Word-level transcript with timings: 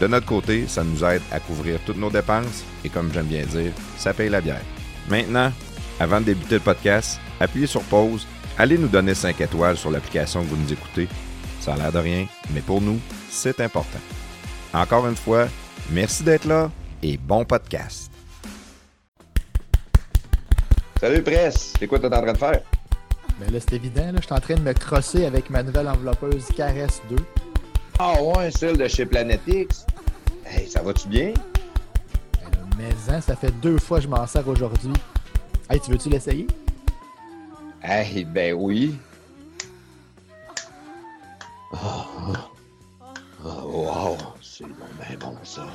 De 0.00 0.06
notre 0.06 0.26
côté, 0.26 0.66
ça 0.66 0.82
nous 0.82 1.04
aide 1.04 1.22
à 1.30 1.38
couvrir 1.38 1.78
toutes 1.86 1.98
nos 1.98 2.10
dépenses 2.10 2.64
et 2.84 2.88
comme 2.88 3.12
j'aime 3.12 3.26
bien 3.26 3.44
dire, 3.46 3.72
ça 3.96 4.12
paye 4.12 4.28
la 4.28 4.40
bière. 4.40 4.62
Maintenant, 5.08 5.52
avant 6.00 6.20
de 6.20 6.26
débuter 6.26 6.56
le 6.56 6.60
podcast, 6.60 7.20
appuyez 7.38 7.66
sur 7.66 7.82
pause, 7.82 8.26
allez 8.58 8.78
nous 8.78 8.88
donner 8.88 9.14
5 9.14 9.40
étoiles 9.40 9.76
sur 9.76 9.90
l'application 9.90 10.42
que 10.42 10.48
vous 10.48 10.56
nous 10.56 10.72
écoutez. 10.72 11.08
Ça 11.60 11.74
a 11.74 11.76
l'air 11.76 11.92
de 11.92 11.98
rien, 11.98 12.26
mais 12.52 12.60
pour 12.60 12.80
nous, 12.80 12.98
c'est 13.30 13.60
important. 13.60 14.00
Encore 14.74 15.06
une 15.06 15.16
fois, 15.16 15.46
merci 15.90 16.24
d'être 16.24 16.46
là 16.46 16.70
et 17.02 17.16
bon 17.16 17.44
podcast. 17.44 18.10
Salut 21.00 21.22
Presse, 21.22 21.74
c'est 21.78 21.86
quoi 21.86 21.98
tu 21.98 22.06
es 22.06 22.14
en 22.14 22.22
train 22.22 22.32
de 22.32 22.38
faire? 22.38 22.60
Ben 23.40 23.52
là, 23.52 23.58
c'est 23.60 23.74
évident, 23.74 24.06
là, 24.06 24.18
je 24.20 24.26
suis 24.26 24.34
en 24.34 24.40
train 24.40 24.54
de 24.54 24.60
me 24.60 24.72
crosser 24.72 25.26
avec 25.26 25.50
ma 25.50 25.62
nouvelle 25.62 25.88
enveloppeuse 25.88 26.46
Caresse 26.56 27.02
2. 27.10 27.16
Ah 27.98 28.20
ouais, 28.22 28.50
celle 28.50 28.76
de 28.76 28.88
chez 28.88 29.06
Planetix. 29.06 29.86
Hey, 30.44 30.68
ça 30.68 30.82
va-tu 30.82 31.08
bien? 31.08 31.34
Mais 32.76 32.90
hein, 33.08 33.20
ça 33.20 33.36
fait 33.36 33.50
deux 33.60 33.78
fois 33.78 33.98
que 33.98 34.04
je 34.04 34.08
m'en 34.08 34.26
sers 34.26 34.46
aujourd'hui. 34.48 34.92
Hey, 35.70 35.80
tu 35.80 35.90
veux-tu 35.90 36.08
l'essayer? 36.08 36.46
Hey, 37.82 38.24
ben 38.24 38.54
oui. 38.54 38.98
Oh, 41.72 42.36
oh 43.44 43.48
wow, 43.64 44.16
c'est 44.42 44.66
bon, 44.66 44.86
ben 44.98 45.18
bon 45.18 45.36
ça. 45.42 45.66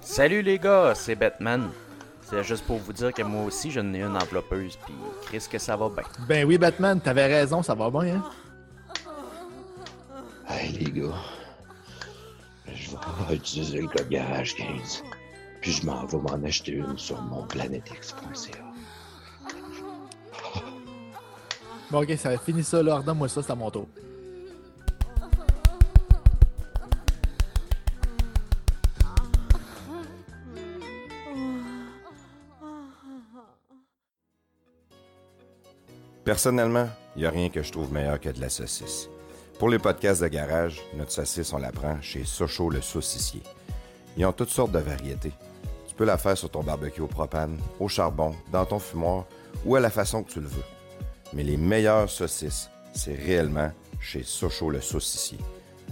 Salut 0.00 0.42
les 0.42 0.58
gars, 0.58 0.94
c'est 0.96 1.14
Batman. 1.14 1.70
C'est 2.28 2.44
juste 2.44 2.64
pour 2.64 2.76
vous 2.76 2.92
dire 2.92 3.12
que 3.14 3.22
moi 3.22 3.44
aussi 3.44 3.70
j'en 3.70 3.94
ai 3.94 4.02
une 4.02 4.14
enveloppeuse, 4.14 4.76
puis 4.84 4.94
Chris 5.22 5.46
que 5.50 5.58
ça 5.58 5.76
va 5.76 5.88
bien. 5.88 6.02
Ben 6.28 6.46
oui, 6.46 6.58
Batman, 6.58 7.00
t'avais 7.00 7.26
raison, 7.26 7.62
ça 7.62 7.74
va 7.74 7.88
bien, 7.88 8.16
hein? 8.16 8.24
Hey 10.46 10.72
les 10.72 10.90
gars, 10.90 11.14
je 12.66 12.90
vais 12.90 13.34
utiliser 13.34 13.80
le 13.80 13.88
code 13.88 14.10
garage 14.10 14.56
15, 14.56 15.04
puis 15.62 15.72
je 15.72 15.86
m'en 15.86 16.04
vais 16.04 16.18
m'en 16.18 16.44
acheter 16.46 16.72
une 16.72 16.98
sur 16.98 17.20
mon 17.22 17.44
planetx.ca. 17.44 18.58
Bon, 21.90 22.02
ok, 22.02 22.12
ça 22.18 22.36
fini 22.36 22.62
ça 22.62 22.82
là, 22.82 22.96
redonne-moi 22.96 23.28
ça, 23.28 23.42
c'est 23.42 23.52
à 23.52 23.54
mon 23.54 23.70
tour. 23.70 23.88
Personnellement, 36.28 36.90
il 37.16 37.20
n'y 37.20 37.26
a 37.26 37.30
rien 37.30 37.48
que 37.48 37.62
je 37.62 37.72
trouve 37.72 37.90
meilleur 37.90 38.20
que 38.20 38.28
de 38.28 38.38
la 38.38 38.50
saucisse. 38.50 39.08
Pour 39.58 39.70
les 39.70 39.78
podcasts 39.78 40.20
de 40.20 40.28
garage, 40.28 40.78
notre 40.94 41.10
saucisse, 41.10 41.54
on 41.54 41.58
la 41.58 41.72
prend 41.72 42.02
chez 42.02 42.26
Sochaux 42.26 42.68
le 42.68 42.82
saucissier. 42.82 43.40
Ils 44.14 44.26
ont 44.26 44.32
toutes 44.32 44.50
sortes 44.50 44.72
de 44.72 44.78
variétés. 44.78 45.32
Tu 45.86 45.94
peux 45.94 46.04
la 46.04 46.18
faire 46.18 46.36
sur 46.36 46.50
ton 46.50 46.62
barbecue 46.62 47.00
au 47.00 47.06
propane, 47.06 47.56
au 47.80 47.88
charbon, 47.88 48.34
dans 48.52 48.66
ton 48.66 48.78
fumoir 48.78 49.24
ou 49.64 49.74
à 49.74 49.80
la 49.80 49.88
façon 49.88 50.22
que 50.22 50.30
tu 50.30 50.40
le 50.40 50.48
veux. 50.48 50.64
Mais 51.32 51.44
les 51.44 51.56
meilleures 51.56 52.10
saucisses, 52.10 52.68
c'est 52.92 53.14
réellement 53.14 53.72
chez 53.98 54.22
Sochaux 54.22 54.68
le 54.68 54.82
saucissier. 54.82 55.38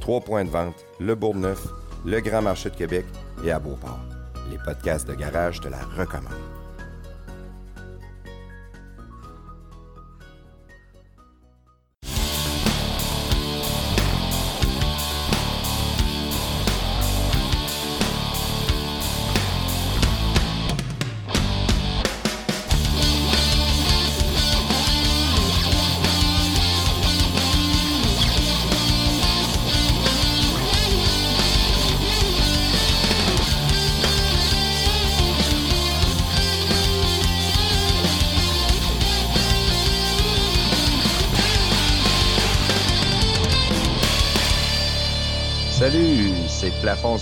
Trois 0.00 0.20
points 0.20 0.44
de 0.44 0.50
vente, 0.50 0.84
le 1.00 1.14
Bourgneuf, 1.14 1.66
le 2.04 2.20
Grand 2.20 2.42
Marché 2.42 2.68
de 2.68 2.76
Québec 2.76 3.06
et 3.42 3.52
à 3.52 3.58
Beauport. 3.58 4.04
Les 4.50 4.58
podcasts 4.58 5.08
de 5.08 5.14
garage 5.14 5.62
te 5.62 5.68
la 5.68 5.82
recommandent. 5.96 6.55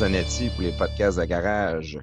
Pour 0.05 0.11
les 0.63 0.73
podcasts 0.73 1.19
de 1.19 1.25
garage. 1.25 1.99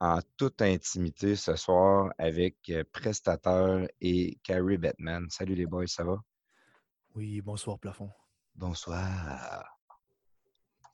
En 0.00 0.18
toute 0.36 0.60
intimité 0.60 1.34
ce 1.34 1.56
soir 1.56 2.10
avec 2.18 2.56
euh, 2.68 2.84
Prestateur 2.92 3.88
et 4.02 4.38
Carrie 4.42 4.76
Batman. 4.76 5.26
Salut 5.30 5.54
les 5.54 5.64
boys, 5.64 5.86
ça 5.86 6.04
va? 6.04 6.18
Oui, 7.14 7.40
bonsoir, 7.40 7.78
plafond. 7.78 8.10
Bonsoir. 8.54 9.64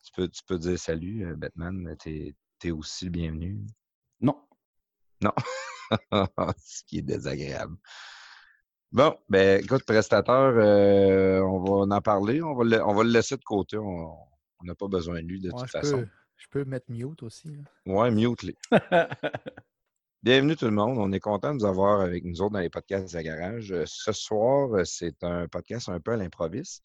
Tu 0.04 0.12
peux, 0.14 0.28
tu 0.28 0.44
peux 0.46 0.56
dire 0.56 0.78
salut, 0.78 1.26
euh, 1.26 1.34
Batman. 1.34 1.96
T'es 1.98 2.36
es 2.62 2.70
aussi 2.70 3.06
le 3.06 3.10
bienvenu? 3.10 3.66
Non. 4.20 4.40
Non. 5.20 5.32
Ce 6.58 6.84
qui 6.84 6.98
est 6.98 7.02
désagréable. 7.02 7.74
Bon, 8.92 9.18
ben 9.28 9.60
écoute, 9.60 9.84
Prestateur, 9.84 10.54
euh, 10.56 11.40
on 11.40 11.64
va 11.64 11.96
en 11.96 12.00
parler. 12.00 12.40
On 12.42 12.54
va, 12.54 12.62
le, 12.62 12.80
on 12.80 12.94
va 12.94 13.02
le 13.02 13.10
laisser 13.10 13.36
de 13.36 13.42
côté. 13.42 13.76
On, 13.76 14.16
on 14.60 14.64
n'a 14.64 14.76
pas 14.76 14.86
besoin 14.86 15.20
de 15.20 15.26
lui 15.26 15.40
de 15.40 15.50
Ouais, 15.50 15.60
toute 15.60 15.70
façon. 15.70 15.98
peux, 15.98 16.08
je 16.36 16.46
peux 16.50 16.64
mettre 16.64 16.86
mute 16.90 17.22
aussi. 17.22 17.48
là. 17.48 17.62
Ouais, 17.86 18.10
mute-les. 18.10 18.56
Bienvenue 20.22 20.56
tout 20.56 20.64
le 20.64 20.70
monde. 20.70 20.98
On 20.98 21.12
est 21.12 21.20
content 21.20 21.54
de 21.54 21.58
vous 21.60 21.66
avoir 21.66 22.00
avec 22.00 22.24
nous 22.24 22.40
autres 22.40 22.52
dans 22.54 22.60
les 22.60 22.70
podcasts 22.70 23.12
de 23.12 23.18
la 23.18 23.22
garage. 23.22 23.72
Euh, 23.72 23.84
Ce 23.86 24.12
soir, 24.12 24.72
euh, 24.74 24.84
c'est 24.84 25.22
un 25.22 25.48
podcast 25.48 25.88
un 25.88 26.00
peu 26.00 26.12
à 26.12 26.16
l'improviste. 26.16 26.82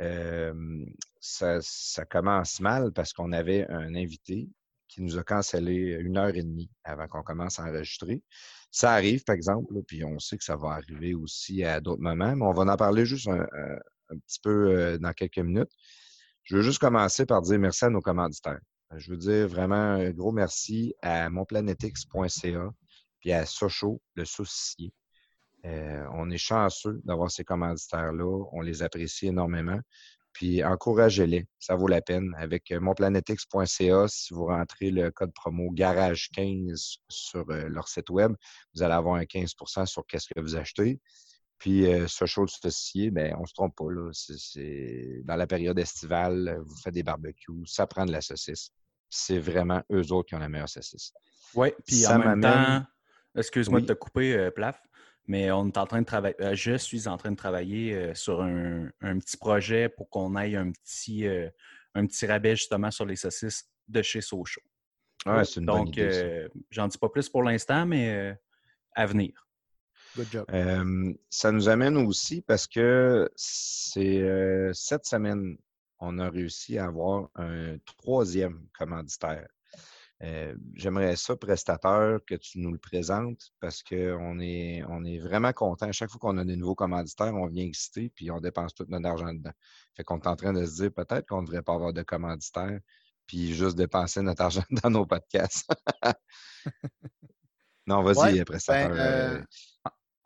Euh, 0.00 0.84
ça, 1.20 1.58
ça 1.62 2.04
commence 2.04 2.60
mal 2.60 2.92
parce 2.92 3.12
qu'on 3.12 3.32
avait 3.32 3.66
un 3.70 3.94
invité 3.94 4.48
qui 4.88 5.02
nous 5.02 5.18
a 5.18 5.22
cancellé 5.24 5.74
une 6.00 6.18
heure 6.18 6.34
et 6.34 6.42
demie 6.42 6.70
avant 6.84 7.08
qu'on 7.08 7.22
commence 7.22 7.58
à 7.58 7.64
enregistrer. 7.64 8.22
Ça 8.70 8.92
arrive, 8.92 9.24
par 9.24 9.34
exemple, 9.34 9.72
là, 9.74 9.80
puis 9.86 10.04
on 10.04 10.18
sait 10.18 10.36
que 10.36 10.44
ça 10.44 10.56
va 10.56 10.70
arriver 10.72 11.14
aussi 11.14 11.64
à 11.64 11.80
d'autres 11.80 12.02
moments, 12.02 12.36
mais 12.36 12.44
on 12.44 12.52
va 12.52 12.70
en 12.72 12.76
parler 12.76 13.06
juste 13.06 13.28
un, 13.28 13.40
un- 13.42 13.78
un 14.10 14.18
petit 14.18 14.40
peu 14.42 14.50
euh, 14.78 14.98
dans 14.98 15.12
quelques 15.12 15.38
minutes. 15.38 15.70
Je 16.42 16.56
veux 16.56 16.62
juste 16.62 16.80
commencer 16.80 17.24
par 17.24 17.40
dire 17.40 17.58
merci 17.58 17.86
à 17.86 17.90
nos 17.90 18.02
commanditaires. 18.02 18.60
Je 18.96 19.10
veux 19.10 19.16
dire 19.16 19.48
vraiment 19.48 19.74
un 19.74 20.10
gros 20.10 20.32
merci 20.32 20.94
à 21.02 21.30
monplanetix.ca 21.30 22.70
puis 23.20 23.32
à 23.32 23.46
Sochaux, 23.46 24.02
le 24.14 24.24
saucissier. 24.24 24.92
Euh, 25.64 26.04
on 26.12 26.30
est 26.30 26.38
chanceux 26.38 27.00
d'avoir 27.04 27.30
ces 27.30 27.44
commanditaires-là. 27.44 28.44
On 28.52 28.60
les 28.60 28.82
apprécie 28.82 29.28
énormément. 29.28 29.80
Puis 30.34 30.64
encouragez-les, 30.64 31.46
ça 31.60 31.76
vaut 31.76 31.86
la 31.86 32.02
peine. 32.02 32.34
Avec 32.36 32.70
euh, 32.72 32.80
monplanetix.ca, 32.80 34.08
si 34.08 34.34
vous 34.34 34.46
rentrez 34.46 34.90
le 34.90 35.10
code 35.12 35.32
promo 35.32 35.72
Garage15 35.72 36.96
sur 37.08 37.48
euh, 37.50 37.68
leur 37.68 37.88
site 37.88 38.10
web, 38.10 38.34
vous 38.74 38.82
allez 38.82 38.94
avoir 38.94 39.14
un 39.14 39.22
15% 39.22 39.86
sur 39.86 40.04
qu'est-ce 40.06 40.26
que 40.34 40.40
vous 40.40 40.56
achetez. 40.56 41.00
Puis 41.58 41.86
euh, 41.86 42.00
le 42.00 42.08
saucissier, 42.08 43.12
ben, 43.12 43.34
on 43.38 43.42
ne 43.42 43.46
se 43.46 43.54
trompe 43.54 43.76
pas. 43.76 43.84
Dans 45.24 45.36
la 45.36 45.46
période 45.46 45.78
estivale, 45.78 46.60
vous 46.66 46.76
faites 46.82 46.94
des 46.94 47.04
barbecues, 47.04 47.64
ça 47.64 47.86
prend 47.86 48.04
de 48.04 48.12
la 48.12 48.20
saucisse. 48.20 48.70
C'est 49.16 49.38
vraiment 49.38 49.82
eux 49.92 50.12
autres 50.12 50.28
qui 50.28 50.34
ont 50.34 50.40
la 50.40 50.48
meilleure 50.48 50.68
saucisse. 50.68 51.12
Oui, 51.54 51.68
puis 51.86 52.04
en 52.06 52.18
même 52.18 52.40
temps, 52.40 52.82
excuse-moi 53.36 53.78
Oui. 53.78 53.86
de 53.86 53.92
te 53.92 53.98
couper, 53.98 54.34
euh, 54.36 54.50
Plaf, 54.50 54.82
mais 55.26 55.52
on 55.52 55.68
est 55.68 55.78
en 55.78 55.86
train 55.86 56.00
de 56.00 56.06
travailler, 56.06 56.34
euh, 56.40 56.54
je 56.56 56.76
suis 56.76 57.06
en 57.06 57.16
train 57.16 57.30
de 57.30 57.36
travailler 57.36 57.94
euh, 57.94 58.14
sur 58.14 58.42
un, 58.42 58.90
un 59.00 59.18
petit 59.20 59.36
projet 59.36 59.88
pour 59.88 60.10
qu'on 60.10 60.34
aille 60.34 60.56
un 60.56 60.72
petit, 60.72 61.26
euh, 61.28 61.48
un 61.94 62.06
petit 62.06 62.26
rabais 62.26 62.56
justement 62.56 62.90
sur 62.90 63.06
les 63.06 63.14
saucisses 63.16 63.68
de 63.86 64.02
chez 64.02 64.20
Sochaux. 64.20 64.60
Ouais, 65.26 65.44
c'est 65.44 65.60
une 65.60 65.66
bonne 65.66 65.84
Donc, 65.84 65.98
euh, 65.98 66.48
j'en 66.70 66.88
dis 66.88 66.98
pas 66.98 67.08
plus 67.08 67.28
pour 67.28 67.44
l'instant, 67.44 67.86
mais 67.86 68.12
euh, 68.14 68.34
à 68.94 69.06
venir. 69.06 69.46
Good 70.16 70.26
job. 70.30 70.46
Euh, 70.52 71.12
ça 71.30 71.52
nous 71.52 71.68
amène 71.68 71.96
aussi 71.96 72.42
parce 72.42 72.66
que 72.66 73.30
c'est 73.36 74.20
euh, 74.20 74.72
cette 74.72 75.06
semaine, 75.06 75.56
on 75.98 76.18
a 76.18 76.28
réussi 76.28 76.78
à 76.78 76.86
avoir 76.86 77.28
un 77.36 77.76
troisième 77.86 78.66
commanditaire. 78.78 79.48
Euh, 80.22 80.54
J'aimerais 80.74 81.16
ça, 81.16 81.36
prestateur, 81.36 82.20
que 82.26 82.34
tu 82.34 82.58
nous 82.60 82.72
le 82.72 82.78
présentes 82.78 83.50
parce 83.60 83.82
qu'on 83.82 84.38
est, 84.40 84.82
on 84.88 85.04
est 85.04 85.18
vraiment 85.18 85.52
content. 85.52 85.86
À 85.88 85.92
chaque 85.92 86.10
fois 86.10 86.18
qu'on 86.20 86.38
a 86.38 86.44
des 86.44 86.56
nouveaux 86.56 86.74
commanditaires, 86.76 87.34
on 87.34 87.46
vient 87.46 87.64
exciter 87.64 88.10
puis 88.14 88.30
on 88.30 88.40
dépense 88.40 88.74
tout 88.74 88.86
notre 88.88 89.06
argent 89.06 89.32
dedans. 89.34 89.52
Fait 89.96 90.04
qu'on 90.04 90.18
est 90.20 90.26
en 90.26 90.36
train 90.36 90.52
de 90.52 90.64
se 90.64 90.82
dire 90.82 90.92
peut-être 90.92 91.26
qu'on 91.28 91.42
ne 91.42 91.46
devrait 91.46 91.62
pas 91.62 91.74
avoir 91.74 91.92
de 91.92 92.02
commanditaire 92.02 92.78
puis 93.26 93.54
juste 93.54 93.76
dépenser 93.76 94.22
notre 94.22 94.42
argent 94.42 94.64
dans 94.82 94.90
nos 94.90 95.06
podcasts. 95.06 95.68
non, 97.86 98.02
vas-y, 98.02 98.38
Ouais, 98.38 98.44
prestateur. 98.44 98.90
ben, 98.90 98.96
euh, 98.96 99.38
euh, 99.38 99.42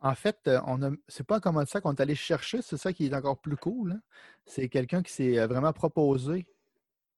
En 0.01 0.15
fait, 0.15 0.49
on 0.67 0.83
a, 0.83 0.91
c'est 1.09 1.27
pas 1.27 1.37
un 1.37 1.41
commanditaire 1.41 1.83
qu'on 1.83 1.93
est 1.95 2.01
allé 2.01 2.15
chercher, 2.15 2.63
c'est 2.63 2.77
ça 2.77 2.93
qui 2.93 3.07
est 3.07 3.15
encore 3.15 3.39
plus 3.41 3.57
cool. 3.57 3.93
hein. 3.93 4.01
C'est 4.47 4.69
quelqu'un 4.69 5.03
qui 5.03 5.13
s'est 5.13 5.45
vraiment 5.47 5.73
proposé 5.73 6.47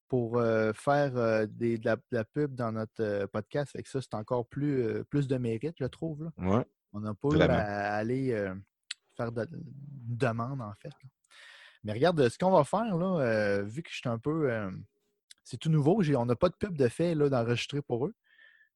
pour 0.08 0.38
euh, 0.38 0.72
faire 0.72 1.16
euh, 1.16 1.46
des, 1.46 1.78
de, 1.78 1.84
la, 1.84 1.96
de 1.96 2.02
la 2.10 2.24
pub 2.24 2.54
dans 2.54 2.72
notre 2.72 3.00
euh, 3.02 3.26
podcast. 3.26 3.72
Fait 3.72 3.82
que 3.82 3.88
ça, 3.88 4.00
c'est 4.00 4.14
encore 4.14 4.46
plus, 4.46 5.04
plus 5.04 5.28
de 5.28 5.36
mérite, 5.36 5.76
je 5.78 5.84
trouve. 5.84 6.24
là. 6.24 6.30
ouais. 6.58 6.64
On 6.92 7.00
n'a 7.00 7.14
pas 7.14 7.28
eu 7.28 7.38
à 7.54 7.94
aller 7.94 8.52
faire 9.16 9.30
de, 9.30 9.42
une 9.52 10.16
demande, 10.16 10.60
en 10.62 10.72
fait. 10.74 10.88
là. 10.88 11.08
Mais 11.84 11.92
regarde, 11.92 12.28
ce 12.28 12.36
qu'on 12.38 12.50
va 12.50 12.64
faire, 12.64 12.96
là, 12.96 13.62
vu 13.62 13.82
que 13.82 13.90
je 13.90 13.96
suis 13.98 14.08
un 14.08 14.18
peu. 14.18 14.50
c'est 15.44 15.56
tout 15.58 15.70
nouveau, 15.70 16.02
j'ai- 16.02 16.16
on 16.16 16.26
n'a 16.26 16.34
pas 16.34 16.48
de 16.48 16.54
pub 16.56 16.76
de 16.76 16.88
fait 16.88 17.14
là, 17.14 17.28
d'enregistrer 17.28 17.80
pour 17.82 18.06
eux. 18.06 18.14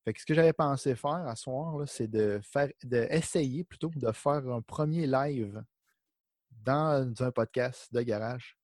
Fait 0.04 0.12
que 0.12 0.20
ce 0.20 0.26
que 0.26 0.34
j'avais 0.34 0.52
pensé 0.52 0.94
faire 0.94 1.26
à 1.26 1.34
ce 1.34 1.44
soir, 1.44 1.78
là, 1.78 1.86
c'est 1.86 2.08
de 2.08 2.40
faire 2.42 2.68
de 2.82 3.06
essayer 3.10 3.64
plutôt 3.64 3.90
de 3.94 4.12
faire 4.12 4.46
un 4.48 4.60
premier 4.60 5.06
live 5.06 5.62
dans 6.62 7.12
un 7.22 7.30
podcast 7.30 7.92
de 7.92 8.02
garage. 8.02 8.56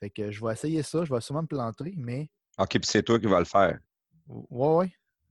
Fait 0.00 0.10
que 0.10 0.30
je 0.30 0.44
vais 0.44 0.52
essayer 0.52 0.82
ça, 0.82 1.04
je 1.04 1.12
vais 1.14 1.20
sûrement 1.20 1.42
me 1.42 1.46
planter, 1.46 1.94
mais 1.96 2.28
OK, 2.58 2.70
puis 2.70 2.80
c'est 2.84 3.02
toi 3.02 3.18
qui 3.20 3.26
vas 3.26 3.38
le 3.38 3.44
faire. 3.44 3.78
ouais, 4.26 4.68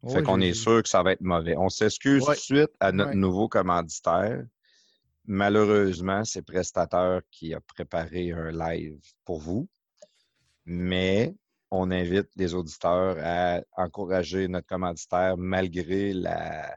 ouais. 0.01 0.13
Fait 0.13 0.23
qu'on 0.23 0.39
est 0.39 0.53
sûr 0.53 0.81
que 0.81 0.87
ça 0.87 1.03
va 1.03 1.11
être 1.11 1.21
mauvais. 1.21 1.57
On 1.57 1.67
s'excuse 1.67 2.23
Ouais. 2.23 2.35
tout 2.35 2.39
de 2.53 2.59
suite 2.59 2.71
à 2.79 2.93
notre 2.93 3.09
Ouais. 3.11 3.15
nouveau 3.17 3.49
commanditaire. 3.49 4.45
Malheureusement, 5.25 6.23
c'est 6.23 6.41
Prestateur 6.41 7.21
qui 7.31 7.53
a 7.53 7.59
préparé 7.59 8.31
un 8.31 8.51
live 8.51 8.99
pour 9.25 9.39
vous. 9.41 9.67
Mais 10.65 11.35
on 11.71 11.91
invite 11.91 12.27
les 12.35 12.53
auditeurs 12.55 13.17
à 13.23 13.61
encourager 13.83 14.47
notre 14.47 14.67
commanditaire 14.67 15.35
malgré 15.37 16.13
la, 16.13 16.75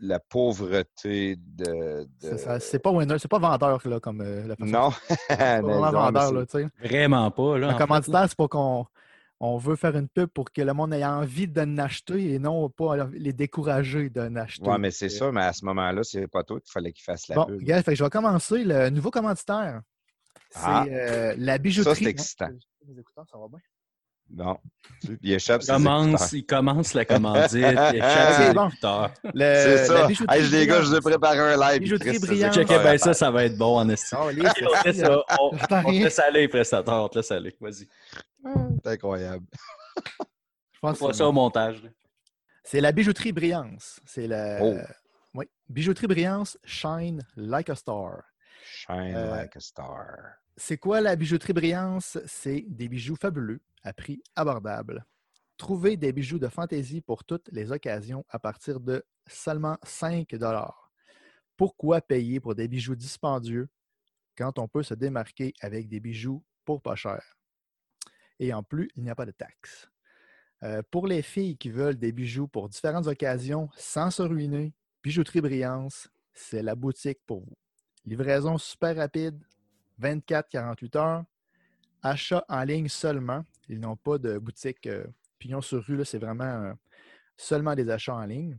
la 0.00 0.18
pauvreté 0.20 1.36
de. 1.36 2.06
de- 2.22 2.58
C'est 2.60 2.78
pas 2.78 2.90
winner, 2.90 3.18
c'est 3.18 3.28
pas 3.30 3.38
vendeur 3.38 3.86
là, 3.86 4.00
comme 4.00 4.20
euh, 4.22 4.46
la 4.46 4.56
façon. 4.56 4.70
Non. 4.70 4.90
C'est 5.08 5.26
pas 5.36 5.60
vraiment 5.62 5.90
vendeur, 5.90 6.32
là. 6.32 6.44
Vraiment 6.82 7.30
pas, 7.30 7.58
là. 7.58 7.68
Un 7.70 7.74
commanditaire, 7.78 8.26
c'est 8.28 8.36
pas 8.38 8.48
qu'on 8.48 8.86
on 9.42 9.56
veut 9.56 9.76
faire 9.76 9.96
une 9.96 10.08
pub 10.08 10.26
pour 10.28 10.52
que 10.52 10.60
le 10.60 10.72
monde 10.74 10.92
ait 10.92 11.04
envie 11.04 11.48
de 11.48 11.60
l'acheter 11.62 12.34
et 12.34 12.38
non 12.38 12.68
pas 12.68 13.06
les 13.12 13.32
décourager 13.32 14.10
de 14.10 14.20
l'acheter. 14.20 14.68
Ouais, 14.68 14.78
mais 14.78 14.90
c'est 14.90 15.06
Euh, 15.06 15.08
ça, 15.18 15.32
mais 15.32 15.40
à 15.42 15.52
ce 15.54 15.64
moment-là, 15.64 16.02
c'est 16.04 16.26
pas 16.28 16.44
toi 16.44 16.60
qu'il 16.60 16.70
fallait 16.70 16.92
qu'il 16.92 17.04
fasse 17.04 17.26
la 17.28 17.36
Bon, 17.36 17.46
pub. 17.46 17.58
regarde, 17.58 17.82
fait 17.84 17.92
que 17.92 17.96
je 17.96 18.04
vais 18.04 18.10
commencer. 18.10 18.64
Le 18.64 18.90
nouveau 18.90 19.10
commanditaire, 19.10 19.80
c'est 20.50 20.60
Ah. 20.64 20.84
euh, 20.88 21.34
la 21.38 21.58
bijouterie. 21.58 22.04
c'est 22.04 22.10
excitant. 22.10 22.46
Ouais, 22.48 22.58
les 22.88 23.00
écouteurs, 23.00 23.24
ça 23.30 23.38
va 23.38 23.48
bien? 23.48 23.58
Non. 24.32 24.58
Il 25.22 25.32
échappe 25.32 25.60
Il 25.62 25.66
ses 25.66 25.72
commence, 25.72 26.32
il 26.32 26.46
commence 26.46 26.94
la 26.94 27.04
commandite, 27.04 27.50
il 27.52 27.96
échappe 27.96 28.32
ses 28.48 28.54
bon. 28.54 28.70
C'est 29.34 29.34
la 29.34 29.86
ça. 29.86 30.08
Hey, 30.28 30.48
les 30.50 30.66
gars, 30.68 30.82
je 30.82 30.86
vous 30.86 30.94
ai 30.94 31.00
brillante. 31.00 31.20
préparé 31.20 31.38
un 31.40 31.56
live. 31.72 31.80
Bijouterie 31.82 32.18
c'est 32.20 32.26
brillante. 32.26 32.54
ça 32.54 32.64
bien 32.64 32.92
tu 32.92 32.98
ça, 32.98 33.14
ça 33.14 33.30
va 33.32 33.44
être 33.44 33.58
bon 33.58 33.76
en 33.78 33.88
esti. 33.88 34.14
Les- 34.34 34.42
Ok, 34.46 34.52
on 34.62 34.82
te 34.82 34.88
laisse, 34.88 35.02
on- 35.40 35.50
te 35.56 35.90
laisse 35.90 36.18
aller, 36.20 36.46
prestateur, 36.46 37.02
on 37.04 37.08
te 37.08 37.18
laisse 37.18 37.30
aller. 37.32 37.56
Vas-y. 37.60 37.88
C'est 38.84 38.90
incroyable. 38.92 39.44
Je 40.72 40.78
pense 40.80 41.02
On 41.02 41.06
que 41.08 41.12
c'est 41.12 41.18
ça 41.18 41.28
au 41.28 41.32
montage. 41.32 41.82
C'est 42.62 42.80
la 42.80 42.92
bijouterie 42.92 43.32
Brillance. 43.32 43.98
C'est 44.06 44.28
la. 44.28 44.58
Oh. 44.62 44.76
Oui. 45.34 45.46
Bijouterie 45.68 46.06
Brillance, 46.06 46.56
Shine 46.64 47.20
Like 47.36 47.68
a 47.68 47.74
Star. 47.74 48.22
Shine 48.64 49.14
Euh, 49.14 49.30
like 49.30 49.56
a 49.56 49.60
star. 49.60 50.36
C'est 50.56 50.78
quoi 50.78 51.00
la 51.00 51.16
bijouterie 51.16 51.52
Brillance? 51.52 52.18
C'est 52.26 52.64
des 52.68 52.88
bijoux 52.88 53.16
fabuleux 53.16 53.60
à 53.82 53.92
prix 53.92 54.22
abordable. 54.36 55.06
Trouvez 55.56 55.96
des 55.96 56.12
bijoux 56.12 56.38
de 56.38 56.48
fantaisie 56.48 57.00
pour 57.00 57.24
toutes 57.24 57.48
les 57.52 57.72
occasions 57.72 58.24
à 58.28 58.38
partir 58.38 58.80
de 58.80 59.04
seulement 59.26 59.78
5 59.82 60.26
Pourquoi 61.56 62.00
payer 62.00 62.40
pour 62.40 62.54
des 62.54 62.68
bijoux 62.68 62.96
dispendieux 62.96 63.68
quand 64.36 64.58
on 64.58 64.68
peut 64.68 64.82
se 64.82 64.94
démarquer 64.94 65.52
avec 65.60 65.88
des 65.88 66.00
bijoux 66.00 66.42
pour 66.64 66.80
pas 66.80 66.94
cher? 66.94 67.22
Et 68.38 68.54
en 68.54 68.62
plus, 68.62 68.90
il 68.96 69.02
n'y 69.02 69.10
a 69.10 69.14
pas 69.14 69.26
de 69.26 69.32
taxes. 69.32 69.88
Euh, 70.62 70.82
pour 70.90 71.06
les 71.06 71.22
filles 71.22 71.56
qui 71.56 71.70
veulent 71.70 71.98
des 71.98 72.12
bijoux 72.12 72.48
pour 72.48 72.68
différentes 72.68 73.06
occasions 73.06 73.68
sans 73.76 74.10
se 74.10 74.22
ruiner, 74.22 74.74
Bijouterie 75.02 75.40
Brillance, 75.40 76.08
c'est 76.34 76.62
la 76.62 76.74
boutique 76.74 77.20
pour 77.26 77.40
vous. 77.40 77.56
Livraison 78.04 78.58
super 78.58 78.96
rapide, 78.96 79.38
24-48 80.00 80.98
heures. 80.98 81.24
Achat 82.02 82.44
en 82.48 82.64
ligne 82.64 82.88
seulement. 82.88 83.44
Ils 83.68 83.78
n'ont 83.78 83.96
pas 83.96 84.16
de 84.18 84.38
boutique 84.38 84.86
euh, 84.86 85.04
pignon 85.38 85.60
sur 85.60 85.84
rue. 85.84 86.02
C'est 86.04 86.18
vraiment 86.18 86.44
euh, 86.44 86.72
seulement 87.36 87.74
des 87.74 87.90
achats 87.90 88.14
en 88.14 88.24
ligne. 88.24 88.56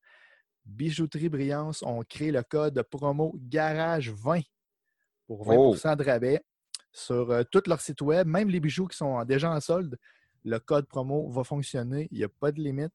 Bijouterie 0.66 1.30
Brillance 1.30 1.81
ont 1.81 2.04
créé 2.04 2.31
le 2.31 2.44
code 2.44 2.84
promo 2.84 3.36
Garage20 3.50 4.44
pour 5.25 5.48
20% 5.48 5.96
de 5.96 6.04
rabais 6.04 6.44
sur 6.98 7.32
euh, 7.32 7.44
tout 7.52 7.62
leur 7.68 7.80
site 7.82 8.02
web, 8.02 8.28
même 8.28 8.50
les 8.50 8.60
bijoux 8.60 8.88
qui 8.88 8.98
sont 8.98 9.24
déjà 9.24 9.52
en 9.52 9.60
solde. 9.60 9.98
Le 10.44 10.60
code 10.60 10.88
promo 10.88 11.30
va 11.30 11.44
fonctionner, 11.44 12.08
il 12.12 12.18
n'y 12.20 12.24
a 12.24 12.30
pas 12.30 12.52
de 12.52 12.60
limite. 12.62 12.94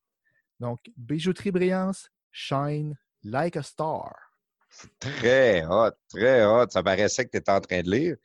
Donc, 0.59 0.81
Bijouterie 0.97 1.51
Brillance, 1.51 2.09
shine 2.31 2.97
like 3.25 3.57
a 3.57 3.63
star. 3.63 4.13
Très 4.99 5.65
hot, 5.67 5.93
très 6.09 6.45
hot. 6.45 6.67
Ça 6.71 6.83
paraissait 6.83 7.25
que 7.27 7.31
tu 7.31 7.37
étais 7.37 7.53
en 7.53 7.61
train 7.61 7.83
de 7.83 7.91
lire, 7.91 8.17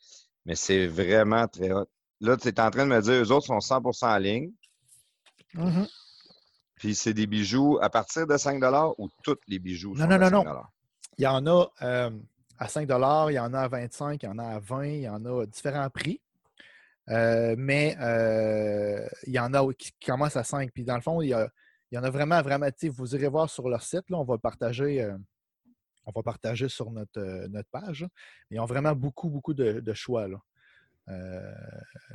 mais 0.45 0.55
c'est 0.55 0.87
vraiment 0.87 1.47
très 1.47 1.71
hot. 1.71 1.87
Là, 2.21 2.37
tu 2.37 2.47
es 2.47 2.59
en 2.59 2.71
train 2.71 2.85
de 2.85 2.91
me 2.91 3.01
dire, 3.01 3.13
eux 3.13 3.31
autres 3.31 3.47
sont 3.47 3.59
100% 3.59 4.07
en 4.07 4.17
ligne, 4.17 4.51
Mhm. 5.53 5.87
puis 6.75 6.95
c'est 6.95 7.13
des 7.13 7.27
bijoux 7.27 7.77
à 7.81 7.89
partir 7.89 8.25
de 8.27 8.37
5 8.37 8.61
ou 8.97 9.09
tous 9.23 9.37
les 9.47 9.59
bijoux 9.59 9.93
Non, 9.95 10.03
sont 10.03 10.07
non, 10.09 10.17
non, 10.17 10.43
5 10.43 10.53
non. 10.53 10.61
Il 11.17 11.23
y 11.23 11.27
en 11.27 11.45
a 11.47 11.67
euh, 11.81 12.09
à 12.59 12.67
5 12.67 12.83
il 12.83 12.89
y 13.35 13.39
en 13.39 13.53
a 13.53 13.59
à 13.59 13.67
25 13.67 14.23
il 14.23 14.25
y 14.25 14.29
en 14.29 14.37
a 14.39 14.45
à 14.45 14.59
20 14.59 14.85
il 14.85 15.01
y 15.01 15.09
en 15.09 15.25
a 15.25 15.43
à 15.43 15.45
différents 15.45 15.89
prix. 15.89 16.21
Euh, 17.09 17.55
mais 17.57 17.95
euh, 18.01 19.07
il 19.25 19.33
y 19.33 19.39
en 19.39 19.53
a 19.53 19.73
qui 19.73 19.91
commencent 20.05 20.35
à 20.35 20.43
5. 20.43 20.71
Puis 20.71 20.83
dans 20.83 20.95
le 20.95 21.01
fond, 21.01 21.21
il 21.21 21.29
y, 21.29 21.97
en 21.97 22.03
a 22.03 22.09
vraiment, 22.09 22.41
vraiment. 22.41 22.67
Vous 22.93 23.15
irez 23.15 23.27
voir 23.27 23.49
sur 23.49 23.69
leur 23.69 23.81
site, 23.81 24.09
là, 24.09 24.17
on 24.17 24.23
va 24.23 24.37
partager. 24.37 25.01
euh, 25.01 25.17
on 26.05 26.11
va 26.11 26.23
partager 26.23 26.69
sur 26.69 26.89
notre, 26.91 27.47
notre 27.47 27.69
page. 27.69 28.01
là. 28.03 28.07
Ils 28.49 28.59
ont 28.61 28.65
vraiment 28.65 28.93
beaucoup, 28.93 29.29
beaucoup 29.29 29.53
de, 29.53 29.93
choix. 29.93 30.27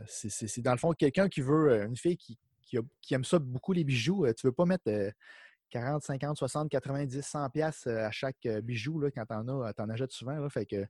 C'est- 0.06 0.60
dans 0.62 0.72
le 0.72 0.78
fond 0.78 0.92
quelqu'un 0.92 1.28
qui 1.28 1.42
veut, 1.42 1.82
une 1.84 1.96
fille 1.96 2.16
qui, 2.16 2.38
qui, 2.62 2.78
qui 3.02 3.14
aime 3.14 3.24
ça 3.24 3.38
beaucoup 3.38 3.74
les 3.74 3.84
bijoux. 3.84 4.24
Tu 4.34 4.46
ne 4.46 4.48
veux 4.48 4.54
pas 4.54 4.64
mettre 4.64 4.90
40, 5.72 6.02
50, 6.02 6.36
60, 6.36 6.68
90, 6.70 7.22
100 7.22 7.50
pièces 7.50 7.86
à 7.86 8.10
chaque 8.10 8.36
euh, 8.46 8.60
bijou 8.60 9.00
là, 9.00 9.10
quand 9.10 9.24
tu 9.26 9.34
en 9.34 9.62
as, 9.62 9.72
t'en 9.72 9.88
achètes 9.88 10.12
souvent. 10.12 10.38
Là, 10.38 10.48
fait 10.48 10.66
que 10.66 10.84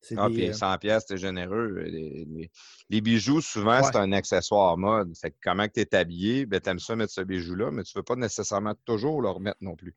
c'est 0.00 0.14
Ah, 0.18 0.28
des, 0.28 0.34
puis 0.34 0.48
euh, 0.50 0.52
100 0.52 0.78
pièces, 0.78 1.06
t'es 1.06 1.16
généreux. 1.16 1.78
Les, 1.86 2.24
les- 2.28 2.50
les 2.90 3.00
bijoux, 3.00 3.40
souvent, 3.40 3.78
Ouais. 3.78 3.82
c'est 3.82 3.96
un 3.96 4.12
accessoire 4.12 4.76
mode. 4.76 5.16
Fait 5.16 5.30
que 5.30 5.36
comment 5.42 5.66
tu 5.66 5.80
es 5.80 5.94
habillé, 5.94 6.44
ben, 6.46 6.60
tu 6.60 6.68
aimes 6.70 6.78
ça 6.78 6.94
mettre 6.94 7.12
ce 7.12 7.22
bijou-là, 7.22 7.70
mais 7.72 7.82
tu 7.82 7.96
ne 7.96 8.00
veux 8.00 8.04
pas 8.04 8.14
nécessairement 8.16 8.74
toujours 8.84 9.22
le 9.22 9.30
remettre 9.30 9.58
non 9.62 9.74
plus. 9.74 9.94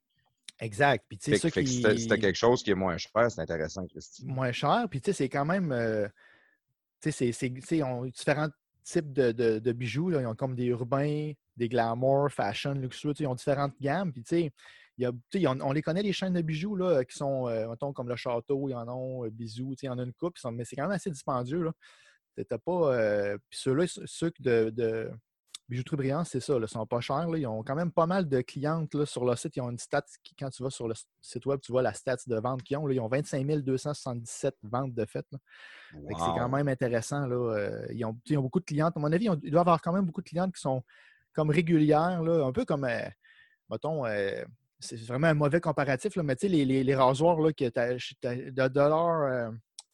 Exact. 0.62 1.06
Puis 1.08 1.18
Fait, 1.22 1.52
que- 1.52 1.60
qui... 1.60 1.68
si 1.68 1.82
t'as 1.82 1.96
si 1.98 2.08
t'as 2.08 2.18
quelque 2.18 2.36
chose 2.38 2.64
qui 2.64 2.72
est 2.72 2.76
moins 2.76 2.98
cher, 2.98 3.30
c'est 3.30 3.42
intéressant, 3.42 3.86
Christy. 3.88 4.26
moins 4.26 4.52
cher. 4.52 4.88
Puis, 4.90 5.02
tu 5.02 5.12
sais, 5.12 5.14
c'est 5.18 5.30
quand 5.30 5.46
même. 5.46 5.72
euh, 5.72 6.08
tu 7.02 7.12
sais, 7.12 7.32
c'est- 7.32 7.62
c'est- 7.62 7.84
ont 7.84 8.06
différents 8.06 8.50
types 8.84 9.14
de, 9.14 9.32
de- 9.32 9.60
de 9.60 9.72
bijoux. 9.72 10.10
là. 10.10 10.22
Ils 10.22 10.26
ont 10.28 10.36
comme 10.36 10.56
des 10.56 10.66
urbains, 10.66 11.32
des 11.60 11.70
glamour, 11.70 12.32
fashion, 12.32 12.74
luxueux. 12.74 13.14
Ils 13.20 13.28
ont 13.28 13.36
différentes 13.36 13.76
gammes. 13.80 14.12
Puis, 14.12 14.24
tu 14.24 14.30
sais, 14.30 14.52
il 14.98 15.04
y 15.04 15.06
a- 15.06 15.12
tu 15.12 15.18
sais, 15.34 15.42
ils 15.42 15.48
ont- 15.48 15.60
on 15.62 15.72
les 15.72 15.82
connaît, 15.84 16.02
les 16.02 16.14
chaînes 16.14 16.34
de 16.34 16.42
bijoux 16.42 16.76
là, 16.76 17.04
qui 17.06 17.16
sont, 17.16 17.48
euh, 17.48 17.68
mettons, 17.70 17.94
comme 17.94 18.10
le 18.10 18.16
château, 18.16 18.68
ils 18.70 18.74
en 18.76 18.88
ont, 18.90 19.26
euh, 19.26 19.30
bisous, 19.30 19.76
il 19.82 19.86
y 19.86 19.90
en 19.90 20.00
a 20.00 20.04
une 20.04 20.14
coupe, 20.14 20.38
sont- 20.38 20.52
mais 20.52 20.66
c'est 20.66 20.76
quand 20.76 20.84
même 20.84 20.92
assez 20.92 21.12
dispendieux. 21.12 21.64
Là. 21.64 21.72
T'as- 22.50 22.58
pas. 22.58 22.94
euh, 22.96 23.38
puis 23.50 23.60
ceux-là, 23.60 23.86
ceux 24.06 24.32
de, 24.40 24.70
de, 24.70 25.12
Bijouterie 25.68 25.98
Brillance, 25.98 26.30
c'est 26.32 26.40
ça. 26.40 26.56
Ils 26.60 26.68
sont 26.68 26.88
pas 26.88 27.00
chers. 27.00 27.28
là. 27.30 27.38
Ils 27.38 27.46
ont 27.46 27.62
quand 27.62 27.76
même 27.76 27.92
pas 27.92 28.08
mal 28.08 28.28
de 28.28 28.42
clientes 28.42 28.92
là, 28.96 29.06
sur 29.06 29.24
le 29.24 29.36
site. 29.36 29.56
Ils 29.56 29.62
ont 29.62 29.70
une 29.70 29.78
stat. 29.78 30.04
qui- 30.24 30.34
Quand 30.36 30.50
tu 30.50 30.64
vas 30.64 30.72
sur 30.72 30.88
le 30.88 30.96
site 31.22 31.46
web, 31.46 31.60
tu 31.60 31.72
vois 31.72 31.84
la 31.84 31.94
stats 31.94 32.16
de 32.26 32.38
vente 32.40 32.64
qu'ils 32.64 32.76
ont. 32.78 32.88
là. 32.88 32.94
Ils 32.96 33.00
ont 33.00 33.08
25 33.08 33.46
277 33.62 34.56
ventes 34.64 34.96
de 34.96 35.06
fait. 35.06 35.26
C'est 35.92 36.40
quand 36.40 36.50
même 36.50 36.68
intéressant. 36.70 37.28
Là. 37.28 37.36
Euh, 37.36 37.86
ils, 37.92 38.04
ont, 38.04 38.18
ils 38.26 38.38
ont 38.38 38.42
beaucoup 38.42 38.60
de 38.62 38.66
clientes. 38.66 38.98
À 38.98 39.00
mon 39.00 39.12
avis, 39.12 39.26
ils, 39.26 39.30
ont- 39.30 39.40
ils 39.44 39.52
doivent 39.52 39.68
avoir 39.68 39.82
quand 39.82 39.94
même 39.94 40.06
beaucoup 40.06 40.22
de 40.24 40.30
clientes 40.30 40.56
qui 40.56 40.62
sont 40.62 40.82
comme 41.34 41.50
régulières, 41.50 42.22
là, 42.24 42.46
un 42.46 42.52
peu 42.52 42.66
comme, 42.66 42.86
euh, 42.86 43.08
mettons, 43.70 44.06
euh, 44.06 44.44
c'est 44.80 45.00
vraiment 45.02 45.28
un 45.28 45.34
mauvais 45.34 45.60
comparatif, 45.62 46.16
là, 46.16 46.24
mais 46.24 46.36
tu 46.36 46.42
sais, 46.42 46.48
les, 46.48 46.66
les, 46.66 46.84
les 46.84 46.96
rasoirs 46.96 47.40
là, 47.40 47.52
que 47.52 47.66
tu 47.66 48.16
de 48.24 48.68
dollar, 48.68 49.22
euh, 49.24 49.52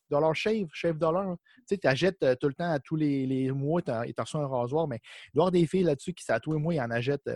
dollar 0.10 0.36
shave, 0.36 0.68
shave 0.74 0.98
dollar, 0.98 1.36
tu 1.58 1.63
sais, 1.70 1.77
tu 1.77 1.88
achètes 1.88 2.20
tout 2.39 2.48
le 2.48 2.54
temps, 2.54 2.72
à 2.72 2.80
tous 2.80 2.96
les, 2.96 3.25
les 3.25 3.51
mois, 3.51 3.82
tu 3.82 3.92
reçu 3.92 4.38
un 4.38 4.48
rasoir, 4.48 4.88
mais 4.88 5.00
il 5.34 5.36
doit 5.38 5.42
y 5.42 5.48
avoir 5.48 5.51
des 5.51 5.65
filles 5.68 5.84
là-dessus 5.84 6.13
qui, 6.13 6.32
à 6.32 6.39
tous 6.39 6.54
les 6.54 6.60
mois, 6.60 6.74
ils 6.74 6.82
en 6.82 6.92
achètent 6.92 7.30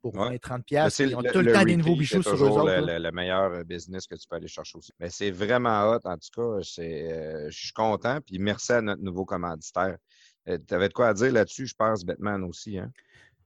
pour 0.00 0.14
Ouais. 0.16 0.36
20-30$. 0.36 0.56
Mais 0.56 0.62
piastres, 0.64 0.96
c'est 0.96 1.08
Ils 1.08 1.16
ont 1.16 1.22
tout 1.22 1.40
le, 1.40 1.52
temps 1.52 1.64
des 1.64 1.76
nouveaux 1.76 1.96
bijoux 1.96 2.22
sur 2.22 2.34
eux 2.34 2.48
autres. 2.48 2.64
le, 2.80 2.86
le- 2.86 2.98
le 2.98 3.10
meilleur 3.12 3.64
business 3.64 4.06
que 4.06 4.14
tu 4.16 4.26
peux 4.28 4.36
aller 4.36 4.48
chercher 4.48 4.78
aussi. 4.78 4.92
Mais 4.98 5.10
c'est 5.10 5.30
vraiment 5.30 5.90
hot, 5.90 6.00
en 6.04 6.16
tout 6.16 6.28
cas. 6.34 6.42
euh, 6.42 6.60
je 7.50 7.56
suis 7.56 7.72
content. 7.72 8.20
Puis 8.20 8.38
merci 8.38 8.72
à 8.72 8.80
notre 8.82 9.02
nouveau 9.02 9.24
commanditaire. 9.24 9.96
Tu 10.46 10.74
avais 10.74 10.88
de 10.88 10.92
quoi 10.94 11.08
à 11.08 11.14
dire 11.14 11.32
là-dessus, 11.32 11.66
je 11.66 11.74
pense, 11.74 12.04
Batman 12.04 12.42
aussi. 12.44 12.78
Hein? 12.78 12.90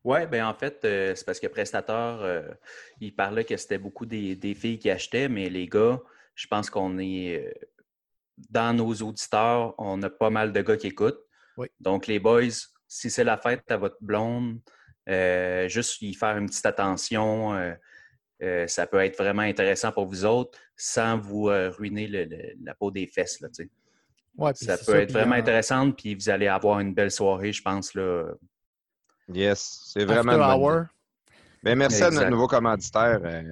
Oui, 0.04 0.24
ben 0.26 0.46
en 0.46 0.54
fait, 0.54 0.84
euh, 0.84 1.14
c'est 1.16 1.24
parce 1.24 1.40
que 1.40 1.48
Prestateur, 1.48 2.22
euh, 2.22 2.48
il 3.00 3.14
parlait 3.14 3.44
que 3.44 3.56
c'était 3.56 3.78
beaucoup 3.78 4.06
des, 4.06 4.36
des 4.36 4.54
filles 4.54 4.78
qui 4.78 4.88
achetaient, 4.88 5.28
mais 5.28 5.48
les 5.50 5.66
gars, 5.66 6.00
je 6.34 6.46
pense 6.46 6.70
qu'on 6.70 6.98
est 6.98 7.44
euh, 7.44 7.50
dans 8.50 8.76
nos 8.76 8.94
auditeurs, 8.94 9.74
on 9.78 10.00
a 10.02 10.10
pas 10.10 10.30
mal 10.30 10.52
de 10.52 10.60
gars 10.62 10.76
qui 10.76 10.88
écoutent. 10.88 11.24
Oui. 11.56 11.66
Donc, 11.80 12.06
les 12.06 12.18
boys, 12.20 12.42
si 12.86 13.10
c'est 13.10 13.24
la 13.24 13.36
fête 13.36 13.68
à 13.70 13.76
votre 13.78 13.96
blonde, 14.00 14.60
euh, 15.08 15.68
juste 15.68 16.00
y 16.02 16.14
faire 16.14 16.36
une 16.36 16.46
petite 16.46 16.66
attention, 16.66 17.54
euh, 17.54 17.74
euh, 18.42 18.66
ça 18.68 18.86
peut 18.86 18.98
être 18.98 19.16
vraiment 19.16 19.42
intéressant 19.42 19.90
pour 19.92 20.06
vous 20.06 20.24
autres 20.24 20.58
sans 20.76 21.18
vous 21.18 21.48
euh, 21.48 21.70
ruiner 21.70 22.06
le- 22.06 22.24
le- 22.26 22.54
la 22.62 22.74
peau 22.74 22.90
des 22.90 23.06
fesses. 23.06 23.40
Là, 23.40 23.48
tu 23.48 23.64
sais. 23.64 23.70
Ouais, 24.38 24.52
ça 24.54 24.76
peut 24.78 24.96
être 24.96 25.12
vraiment 25.12 25.34
en- 25.34 25.38
intéressant, 25.38 25.90
puis 25.92 26.14
vous 26.14 26.28
allez 26.28 26.46
avoir 26.48 26.80
une 26.80 26.92
belle 26.94 27.10
soirée, 27.10 27.52
je 27.52 27.62
pense. 27.62 27.94
Là. 27.94 28.24
Yes, 29.32 29.82
c'est 29.86 30.04
vraiment. 30.04 30.32
Hour. 30.34 30.84
Ben, 31.62 31.76
merci 31.76 32.02
à 32.02 32.10
notre 32.10 32.30
nouveau 32.30 32.46
commanditaire. 32.46 33.20
euh, 33.24 33.42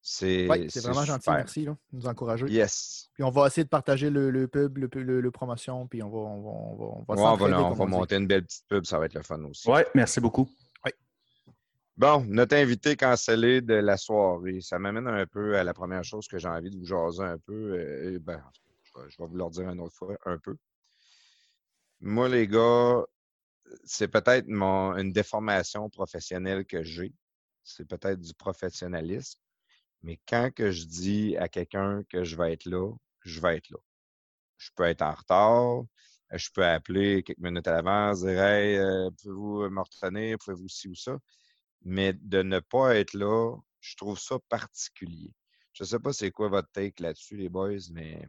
c'est- 0.00 0.48
Oui, 0.48 0.68
vraiment 0.76 1.04
gentil, 1.04 1.30
merci 1.30 1.64
là, 1.64 1.76
de 1.92 1.98
nous 1.98 2.06
encourager. 2.06 2.46
Yes. 2.48 3.10
Puis 3.14 3.24
on 3.24 3.30
va 3.30 3.48
essayer 3.48 3.64
de 3.64 3.68
partager 3.68 4.08
le, 4.08 4.30
le 4.30 4.46
pub, 4.48 4.78
le, 4.78 4.88
le- 4.94 5.20
le 5.20 5.30
promotion, 5.30 5.86
puis 5.88 6.02
on 6.02 6.08
va, 6.10 6.18
on 6.18 6.42
va, 6.42 6.48
on 6.50 6.76
va, 6.76 6.84
on 6.84 6.88
va 6.88 6.94
Ouais, 6.96 7.04
on 7.08 7.14
va, 7.14 7.22
s'entraider, 7.30 7.54
on 7.54 7.68
comme 7.70 7.78
va 7.78 7.84
on 7.84 7.86
dit. 7.88 7.92
monter 7.92 8.16
une 8.16 8.26
belle 8.28 8.44
petite 8.44 8.64
pub, 8.68 8.84
ça 8.86 8.98
va 8.98 9.06
être 9.06 9.14
le 9.14 9.22
fun 9.22 9.42
aussi. 9.44 9.68
Oui, 9.68 9.80
merci 9.94 10.20
beaucoup. 10.20 10.48
Bon, 11.98 12.22
notre 12.28 12.54
invité 12.56 12.94
cancellé 12.94 13.62
de 13.62 13.72
la 13.72 13.96
soirée, 13.96 14.60
ça 14.60 14.78
m'amène 14.78 15.06
un 15.08 15.24
peu 15.24 15.56
à 15.56 15.64
la 15.64 15.72
première 15.72 16.04
chose 16.04 16.28
que 16.28 16.36
j'ai 16.38 16.46
envie 16.46 16.68
de 16.68 16.76
vous 16.76 16.84
jaser 16.84 17.22
un 17.22 17.38
peu. 17.38 17.72
euh, 17.72 18.18
ben, 18.20 18.38
je 18.96 19.02
vais- 19.02 19.10
je 19.10 19.22
vais 19.22 19.28
vous 19.28 19.36
leur 19.36 19.50
dire 19.50 19.68
une 19.70 19.80
autre 19.80 19.94
fois, 19.96 20.16
un 20.26 20.38
peu. 20.38 20.56
Moi, 22.00 22.28
les 22.28 22.46
gars, 22.46 23.04
c'est 23.84 24.08
peut-être 24.08 24.48
une 24.48 25.12
déformation 25.12 25.90
professionnelle 25.90 26.64
que 26.66 26.82
j'ai. 26.82 27.14
C'est 27.64 27.86
peut-être 27.88 28.20
du 28.20 28.34
professionnalisme. 28.34 29.40
Mais 30.02 30.20
quand 30.28 30.50
que 30.54 30.70
je 30.72 30.86
dis 30.86 31.36
à 31.38 31.48
quelqu'un 31.48 32.02
que 32.10 32.24
je 32.24 32.36
vais 32.36 32.52
être 32.54 32.66
là, 32.66 32.92
je 33.22 33.40
vais 33.40 33.56
être 33.58 33.70
là. 33.70 33.78
Je 34.58 34.70
peux 34.76 34.84
être 34.84 35.02
en 35.02 35.14
retard. 35.14 35.84
euh, 36.32 36.38
Je 36.38 36.50
peux 36.52 36.64
appeler 36.66 37.22
quelques 37.22 37.38
minutes 37.40 37.68
à 37.68 37.72
l'avance, 37.72 38.20
dire 38.22 38.40
Hey, 38.42 38.76
euh, 38.78 39.10
pouvez-vous 39.22 39.70
me 39.70 39.80
retenir, 39.80 40.38
pouvez-vous 40.38 40.68
ci 40.68 40.88
ou 40.88 40.94
ça? 40.94 41.18
Mais 41.82 42.12
de 42.14 42.42
ne 42.42 42.60
pas 42.60 42.96
être 42.96 43.14
là, 43.14 43.56
je 43.80 43.96
trouve 43.96 44.18
ça 44.18 44.38
particulier. 44.48 45.34
Je 45.72 45.84
ne 45.84 45.88
sais 45.88 45.98
pas 46.00 46.12
c'est 46.12 46.30
quoi 46.32 46.48
votre 46.48 46.70
take 46.72 47.02
là-dessus, 47.02 47.36
les 47.36 47.48
boys, 47.48 47.78
mais 47.92 48.28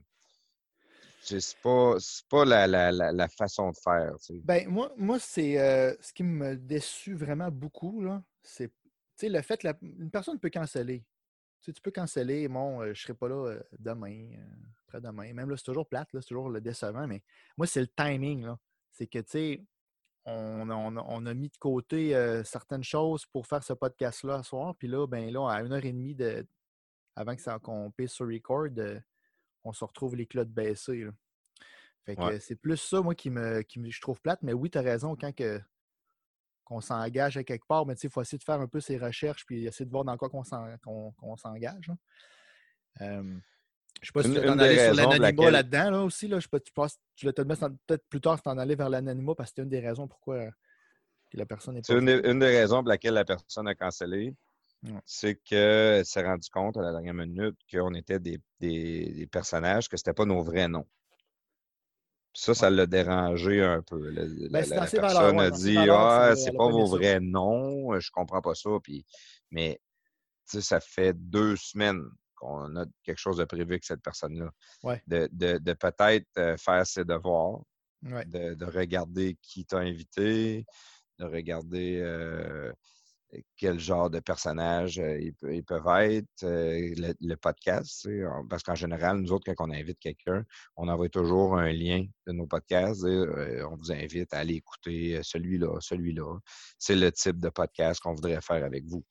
c'est 1.20 1.58
pas, 1.62 1.96
pas 2.30 2.46
la, 2.46 2.68
la, 2.68 2.92
la, 2.92 3.28
façon 3.28 3.72
de 3.72 3.78
faire. 3.84 4.14
Ben, 4.44 4.68
moi, 4.68 4.92
moi 4.98 5.20
c'est 5.20 5.60
euh, 5.60 5.94
ce 6.00 6.14
qui 6.14 6.24
me 6.24 6.56
déçut 6.56 7.16
vraiment 7.16 7.52
beaucoup, 7.52 8.04
c'est 8.44 8.72
le 9.24 9.42
fait 9.42 9.58
que 9.58 9.68
une 9.82 10.12
personne 10.12 10.40
peut 10.40 10.50
canceller. 10.50 11.04
Tu 11.62 11.74
peux 11.82 11.92
canceller, 11.92 12.48
bon, 12.48 12.82
euh, 12.82 12.86
je 12.86 12.90
ne 12.90 12.94
serai 12.94 13.14
pas 13.14 13.28
là 13.28 13.48
euh, 13.48 13.62
demain, 13.78 14.32
euh, 14.34 14.56
après-demain. 14.86 15.34
Même 15.34 15.50
là, 15.50 15.58
c'est 15.58 15.66
toujours 15.66 15.88
plate, 15.88 16.08
c'est 16.14 16.22
toujours 16.22 16.50
le 16.50 16.62
décevant, 16.62 17.08
mais 17.08 17.22
moi, 17.58 17.68
c'est 17.68 17.82
le 17.82 17.88
timing. 17.88 18.48
C'est 18.92 19.08
que, 19.08 19.20
tu 19.20 19.30
sais, 19.30 19.66
on, 20.26 20.70
on 20.70 20.98
on 20.98 21.26
a 21.26 21.34
mis 21.34 21.50
de 21.50 21.58
côté 21.58 22.14
certaines 22.46 22.84
choses 22.84 23.26
pour 23.26 23.48
faire 23.48 23.64
ce 23.64 23.74
podcast-là 23.74 24.44
ce 24.44 24.50
soir, 24.50 24.76
puis 24.78 24.88
là, 24.88 25.08
ben 25.08 25.32
là, 25.32 25.50
à 25.50 25.62
une 25.62 25.74
heure 25.74 25.86
et 25.86 25.94
demie 25.94 26.16
de, 26.16 26.46
avant 27.16 27.36
qu'on 27.62 27.92
pisse 27.92 28.12
sur 28.12 28.28
record, 28.28 28.70
on 29.68 29.74
se 29.74 29.84
retrouve 29.86 30.16
les 30.16 30.26
clottes 30.26 30.50
baissées. 30.52 31.04
là. 31.06 31.12
Fait 32.06 32.16
que 32.16 32.22
Ouais. 32.22 32.40
c'est 32.40 32.56
plus 32.56 32.78
ça, 32.78 33.02
moi, 33.02 33.16
qui 33.16 33.30
me, 33.30 33.62
qui 33.64 33.80
me- 33.80 33.90
je 33.90 34.00
trouve 34.02 34.22
plate. 34.22 34.42
Mais 34.42 34.54
oui, 34.54 34.70
tu 34.70 34.78
as 34.78 34.82
raison, 34.82 35.16
quand 35.16 35.34
que, 35.36 35.60
qu'on 36.64 36.80
s'engage 36.82 37.38
à 37.38 37.44
quelque 37.44 37.66
part, 37.68 37.86
mais 37.86 37.96
il 37.96 38.10
faut 38.10 38.22
essayer 38.22 38.38
de 38.38 38.44
faire 38.44 38.60
un 38.62 38.68
peu 38.68 38.80
ses 38.80 38.98
recherches 38.98 39.46
puis 39.46 39.66
essayer 39.66 39.86
de 39.86 39.92
voir 39.92 40.04
dans 40.06 40.16
quoi 40.18 40.30
qu'on 40.30 40.44
s'en- 40.44 40.78
qu'on- 40.84 41.12
qu'on 41.14 41.36
s'engage. 41.38 41.92
Euh, 43.02 43.38
je 44.02 44.08
sais 44.08 44.12
pas 44.14 44.24
si 44.24 44.32
tu 44.34 44.40
veux 44.40 44.46
t'en 44.46 44.60
aller 44.60 44.76
sur 44.86 44.94
l'anonymat 44.96 45.20
laquelle- 45.20 45.52
là-dedans 45.54 45.92
là 45.92 46.02
aussi. 46.04 46.28
Là. 46.28 46.38
Je 46.40 46.44
sais 46.44 46.50
pas, 46.50 46.60
tu 46.60 46.72
penses, 46.74 46.98
tu 47.16 47.26
vas 47.26 47.34
te 47.34 47.42
mettre 47.42 47.64
en- 47.64 47.72
peut-être 47.88 48.06
plus 48.10 48.22
tard 48.22 48.42
t'en 48.42 48.58
aller 48.58 48.76
vers 48.76 48.90
l'anonymat 48.90 49.36
parce 49.36 49.52
que 49.52 49.56
c'est 49.58 49.64
une 49.64 49.70
des 49.70 49.80
raisons 49.80 50.08
pourquoi 50.08 50.36
euh, 50.36 50.52
la 51.34 51.46
personne 51.46 51.74
n'est 51.76 51.82
pas. 51.82 51.88
C'est 51.88 51.98
une, 52.00 52.10
une 52.10 52.40
des 52.40 52.48
raisons 52.58 52.80
pour 52.80 52.90
laquelle 52.90 53.14
la 53.16 53.26
personne 53.26 53.68
a 53.68 53.76
cancellé. 53.76 54.34
C'est 55.06 55.36
qu'elle 55.36 56.06
s'est 56.06 56.24
rendue 56.24 56.50
compte 56.50 56.78
à 56.78 56.82
la 56.82 56.92
dernière 56.92 57.14
minute 57.14 57.58
qu'on 57.72 57.94
était 57.94 58.20
des, 58.20 58.40
des- 58.60 59.12
des 59.12 59.28
personnages, 59.28 59.90
que 59.90 59.98
c'était 59.98 60.14
pas 60.14 60.26
nos 60.26 60.42
vrais 60.44 60.68
noms. 60.68 60.88
Ça, 62.34 62.54
ça 62.54 62.70
l'a 62.70 62.86
dérangé 62.86 63.64
un 63.64 63.82
peu. 63.82 64.10
La, 64.10 64.22
Ben, 64.50 64.70
la 64.70 64.86
valeurs, 64.86 64.92
personne 64.92 65.40
a 65.40 65.50
dit 65.50 65.78
Ah, 65.90 66.34
c'est- 66.36 66.52
pas 66.56 66.70
vos 66.70 66.86
ça. 66.86 66.96
vrais 66.98 67.20
noms, 67.20 68.00
je 68.00 68.12
comprends 68.12 68.42
pas 68.42 68.54
ça. 68.54 68.70
Puis, 68.84 69.06
mais 69.50 69.82
ça 70.46 70.80
fait 70.80 71.14
deux 71.18 71.56
semaines 71.56 72.04
qu'on 72.36 72.76
a 72.76 72.86
quelque 73.04 73.18
chose 73.18 73.38
de 73.38 73.46
prévu 73.46 73.72
avec 73.72 73.84
cette 73.84 74.02
personne-là. 74.04 74.52
Ouais. 74.84 75.02
De, 75.08 75.28
de- 75.32 75.58
de 75.58 75.74
peut-être 75.74 76.28
euh, 76.38 76.56
faire 76.58 76.86
ses 76.86 77.04
devoirs, 77.04 77.62
Ouais. 78.04 78.26
de, 78.26 78.54
de 78.54 78.66
regarder 78.66 79.36
qui 79.42 79.66
t'a 79.66 79.80
invité, 79.80 80.64
de 81.18 81.26
regarder 81.26 82.00
euh, 82.04 82.72
quel 83.58 83.80
genre 83.80 84.10
de 84.10 84.20
personnages 84.20 85.00
euh, 85.00 85.20
ils, 85.20 85.34
pe- 85.34 85.54
ils 85.54 85.64
peuvent 85.64 85.88
être, 86.02 86.26
euh, 86.44 86.94
le, 86.98 87.14
le 87.20 87.36
podcast. 87.36 88.00
tu 88.02 88.10
sais, 88.22 88.26
on- 88.26 88.48
Parce 88.48 88.64
qu'en 88.64 88.76
général, 88.76 89.18
nous 89.18 89.32
autres, 89.34 89.52
quand 89.54 89.68
on 89.68 89.72
invite 89.72 90.00
quelqu'un, 90.00 90.44
on 90.78 90.88
envoie 90.88 91.10
toujours 91.10 91.58
un 91.58 91.72
lien 91.72 92.06
de 92.26 92.32
nos 92.32 92.48
podcasts. 92.48 93.04
euh, 93.04 93.68
on 93.70 93.76
vous 93.76 93.92
invite 93.92 94.34
à 94.34 94.40
aller 94.40 94.56
écouter 94.56 95.20
celui-là, 95.24 95.78
celui-là. 95.82 96.38
C'est 96.80 96.96
le 96.96 97.12
type 97.12 97.40
de 97.40 97.50
podcast 97.50 98.00
qu'on 98.00 98.14
voudrait 98.14 98.40
faire 98.42 98.64
avec 98.64 98.86
vous. 98.86 99.04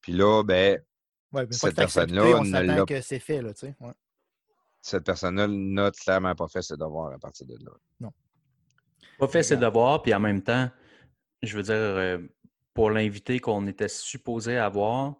Puis 0.00 0.12
là, 0.12 0.42
ben, 0.42 0.80
Ouais, 1.32 1.46
cette 1.50 1.76
personne-là 1.76 2.24
on 2.24 2.44
ne 2.44 2.50
s'attend 2.50 2.74
l'a- 2.76 2.84
que 2.84 3.00
c'est 3.00 3.18
fait, 3.18 3.40
là, 3.42 3.54
tu 3.54 3.66
sais. 3.66 3.74
Ouais. 3.80 3.92
cette 4.82 5.04
personne-là 5.04 5.46
n'a 5.48 5.90
clairement 5.92 6.34
pas 6.34 6.48
fait 6.48 6.60
ses 6.62 6.76
devoirs 6.76 7.12
à 7.12 7.18
partir 7.18 7.46
de 7.46 7.56
là. 7.64 8.10
Pas 9.18 9.28
fait 9.28 9.42
ses 9.42 9.56
devoirs, 9.56 10.02
puis 10.02 10.12
en 10.14 10.20
même 10.20 10.42
temps, 10.42 10.68
je 11.42 11.56
veux 11.56 11.62
dire, 11.62 11.74
euh, 11.74 12.18
pour 12.74 12.90
l'invité 12.90 13.38
qu'on 13.38 13.66
était 13.66 13.88
supposé 13.88 14.56
avoir, 14.56 15.16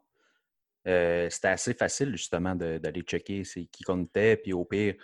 euh, 0.88 1.28
c'était 1.30 1.48
assez 1.48 1.74
facile 1.74 2.12
justement 2.12 2.54
d'aller 2.54 3.02
checker 3.02 3.44
c'est 3.44 3.66
qui 3.66 3.84
qu'on 3.84 4.02
était, 4.04 4.36
puis 4.36 4.52
au 4.52 4.64
pire, 4.64 4.94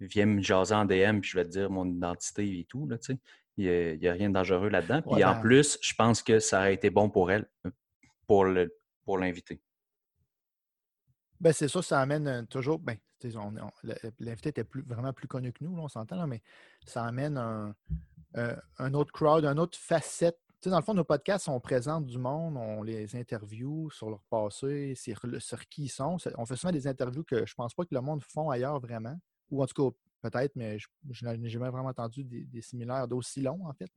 viens 0.00 0.26
me 0.26 0.42
jaser 0.42 0.74
en 0.74 0.84
DM, 0.84 1.20
puis 1.20 1.30
je 1.30 1.38
vais 1.38 1.44
te 1.44 1.50
dire 1.50 1.70
mon 1.70 1.86
identité 1.86 2.60
et 2.60 2.64
tout, 2.64 2.86
là, 2.86 2.98
tu 2.98 3.14
sais. 3.14 3.18
Il 3.56 3.98
n'y 3.98 4.08
a, 4.08 4.12
rien 4.12 4.30
de 4.30 4.34
dangereux 4.34 4.70
là-dedans. 4.70 5.02
Puis 5.02 5.22
en 5.22 5.38
plus, 5.38 5.78
je 5.82 5.92
pense 5.92 6.22
que 6.22 6.38
ça 6.38 6.60
aurait 6.60 6.72
été 6.72 6.88
bon 6.88 7.10
pour 7.10 7.30
elle, 7.30 7.46
euh, 7.66 7.70
pour 8.26 8.46
le 8.46 8.74
pour 9.04 9.18
l'invité. 9.18 9.60
Ben, 11.40 11.52
c'est 11.52 11.68
ça, 11.68 11.82
ça 11.82 12.00
amène 12.00 12.28
euh, 12.28 12.42
toujours. 12.44 12.78
Ben, 12.78 12.96
l'invité 14.18 14.50
était 14.50 14.64
plus, 14.64 14.82
vraiment 14.82 15.12
plus 15.12 15.28
connu 15.28 15.52
que 15.52 15.62
nous, 15.62 15.76
là, 15.76 15.82
on 15.82 15.88
s'entend, 15.88 16.26
mais 16.26 16.42
ça 16.86 17.04
amène 17.04 17.36
un, 17.36 17.74
euh, 18.36 18.56
un 18.78 18.94
autre 18.94 19.12
crowd, 19.12 19.44
une 19.44 19.58
autre 19.58 19.78
facette. 19.78 20.38
Tu 20.60 20.64
sais, 20.68 20.70
dans 20.70 20.78
le 20.78 20.84
fond, 20.84 20.92
nos 20.92 21.04
podcasts, 21.04 21.48
on 21.48 21.58
présente 21.58 22.04
du 22.04 22.18
monde, 22.18 22.58
on 22.58 22.82
les 22.82 23.16
interview 23.16 23.88
sur 23.90 24.10
leur 24.10 24.22
passé, 24.28 24.94
sur, 24.94 25.18
le- 25.26 25.40
sur 25.40 25.66
qui 25.68 25.84
ils 25.84 25.88
sont. 25.88 26.18
On 26.36 26.44
fait 26.44 26.56
souvent 26.56 26.72
des 26.72 26.86
interviews 26.86 27.24
que 27.24 27.46
je 27.46 27.54
pense 27.54 27.72
pas 27.74 27.84
que 27.84 27.94
le 27.94 28.02
monde 28.02 28.22
font 28.22 28.50
ailleurs 28.50 28.78
vraiment. 28.78 29.18
Ou 29.50 29.62
en 29.62 29.66
tout 29.66 29.90
cas, 29.90 29.96
peut-être, 30.28 30.54
mais 30.56 30.78
je, 30.78 30.86
je 31.10 31.24
n'ai 31.26 31.48
jamais 31.48 31.70
vraiment 31.70 31.88
entendu 31.88 32.24
des, 32.24 32.44
des 32.44 32.60
similaires 32.60 33.08
d'aussi 33.08 33.40
longs, 33.40 33.66
en 33.66 33.72
fait. 33.72 33.90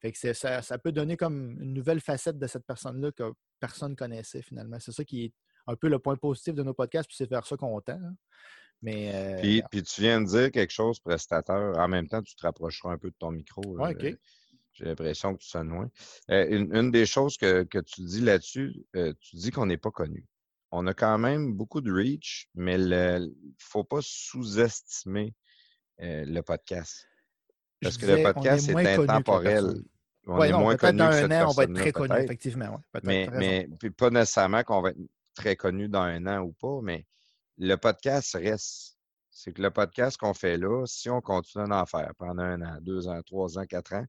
Fait 0.00 0.10
que 0.10 0.34
ça, 0.34 0.62
ça 0.62 0.78
peut 0.78 0.90
donner 0.90 1.16
comme 1.16 1.60
une 1.60 1.74
nouvelle 1.74 2.00
facette 2.00 2.38
de 2.40 2.46
cette 2.48 2.66
personne-là 2.66 3.12
que 3.12 3.32
personne 3.60 3.94
connaissait 3.94 4.42
finalement. 4.42 4.78
C'est 4.80 4.92
ça 4.92 5.04
qui 5.04 5.26
est 5.26 5.32
un 5.68 5.76
peu 5.76 5.88
le 5.88 6.00
point 6.00 6.16
positif 6.16 6.54
de 6.54 6.64
nos 6.64 6.74
podcasts, 6.74 7.08
puis 7.08 7.16
c'est 7.16 7.30
vers 7.30 7.46
ça 7.46 7.56
qu'on 7.56 7.80
tend. 7.80 7.92
hein. 7.92 8.16
Mais 8.82 9.12
euh, 9.14 9.40
Puis, 9.40 9.62
puis 9.70 9.82
tu 9.82 10.00
viens 10.00 10.20
de 10.20 10.26
dire 10.26 10.50
quelque 10.50 10.70
chose, 10.70 10.98
prestateur. 11.00 11.76
En 11.78 11.88
même 11.88 12.08
temps, 12.08 12.22
tu 12.22 12.34
te 12.36 12.42
rapprocheras 12.42 12.92
un 12.92 12.98
peu 12.98 13.10
de 13.10 13.16
ton 13.18 13.30
micro. 13.32 13.62
Ouais, 13.76 13.94
là. 13.94 14.10
J'ai 14.78 14.84
l'impression 14.84 15.34
que 15.34 15.42
tu 15.42 15.48
sonnes 15.48 15.70
loin. 15.70 15.90
Euh, 16.30 16.46
une, 16.48 16.74
une 16.74 16.90
des 16.92 17.04
choses 17.04 17.36
que, 17.36 17.64
que 17.64 17.78
tu 17.78 18.02
dis 18.02 18.20
là-dessus, 18.20 18.86
euh, 18.94 19.12
tu 19.20 19.36
dis 19.36 19.50
qu'on 19.50 19.66
n'est 19.66 19.76
pas 19.76 19.90
connu. 19.90 20.24
On 20.70 20.86
a 20.86 20.94
quand 20.94 21.18
même 21.18 21.54
beaucoup 21.54 21.80
de 21.80 21.90
reach, 21.92 22.48
mais 22.54 22.74
il 22.76 22.88
ne 22.88 23.28
faut 23.58 23.82
pas 23.82 23.98
sous-estimer 24.02 25.34
euh, 26.00 26.24
le 26.26 26.40
podcast. 26.42 27.08
Je 27.80 27.88
Parce 27.88 27.96
que 27.96 28.02
disais, 28.02 28.12
le 28.12 28.20
est 28.20 28.32
podcast 28.32 28.68
est 28.68 28.86
intemporel. 28.86 29.82
On 30.26 30.38
Ouais, 30.38 30.50
est 30.50 30.52
non, 30.52 30.60
moins 30.60 30.76
connu 30.76 30.98
dans 30.98 31.08
que 31.08 31.14
un 31.14 31.20
cette 31.22 31.32
an, 31.32 31.48
on 31.48 31.52
va 31.52 31.64
être 31.64 31.74
très 31.74 31.92
connu, 31.92 32.14
effectivement. 32.18 32.80
Ouais, 32.94 33.00
Mais, 33.02 33.28
mais 33.32 33.68
puis 33.80 33.90
pas 33.90 34.10
nécessairement 34.10 34.62
qu'on 34.62 34.82
va 34.82 34.90
être 34.90 34.98
très 35.34 35.56
connu 35.56 35.88
dans 35.88 36.02
un 36.02 36.26
an 36.26 36.42
ou 36.42 36.52
pas, 36.52 36.80
mais 36.82 37.06
le 37.56 37.74
podcast 37.76 38.34
reste. 38.34 38.96
C'est 39.30 39.52
que 39.52 39.62
le 39.62 39.70
podcast 39.70 40.16
qu'on 40.16 40.34
fait 40.34 40.56
là, 40.56 40.84
si 40.86 41.08
on 41.08 41.20
continue 41.20 41.68
d'en 41.68 41.86
faire 41.86 42.12
pendant 42.18 42.42
un 42.42 42.60
an, 42.60 42.78
deux 42.80 43.06
ans, 43.06 43.22
trois 43.22 43.56
ans, 43.56 43.64
quatre 43.66 43.92
ans, 43.94 44.04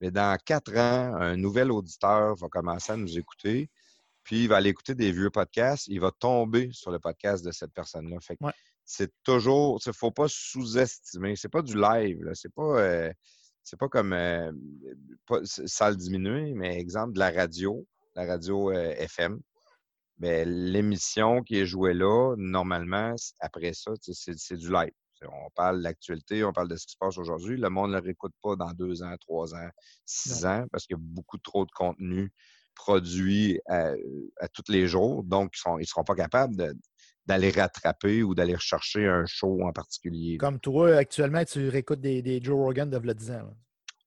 mais 0.00 0.10
dans 0.10 0.36
quatre 0.44 0.74
ans, 0.76 1.14
un 1.16 1.36
nouvel 1.36 1.70
auditeur 1.70 2.34
va 2.36 2.48
commencer 2.48 2.92
à 2.92 2.96
nous 2.96 3.18
écouter, 3.18 3.70
puis 4.22 4.44
il 4.44 4.48
va 4.48 4.56
aller 4.56 4.70
écouter 4.70 4.94
des 4.94 5.12
vieux 5.12 5.30
podcasts, 5.30 5.86
il 5.88 6.00
va 6.00 6.10
tomber 6.10 6.70
sur 6.72 6.90
le 6.90 6.98
podcast 6.98 7.44
de 7.44 7.50
cette 7.52 7.72
personne-là. 7.72 8.18
Fait 8.20 8.36
que 8.36 8.44
Ouais. 8.44 8.52
c'est 8.84 9.12
toujours, 9.22 9.80
il 9.84 9.88
ne 9.88 9.92
faut 9.94 10.10
pas 10.10 10.26
sous-estimer. 10.28 11.36
C'est 11.36 11.48
pas 11.50 11.62
du 11.62 11.76
live. 11.78 12.18
C'est 12.34 12.52
pas. 12.52 12.80
euh, 12.80 13.12
c'est 13.66 13.78
pas 13.78 13.88
comme 13.88 14.12
euh, 14.12 14.52
pas, 15.26 15.38
ça 15.44 15.88
le 15.90 15.96
diminuer, 15.96 16.52
mais 16.54 16.78
exemple 16.78 17.14
de 17.14 17.18
la 17.18 17.30
radio, 17.30 17.86
la 18.14 18.26
radio 18.26 18.70
euh, 18.70 18.94
FM. 18.98 19.40
Ben, 20.18 20.48
l'émission 20.48 21.42
qui 21.42 21.56
est 21.58 21.66
jouée 21.66 21.94
là, 21.94 22.34
normalement, 22.36 23.14
après 23.40 23.72
ça, 23.72 23.92
c'est 24.00 24.56
du 24.56 24.70
live. 24.70 24.92
On 25.26 25.50
parle 25.54 25.78
de 25.78 25.82
l'actualité, 25.84 26.44
on 26.44 26.52
parle 26.52 26.68
de 26.68 26.76
ce 26.76 26.86
qui 26.86 26.92
se 26.92 26.98
passe 26.98 27.18
aujourd'hui. 27.18 27.56
Le 27.56 27.68
monde 27.70 27.90
ne 27.92 27.96
le 27.98 28.02
réécoute 28.02 28.32
pas 28.42 28.56
dans 28.56 28.72
deux 28.72 29.02
ans, 29.02 29.14
trois 29.20 29.54
ans, 29.54 29.68
six 30.04 30.44
ans, 30.46 30.66
parce 30.70 30.86
qu'il 30.86 30.96
y 30.96 31.00
a 31.00 31.02
beaucoup 31.02 31.38
trop 31.38 31.64
de 31.64 31.70
contenu 31.72 32.32
produit 32.74 33.60
à, 33.66 33.92
à 34.40 34.48
tous 34.48 34.64
les 34.68 34.86
jours. 34.88 35.22
Donc, 35.22 35.52
ils 35.66 35.78
ne 35.78 35.84
seront 35.84 36.04
pas 36.04 36.14
capables 36.14 36.56
de- 36.56 36.74
d'aller 37.26 37.50
rattraper 37.50 38.22
ou 38.22 38.34
d'aller 38.34 38.54
rechercher 38.54 39.06
un 39.06 39.24
show 39.26 39.62
en 39.62 39.72
particulier. 39.72 40.36
Comme 40.36 40.60
toi, 40.60 40.96
actuellement, 40.96 41.44
tu 41.44 41.68
réécoutes 41.68 42.00
des, 42.00 42.20
des 42.20 42.42
Joe 42.42 42.56
Rogan 42.56 42.90
de 42.90 42.98
v'là 42.98 43.14
10 43.14 43.30
ans. 43.30 43.54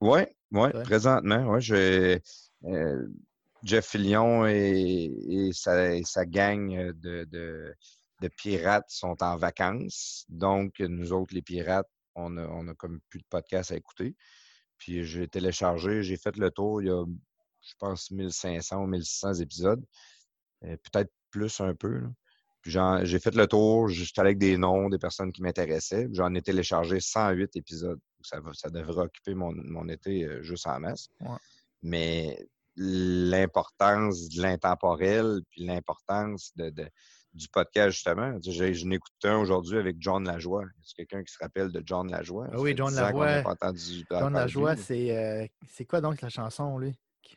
Oui, 0.02 0.22
oui, 0.52 0.60
Ouais. 0.74 0.84
présentement, 0.84 1.48
ouais, 1.50 1.62
je, 1.62 2.20
euh, 2.66 3.08
Jeff 3.64 3.88
Fillion 3.88 4.46
et, 4.46 5.12
et 5.28 5.52
sa, 5.54 5.96
et 5.96 6.04
sa 6.04 6.26
gang 6.26 6.70
de, 6.70 7.24
de, 7.24 7.74
de 8.22 8.28
pirates 8.30 8.90
sont 8.90 9.22
en 9.24 9.36
vacances. 9.38 10.26
Donc, 10.30 10.80
nous 10.80 11.14
autres, 11.14 11.34
les 11.34 11.42
pirates, 11.42 11.90
on 12.16 12.38
a, 12.38 12.48
on 12.48 12.68
a 12.68 12.74
comme 12.74 13.00
plus 13.10 13.20
de 13.20 13.26
podcasts 13.30 13.72
à 13.72 13.76
écouter. 13.76 14.16
Puis 14.78 15.04
j'ai 15.06 15.28
téléchargé, 15.28 16.04
j'ai 16.04 16.18
fait 16.18 16.36
le 16.38 16.52
tour, 16.52 16.82
il 16.82 16.88
y 16.88 16.92
a, 16.92 17.04
je 17.62 17.74
pense, 17.80 18.12
1500 18.12 18.84
ou 18.84 18.88
1600 18.88 19.36
épisodes. 19.36 19.84
Euh, 20.64 20.78
Peut-être 20.92 21.12
plus 21.32 21.60
un 21.62 21.76
peu. 21.76 22.00
là. 22.00 22.08
Puis 22.62 22.72
j'ai 23.04 23.20
fait 23.20 23.36
le 23.36 23.48
tour, 23.48 23.88
j'étais 23.88 24.20
avec 24.20 24.38
des 24.40 24.58
noms, 24.58 24.90
des 24.90 24.98
personnes 24.98 25.32
qui 25.32 25.42
m'intéressaient. 25.42 26.08
J'en 26.12 26.34
ai 26.34 26.42
téléchargé 26.42 27.00
108 27.00 27.56
épisodes. 27.56 28.00
Ça, 28.22 28.40
va- 28.42 28.54
ça 28.54 28.70
devrait 28.70 29.04
occuper 29.04 29.36
mon, 29.36 29.54
mon 29.56 29.88
été 29.88 30.26
euh, 30.26 30.42
juste 30.44 30.68
en 30.68 30.80
masse. 30.80 31.08
Ouais. 31.22 31.38
Mais 31.84 32.48
l'importance 32.76 34.30
de 34.30 34.42
l'intemporel, 34.42 35.42
puis 35.50 35.66
l'importance 35.66 36.52
de, 36.56 36.70
de- 36.70 36.90
du 37.38 37.48
podcast, 37.48 37.92
justement. 37.92 38.38
Tu 38.40 38.52
sais, 38.52 38.58
j'ai- 38.58 38.74
Je 38.74 38.86
n'écoute 38.86 39.14
un 39.24 39.38
aujourd'hui 39.38 39.78
avec 39.78 39.96
John 40.00 40.26
Lajoie. 40.26 40.64
Est-ce 40.64 40.94
quelqu'un 40.96 41.24
qui 41.24 41.32
se 41.32 41.38
rappelle 41.40 41.72
de 41.72 41.82
John 41.86 42.10
Lajoie? 42.12 42.48
Ah 42.52 42.60
oui, 42.60 42.74
John 42.76 42.90
10 42.90 43.00
ans 43.00 43.12
qu'on 43.12 43.20
n'a 43.20 43.26
Lajoie. 43.26 43.44
pas 43.44 43.52
entendu 43.68 44.06
John 44.10 44.34
Lajoie, 44.34 44.76
c'est 44.76 45.18
euh, 45.18 45.46
c'est 45.72 45.86
quoi 45.86 46.02
donc 46.02 46.22
la 46.22 46.30
chanson, 46.30 46.78
lui? 46.78 46.94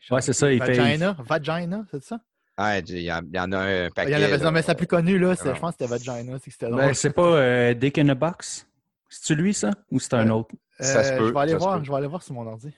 Ouais, 0.09 0.21
c'est 0.21 0.33
ça, 0.33 0.51
il 0.51 0.61
fait- 0.61 0.75
Vagina, 0.75 1.15
Vagina, 1.19 1.85
c'est 1.91 2.03
ça? 2.03 2.19
Ah, 2.57 2.79
il 2.79 2.99
y, 2.99 3.11
en- 3.11 3.21
a 3.33 3.41
un 3.59 3.87
Ah, 3.87 3.89
paquet. 3.95 4.11
Il 4.11 4.13
y 4.13 4.15
en 4.15 4.21
avait, 4.23 4.37
non, 4.39 4.51
mais 4.51 4.61
c'est 4.61 4.67
la 4.69 4.75
plus 4.75 4.87
connue, 4.87 5.17
là, 5.17 5.35
c'est- 5.35 5.55
je 5.55 5.59
pense 5.59 5.75
que 5.75 5.83
c'était 5.85 5.89
Vagina, 6.11 6.37
c'est 6.39 6.45
que 6.49 6.51
c'était 6.51 6.69
Ben, 6.69 6.93
c'est 6.93 7.09
pas 7.11 7.23
euh, 7.37 7.73
Dick 7.73 7.97
in 7.97 8.09
a 8.09 8.15
Box? 8.15 8.67
C'est-tu 9.09 9.35
lui, 9.35 9.53
ça? 9.53 9.71
Ou 9.91 9.99
c'est 9.99 10.13
un 10.13 10.29
Euh, 10.29 10.33
autre? 10.33 10.55
ça 10.79 11.03
se 11.03 11.11
Euh, 11.13 11.17
peut, 11.17 11.27
Je 11.27 11.33
vais 11.33 11.39
aller 11.39 11.53
voir, 11.55 11.83
je 11.83 11.89
vais 11.91 11.97
aller 11.97 12.07
voir 12.07 12.23
sur 12.23 12.33
mon 12.33 12.47
ordi. 12.47 12.73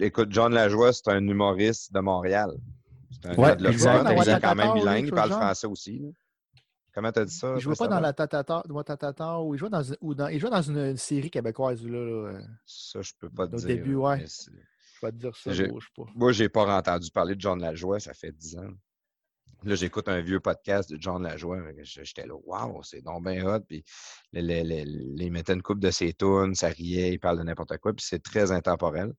Écoute, 0.00 0.28
John 0.32 0.52
Lajoie, 0.52 0.92
c'est 0.92 1.08
un 1.08 1.24
humoriste 1.26 1.92
de 1.92 2.00
Montréal. 2.00 2.50
C'est 3.10 3.26
un 3.30 3.34
Ouais, 3.36 3.48
gars 3.48 3.54
de 3.56 3.68
exact, 3.68 4.02
Il 4.04 4.12
est 4.12 4.16
exact. 4.18 4.40
quand 4.42 4.54
même 4.54 4.74
bilingue, 4.74 5.06
il 5.06 5.12
parle 5.12 5.30
français 5.30 5.66
aussi. 5.66 6.02
Comment 6.94 7.12
t'as 7.12 7.24
dit 7.24 7.34
ça? 7.34 7.54
Il 7.56 7.60
jouait 7.60 7.74
pas 7.76 7.86
dans 7.88 8.00
la 8.00 8.12
Tatata, 8.12 8.62
ou 9.42 9.54
il 9.54 9.58
jouait 9.58 9.70
dans, 9.70 9.82
une- 9.82 9.96
ou 10.00 10.14
dans, 10.14 10.28
il 10.28 10.40
jouait 10.40 10.50
dans 10.50 10.62
une, 10.62 10.96
série 10.96 11.30
québécoise, 11.30 11.84
là, 11.86 11.90
là, 12.04 12.28
euh, 12.32 12.42
Ça, 12.66 13.02
je 13.02 13.12
peux 13.18 13.30
pas 13.30 13.46
te 13.46 13.54
Au 13.54 13.58
dire. 13.58 13.68
début, 13.68 13.92
là, 13.92 13.98
ouais. 13.98 14.24
je 14.26 15.06
vais 15.06 15.12
te 15.12 15.16
dire 15.16 15.36
ça, 15.36 15.50
bouge 15.68 15.90
pas. 15.94 16.02
Moi, 16.14 16.32
j'ai 16.32 16.48
pas 16.48 16.66
entendu 16.76 17.10
parler 17.10 17.36
de 17.36 17.40
John 17.40 17.60
Lajoie, 17.60 18.00
ça 18.00 18.14
fait 18.14 18.32
10 18.32 18.58
ans. 18.58 18.70
Là, 19.64 19.74
j'écoute 19.74 20.08
un 20.08 20.20
vieux 20.20 20.38
podcast 20.40 20.90
de 20.90 20.98
John 21.00 21.22
Lajoie. 21.22 21.58
J'étais 21.82 22.26
là, 22.26 22.34
waouh, 22.44 22.82
c'est 22.82 23.00
donc 23.02 23.24
bien 23.24 23.44
hot. 23.46 23.60
Puis, 23.60 23.84
il 24.32 25.30
mettait 25.32 25.52
une 25.54 25.62
coupe 25.62 25.80
de 25.80 25.90
ses 25.90 26.12
tunes, 26.14 26.54
ça 26.54 26.68
riait, 26.68 27.12
il 27.12 27.18
parle 27.18 27.38
de 27.38 27.42
n'importe 27.44 27.76
quoi. 27.78 27.92
Puis, 27.92 28.06
c'est 28.08 28.22
très 28.22 28.50
intemporel. 28.52 29.12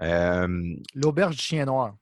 Euh, 0.00 0.74
L'Auberge 0.94 1.36
du 1.36 1.42
Chien 1.42 1.64
Noir. 1.64 1.96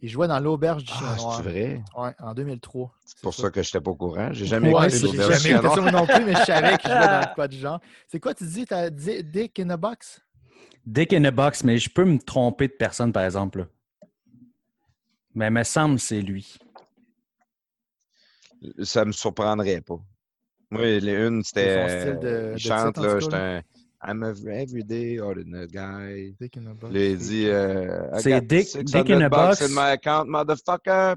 Il 0.00 0.08
jouait 0.08 0.28
dans 0.28 0.38
L'Auberge 0.38 0.84
du 0.84 0.92
Chien 0.92 1.06
ah, 1.12 1.16
Noir. 1.16 1.36
c'est 1.36 1.42
vrai? 1.42 1.82
Ouais, 1.96 2.14
en 2.20 2.32
2003. 2.32 2.94
C'est 3.04 3.20
pour 3.20 3.34
ça 3.34 3.50
que 3.50 3.60
je 3.62 3.68
n'étais 3.68 3.80
pas 3.80 3.90
au 3.90 3.96
courant. 3.96 4.28
J'ai 4.32 4.46
jamais 4.46 4.72
Ouais, 4.72 4.86
écouté 4.86 5.02
l'Auberge 5.06 5.26
du 5.26 5.32
jamais 5.34 5.38
Chien 5.40 5.62
Noir. 5.62 5.82
moi 5.82 5.90
non 5.92 6.06
plus, 6.06 6.24
mais 6.24 6.34
je 6.36 6.44
savais 6.44 6.78
qu'il 6.78 6.90
jouait 6.90 7.00
dans 7.08 7.26
quoi 7.34 7.48
du 7.48 7.58
genre. 7.58 7.80
C'est 8.06 8.20
quoi 8.20 8.32
tu 8.34 8.44
dis? 8.46 8.64
T'as 8.64 8.90
dit 8.90 9.24
Dick 9.24 9.58
in 9.58 9.70
a 9.70 9.76
Box? 9.76 10.20
Dick 10.86 11.12
in 11.12 11.24
a 11.24 11.30
Box, 11.32 11.64
mais 11.64 11.78
je 11.78 11.90
peux 11.90 12.04
me 12.04 12.18
tromper 12.18 12.68
de 12.68 12.72
personne, 12.74 13.12
par 13.12 13.24
exemple. 13.24 13.58
là. 13.58 13.66
Mais 15.34 15.48
il 15.48 15.52
me 15.52 15.62
semble 15.64 15.96
que 15.96 16.00
c'est 16.02 16.20
lui. 16.22 16.56
Ça 18.82 19.04
me 19.04 19.12
surprendrait 19.12 19.80
pas. 19.80 19.98
Moi, 20.70 20.82
les 21.00 21.12
une, 21.26 21.42
c'était. 21.42 21.74
son 21.74 21.88
style 21.88 22.18
de- 22.20 22.26
euh, 22.26 22.50
de 22.52 22.56
il 22.56 22.60
chante, 22.60 22.96
là, 22.98 23.18
j'étais 23.20 23.34
un. 23.36 23.62
I'm 24.00 24.22
a 24.22 24.30
everyday 24.50 25.18
ordinary 25.18 25.66
guy. 25.66 26.34
Dick 26.40 26.56
in 26.56 26.66
a 26.68 26.74
Box. 26.74 26.94
Là, 26.94 27.00
il 27.04 27.18
dit. 27.18 27.46
euh, 27.48 28.08
I 28.14 28.20
C'est 28.22 28.30
got 28.30 28.40
Dick- 28.46 28.68
600 28.68 28.82
Dick 29.02 29.10
in 29.10 29.20
a 29.22 29.28
box. 29.28 29.60
in 29.62 29.68
my 29.74 29.90
account, 29.92 30.26
motherfucker. 30.26 31.16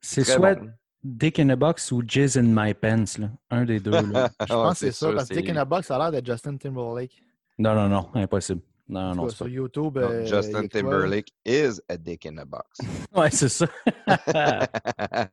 C'est 0.00 0.24
soit 0.24 0.54
bon. 0.54 0.70
Dick 1.02 1.38
in 1.38 1.48
a 1.50 1.56
Box 1.56 1.92
ou 1.92 2.02
Jizz 2.06 2.36
in 2.38 2.44
my 2.54 2.72
pants. 2.74 3.18
Là. 3.18 3.30
Un 3.50 3.64
des 3.64 3.80
deux. 3.80 3.90
Là. 3.90 4.30
Je 4.40 4.46
pense 4.46 4.72
que 4.80 4.86
c'est 4.86 4.92
ça, 4.92 5.06
sûr, 5.08 5.14
parce 5.14 5.28
que 5.28 5.34
Dick 5.34 5.48
in 5.50 5.56
a 5.56 5.64
Box, 5.64 5.86
ça 5.88 5.96
a 5.96 5.98
l'air 5.98 6.10
d'être 6.12 6.26
Justin 6.26 6.56
Timberlake. 6.56 7.22
non, 7.58 7.74
non, 7.74 7.88
non. 7.88 8.08
Impossible. 8.14 8.60
Non, 8.88 9.14
non, 9.14 9.28
sur 9.28 9.44
pas. 9.46 9.50
YouTube. 9.52 9.98
Non, 9.98 10.08
euh, 10.10 10.24
Justin? 10.26 10.66
Timberlake 10.66 11.28
is 11.44 11.80
a 11.88 11.96
dick 11.96 12.26
in 12.26 12.38
a 12.38 12.44
box. 12.44 12.80
Ouais, 13.14 13.30
c'est 13.30 13.48
ça. 13.48 13.66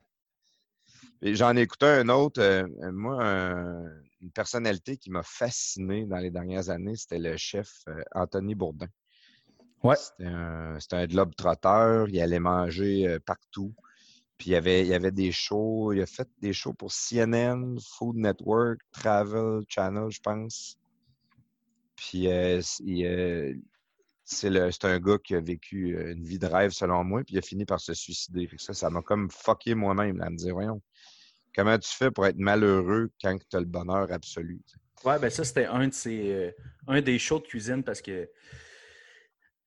J'en 1.21 1.55
ai 1.57 1.61
écouté 1.61 1.85
un 1.87 2.09
autre. 2.09 2.41
euh, 2.41 2.67
euh, 2.83 2.91
moi, 2.91 3.23
un- 3.25 3.89
une 4.27 4.31
personnalité 4.31 4.97
qui 4.97 5.09
m'a 5.09 5.23
fasciné 5.23 6.05
dans 6.05 6.17
les 6.17 6.31
dernières 6.31 6.69
années, 6.69 6.97
c'était 6.97 7.17
le 7.17 7.37
chef 7.37 7.83
euh, 7.87 8.01
Anthony 8.13 8.55
Bourdin. 8.55 8.87
Ouais. 9.83 9.95
C'était 9.95 10.25
un, 10.25 10.77
un 10.91 11.07
globe-trotteur. 11.07 12.09
Il 12.09 12.19
allait 12.19 12.39
manger 12.39 13.07
euh, 13.07 13.19
partout. 13.25 13.73
Puis 14.37 14.49
il 14.49 14.53
y, 14.53 14.55
avait, 14.55 14.85
il 14.85 14.93
avait 14.93 15.11
des 15.11 15.31
shows. 15.31 15.93
Il 15.93 16.01
a 16.01 16.05
fait 16.05 16.27
des 16.41 16.51
shows 16.51 16.73
pour 16.73 16.91
CNN, 16.91 17.77
Food 17.79 18.17
Network, 18.17 18.79
Travel 18.91 19.61
Channel, 19.69 20.09
je 20.09 20.19
pense. 20.19 20.77
Puis 21.95 22.27
euh, 22.27 22.61
euh, 22.85 23.53
c'est 24.25 24.85
un 24.85 24.99
gars 24.99 25.17
qui 25.23 25.35
a 25.35 25.39
vécu 25.39 25.97
une 26.11 26.23
vie 26.23 26.37
de 26.37 26.45
rêve, 26.45 26.71
selon 26.71 27.03
moi, 27.03 27.23
puis 27.23 27.35
il 27.35 27.37
a 27.39 27.41
fini 27.41 27.65
par 27.65 27.79
se 27.79 27.93
suicider. 27.93 28.49
Ça, 28.57 28.73
ça 28.73 28.89
m'a 28.89 29.01
comme 29.01 29.31
fucké 29.31 29.73
moi-même, 29.73 30.17
là, 30.17 30.25
à 30.25 30.29
me 30.29 30.35
dire, 30.35 30.53
voyons, 30.53 30.81
comment 31.57 31.77
tu 31.79 31.89
fais 31.89 32.11
pour 32.11 32.25
être 32.27 32.37
malheureux 32.37 33.09
quand 33.21 33.35
tu 33.49 33.57
as 33.57 33.59
le 33.59 33.65
bonheur 33.65 34.11
absolu? 34.11 34.61
Ouais, 35.03 35.17
ben 35.19 35.29
ça, 35.29 35.43
c'était 35.43 35.65
un 35.65 35.87
de 35.87 35.93
ces, 35.93 36.31
euh, 36.31 36.51
un 36.87 37.01
des 37.01 37.17
shows 37.19 37.39
de 37.39 37.47
cuisine 37.47 37.83
parce 37.83 38.01
que 38.01 38.29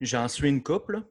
j'en 0.01 0.29
suis 0.29 0.49
une 0.49 0.63
couple, 0.63 1.03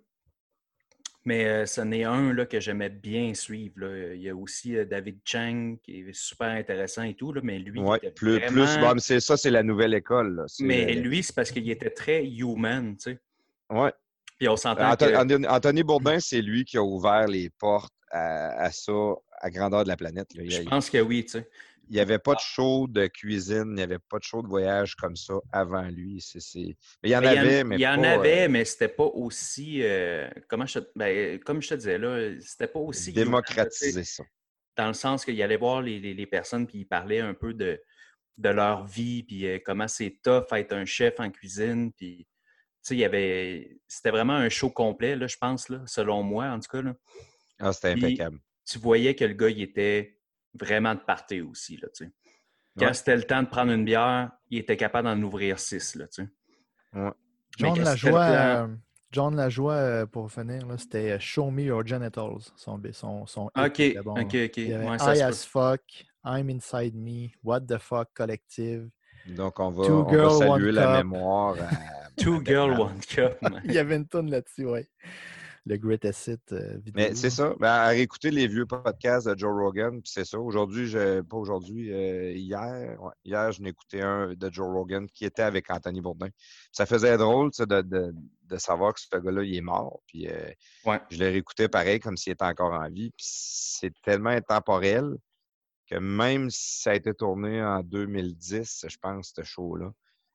mais 1.26 1.46
euh, 1.48 1.65
ce 1.65 1.82
n'est 1.82 2.06
un 2.06 2.34
là, 2.34 2.46
que 2.46 2.60
j'aimais 2.60 2.89
bien 2.89 3.34
suivre. 3.34 3.76
là. 3.82 4.13
Il 4.15 4.22
y 4.22 4.30
a 4.30 4.36
aussi 4.36 4.78
euh, 4.78 4.86
David 4.86 5.20
Chang 5.26 5.76
qui 5.84 6.00
est 6.00 6.13
super 6.13 6.48
intéressant 6.50 7.04
et 7.04 7.13
tout, 7.15 7.34
là, 7.34 7.42
mais 7.44 7.60
lui, 7.60 7.82
était 7.98 8.12
plus, 8.12 8.39
vraiment- 8.39 8.65
plus 8.65 8.80
bon, 8.80 9.00
c'est 9.00 9.20
ça, 9.20 9.38
c'est 9.38 9.52
la 9.52 9.63
nouvelle 9.63 9.94
école. 9.94 10.46
Mais 10.62 10.94
lui, 10.96 11.24
c'est 11.24 11.36
parce 11.36 11.52
qu'il 11.52 11.70
était 11.70 11.89
très 11.92 12.26
human, 12.26 12.96
tu 12.98 13.12
sais. 13.12 13.20
ouais. 13.70 13.92
Puis 14.38 14.48
on 14.48 14.56
s'entend 14.56 14.89
Anto- 14.89 15.06
que... 15.06 15.15
Anthony, 15.18 15.48
Anthony 15.48 15.84
Bourdin, 15.84 16.20
c'est 16.22 16.42
lui 16.42 16.63
qui 16.63 16.78
a 16.78 16.82
ouvert 16.84 17.28
les 17.28 17.50
portes 17.50 17.94
à, 18.10 18.63
à 18.63 18.72
ça, 18.72 18.94
à 19.39 19.49
grandeur 19.49 19.84
de 19.84 19.89
la 19.89 19.97
planète. 19.97 20.34
là. 20.34 20.43
Il 20.43 20.52
Je 20.52 20.62
pense 20.63 20.89
que 20.89 20.97
oui, 20.99 21.23
tu 21.25 21.32
sais. 21.32 21.49
il 21.89 21.93
n'y 21.95 21.99
avait 21.99 22.19
pas 22.19 22.36
de 22.36 22.39
show 22.39 22.88
de 22.88 23.08
cuisine, 23.08 23.65
il 23.69 23.73
n'y 23.75 23.82
avait 23.82 23.99
pas 23.99 24.19
de 24.19 24.23
show 24.23 24.41
de 24.41 24.47
voyage 24.47 24.95
comme 24.95 25.15
ça 25.15 25.36
avant 25.52 25.88
lui. 25.89 26.23
Mais 26.56 26.75
il 27.04 27.10
y 27.10 27.15
en 27.15 27.21
Mais 27.21 27.28
avait, 27.28 27.63
mais 27.63 27.75
il 27.78 27.82
y 27.82 27.88
en 27.88 28.02
pas, 28.02 28.12
avait, 28.12 28.45
euh, 28.45 28.49
mais 28.49 28.65
c'était 28.65 28.88
pas 28.89 29.06
aussi... 29.06 29.82
euh, 29.84 30.30
comment 30.47 30.65
je, 30.65 30.80
te- 30.80 30.91
ben, 30.95 31.39
comme 31.39 31.62
je 31.62 31.69
te 31.69 31.73
disais, 31.75 31.97
là, 31.97 32.32
c'était 32.41 32.67
pas 32.67 32.80
aussi... 32.80 33.12
tu 33.13 33.19
sais. 33.19 33.23
démocratiser 33.25 34.04
ça. 34.04 34.23
dans 34.78 34.88
le 34.88 34.93
sens 34.93 35.25
qu'il 35.25 35.41
allait 35.41 35.58
voir 35.58 35.82
les, 35.82 35.99
les- 35.99 36.13
les 36.13 36.25
personnes 36.28 36.67
puis 36.67 36.80
il 36.80 36.86
parlait 36.86 37.19
un 37.19 37.34
peu 37.34 37.54
de, 37.54 37.82
de 38.38 38.49
leur 38.49 38.86
vie, 38.86 39.23
puis 39.23 39.45
euh, 39.47 39.60
comment 39.63 39.88
c'est 39.88 40.19
tough 40.23 40.45
être 40.54 40.73
un 40.73 40.86
chef 40.86 41.19
en 41.19 41.30
cuisine, 41.32 41.91
puis 41.93 42.28
sais, 42.82 42.95
il 42.95 42.99
y 42.99 43.06
avait. 43.06 43.78
C'était 43.88 44.12
vraiment 44.12 44.34
un 44.36 44.47
show 44.49 44.69
complet, 44.69 45.15
là, 45.15 45.28
je 45.28 45.36
pense, 45.38 45.67
là, 45.69 45.82
selon 45.86 46.23
moi, 46.23 46.45
en 46.47 46.60
tout 46.60 46.69
cas. 46.71 46.82
Là. 46.82 46.95
Ah, 47.60 47.73
c'était 47.73 47.89
impeccable. 47.89 48.39
Tu 48.69 48.77
voyais 48.79 49.15
que 49.15 49.25
le 49.25 49.34
gars, 49.34 49.49
il 49.49 49.62
était 49.62 50.17
vraiment 50.53 50.93
de 50.95 50.99
party 50.99 51.41
aussi, 51.41 51.77
là, 51.77 51.88
tu 51.95 52.05
sais. 52.05 52.12
Quand 52.77 52.88
Ouais. 52.88 52.93
c'était 52.93 53.15
le 53.15 53.23
temps 53.23 53.41
de 53.43 53.47
prendre 53.47 53.71
une 53.71 53.84
bière, 53.86 54.32
il 54.49 54.60
était 54.60 54.77
capable 54.77 55.08
d'en 55.08 55.21
ouvrir 55.23 55.60
six, 55.60 55.95
là, 55.95 56.08
tu 56.08 56.23
sais. 56.23 56.29
Ouais. 56.93 57.12
Mais 57.62 57.69
John 57.75 57.84
Lajoie, 57.84 58.21
euh, 58.21 58.67
John 59.12 59.36
Lajoie, 59.36 59.73
euh, 59.73 60.05
pour 60.05 60.32
finir, 60.32 60.65
là, 60.67 60.77
c'était 60.77 61.12
euh, 61.13 61.19
Show 61.19 61.49
Me 61.51 61.63
Your 61.63 61.86
Genitals. 61.86 62.51
Son, 62.55 62.79
son, 62.93 63.25
son 63.25 63.45
OK, 63.58 63.95
bon, 64.03 64.21
OK. 64.21 64.36
OK. 64.36 64.58
Il 64.58 64.67
y 64.69 64.73
avait 64.73 64.88
Ouais, 64.88 64.99
ça 64.99 65.15
I 65.15 65.21
as 65.21 65.45
fuck, 65.45 65.82
I'm 66.23 66.49
inside 66.49 66.93
me, 66.95 67.29
What 67.43 67.62
the 67.62 67.77
fuck 67.79 68.10
collective. 68.13 68.89
Donc, 69.27 69.60
on 69.60 69.71
va, 69.71 69.86
Two 69.86 69.93
on 69.99 70.03
va 70.03 70.12
girl, 70.12 70.32
saluer 70.38 70.71
la 70.71 70.86
cup. 70.86 70.95
mémoire. 71.05 71.55
à- 71.55 71.67
peut- 71.67 71.75
Two 72.23 72.43
girl, 72.45 72.71
one 72.79 72.99
cup. 73.01 73.41
man. 73.41 73.62
Il 73.65 73.73
y 73.73 73.77
avait 73.77 73.95
une 73.97 74.08
tonne 74.08 74.29
là-dessus, 74.29 74.65
ouais. 74.65 74.88
Le 75.65 75.78
greatest 75.78 76.28
hit 76.28 76.52
euh, 76.54 76.78
vidéo. 76.78 76.93
Mais 76.95 77.15
c'est 77.15 77.30
ça. 77.30 77.54
Ben, 77.60 77.67
à 77.69 77.88
réécouter 77.89 78.32
les 78.32 78.48
vieux 78.48 78.65
podcasts 78.65 79.28
de 79.28 79.38
Joe 79.38 79.52
Rogan, 79.54 80.02
puis 80.02 80.12
c'est 80.12 80.26
ça. 80.26 80.39
Aujourd'hui, 80.39 80.88
je, 80.88 81.22
pas 81.22 81.38
aujourd'hui, 81.38 81.93
euh, 81.93 82.32
hier, 82.32 82.98
ouais, 83.02 83.13
hier, 83.24 83.52
je 83.52 83.62
n'ai 83.62 83.69
écouté 83.69 84.02
un 84.02 84.34
de 84.34 84.50
Joe 84.52 84.67
Rogan 84.67 85.08
qui 85.10 85.26
était 85.26 85.41
avec 85.43 85.69
Anthony 85.69 86.02
Bourdin. 86.02 86.30
Ça 86.72 86.86
faisait 86.86 87.17
drôle 87.17 87.52
tu 87.52 87.58
sais, 87.58 87.65
de, 87.67 87.82
de, 87.82 88.13
de 88.45 88.58
savoir 88.58 88.93
que 88.93 89.00
ce 89.02 89.17
gars-là, 89.17 89.43
il 89.43 89.56
est 89.56 89.62
mort. 89.62 90.00
Puis 90.08 90.28
euh, 90.28 90.50
Ouais. 90.86 91.00
je 91.10 91.17
l'ai 91.19 91.30
réécouté 91.30 91.67
pareil, 91.67 92.00
comme 92.00 92.17
s'il 92.17 92.34
était 92.34 92.45
encore 92.45 92.74
en 92.74 92.89
vie. 92.89 93.12
Puis 93.12 93.26
c'est 93.30 93.93
tellement 94.02 94.30
intemporel 94.32 95.15
que 95.89 95.95
même 95.95 96.50
si 96.50 96.82
ça 96.82 96.91
a 96.91 96.95
été 96.95 97.13
tourné 97.13 97.62
en 97.63 97.82
2010, 97.82 98.86
je 98.88 98.98
pense, 99.02 99.34
ce 99.36 99.43
show-là, 99.43 99.91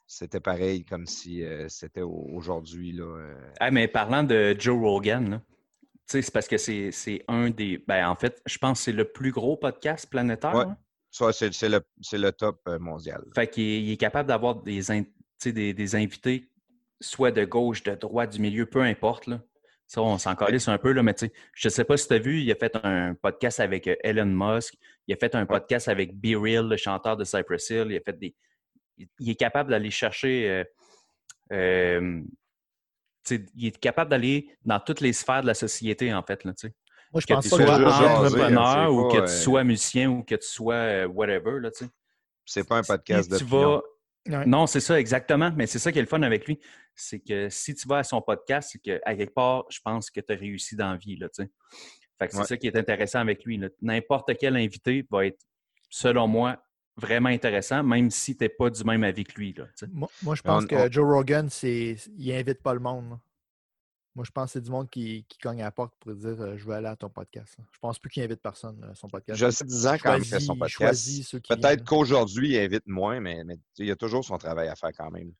c'était 0.06 0.40
pareil 0.40 0.84
comme 0.84 1.06
si 1.06 1.42
euh, 1.44 1.68
c'était 1.68 2.02
au- 2.02 2.28
aujourd'hui. 2.32 2.92
Là, 2.92 3.04
euh. 3.04 3.34
Ah, 3.60 3.70
mais 3.70 3.88
parlant 3.88 4.22
de 4.22 4.54
Joe 4.58 4.78
Rogan, 4.78 5.40
c'est 6.06 6.30
parce 6.32 6.48
que 6.48 6.56
c'est 6.58 7.24
un 7.28 7.50
des. 7.50 7.78
Ben, 7.86 8.08
en 8.08 8.14
fait, 8.16 8.42
je 8.46 8.58
pense 8.58 8.80
que 8.80 8.84
c'est 8.84 8.92
le 8.92 9.04
plus 9.06 9.30
gros 9.32 9.56
podcast 9.56 10.08
planétaire. 10.08 10.54
Ouais. 10.54 10.64
hein? 10.64 10.76
Ça, 11.10 11.32
c'est 11.32 11.68
le, 11.68 11.80
le 12.12 12.30
top 12.32 12.60
euh, 12.68 12.78
mondial. 12.78 13.22
Fait 13.34 13.46
qu'il 13.48 13.62
est, 13.64 13.82
il 13.82 13.92
est 13.92 13.96
capable 13.96 14.28
d'avoir 14.28 14.56
des, 14.56 14.90
in- 14.90 15.04
des, 15.44 15.72
des 15.72 15.94
invités, 15.94 16.50
soit 17.00 17.30
de 17.30 17.44
gauche, 17.44 17.84
de 17.84 17.94
droite, 17.94 18.32
du 18.32 18.40
milieu, 18.40 18.66
peu 18.66 18.82
importe. 18.82 19.28
Là. 19.28 19.40
Ça, 19.86 20.02
on 20.02 20.18
s'en 20.18 20.34
calisse 20.34 20.66
un 20.66 20.76
peu, 20.78 20.90
là, 20.92 21.02
mais 21.04 21.14
je 21.54 21.68
ne 21.68 21.70
sais 21.70 21.84
pas 21.84 21.96
si 21.96 22.08
tu 22.08 22.14
as 22.14 22.18
vu, 22.18 22.40
il 22.40 22.50
a 22.50 22.56
fait 22.56 22.74
un 22.82 23.14
podcast 23.14 23.60
avec 23.60 23.88
Elon 24.02 24.26
Musk, 24.26 24.74
il 25.06 25.14
a 25.14 25.16
fait 25.16 25.34
un 25.36 25.46
podcast 25.46 25.88
avec 25.88 26.16
B 26.18 26.34
Real, 26.36 26.66
le 26.68 26.76
chanteur 26.76 27.16
de 27.16 27.22
Cypress 27.24 27.70
Hill, 27.70 27.86
il 27.90 27.96
a 27.96 28.00
fait 28.00 28.18
des. 28.18 28.34
Il 28.98 29.08
il 29.18 29.30
est 29.30 29.34
capable 29.34 29.70
d'aller 29.70 29.90
chercher. 29.90 30.48
euh, 30.48 30.64
euh, 31.52 32.22
il 33.54 33.66
est 33.66 33.78
capable 33.78 34.10
d'aller 34.10 34.50
dans 34.64 34.80
toutes 34.80 35.00
les 35.00 35.12
sphères 35.12 35.42
de 35.42 35.46
la 35.46 35.54
société, 35.54 36.12
en 36.12 36.22
fait. 36.22 36.44
Là. 36.44 36.52
Moi, 37.12 37.20
je 37.20 37.26
que 37.26 37.32
pense 37.34 37.44
tu 37.44 37.48
sois 37.50 37.62
hein, 37.62 37.84
entrepreneur 37.86 38.86
c'est 38.88 38.94
ou 38.94 39.08
que 39.08 39.16
euh, 39.18 39.26
tu 39.26 39.32
sois 39.32 39.64
musicien 39.64 40.10
ou 40.10 40.22
que 40.22 40.34
tu 40.34 40.46
sois 40.46 40.74
euh, 40.74 41.06
whatever. 41.06 41.60
Là, 41.60 41.70
tu 41.70 41.84
sais. 41.84 41.90
C'est 42.44 42.68
pas 42.68 42.76
un 42.78 42.82
podcast 42.82 43.30
de 43.30 43.38
tu 43.38 43.44
vas... 43.44 43.80
Ouais. 44.26 44.46
Non, 44.46 44.66
c'est 44.66 44.80
ça, 44.80 44.98
exactement. 44.98 45.52
Mais 45.56 45.66
c'est 45.66 45.78
ça 45.78 45.92
qui 45.92 45.98
est 45.98 46.02
le 46.02 46.08
fun 46.08 46.22
avec 46.22 46.46
lui. 46.46 46.58
C'est 46.94 47.20
que 47.20 47.48
si 47.50 47.74
tu 47.74 47.86
vas 47.88 47.98
à 47.98 48.04
son 48.04 48.20
podcast, 48.20 48.70
c'est 48.72 48.78
qu'à 48.78 49.14
quelque 49.16 49.34
part, 49.34 49.64
je 49.70 49.78
pense 49.82 50.10
que 50.10 50.20
tu 50.20 50.32
as 50.32 50.36
réussi 50.36 50.76
dans 50.76 50.90
la 50.92 50.96
vie. 50.96 51.16
Là, 51.16 51.28
fait 51.36 51.46
que 52.28 52.32
c'est 52.32 52.38
Ouais. 52.38 52.44
ça 52.46 52.56
qui 52.56 52.66
est 52.66 52.76
intéressant 52.76 53.20
avec 53.20 53.44
lui. 53.44 53.60
N'importe 53.82 54.36
quel 54.38 54.56
invité 54.56 55.06
va 55.10 55.26
être, 55.26 55.40
selon 55.90 56.26
moi, 56.26 56.62
vraiment 56.96 57.28
intéressant, 57.28 57.82
même 57.82 58.10
si 58.10 58.36
tu 58.36 58.44
n'es 58.44 58.48
pas 58.48 58.70
du 58.70 58.84
même 58.84 59.02
avis 59.04 59.24
que 59.24 59.32
lui. 59.38 59.52
Là. 59.52 59.66
Moi, 59.92 60.08
moi, 60.22 60.34
je 60.34 60.42
on- 60.44 60.48
pense 60.48 60.66
que 60.66 60.74
on- 60.74 60.90
Joe 60.90 61.04
Rogan, 61.04 61.48
c'est, 61.50 61.96
il 62.16 62.32
invite 62.32 62.62
pas 62.62 62.74
le 62.74 62.80
monde. 62.80 63.10
là. 63.10 63.20
Moi, 64.16 64.24
je 64.24 64.30
pense 64.30 64.46
que 64.46 64.52
c'est 64.52 64.60
du 64.60 64.70
monde 64.70 64.88
qui, 64.88 65.24
qui 65.28 65.38
cogne 65.38 65.60
à 65.60 65.64
la 65.64 65.70
porte 65.72 65.92
pour 65.98 66.14
dire 66.14 66.40
euh, 66.40 66.56
Je 66.56 66.64
veux 66.64 66.72
aller 66.74 66.86
à 66.86 66.94
ton 66.94 67.08
podcast. 67.08 67.56
là. 67.58 67.64
Je 67.72 67.78
pense 67.80 67.98
plus 67.98 68.10
qu'il 68.10 68.22
invite 68.22 68.40
personne 68.40 68.80
à 68.88 68.94
son 68.94 69.08
podcast. 69.08 69.36
Je 69.40 69.50
sais 69.50 69.64
10 69.64 69.86
ans 69.88 69.96
quand 70.00 70.12
même 70.12 70.24
fait 70.24 70.38
son 70.38 70.54
Choisit- 70.54 70.58
podcast. 70.60 70.78
choisit 71.04 71.26
ceux 71.26 71.38
qui 71.40 71.52
Peut-être 71.52 71.84
qu'aujourd'hui, 71.84 72.50
il 72.50 72.58
invite 72.60 72.86
moins, 72.86 73.18
mais, 73.18 73.42
mais 73.42 73.56
il 73.78 73.86
y 73.86 73.90
a 73.90 73.96
toujours 73.96 74.24
son 74.24 74.38
travail 74.38 74.68
à 74.68 74.76
faire 74.76 74.92
quand 74.96 75.10
même. 75.10 75.32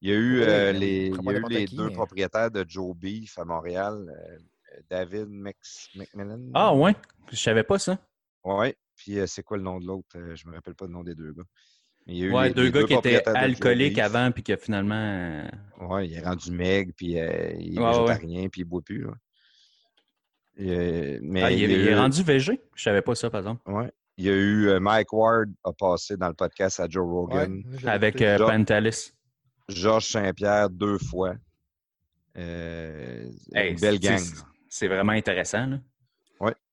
Il 0.00 0.08
y 0.08 0.12
a 0.12 0.16
eu, 0.16 0.38
Oui, 0.38 0.44
euh, 0.48 0.72
les, 0.72 1.10
prends 1.10 1.20
il 1.20 1.24
pas 1.26 1.32
y 1.32 1.34
a 1.34 1.38
eu 1.38 1.40
n'importe 1.42 1.52
les 1.52 1.64
qui, 1.66 1.76
deux 1.76 1.86
mais- 1.88 1.92
propriétaires 1.92 2.50
de 2.50 2.64
Joe 2.66 2.96
Beef 2.96 3.38
à 3.38 3.44
Montréal, 3.44 4.06
euh, 4.08 4.38
euh, 4.38 4.80
David 4.88 5.28
Mc- 5.28 5.90
McMillan. 5.96 6.50
Ah 6.54 6.74
ouais, 6.74 6.96
je 7.30 7.36
savais 7.36 7.64
pas 7.64 7.78
ça. 7.78 7.98
Ouais. 8.44 8.74
Puis 8.96 9.18
euh, 9.18 9.26
c'est 9.26 9.42
quoi 9.42 9.56
le 9.56 9.62
nom 9.62 9.78
de 9.78 9.86
l'autre? 9.86 10.08
Euh, 10.16 10.34
je 10.34 10.48
me 10.48 10.54
rappelle 10.54 10.74
pas 10.74 10.86
le 10.86 10.92
nom 10.92 11.02
des 11.04 11.14
deux 11.14 11.32
gars. 11.32 11.42
Il 12.06 12.16
y 12.18 12.22
a 12.22 12.26
eu 12.26 12.32
Ouais, 12.32 12.48
les- 12.48 12.54
deux 12.54 12.64
les 12.64 12.72
gars 12.72 12.84
qui 12.84 12.94
étaient 12.94 13.26
alcooliques 13.28 13.98
avant, 13.98 14.30
puis 14.30 14.42
que 14.42 14.56
finalement. 14.56 14.94
euh, 14.94 15.48
Ouais, 15.80 16.06
il 16.08 16.14
est 16.14 16.20
rendu 16.24 16.50
maigre, 16.52 16.92
puis 16.96 17.18
euh, 17.18 17.52
il 17.58 17.76
est 17.76 17.80
Ouais, 17.80 17.84
ouais. 17.98 18.06
végétarien, 18.14 18.48
puis 18.48 18.60
il 18.60 18.64
boit 18.64 18.82
plus. 18.82 19.04
là. 19.04 19.12
Et, 20.58 21.18
mais 21.20 21.42
ah, 21.42 21.50
il, 21.50 21.62
est, 21.62 21.64
il 21.64 21.88
est 21.88 21.92
eu- 21.92 21.94
rendu 21.96 22.22
végé? 22.22 22.60
Je 22.74 22.82
savais 22.82 23.02
pas 23.02 23.14
ça, 23.14 23.28
par 23.28 23.40
exemple. 23.40 23.60
Ouais. 23.70 23.90
Il 24.16 24.24
y 24.24 24.30
a 24.30 24.32
eu 24.32 24.68
euh, 24.68 24.80
Mike 24.80 25.12
Ward 25.12 25.50
a 25.64 25.72
passé 25.74 26.16
dans 26.16 26.28
le 26.28 26.34
podcast 26.34 26.80
à 26.80 26.88
Joe 26.88 27.04
Rogan. 27.06 27.62
Avec 27.84 28.22
euh, 28.22 28.38
Pantalis. 28.38 29.12
Georges 29.68 30.06
Saint-Pierre 30.06 30.70
deux 30.70 30.96
fois. 30.98 31.34
Euh, 32.38 33.28
Hey, 33.54 33.72
une 33.72 33.80
belle 33.80 33.98
gang. 33.98 34.18
c'est- 34.18 34.42
C'est 34.68 34.88
vraiment 34.88 35.12
intéressant. 35.12 35.66
Là. 35.66 35.78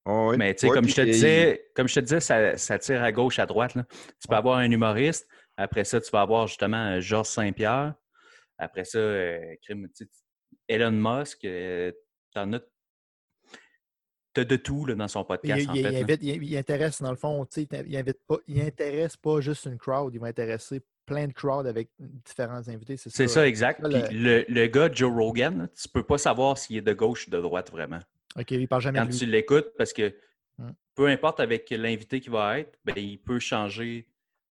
Ouais, 0.06 0.36
Mais 0.38 0.54
tu 0.54 0.62
sais, 0.62 0.68
ouais, 0.70 0.74
comme, 0.76 0.88
je 0.88 0.96
te 0.96 1.02
disais, 1.02 1.66
comme 1.76 1.88
je 1.88 1.96
te 1.96 2.00
disais, 2.02 2.20
ça, 2.20 2.58
ça 2.58 2.78
tire 2.80 3.02
à 3.04 3.12
gauche, 3.12 3.39
à 3.39 3.46
droite. 3.46 3.76
là. 3.76 3.86
Tu 4.22 4.28
peux 4.28 4.36
avoir 4.36 4.58
un 4.58 4.70
humoriste. 4.70 5.28
Après 5.56 5.84
ça, 5.86 6.02
tu 6.02 6.10
vas 6.12 6.22
avoir 6.22 6.48
justement 6.48 6.94
euh, 6.96 7.00
Georges 7.00 7.28
Saint-Pierre. 7.28 7.94
Après 8.58 8.84
ça, 8.86 8.98
euh, 8.98 9.39
Elon 10.68 10.92
Musk. 10.92 11.46
euh, 11.46 11.92
T'en 12.34 12.52
as. 12.54 12.62
T'as 14.34 14.44
de 14.46 14.56
tout 14.56 14.86
là, 14.88 14.96
dans 14.96 15.08
son 15.08 15.22
Il, 15.22 15.26
podcast, 15.28 15.70
en 15.70 15.74
il- 15.76 15.84
fait. 15.84 15.89
il 15.89 15.94
là. 15.94 16.00
invite- 16.00 16.24
il- 16.24 16.44
il 16.44 16.58
intéresse, 16.58 17.02
dans 17.04 17.12
le 17.12 17.16
fond, 17.18 17.46
tu 17.46 17.62
sais, 17.62 17.68
il 17.86 17.96
invite 17.96 18.18
pas, 18.28 18.38
il 18.48 18.60
intéresse 18.62 19.16
pas 19.16 19.42
juste 19.42 19.66
une 19.66 19.78
crowd, 19.78 20.12
il 20.13 20.20
va 20.20 20.26
intéresser 20.28 20.82
plein 21.06 21.28
de 21.28 21.34
crowds 21.34 21.68
avec 21.68 21.89
différents 22.00 22.68
invités. 22.68 22.98
C'est 22.98 23.28
ça, 23.28 23.48
exact. 23.48 23.82
Ça, 23.84 23.89
Puis 24.08 24.18
le, 24.18 24.44
le 24.48 24.68
gars, 24.68 24.89
Joe 24.92 25.13
Rogan, 25.13 25.70
tu 25.80 25.88
peux 25.88 26.02
pas 26.04 26.18
savoir 26.18 26.58
s'il 26.58 26.78
est 26.78 26.82
de 26.82 26.94
gauche 26.94 27.28
ou 27.28 27.30
de 27.30 27.39
droite, 27.39 27.70
vraiment. 27.72 28.00
OK, 28.38 28.52
il 28.52 28.67
parle 28.67 28.82
jamais 28.82 29.00
quand 29.00 29.06
de 29.06 29.12
lui. 29.12 29.17
tu 29.19 29.26
l'écoutes, 29.26 29.72
parce 29.78 29.93
que 29.93 30.13
Mm. 30.60 30.69
peu 30.93 31.08
importe 31.08 31.39
avec 31.39 31.67
l'invité 31.72 32.19
qui 32.19 32.30
va 32.30 32.60
être, 32.60 32.78
ben, 32.86 32.93
il 32.96 33.17
peut 33.19 33.39
changer 33.39 34.08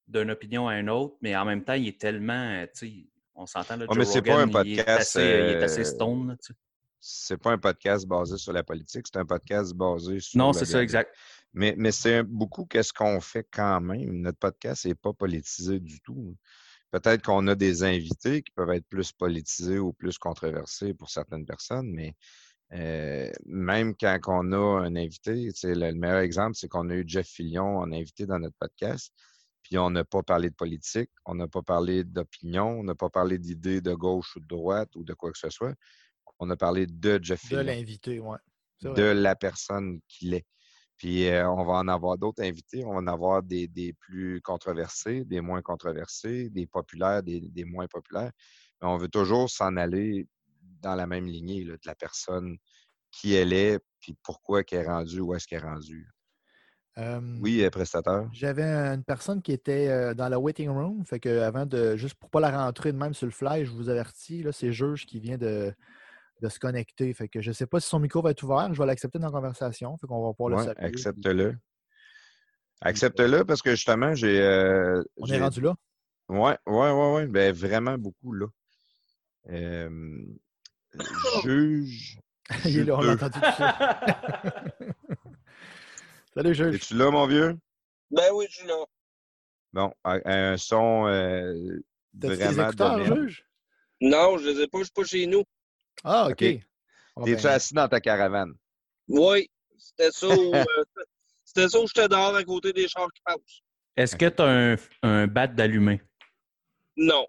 d'une 0.07 0.31
opinion 0.31 0.67
à 0.67 0.79
une 0.79 0.89
autre, 0.89 1.15
mais 1.21 1.35
en 1.35 1.45
même 1.45 1.63
temps, 1.63 1.73
il 1.73 1.87
est 1.87 1.99
tellement, 2.01 2.33
euh, 2.33 2.65
tu 2.73 2.87
sais, 2.87 2.93
on 3.35 3.45
s'entend 3.45 3.75
là, 3.77 3.81
Ouais, 3.85 3.89
Joe 3.89 3.97
mais 3.99 4.05
c'est 4.05 4.21
pas 4.23 4.41
un 4.41 4.47
il 4.47 4.49
est 4.49 4.77
podcast, 4.83 4.99
assez, 4.99 5.21
il 5.21 5.49
est 5.51 5.63
assez 5.63 5.81
euh, 5.81 5.83
stone. 5.83 6.27
là, 6.29 6.37
tu 6.37 6.53
sais. 6.53 6.59
C'est 6.99 7.37
pas 7.37 7.51
un 7.51 7.57
podcast 7.59 8.07
basé 8.07 8.37
sur 8.37 8.51
la 8.53 8.63
politique, 8.63 9.05
c'est 9.11 9.19
un 9.19 9.25
podcast 9.25 9.73
basé 9.75 10.19
sur. 10.19 10.37
Non, 10.39 10.53
c'est 10.53 10.65
ça, 10.65 10.81
exact. 10.81 11.15
Mais, 11.53 11.75
mais 11.77 11.91
c'est 11.91 12.23
beaucoup 12.23 12.65
qu'est-ce 12.65 12.93
qu'on 12.93 13.19
fait 13.21 13.45
quand 13.51 13.79
même. 13.81 14.21
Notre 14.21 14.37
podcast 14.39 14.85
n'est 14.85 14.95
pas 14.95 15.13
politisé 15.13 15.79
du 15.79 15.99
tout. 16.01 16.35
Peut-être 16.91 17.23
qu'on 17.23 17.45
a 17.47 17.55
des 17.55 17.83
invités 17.83 18.41
qui 18.41 18.51
peuvent 18.51 18.71
être 18.71 18.87
plus 18.87 19.11
politisés 19.11 19.79
ou 19.79 19.93
plus 19.93 20.17
controversés 20.17 20.93
pour 20.93 21.09
certaines 21.09 21.45
personnes, 21.45 21.89
mais 21.91 22.15
euh, 22.73 23.29
même 23.45 23.95
quand 23.95 24.17
on 24.27 24.51
a 24.53 24.81
un 24.85 24.95
invité, 24.95 25.49
le, 25.63 25.73
le 25.91 25.93
meilleur 25.93 26.19
exemple, 26.19 26.55
c'est 26.55 26.69
qu'on 26.69 26.89
a 26.89 26.95
eu 26.95 27.03
Jeff 27.05 27.27
Fillion 27.27 27.79
en 27.79 27.91
invité 27.91 28.25
dans 28.25 28.39
notre 28.39 28.55
podcast, 28.57 29.13
puis 29.63 29.77
on 29.77 29.89
n'a 29.89 30.03
pas 30.03 30.23
parlé 30.23 30.49
de 30.49 30.55
politique, 30.55 31.11
on 31.25 31.35
n'a 31.35 31.47
pas 31.47 31.61
parlé 31.61 32.03
d'opinion, 32.03 32.79
on 32.79 32.83
n'a 32.83 32.95
pas 32.95 33.09
parlé 33.09 33.37
d'idées 33.37 33.81
de 33.81 33.93
gauche 33.93 34.35
ou 34.35 34.39
de 34.39 34.47
droite 34.47 34.89
ou 34.95 35.03
de 35.03 35.13
quoi 35.13 35.31
que 35.31 35.37
ce 35.37 35.49
soit. 35.49 35.73
On 36.39 36.49
a 36.49 36.55
parlé 36.55 36.87
de 36.87 37.19
Jeff 37.21 37.43
De 37.43 37.47
Fillion 37.47 37.63
l'invité, 37.63 38.19
oui. 38.19 38.37
de 38.81 39.03
la 39.03 39.35
personne 39.35 39.99
qu'il 40.07 40.33
est. 40.33 40.45
Puis 40.97 41.27
euh, 41.27 41.49
on 41.49 41.63
va 41.65 41.73
en 41.73 41.87
avoir 41.87 42.17
d'autres 42.17 42.43
invités. 42.43 42.85
On 42.85 42.93
va 42.93 42.99
en 42.99 43.07
avoir 43.07 43.41
des, 43.41 43.67
des 43.67 43.93
plus 43.93 44.39
controversés, 44.41 45.25
des 45.25 45.41
moins 45.41 45.61
controversés, 45.61 46.49
des 46.51 46.67
populaires, 46.67 47.23
des, 47.23 47.41
des 47.41 47.65
moins 47.65 47.87
populaires. 47.87 48.31
Mais 48.81 48.87
on 48.87 48.97
veut 48.97 49.07
toujours 49.07 49.49
s'en 49.49 49.77
aller 49.77 50.27
dans 50.81 50.95
la 50.95 51.07
même 51.07 51.25
lignée 51.27 51.63
là, 51.63 51.73
de 51.73 51.85
la 51.85 51.95
personne, 51.95 52.57
qui 53.11 53.33
elle 53.35 53.53
est, 53.53 53.79
puis 53.99 54.15
pourquoi 54.23 54.63
qu'elle 54.63 54.85
est 54.85 54.87
rendue, 54.87 55.19
où 55.21 55.33
est-ce 55.35 55.47
qu'elle 55.47 55.59
est 55.63 55.67
rendue. 55.67 56.07
Euh, 56.97 57.21
Oui, 57.39 57.63
euh, 57.63 57.69
prestateur. 57.69 58.29
J'avais 58.33 58.63
une 58.63 59.03
personne 59.03 59.41
qui 59.41 59.53
était 59.53 59.87
euh, 59.87 60.13
dans 60.13 60.27
la 60.27 60.39
waiting 60.39 60.69
room. 60.69 61.05
Fait 61.05 61.19
que 61.21 61.39
avant 61.39 61.65
de. 61.65 61.95
Juste 61.95 62.15
pour 62.15 62.29
pas 62.29 62.39
la 62.41 62.65
rentrer 62.65 62.91
de 62.91 62.97
même 62.97 63.13
sur 63.13 63.25
le 63.25 63.31
fly, 63.31 63.65
je 63.65 63.71
vous 63.71 63.87
avertis, 63.89 64.43
là, 64.43 64.51
c'est 64.51 64.73
Juge 64.73 65.05
qui 65.05 65.19
vient 65.21 65.37
de, 65.37 65.73
de 66.41 66.49
se 66.49 66.59
connecter. 66.59 67.13
Fait 67.13 67.29
que 67.29 67.41
je 67.41 67.51
sais 67.53 67.65
pas 67.65 67.79
si 67.79 67.87
son 67.87 67.99
micro 67.99 68.21
va 68.21 68.31
être 68.31 68.43
ouvert. 68.43 68.73
Je 68.73 68.79
vais 68.81 68.85
l'accepter 68.85 69.19
dans 69.19 69.27
la 69.27 69.31
conversation. 69.31 69.95
Fait 69.97 70.07
qu'on 70.07 70.21
va 70.25 70.33
pouvoir 70.33 70.57
Ouais, 70.59 70.67
le 70.67 70.73
saluer. 70.73 70.87
accepte-le. 70.89 71.57
Accepte-le 72.81 73.45
parce 73.45 73.61
que 73.61 73.71
justement, 73.71 74.13
j'ai. 74.15 74.41
euh, 74.41 75.01
On 75.17 75.27
est 75.27 75.39
rendu 75.39 75.61
là? 75.61 75.75
Ouais, 76.29 76.57
ouais, 76.65 76.91
ouais, 76.91 77.13
ouais. 77.15 77.27
Ben, 77.27 77.53
vraiment 77.53 77.97
beaucoup, 77.97 78.33
là. 78.33 78.47
Euh, 79.49 80.25
juge. 81.43 82.17
Il 82.65 82.79
est 82.79 82.83
là, 82.83 82.97
on 82.97 83.01
l'a 83.01 83.13
entendu 83.13 83.39
tout 83.39 83.51
ça. 83.57 83.99
Salut, 86.33 86.55
Juge. 86.55 86.75
Es-tu 86.75 86.95
là, 86.95 87.11
mon 87.11 87.27
vieux? 87.27 87.57
Ben 88.09 88.29
oui, 88.33 88.45
je 88.49 88.57
suis 88.57 88.67
là. 88.67 88.85
Bon, 89.73 89.93
un 90.03 90.57
son 90.57 91.07
euh, 91.07 91.79
vraiment 92.13 92.67
écouteurs. 92.67 93.15
Juge? 93.15 93.45
Non, 94.01 94.37
je 94.37 94.49
les 94.49 94.61
ai 94.61 94.67
pas, 94.67 94.79
je 94.79 94.83
suis 94.85 94.93
pas 94.93 95.03
chez 95.03 95.27
nous. 95.27 95.43
Ah, 96.03 96.27
OK. 96.29 96.37
T'es-tu 96.37 97.43
ben, 97.43 97.45
assis 97.45 97.73
dans 97.73 97.87
ta 97.87 97.99
caravane? 98.01 98.53
Oui, 99.07 99.49
c'était 99.77 100.11
ça. 100.11 100.27
où, 100.27 100.31
euh, 100.55 100.63
c'était 101.43 101.69
ça 101.69 101.79
où 101.79 101.87
j'étais 101.87 102.07
dehors 102.07 102.35
à 102.35 102.43
côté 102.43 102.73
des 102.73 102.87
chars 102.87 103.11
qui 103.13 103.21
passent. 103.23 103.61
Est-ce 103.95 104.15
que 104.15 104.27
tu 104.27 104.41
as 104.41 104.47
un, 104.47 104.75
un 105.03 105.27
bat 105.27 105.47
d'allumé? 105.47 106.01
Non. 106.97 107.27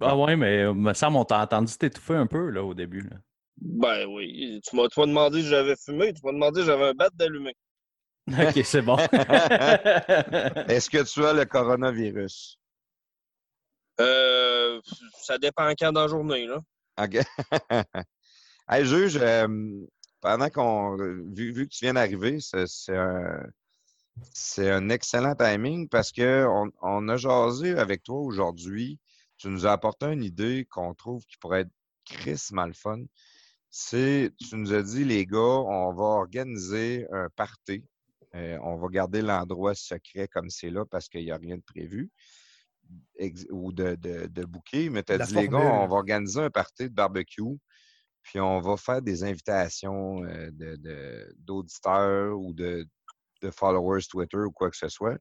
Ah 0.00 0.16
ouais, 0.16 0.36
mais 0.36 0.62
euh, 0.62 0.74
me 0.74 0.92
semble 0.94 1.16
on 1.16 1.24
t'a 1.24 1.40
entendu 1.40 1.76
t'étouffer 1.76 2.14
un 2.14 2.26
peu 2.26 2.50
là, 2.50 2.62
au 2.62 2.74
début. 2.74 3.02
là. 3.02 3.16
Ben 3.60 4.06
oui. 4.06 4.60
Tu 4.68 4.76
m'as 4.76 4.86
demandé 5.06 5.42
si 5.42 5.48
j'avais 5.48 5.76
fumé, 5.76 6.12
tu 6.12 6.20
m'as 6.24 6.32
demandé 6.32 6.60
si 6.60 6.66
j'avais 6.66 6.88
un 6.88 6.94
bat 6.94 7.10
d'allumé. 7.14 7.54
OK, 8.28 8.60
c'est 8.64 8.82
bon. 8.82 8.96
Est-ce 10.68 10.90
que 10.90 11.02
tu 11.02 11.24
as 11.24 11.32
le 11.32 11.44
coronavirus? 11.44 12.58
Euh, 14.00 14.80
ça 15.20 15.38
dépend 15.38 15.72
quand 15.78 15.92
dans 15.92 16.02
la 16.02 16.08
journée, 16.08 16.46
là. 16.46 16.60
OK. 17.02 17.18
hey, 18.68 18.84
juge, 18.84 19.16
euh, 19.16 19.48
pendant 20.20 20.50
qu'on. 20.50 20.96
Vu, 20.96 21.52
vu 21.52 21.66
que 21.66 21.74
tu 21.74 21.84
viens 21.84 21.94
d'arriver, 21.94 22.38
c'est 22.40 22.66
c'est 22.66 22.96
un, 22.96 23.42
c'est 24.32 24.70
un 24.70 24.88
excellent 24.90 25.34
timing 25.34 25.88
parce 25.88 26.12
qu'on 26.12 26.70
on 26.82 27.08
a 27.08 27.16
jasé 27.16 27.76
avec 27.76 28.02
toi 28.02 28.18
aujourd'hui. 28.18 28.98
Tu 29.38 29.48
nous 29.48 29.66
as 29.66 29.72
apporté 29.72 30.06
une 30.06 30.22
idée 30.24 30.66
qu'on 30.70 30.94
trouve 30.94 31.24
qui 31.26 31.36
pourrait 31.38 31.60
être 31.62 31.70
Chris 32.04 32.40
mal 32.52 32.74
fun. 32.74 33.02
C'est, 33.70 34.32
tu 34.38 34.56
nous 34.56 34.72
as 34.72 34.82
dit, 34.82 35.04
les 35.04 35.26
gars, 35.26 35.38
on 35.38 35.92
va 35.92 36.04
organiser 36.04 37.06
un 37.12 37.28
party. 37.36 37.84
Euh, 38.34 38.58
on 38.62 38.76
va 38.76 38.88
garder 38.88 39.22
l'endroit 39.22 39.74
secret 39.74 40.28
comme 40.28 40.50
c'est 40.50 40.70
là 40.70 40.84
parce 40.84 41.08
qu'il 41.08 41.24
n'y 41.24 41.30
a 41.30 41.36
rien 41.36 41.56
de 41.56 41.62
prévu 41.62 42.10
ex- 43.16 43.46
ou 43.50 43.72
de, 43.72 43.94
de, 43.94 44.26
de 44.26 44.44
booké. 44.44 44.90
Mais 44.90 45.02
tu 45.02 45.12
as 45.12 45.18
La 45.18 45.26
dit, 45.26 45.34
les 45.34 45.48
gars, 45.48 45.58
on 45.58 45.86
va 45.86 45.96
organiser 45.96 46.40
un 46.40 46.50
party 46.50 46.84
de 46.84 46.94
barbecue. 46.94 47.58
Puis 48.22 48.40
on 48.40 48.60
va 48.60 48.76
faire 48.76 49.00
des 49.00 49.24
invitations 49.24 50.22
euh, 50.24 50.50
de- 50.52 50.76
de- 50.76 51.34
d'auditeurs 51.38 52.38
ou 52.38 52.52
de, 52.52 52.86
de 53.42 53.50
followers 53.50 54.02
Twitter 54.10 54.38
ou 54.38 54.50
quoi 54.50 54.70
que 54.70 54.76
ce 54.76 54.88
soit. 54.88 55.16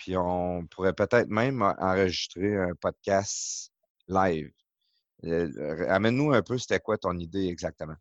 Puis 0.00 0.16
on 0.16 0.66
pourrait 0.66 0.94
peut-être 0.94 1.28
même 1.28 1.60
en- 1.60 1.76
enregistrer 1.78 2.56
un 2.56 2.74
podcast 2.80 3.70
live. 4.08 4.50
Euh, 5.24 5.86
Amène-nous 5.90 6.32
un 6.32 6.40
peu, 6.42 6.56
c'était 6.56 6.80
quoi 6.80 6.96
ton 6.96 7.18
idée 7.18 7.48
exactement? 7.48 7.96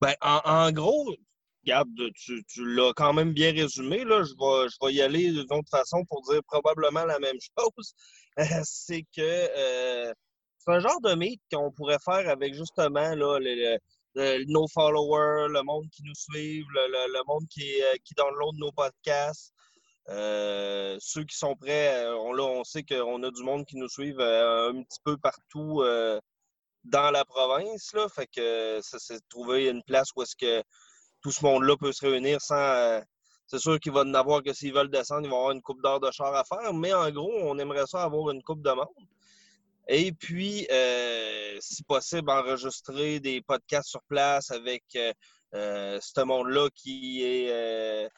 Ben, 0.00 0.14
en, 0.22 0.72
gros, 0.72 1.14
regarde, 1.62 1.90
tu, 2.14 2.42
l'as 2.56 2.94
quand 2.96 3.12
même 3.12 3.34
bien 3.34 3.52
résumé. 3.52 3.98
Je, 4.00 4.06
vais, 4.06 4.68
je 4.70 4.76
y 4.90 5.02
aller 5.02 5.30
d'une 5.30 5.52
autre 5.52 5.68
façon 5.70 6.02
pour 6.06 6.22
dire 6.22 6.40
probablement 6.44 7.04
la 7.04 7.18
même 7.18 7.36
chose. 7.58 7.94
Euh, 8.38 8.44
c'est 8.64 9.02
que 9.14 9.20
euh, 9.20 10.14
c'est 10.56 10.72
un 10.72 10.80
genre 10.80 11.00
de 11.02 11.14
meet 11.14 11.42
qu'on 11.52 11.70
pourrait 11.72 11.98
faire 12.02 12.26
avec 12.30 12.54
justement 12.54 13.14
là, 13.14 13.38
nos 14.48 14.66
followers, 14.68 15.48
le 15.50 15.62
monde 15.62 15.90
qui 15.90 16.02
nous 16.04 16.14
le- 16.34 17.12
le 17.12 17.22
monde 17.26 17.46
qui, 17.50 17.82
euh, 17.82 17.96
qui 18.02 18.14
download 18.14 18.56
nos 18.56 18.72
podcasts. 18.72 19.52
Euh, 20.08 20.96
ceux 21.00 21.24
qui 21.24 21.36
sont 21.36 21.54
prêts, 21.54 22.04
euh, 22.04 22.16
on, 22.16 22.32
là, 22.32 22.42
on 22.42 22.64
sait 22.64 22.82
qu'on 22.82 23.22
a 23.22 23.30
du 23.30 23.42
monde 23.42 23.64
qui 23.64 23.76
nous 23.76 23.88
suivent 23.88 24.20
euh, 24.20 24.70
un 24.70 24.82
petit 24.82 24.98
peu 25.04 25.16
partout 25.16 25.82
dans 26.84 27.10
la 27.10 27.24
province. 27.24 27.92
Là, 27.94 28.08
fait 28.08 28.26
que 28.26 28.80
ça, 28.82 28.98
c'est 28.98 29.20
trouver 29.28 29.68
une 29.68 29.82
place 29.84 30.08
où 30.16 30.22
est-ce 30.22 30.36
que 30.36 30.62
tout 31.22 31.30
ce 31.30 31.44
monde-là 31.44 31.76
peut 31.76 31.92
se 31.92 32.04
réunir 32.04 32.40
sans. 32.40 33.00
c'est 33.46 33.60
sûr 33.60 33.78
qu'il 33.78 33.92
va 33.92 34.00
en 34.00 34.14
avoir 34.14 34.42
que 34.42 34.52
s'ils 34.52 34.74
veulent 34.74 34.90
descendre, 34.90 35.22
ils 35.24 35.30
vont 35.30 35.38
avoir 35.38 35.52
une 35.52 35.62
coupe 35.62 35.82
d'heure 35.82 36.00
de 36.00 36.10
char 36.10 36.34
à 36.34 36.44
faire, 36.44 36.74
mais 36.74 36.92
en 36.92 37.08
gros, 37.10 37.32
on 37.42 37.58
aimerait 37.58 37.86
ça 37.86 38.02
avoir 38.02 38.30
une 38.30 38.42
coupe 38.42 38.62
de 38.62 38.70
monde. 38.72 38.88
Et 39.88 40.10
puis, 40.12 40.66
si 41.60 41.82
possible, 41.84 42.30
enregistrer 42.30 43.20
des 43.20 43.40
podcasts 43.42 43.90
sur 43.90 44.02
place 44.08 44.50
avec 44.50 44.82
ce 45.52 46.24
monde-là 46.24 46.68
qui 46.74 47.22
est 47.22 48.10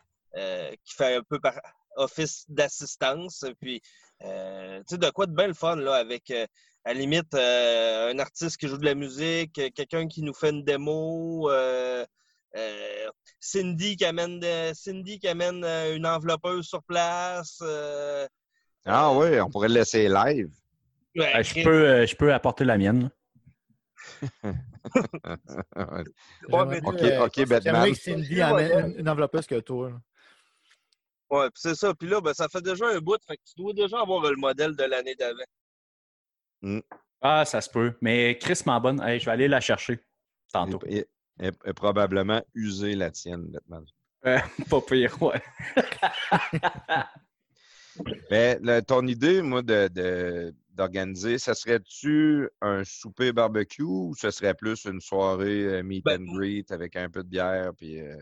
qui 0.84 0.94
fait 0.94 1.16
un 1.16 1.22
peu 1.22 1.38
par 1.40 1.54
office 1.96 2.44
d'assistance. 2.48 3.44
Puis, 3.60 3.80
euh, 4.22 4.78
tu 4.80 4.94
sais, 4.94 4.98
de 4.98 5.10
quoi 5.10 5.26
de 5.26 5.34
bien 5.34 5.46
le 5.48 5.54
fun, 5.54 5.76
là, 5.76 5.94
avec 5.94 6.30
euh, 6.30 6.46
à 6.84 6.92
la 6.92 7.00
limite 7.00 7.32
euh, 7.34 8.12
un 8.12 8.18
artiste 8.18 8.56
qui 8.58 8.68
joue 8.68 8.78
de 8.78 8.84
la 8.84 8.94
musique, 8.94 9.58
euh, 9.58 9.70
quelqu'un 9.74 10.06
qui 10.08 10.22
nous 10.22 10.34
fait 10.34 10.50
une 10.50 10.64
démo, 10.64 11.50
euh, 11.50 12.04
euh, 12.56 13.08
Cindy 13.40 13.96
qui 13.96 14.04
amène, 14.04 14.38
de- 14.40 14.72
Cindy 14.74 15.18
qui 15.18 15.28
amène 15.28 15.64
euh, 15.64 15.94
une 15.96 16.06
enveloppeuse 16.06 16.66
sur 16.66 16.82
place. 16.82 17.58
euh, 17.62 18.26
Ah 18.84 19.10
euh, 19.10 19.18
oui, 19.18 19.40
on 19.40 19.48
pourrait 19.50 19.68
le 19.68 19.74
laisser 19.74 20.08
live. 20.08 20.50
ouais, 21.16 21.36
Euh, 21.36 21.42
je, 21.42 21.62
peux, 21.64 21.88
euh, 21.88 22.06
je 22.06 22.16
peux 22.16 22.32
apporter 22.34 22.64
la 22.64 22.76
mienne. 22.78 23.10
Ouais, 26.48 26.64
mais- 26.66 26.80
OK, 26.84 27.02
euh, 27.02 27.24
OK, 27.26 27.36
Batman. 27.46 27.60
J'aimerais 27.62 27.90
que 27.92 27.96
Cindy 27.98 28.42
amène 28.42 28.94
une 28.98 29.08
enveloppeuse 29.08 29.46
que 29.46 29.60
toi. 29.60 29.92
Ouais, 31.30 31.46
puis 31.50 31.60
c'est 31.60 31.74
ça. 31.74 31.94
Puis 31.94 32.08
là, 32.08 32.20
ben, 32.20 32.32
ça 32.34 32.48
fait 32.48 32.62
déjà 32.62 32.86
un 32.88 32.98
bout. 33.00 33.18
Fait 33.26 33.36
que 33.36 33.42
tu 33.44 33.54
dois 33.56 33.72
déjà 33.72 34.00
avoir 34.00 34.20
le 34.30 34.36
modèle 34.36 34.76
de 34.76 34.84
l'année 34.84 35.14
d'avant. 35.14 36.80
Ah, 37.20 37.44
ça 37.44 37.60
se 37.60 37.70
peut. 37.70 37.94
Mais 38.00 38.38
Chris 38.38 38.60
m'en 38.66 38.80
bonne. 38.80 39.00
Hey, 39.02 39.18
je 39.20 39.24
vais 39.26 39.32
aller 39.32 39.48
la 39.48 39.60
chercher 39.60 39.98
tantôt. 40.52 40.78
Et, 40.86 40.98
et- 41.40 41.46
et- 41.46 41.50
et 41.66 41.72
probablement 41.72 42.42
user 42.54 42.94
la 42.94 43.10
tienne, 43.10 43.46
Batman. 43.50 43.84
Pas 44.70 44.80
pire, 44.80 45.20
ouais. 45.22 45.42
Mais 48.30 48.58
le- 48.62 48.80
ton 48.80 49.06
idée, 49.06 49.42
moi, 49.42 49.62
de, 49.62 49.88
de- 49.88 50.54
d'organiser, 50.70 51.38
ça 51.38 51.54
serait-tu 51.54 52.48
un 52.60 52.82
souper 52.84 53.32
barbecue 53.32 53.82
ou 53.82 54.14
ce 54.18 54.30
serait 54.30 54.54
plus 54.54 54.84
une 54.86 55.00
soirée 55.00 55.64
euh, 55.64 55.82
meet 55.82 56.04
Ben, 56.04 56.20
and 56.22 56.32
greet 56.34 56.70
avec 56.72 56.96
un 56.96 57.08
peu 57.10 57.22
de 57.22 57.28
bière? 57.28 57.72
Puis, 57.76 58.00
euh, 58.00 58.16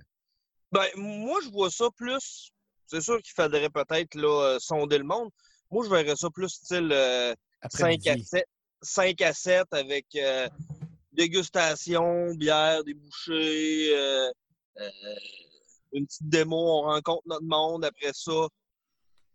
Ben, 0.72 0.86
moi, 0.96 1.38
je 1.44 1.50
vois 1.50 1.70
ça 1.70 1.88
plus. 1.96 2.50
C'est 2.86 3.00
sûr 3.00 3.20
qu'il 3.22 3.32
faudrait 3.34 3.70
peut-être 3.70 4.14
là, 4.14 4.54
euh, 4.54 4.58
sonder 4.58 4.98
le 4.98 5.04
monde. 5.04 5.30
Moi, 5.70 5.84
je 5.84 5.90
verrais 5.90 6.16
ça 6.16 6.28
plus 6.30 6.48
style 6.48 6.90
euh, 6.92 7.34
5 7.70 8.06
à 8.06 8.10
Après-midi. 8.12 8.24
7, 8.24 8.44
5 8.82 9.20
à 9.22 9.32
7 9.32 9.66
avec 9.72 10.06
euh, 10.16 10.48
dégustation, 11.12 12.34
bière, 12.34 12.84
des 12.84 12.94
bouchées, 12.94 13.94
euh, 13.94 14.30
euh, 14.80 14.90
une 15.92 16.06
petite 16.06 16.28
démo, 16.28 16.56
on 16.56 16.82
rencontre 16.82 17.22
notre 17.26 17.44
monde. 17.44 17.84
Après 17.84 18.12
ça, 18.12 18.48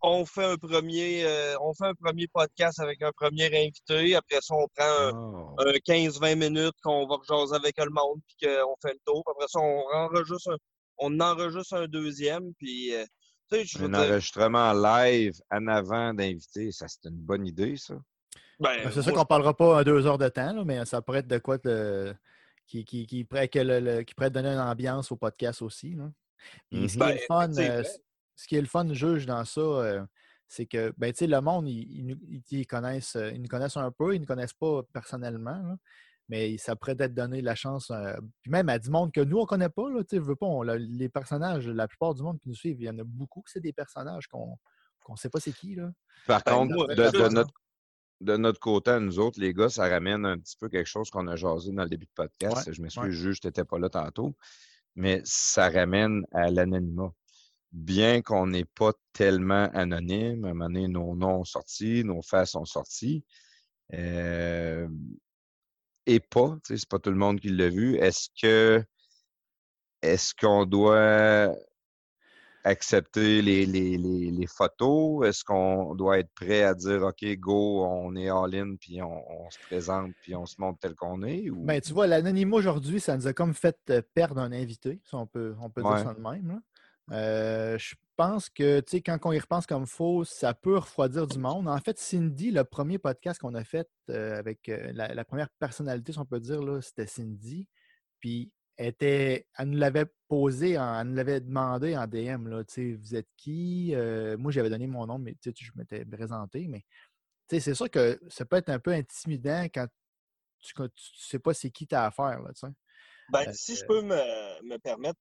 on 0.02 0.26
fait 0.26 0.46
un 0.46 0.58
premier, 0.58 1.26
euh, 1.26 1.56
on 1.62 1.74
fait 1.74 1.86
un 1.86 1.94
premier 1.94 2.28
podcast 2.28 2.80
avec 2.80 3.02
un 3.02 3.12
premier 3.12 3.48
invité. 3.48 4.16
Après 4.16 4.40
ça, 4.42 4.56
on 4.56 4.68
prend 4.76 4.86
un, 4.86 5.12
oh. 5.14 5.56
un 5.60 5.72
15-20 5.74 6.36
minutes 6.36 6.76
qu'on 6.84 7.08
va 7.08 7.16
rejaser 7.16 7.56
avec 7.56 7.78
le 7.78 7.90
monde 7.90 8.20
puis 8.28 8.48
qu'on 8.48 8.76
fait 8.82 8.94
le 8.94 9.00
tour. 9.06 9.24
Après 9.28 9.48
ça, 9.48 9.60
on 9.60 9.84
enregistre 9.94 10.52
un, 10.52 10.58
on 11.00 11.20
enregistre 11.20 11.76
un 11.76 11.88
deuxième. 11.88 12.54
Puis, 12.56 12.94
euh, 12.94 13.06
tu 13.50 13.56
sais, 13.58 13.66
je 13.66 13.78
veux 13.80 13.86
un 13.86 13.90
dire, 13.90 14.00
enregistrement 14.00 14.74
live 14.74 15.34
en 15.52 15.68
avant 15.68 16.14
d'inviter, 16.14 16.72
ça, 16.72 16.88
c'est 16.88 17.08
une 17.10 17.16
bonne 17.18 17.46
idée, 17.46 17.78
ça. 17.78 17.96
ben, 18.60 18.84
Ben, 18.84 18.92
C'est 18.92 19.02
sûr 19.02 19.14
qu'on 19.14 19.26
parlera 19.26 19.56
pas 19.56 19.80
à 19.80 19.84
deux 19.84 20.06
heures 20.06 20.18
de 20.18 20.30
temps, 20.30 20.54
là, 20.54 20.64
mais 20.66 20.86
ça 20.86 21.02
pourrait 21.02 21.20
être 21.20 21.28
de 21.28 21.38
quoi 21.38 21.58
de- 21.58 22.14
qui, 22.66 22.84
qui, 22.84 23.06
qui, 23.08 23.24
pourrait, 23.24 23.48
que 23.48 23.60
le- 23.60 23.80
le- 23.80 24.02
qui 24.04 24.14
pourrait 24.14 24.30
donner 24.32 24.50
une 24.50 24.60
ambiance 24.60 25.12
au 25.12 25.16
podcast 25.16 25.62
aussi. 25.62 25.96
là. 25.96 26.12
Puis 26.70 26.90
ce, 26.90 26.98
qui 26.98 27.04
est 27.04 27.06
Mhm. 27.08 27.14
le 27.14 27.20
fun, 27.28 27.48
Ben, 27.50 27.72
euh, 27.72 27.84
ce 28.36 28.48
qui 28.48 28.56
est 28.58 28.62
le 28.62 28.68
fun, 28.68 28.94
juge 28.94 29.26
dans 29.26 29.46
ça, 29.46 29.62
euh, 29.62 30.04
c'est 30.48 30.66
que 30.66 30.94
ben, 30.98 31.12
tu 31.14 31.20
sais, 31.20 31.28
le 31.28 31.40
monde, 31.42 31.68
ils, 31.70 32.68
connaissent, 32.68 33.16
euh, 33.16 33.32
ils 33.32 33.42
nous 33.42 33.48
connaissent 33.48 33.78
un 33.78 33.92
peu, 33.92 34.14
ils 34.14 34.18
ne 34.18 34.20
nous 34.22 34.26
connaissent 34.28 34.54
pas 34.54 34.84
personnellement, 34.94 35.52
là, 35.64 35.78
mais 36.30 36.58
ça 36.58 36.76
pourrait 36.76 36.96
être 37.00 37.14
donner 37.14 37.42
la 37.42 37.56
chance, 37.56 37.90
euh, 37.92 38.14
puis 38.42 38.52
même 38.52 38.70
à 38.70 38.80
du 38.80 38.90
monde 38.90 39.12
que 39.12 39.22
nous, 39.22 39.38
on 39.38 39.42
ne 39.42 39.46
connaît 39.48 39.70
pas. 39.70 39.90
Là, 39.90 40.04
tu 40.04 40.16
sais, 40.16 40.18
je 40.18 40.28
veux 40.28 40.36
pas, 40.36 40.46
on- 40.46 40.62
les 40.64 41.10
personnages, 41.10 41.68
la 41.68 41.88
plupart 41.88 42.14
du 42.14 42.22
monde 42.24 42.40
qui 42.40 42.50
nous 42.50 42.56
suivent, 42.56 42.82
il 42.82 42.86
y 42.86 42.90
en 42.90 43.00
a 43.00 43.04
beaucoup 43.04 43.42
que 43.42 43.50
c'est 43.52 43.62
des 43.62 43.74
personnages 43.74 44.28
qu'on 44.28 44.58
ne 45.10 45.16
sait 45.16 45.30
pas 45.30 45.40
c'est 45.40 45.54
qui. 45.54 45.76
Là. 45.76 45.92
Par 46.26 46.42
Ben, 46.46 46.54
contre, 46.68 46.88
de, 46.94 47.04
je- 47.06 47.24
de 47.24 47.30
notre, 47.30 47.54
de 48.20 48.36
notre 48.36 48.60
côté, 48.60 48.92
à 48.92 49.00
nous 49.00 49.20
autres, 49.20 49.40
les 49.40 49.54
gars, 49.54 49.70
ça 49.70 49.88
ramène 49.88 50.26
un 50.26 50.38
petit 50.38 50.58
peu 50.58 50.70
quelque 50.70 50.88
chose 50.88 51.10
qu'on 51.10 51.28
a 51.28 51.36
jasé 51.36 51.72
dans 51.72 51.84
le 51.84 51.90
début 51.90 52.08
de 52.08 52.12
podcast. 52.16 52.68
Ouais, 52.68 52.74
je 52.74 52.82
m'excuse, 52.82 53.04
ouais. 53.04 53.12
juge, 53.12 53.40
tu 53.40 53.48
n'étais 53.48 53.64
pas 53.64 53.78
là 53.80 53.90
tantôt. 53.90 54.36
Mais 54.96 55.22
ça 55.24 55.70
ramène 55.70 56.26
à 56.32 56.50
l'anonymat. 56.50 57.14
Bien 57.72 58.22
qu'on 58.24 58.48
n'est 58.48 58.66
pas 58.66 58.92
tellement 59.14 59.70
anonyme, 59.74 60.46
à 60.46 60.50
un 60.50 60.54
moment 60.54 60.66
donné, 60.66 60.88
nos 60.88 61.16
noms 61.16 61.44
sont 61.44 61.60
sortis, 61.60 62.04
nos 62.04 62.22
faces 62.24 62.52
sont 62.52 62.66
sortis. 62.66 63.24
euh, 63.94 64.88
et 66.08 66.20
pas, 66.20 66.58
c'est 66.64 66.88
pas 66.90 66.98
tout 67.00 67.12
le 67.12 67.18
monde 67.18 67.40
qui 67.40 67.50
l'a 67.50 67.70
vu. 67.70 67.96
Est-ce 67.98 68.30
que 68.42 68.84
est-ce 70.02 70.34
qu'on 70.40 70.66
doit 70.66 71.54
accepter 72.64 73.42
les, 73.42 73.66
les, 73.66 73.98
les, 73.98 74.32
les 74.32 74.48
photos? 74.48 75.26
Est-ce 75.28 75.44
qu'on 75.44 75.96
doit 75.96 76.20
être 76.20 76.32
prêt 76.34 76.64
à 76.64 76.74
dire 76.74 77.04
OK, 77.04 77.24
go, 77.38 77.84
on 77.86 78.16
est 78.16 78.30
all-in, 78.30 78.76
puis 78.76 79.02
on, 79.02 79.46
on 79.46 79.50
se 79.50 79.58
présente, 79.68 80.12
puis 80.22 80.36
on 80.36 80.46
se 80.46 80.56
montre 80.60 80.80
tel 80.80 80.96
qu'on 80.96 81.24
est? 81.24 81.50
Ou... 81.50 81.64
Ben, 81.64 81.80
tu 81.82 81.94
vois, 81.94 82.08
l'anonymat 82.08 82.56
aujourd'hui, 82.58 83.00
ça 83.00 83.16
nous 83.16 83.28
a 83.28 83.34
comme 83.34 83.54
fait 83.54 83.78
euh, 83.90 84.02
perdre 84.14 84.42
un 84.42 84.52
invité, 84.52 85.00
si 85.04 85.16
on 85.16 85.26
peut, 85.28 85.56
on 85.62 85.70
peut 85.70 85.82
Ouais. 85.82 85.96
dire 85.96 86.04
ça 86.04 86.14
de 86.14 86.20
même. 86.22 86.48
là. 86.48 86.60
Euh, 87.12 87.78
je 87.78 87.96
pense 88.16 88.50
que, 88.50 88.80
tu 88.82 88.92
sais, 88.92 89.02
quand 89.02 89.18
on 89.24 89.32
y 89.32 89.40
repense 89.40 89.66
comme 89.66 89.86
faux, 89.86 90.24
ça 90.26 90.54
peut 90.54 90.78
refroidir 90.78 91.28
du 91.28 91.40
monde. 91.40 91.68
En 91.68 91.78
fait, 91.80 91.98
Cindy, 92.00 92.52
le 92.52 92.64
premier 92.64 92.98
podcast 92.98 93.40
qu'on 93.40 93.56
a 93.56 93.64
fait 93.64 93.90
euh, 94.10 94.38
avec 94.38 94.68
euh, 94.70 94.92
la, 94.94 95.14
la 95.14 95.26
première 95.26 95.50
personnalité, 95.60 96.12
si 96.12 96.20
on 96.20 96.26
peut 96.26 96.40
dire, 96.40 96.62
c'était 96.82 97.08
Cindy. 97.08 97.68
Puis, 98.20 98.52
elle, 98.76 98.88
était, 98.88 99.48
elle 99.58 99.70
nous 99.70 99.78
l'avait 99.78 100.08
posé, 100.28 100.78
en- 100.78 101.00
elle 101.02 101.08
nous 101.08 101.16
l'avait 101.16 101.40
demandé 101.40 101.96
en 101.96 102.08
DM, 102.08 102.48
là, 102.48 102.64
tu 102.64 102.74
sais, 102.74 102.94
vous 102.94 103.16
êtes 103.16 103.30
qui? 103.38 103.94
Moi, 104.38 104.52
j'avais 104.52 104.70
donné 104.70 104.88
mon 104.88 105.06
nom, 105.06 105.18
mais 105.18 105.36
tu 105.42 105.50
sais, 105.50 105.56
je 105.60 105.72
m'étais 105.76 106.04
présenté, 106.06 106.68
mais 106.68 106.82
tu 107.48 107.56
sais, 107.56 107.60
c'est 107.62 107.76
sûr 107.76 107.90
que 107.90 108.20
ça 108.28 108.46
peut 108.46 108.58
être 108.58 108.70
un 108.70 108.80
peu 108.80 108.92
intimidant 108.92 109.64
quand 109.74 109.88
tu 110.60 110.74
ne 110.82 110.88
sais 110.96 111.40
pas 111.40 111.54
c'est 111.54 111.70
qui 111.70 111.88
tu 111.88 111.96
as 111.96 112.06
affaire, 112.06 112.42
là, 112.42 112.52
tu 112.54 112.68
sais. 112.68 112.74
Ben, 113.30 113.52
si 113.54 113.76
je 113.76 113.86
peux 113.86 114.02
me, 114.02 114.64
me 114.64 114.78
permettre, 114.78 115.20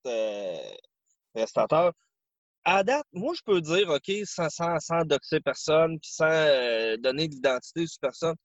à 2.63 2.83
date, 2.83 3.05
moi, 3.13 3.33
je 3.33 3.41
peux 3.45 3.61
dire, 3.61 3.89
OK, 3.89 4.11
sans, 4.25 4.49
sans, 4.49 5.05
doxer 5.05 5.39
personne, 5.39 5.99
puis 5.99 6.11
sans 6.11 6.25
euh, 6.29 6.97
donner 6.97 7.27
d'identité 7.27 7.87
sur 7.87 7.99
personne, 8.01 8.35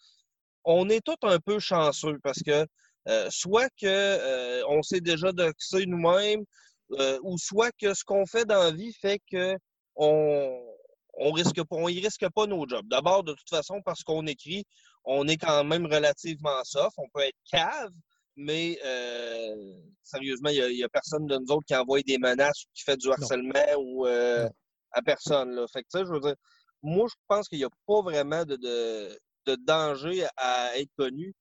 on 0.64 0.88
est 0.88 1.00
tous 1.04 1.16
un 1.22 1.38
peu 1.40 1.58
chanceux 1.58 2.18
parce 2.22 2.40
que 2.42 2.66
euh, 3.08 3.28
soit 3.30 3.68
que 3.80 3.86
euh, 3.86 4.82
s'est 4.82 5.00
déjà 5.00 5.32
doxé 5.32 5.86
nous-mêmes, 5.86 6.44
euh, 6.92 7.18
ou 7.22 7.36
soit 7.38 7.72
que 7.80 7.94
ce 7.94 8.04
qu'on 8.04 8.26
fait 8.26 8.44
dans 8.44 8.62
la 8.62 8.70
vie 8.70 8.92
fait 8.92 9.20
que 9.30 9.56
on 9.96 10.68
on 11.14 11.32
risque 11.32 11.62
pas, 11.64 11.76
on 11.76 11.88
y 11.88 12.00
risque 12.00 12.26
pas 12.34 12.46
nos 12.46 12.66
jobs. 12.66 12.86
D'abord, 12.88 13.22
de 13.24 13.32
toute 13.34 13.48
façon, 13.48 13.82
parce 13.84 14.02
qu'on 14.02 14.26
écrit, 14.26 14.64
on 15.04 15.26
est 15.28 15.36
quand 15.36 15.64
même 15.64 15.86
relativement 15.86 16.62
soft. 16.64 16.94
On 16.96 17.08
peut 17.12 17.20
être 17.22 17.36
cave, 17.50 17.90
mais 18.36 18.78
euh, 18.84 19.74
sérieusement, 20.02 20.50
il 20.50 20.74
n'y 20.74 20.84
a, 20.84 20.88
personne 20.88 21.26
de 21.26 21.36
nous 21.36 21.52
autres 21.52 21.66
qui 21.66 21.76
envoie 21.76 22.00
des 22.02 22.18
menaces 22.18 22.64
ou 22.64 22.68
qui 22.74 22.82
fait 22.82 22.96
du 22.96 23.10
harcèlement 23.10 23.64
ou 23.78 24.06
euh, 24.06 24.48
à 24.92 25.02
personne. 25.02 25.50
Là. 25.54 25.66
Fait 25.72 25.82
que, 25.82 25.88
je 25.92 26.12
veux 26.12 26.20
dire, 26.20 26.36
moi, 26.82 27.06
je 27.08 27.14
pense 27.28 27.48
qu'il 27.48 27.58
n'y 27.58 27.64
a 27.64 27.70
pas 27.86 28.02
vraiment 28.02 28.44
de, 28.44 28.56
de, 28.56 29.18
de 29.46 29.56
danger 29.56 30.26
à 30.36 30.78
être 30.78 30.90
connu. 30.96 31.34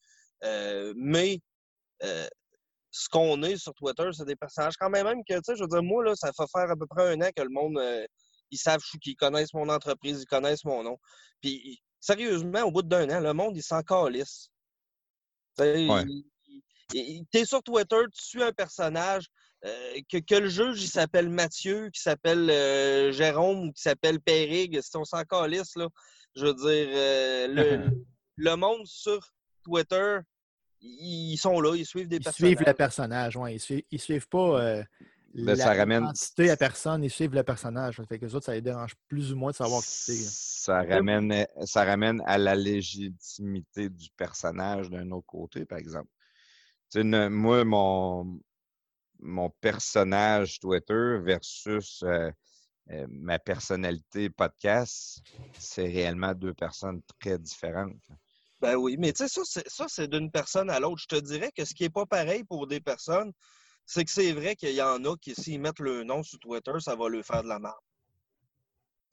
Euh, 0.43 0.93
mais 0.95 1.39
euh, 2.03 2.27
ce 2.91 3.07
qu'on 3.09 3.41
est 3.43 3.57
sur 3.57 3.73
Twitter, 3.73 4.09
c'est 4.11 4.25
des 4.25 4.35
personnages 4.35 4.75
quand 4.77 4.89
même, 4.89 5.05
même 5.05 5.23
que, 5.27 5.35
tu 5.35 5.41
sais, 5.43 5.55
je 5.55 5.61
veux 5.61 5.67
dire, 5.67 5.83
moi, 5.83 6.03
là, 6.03 6.15
ça 6.15 6.31
fait 6.33 6.49
faire 6.51 6.69
à 6.69 6.75
peu 6.75 6.87
près 6.87 7.13
un 7.13 7.21
an 7.21 7.29
que 7.35 7.41
le 7.41 7.49
monde, 7.49 7.77
euh, 7.77 8.05
ils 8.49 8.57
savent 8.57 8.81
je 8.81 8.89
suis 8.89 8.99
qui, 8.99 9.11
ils 9.11 9.15
connaissent 9.15 9.53
mon 9.53 9.69
entreprise, 9.69 10.21
ils 10.21 10.25
connaissent 10.25 10.65
mon 10.65 10.83
nom. 10.83 10.97
Puis, 11.41 11.81
sérieusement, 11.99 12.63
au 12.63 12.71
bout 12.71 12.81
d'un 12.81 13.09
an, 13.09 13.19
le 13.21 13.33
monde, 13.33 13.55
il 13.55 13.63
s'en 13.63 13.81
calisse. 13.81 14.49
Ouais. 15.59 16.05
T'es 17.31 17.45
sur 17.45 17.61
Twitter, 17.63 17.97
tu 18.13 18.23
suis 18.23 18.43
un 18.43 18.51
personnage, 18.51 19.25
euh, 19.65 19.93
que, 20.11 20.17
que 20.17 20.35
le 20.35 20.49
juge, 20.49 20.83
il 20.83 20.87
s'appelle 20.89 21.29
Mathieu, 21.29 21.89
qui 21.91 22.01
s'appelle 22.01 22.49
euh, 22.49 23.11
Jérôme 23.11 23.67
ou 23.67 23.71
qui 23.71 23.81
s'appelle 23.81 24.19
Périg, 24.19 24.79
si 24.81 24.97
on 24.97 25.05
s'en 25.05 25.23
calisse, 25.23 25.75
là, 25.75 25.87
je 26.35 26.45
veux 26.45 26.53
dire, 26.53 26.87
euh, 26.95 27.47
le, 27.47 28.05
le 28.37 28.55
monde 28.55 28.85
sur 28.85 29.19
Twitter, 29.63 30.17
ils 30.81 31.37
sont 31.37 31.61
là, 31.61 31.75
ils 31.75 31.85
suivent 31.85 32.07
des 32.07 32.15
Ils 32.17 32.23
personnages. 32.23 32.55
suivent 32.55 32.67
le 32.67 32.73
personnage, 32.73 33.37
ouais. 33.37 33.55
Ils 33.55 33.59
suivent, 33.59 33.83
ils 33.91 33.99
suivent 34.01 34.27
pas 34.27 34.59
euh, 34.63 34.83
Ben, 35.35 35.55
ça 35.55 35.73
ramène- 35.75 36.01
l'identité 36.01 36.49
à 36.49 36.57
personne, 36.57 37.03
ils 37.03 37.11
suivent 37.11 37.35
le 37.35 37.43
personnage. 37.43 38.01
Fait 38.09 38.17
que 38.17 38.25
les 38.25 38.33
autres, 38.33 38.47
ça 38.47 38.53
les 38.55 38.61
dérange 38.61 38.95
plus 39.07 39.31
ou 39.31 39.35
moins 39.35 39.51
de 39.51 39.57
savoir 39.57 39.81
qui 39.83 39.89
c'est. 39.89 40.13
Ça 40.15 40.81
ramène, 40.81 41.45
ça 41.65 41.83
ramène 41.85 42.23
à 42.25 42.39
la 42.39 42.55
légitimité 42.55 43.89
du 43.89 44.09
personnage 44.17 44.89
d'un 44.89 45.11
autre 45.11 45.27
côté, 45.27 45.65
par 45.65 45.77
exemple. 45.77 46.09
Ne- 46.95 47.29
moi, 47.29 47.63
mon, 47.63 48.39
mon 49.19 49.49
personnage 49.61 50.59
Twitter 50.59 51.17
versus 51.21 52.03
euh, 52.03 52.31
euh, 52.91 53.05
ma 53.09 53.39
personnalité 53.39 54.29
podcast, 54.29 55.21
c'est 55.57 55.85
réellement 55.85 56.33
deux 56.33 56.53
personnes 56.53 57.01
très 57.19 57.37
différentes. 57.37 58.07
Ben 58.59 58.75
oui, 58.75 58.95
mais 58.99 59.13
tu 59.13 59.23
sais, 59.23 59.27
ça, 59.29 59.41
c'est, 59.45 59.67
ça, 59.69 59.85
c'est 59.87 60.07
d'une 60.07 60.29
personne 60.29 60.69
à 60.69 60.79
l'autre. 60.79 61.01
Je 61.01 61.15
te 61.15 61.21
dirais 61.21 61.51
que 61.55 61.65
ce 61.65 61.73
qui 61.73 61.83
n'est 61.83 61.89
pas 61.89 62.05
pareil 62.05 62.43
pour 62.43 62.67
des 62.67 62.79
personnes, 62.79 63.31
c'est 63.85 64.05
que 64.05 64.11
c'est 64.11 64.33
vrai 64.33 64.55
qu'il 64.55 64.73
y 64.73 64.81
en 64.81 65.03
a 65.05 65.15
qui, 65.17 65.33
s'ils 65.33 65.59
mettent 65.59 65.79
le 65.79 66.03
nom 66.03 66.21
sur 66.23 66.37
Twitter, 66.39 66.73
ça 66.79 66.95
va 66.95 67.09
leur 67.09 67.23
faire 67.25 67.41
de 67.43 67.47
la 67.47 67.59
merde. 67.59 67.73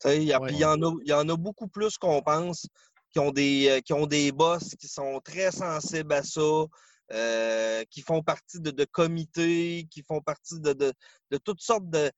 Tu 0.01 0.07
sais, 0.09 0.17
il 0.17 0.23
y, 0.23 0.33
a- 0.33 0.39
Ouais. 0.39 0.47
puis 0.47 0.57
il 0.57 0.59
y 0.61 0.65
en 0.65 0.81
a, 0.81 0.93
il 1.03 1.09
y 1.09 1.13
en 1.13 1.27
a 1.29 1.35
beaucoup 1.35 1.67
plus 1.67 1.97
qu'on 1.97 2.21
pense 2.21 2.67
qui 3.11 3.19
ont, 3.19 3.31
des, 3.31 3.67
euh, 3.69 3.81
qui 3.81 3.91
ont 3.93 4.05
des 4.05 4.31
boss 4.31 4.75
qui 4.75 4.87
sont 4.87 5.19
très 5.23 5.51
sensibles 5.51 6.13
à 6.13 6.21
ça, 6.23 6.65
euh, 7.11 7.83
qui 7.89 8.01
font 8.01 8.21
partie 8.21 8.59
de, 8.59 8.71
de 8.71 8.85
comités, 8.85 9.87
qui 9.89 10.03
font 10.03 10.21
partie 10.21 10.59
de, 10.59 10.73
de, 10.73 10.93
de 11.31 11.37
toutes 11.37 11.61
sortes 11.61 11.89
de, 11.89 12.11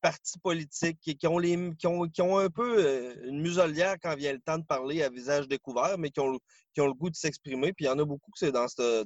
partis 0.00 0.38
politiques, 0.38 0.98
qui, 1.00 1.16
qui 1.16 1.26
ont 1.26 1.38
les, 1.38 1.72
qui, 1.78 1.86
ont, 1.86 2.08
qui 2.08 2.22
ont 2.22 2.38
un 2.38 2.50
peu 2.50 2.76
euh, 2.78 3.14
une 3.24 3.40
muselière 3.40 3.96
quand 4.02 4.14
vient 4.16 4.32
le 4.32 4.40
temps 4.40 4.58
de 4.58 4.64
parler 4.64 5.02
à 5.02 5.08
visage 5.08 5.48
découvert, 5.48 5.96
mais 5.98 6.10
qui 6.10 6.20
ont, 6.20 6.38
qui 6.72 6.80
ont 6.80 6.86
le 6.86 6.94
goût 6.94 7.10
de 7.10 7.16
s'exprimer. 7.16 7.72
Puis 7.72 7.86
il 7.86 7.88
y 7.88 7.90
en 7.90 7.98
a 7.98 8.04
beaucoup 8.04 8.30
que 8.30 8.38
c'est 8.38 8.52
dans 8.52 8.68
ce 8.68 9.04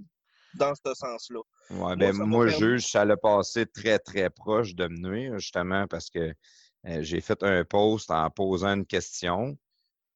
dans 0.54 0.74
ce 0.74 0.94
sens-là. 0.94 1.40
Ouais, 1.70 1.96
ben, 1.96 2.12
moi, 2.14 2.46
permis- 2.46 2.58
juge, 2.58 2.86
ça 2.86 3.04
l'a 3.04 3.16
passé 3.16 3.66
très, 3.66 3.98
très 3.98 4.30
proche 4.30 4.74
de 4.74 4.88
me 4.88 4.96
nuire, 4.96 5.38
justement, 5.38 5.86
parce 5.86 6.08
que 6.10 6.34
euh, 6.86 7.02
j'ai 7.02 7.20
fait 7.20 7.42
un 7.42 7.64
post 7.64 8.10
en 8.10 8.30
posant 8.30 8.74
une 8.74 8.86
question, 8.86 9.58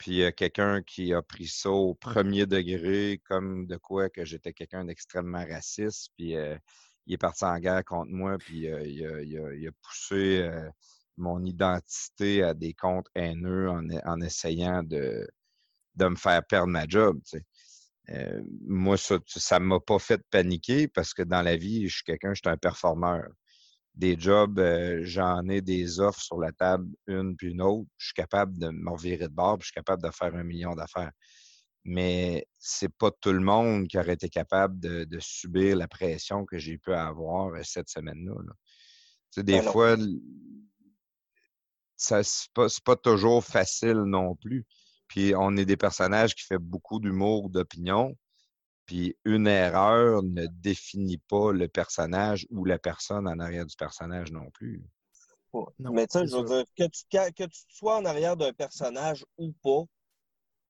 puis 0.03 0.13
il 0.13 0.17
y 0.19 0.25
a 0.25 0.33
quelqu'un 0.33 0.83
qui 0.83 1.15
a 1.15 1.23
pris 1.23 1.47
ça 1.49 1.71
au 1.71 1.95
premier 1.95 2.47
degré, 2.47 3.21
comme 3.25 3.67
de 3.67 3.77
quoi 3.77 4.11
que 4.11 4.25
j'étais 4.25 4.53
quelqu'un 4.53 4.85
d'extrêmement 4.85 5.47
raciste, 5.47 6.11
puis 6.19 6.37
euh, 6.37 6.57
il 7.07 7.15
est 7.15 7.19
parti 7.19 7.45
en 7.45 7.59
guerre 7.61 7.85
contre 7.85 8.11
moi, 8.13 8.37
puis 8.39 8.69
euh, 8.71 8.83
il, 8.87 9.07
a, 9.07 9.23
il 9.23 9.39
a- 9.39 9.55
il 9.55 9.69
a 9.69 9.73
poussé 9.83 10.43
euh, 10.43 10.69
mon 11.17 11.45
identité 11.45 12.43
à 12.43 12.55
des 12.55 12.75
comptes 12.75 13.09
haineux 13.15 13.71
en, 13.71 13.89
en 14.07 14.21
essayant 14.23 14.83
de, 14.83 15.29
de 15.97 16.07
me 16.09 16.17
faire 16.17 16.45
perdre 16.47 16.69
ma 16.69 16.87
job, 16.89 17.21
tu 17.25 17.39
sais. 17.39 17.45
Euh, 18.11 18.43
moi, 18.67 18.97
ça 18.99 19.61
ne 19.61 19.65
m'a 19.67 19.81
pas 19.81 19.99
fait 20.01 20.23
paniquer 20.31 20.89
parce 20.89 21.15
que 21.15 21.23
dans 21.23 21.43
la 21.43 21.57
vie, 21.57 21.89
je 21.89 21.97
suis 21.97 22.05
quelqu'un, 22.05 22.35
je 22.35 22.41
suis 22.45 22.51
un 22.51 22.57
performeur. 22.59 23.29
Des 23.95 24.19
jobs, 24.19 24.59
euh, 24.59 25.01
j'en 25.05 25.47
ai 25.49 25.61
des 25.61 26.01
offres 26.01 26.21
sur 26.23 26.39
la 26.39 26.51
table, 26.53 26.89
une 27.07 27.37
puis 27.37 27.51
une 27.51 27.61
autre. 27.61 27.89
Je 27.99 28.07
suis 28.07 28.15
capable 28.15 28.59
de 28.59 28.71
me 28.71 28.91
revirer 28.91 29.29
de 29.29 29.35
bord, 29.35 29.59
puis 29.59 29.65
je 29.65 29.67
suis 29.67 29.75
capable 29.75 30.03
de 30.03 30.11
faire 30.11 30.35
un 30.35 30.45
million 30.45 30.75
d'affaires. 30.75 31.13
Mais 31.85 32.47
c'est 32.59 32.95
pas 32.97 33.11
tout 33.11 33.33
le 33.33 33.41
monde 33.41 33.89
qui 33.89 33.99
aurait 33.99 34.15
été 34.15 34.29
capable 34.29 34.79
de, 34.81 35.05
de 35.05 35.19
subir 35.21 35.77
la 35.77 35.89
pression 35.89 36.47
que 36.47 36.59
j'ai 36.59 36.79
pu 36.79 36.93
avoir 36.93 37.49
euh, 37.55 37.61
cette 37.65 37.89
semaine-là. 37.89 38.35
là. 38.35 38.53
Tu 39.33 39.41
sais, 39.41 39.43
des 39.43 39.61
Ben 39.61 39.63
fois, 39.63 39.93
l- 39.95 40.21
ça 41.97 42.23
c'est 42.23 42.51
pas, 42.53 42.69
c'est 42.69 42.85
pas 42.85 42.97
toujours 42.97 43.45
facile 43.45 44.03
non 44.07 44.35
plus. 44.37 44.65
Puis 45.09 45.35
on 45.37 45.57
est 45.57 45.67
des 45.67 45.77
personnages 45.77 46.35
qui 46.35 46.45
font 46.45 46.59
beaucoup 46.61 46.99
d'humour, 46.99 47.51
d'opinion. 47.51 48.17
Puis 48.93 49.17
une 49.25 49.47
erreur 49.47 50.23
ne 50.23 50.47
définit 50.47 51.17
pas 51.17 51.51
le 51.51 51.67
personnage 51.67 52.47
ou 52.51 52.67
la 52.67 52.79
personne 52.79 53.27
en 53.27 53.39
arrière 53.39 53.65
du 53.65 53.75
personnage 53.75 54.31
non 54.33 54.51
plus. 54.51 54.83
Ouais. 55.55 55.65
Non, 55.79 55.95
Mais 55.95 56.07
tu 56.07 56.19
sais, 56.19 56.27
je 56.27 56.37
veux 56.37 56.45
dire, 56.45 56.65
que 56.77 56.85
tu, 56.85 57.03
que, 57.11 57.31
que 57.31 57.45
tu 57.45 57.61
sois 57.71 57.97
en 57.97 58.05
arrière 58.05 58.37
d'un 58.37 58.53
personnage 58.53 59.25
ou 59.39 59.51
pas, 59.63 59.85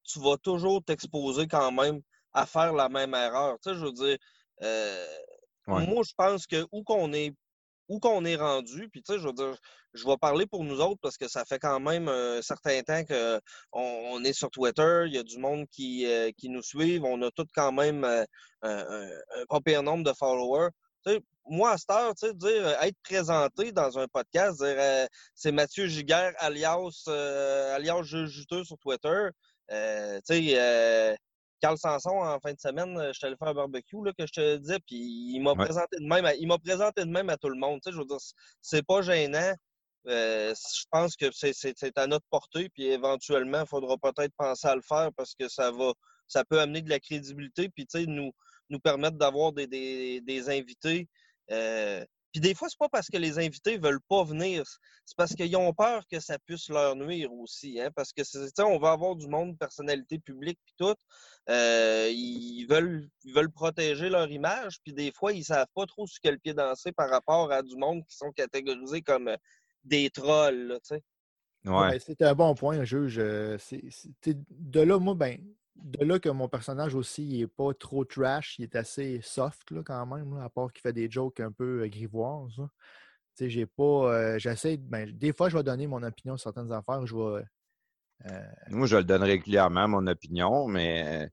tu 0.04 0.20
vas 0.20 0.36
toujours 0.36 0.84
t'exposer 0.84 1.48
quand 1.48 1.72
même 1.72 2.00
à 2.32 2.46
faire 2.46 2.72
la 2.72 2.88
même 2.88 3.12
erreur. 3.12 3.58
Tu 3.60 3.70
sais, 3.70 3.74
je 3.76 3.84
veux 3.86 3.92
dire, 3.92 4.18
euh, 4.62 5.06
Ouais. 5.66 5.84
moi, 5.84 6.04
je 6.04 6.12
pense 6.16 6.46
que 6.46 6.64
où 6.70 6.84
qu'on 6.84 7.12
est, 7.12 7.34
où 7.92 8.00
qu'on 8.00 8.24
est 8.24 8.36
rendu, 8.36 8.88
puis 8.88 9.02
tu 9.02 9.12
sais, 9.12 9.20
je 9.20 9.26
veux 9.26 9.34
dire, 9.34 9.54
je 9.92 10.06
vais 10.06 10.16
parler 10.16 10.46
pour 10.46 10.64
nous 10.64 10.80
autres 10.80 11.00
parce 11.02 11.18
que 11.18 11.28
ça 11.28 11.44
fait 11.44 11.58
quand 11.58 11.78
même 11.78 12.08
un 12.08 12.40
certain 12.40 12.82
temps 12.82 13.04
qu'on 13.04 13.40
on 13.74 14.24
est 14.24 14.32
sur 14.32 14.50
Twitter, 14.50 15.04
il 15.06 15.12
y 15.12 15.18
a 15.18 15.22
du 15.22 15.36
monde 15.36 15.66
qui, 15.70 16.06
euh, 16.06 16.30
qui 16.38 16.48
nous 16.48 16.62
suivent, 16.62 17.04
on 17.04 17.20
a 17.20 17.30
tous 17.30 17.46
quand 17.54 17.70
même 17.70 18.02
euh, 18.04 18.24
un, 18.62 18.78
un, 18.78 19.44
pas 19.46 19.60
pire 19.60 19.82
nombre 19.82 20.04
de 20.04 20.12
followers. 20.14 20.70
Moi, 21.46 21.72
à 21.72 21.76
cette 21.76 21.90
heure, 21.90 22.14
tu 22.14 22.28
sais, 22.28 22.34
dire, 22.34 22.66
euh, 22.66 22.80
être 22.80 22.96
présenté 23.02 23.72
dans 23.72 23.98
un 23.98 24.06
podcast, 24.08 24.62
dire 24.62 25.08
c'est 25.34 25.52
Mathieu 25.52 25.86
Giguère, 25.86 26.32
alias, 26.38 27.04
alias 27.74 28.02
Juteux 28.04 28.64
sur 28.64 28.78
Twitter. 28.78 29.28
Tu 29.68 29.74
sais, 30.24 31.18
Carl 31.62 31.78
Sanson, 31.78 32.10
en 32.10 32.40
fin 32.40 32.52
de 32.52 32.58
semaine, 32.60 32.98
euh, 32.98 33.08
je 33.12 33.18
suis 33.18 33.26
allé 33.26 33.36
faire 33.36 33.48
un 33.48 33.54
barbecue, 33.54 34.04
là, 34.04 34.12
que 34.18 34.26
je 34.26 34.32
te 34.32 34.56
disais, 34.56 34.78
puis 34.84 34.96
il 35.32 35.40
m'a 35.40 35.52
Ouais. 35.52 35.64
présenté 35.64 35.96
de 35.98 36.04
même 36.06 36.24
à, 36.24 36.34
il 36.34 36.46
m'a 36.48 36.58
présenté 36.58 37.04
de 37.04 37.10
même 37.10 37.30
à 37.30 37.36
tout 37.36 37.48
le 37.48 37.58
monde. 37.58 37.80
Tu 37.80 37.90
sais, 37.90 37.94
je 37.94 37.98
veux 38.00 38.04
dire, 38.04 38.18
c'est 38.60 38.84
pas 38.84 39.00
gênant. 39.00 39.54
Euh, 40.08 40.52
je 40.54 40.84
pense 40.90 41.14
que 41.14 41.30
c'est- 41.32 41.52
c'est 41.52 41.74
c'est 41.78 41.96
à 41.96 42.08
notre 42.08 42.26
portée, 42.28 42.68
puis 42.70 42.86
éventuellement, 42.86 43.60
il 43.60 43.68
faudra 43.68 43.96
peut-être 43.96 44.34
penser 44.36 44.66
à 44.66 44.74
le 44.74 44.82
faire 44.82 45.10
parce 45.16 45.34
que 45.38 45.48
ça 45.48 45.70
va, 45.70 45.92
ça 46.26 46.44
peut 46.44 46.60
amener 46.60 46.82
de 46.82 46.90
la 46.90 46.98
crédibilité, 46.98 47.68
puis 47.68 47.86
tu 47.86 48.00
sais, 48.00 48.06
nous, 48.06 48.32
nous 48.68 48.80
permettre 48.80 49.16
d'avoir 49.16 49.52
des, 49.52 49.68
des, 49.68 50.20
des 50.20 50.50
invités. 50.50 51.08
Euh, 51.52 52.04
puis 52.32 52.40
des 52.40 52.54
fois, 52.54 52.68
c'est 52.68 52.78
pas 52.78 52.88
parce 52.88 53.08
que 53.08 53.16
les 53.18 53.38
invités 53.38 53.76
veulent 53.78 54.00
pas 54.08 54.24
venir, 54.24 54.64
c'est 55.04 55.16
parce 55.16 55.34
qu'ils 55.34 55.54
ont 55.56 55.72
peur 55.74 56.06
que 56.10 56.18
ça 56.18 56.38
puisse 56.38 56.68
leur 56.68 56.96
nuire 56.96 57.32
aussi. 57.32 57.80
Hein? 57.80 57.90
Parce 57.94 58.12
que 58.12 58.24
c'est- 58.24 58.40
tu 58.46 58.52
sais, 58.56 58.62
on 58.62 58.78
va 58.78 58.92
avoir 58.92 59.14
du 59.16 59.26
monde, 59.28 59.58
personnalité 59.58 60.18
publique, 60.18 60.58
puis 60.64 60.74
tout. 60.78 60.94
Euh, 61.50 62.08
ils, 62.10 62.66
veulent, 62.66 63.08
ils 63.24 63.34
veulent 63.34 63.50
protéger 63.50 64.08
leur 64.08 64.30
image, 64.30 64.78
puis 64.82 64.92
des 64.92 65.12
fois, 65.12 65.32
ils 65.32 65.44
savent 65.44 65.66
pas 65.74 65.86
trop 65.86 66.06
sur 66.06 66.18
quel 66.22 66.38
pied 66.40 66.54
danser 66.54 66.92
par 66.92 67.10
rapport 67.10 67.52
à 67.52 67.62
du 67.62 67.76
monde 67.76 68.02
qui 68.06 68.16
sont 68.16 68.32
catégorisés 68.32 69.02
comme 69.02 69.28
euh, 69.28 69.36
des 69.84 70.08
trolls, 70.10 70.68
là, 70.68 70.76
tu 70.80 70.94
sais. 70.96 71.02
Ouais. 71.64 71.90
Ouais, 71.90 71.98
c'est 72.00 72.22
un 72.22 72.34
bon 72.34 72.54
point, 72.54 72.82
juge. 72.84 73.18
Euh, 73.18 73.56
c'est- 73.58 73.84
c'est- 73.90 74.08
t'sais, 74.20 74.34
de 74.50 74.80
là, 74.80 74.98
moi, 74.98 75.14
ben, 75.14 75.38
de 75.76 76.04
là 76.04 76.18
que 76.18 76.28
mon 76.28 76.48
personnage 76.48 76.94
aussi, 76.94 77.24
il 77.26 77.40
est 77.42 77.46
pas 77.46 77.72
trop 77.74 78.04
trash, 78.04 78.58
il 78.58 78.64
est 78.64 78.76
assez 78.76 79.20
soft 79.22 79.70
là, 79.70 79.82
quand 79.84 80.06
même, 80.06 80.36
là, 80.36 80.44
à 80.44 80.48
part 80.50 80.72
qu'il 80.72 80.82
fait 80.82 80.92
des 80.92 81.10
jokes 81.10 81.40
un 81.40 81.50
peu 81.52 81.82
euh, 81.82 81.88
grivoises. 81.88 82.56
là. 82.58 82.68
Tu 83.36 83.44
sais, 83.44 83.50
j'ai 83.50 83.66
pas. 83.66 83.82
euh, 84.14 84.38
J'essaie. 84.38 84.76
Ben, 84.76 85.10
des 85.10 85.32
fois, 85.32 85.48
je 85.48 85.56
vais 85.56 85.62
donner 85.62 85.86
mon 85.86 86.02
opinion 86.02 86.36
sur 86.36 86.52
certaines 86.52 86.70
affaires. 86.72 87.06
Je 87.06 87.16
vais. 87.16 87.44
euh, 88.26 88.42
Moi, 88.68 88.86
je 88.86 88.96
le 88.96 89.04
donne 89.04 89.22
régulièrement, 89.22 89.88
mon 89.88 90.06
opinion, 90.06 90.66
mais 90.68 91.30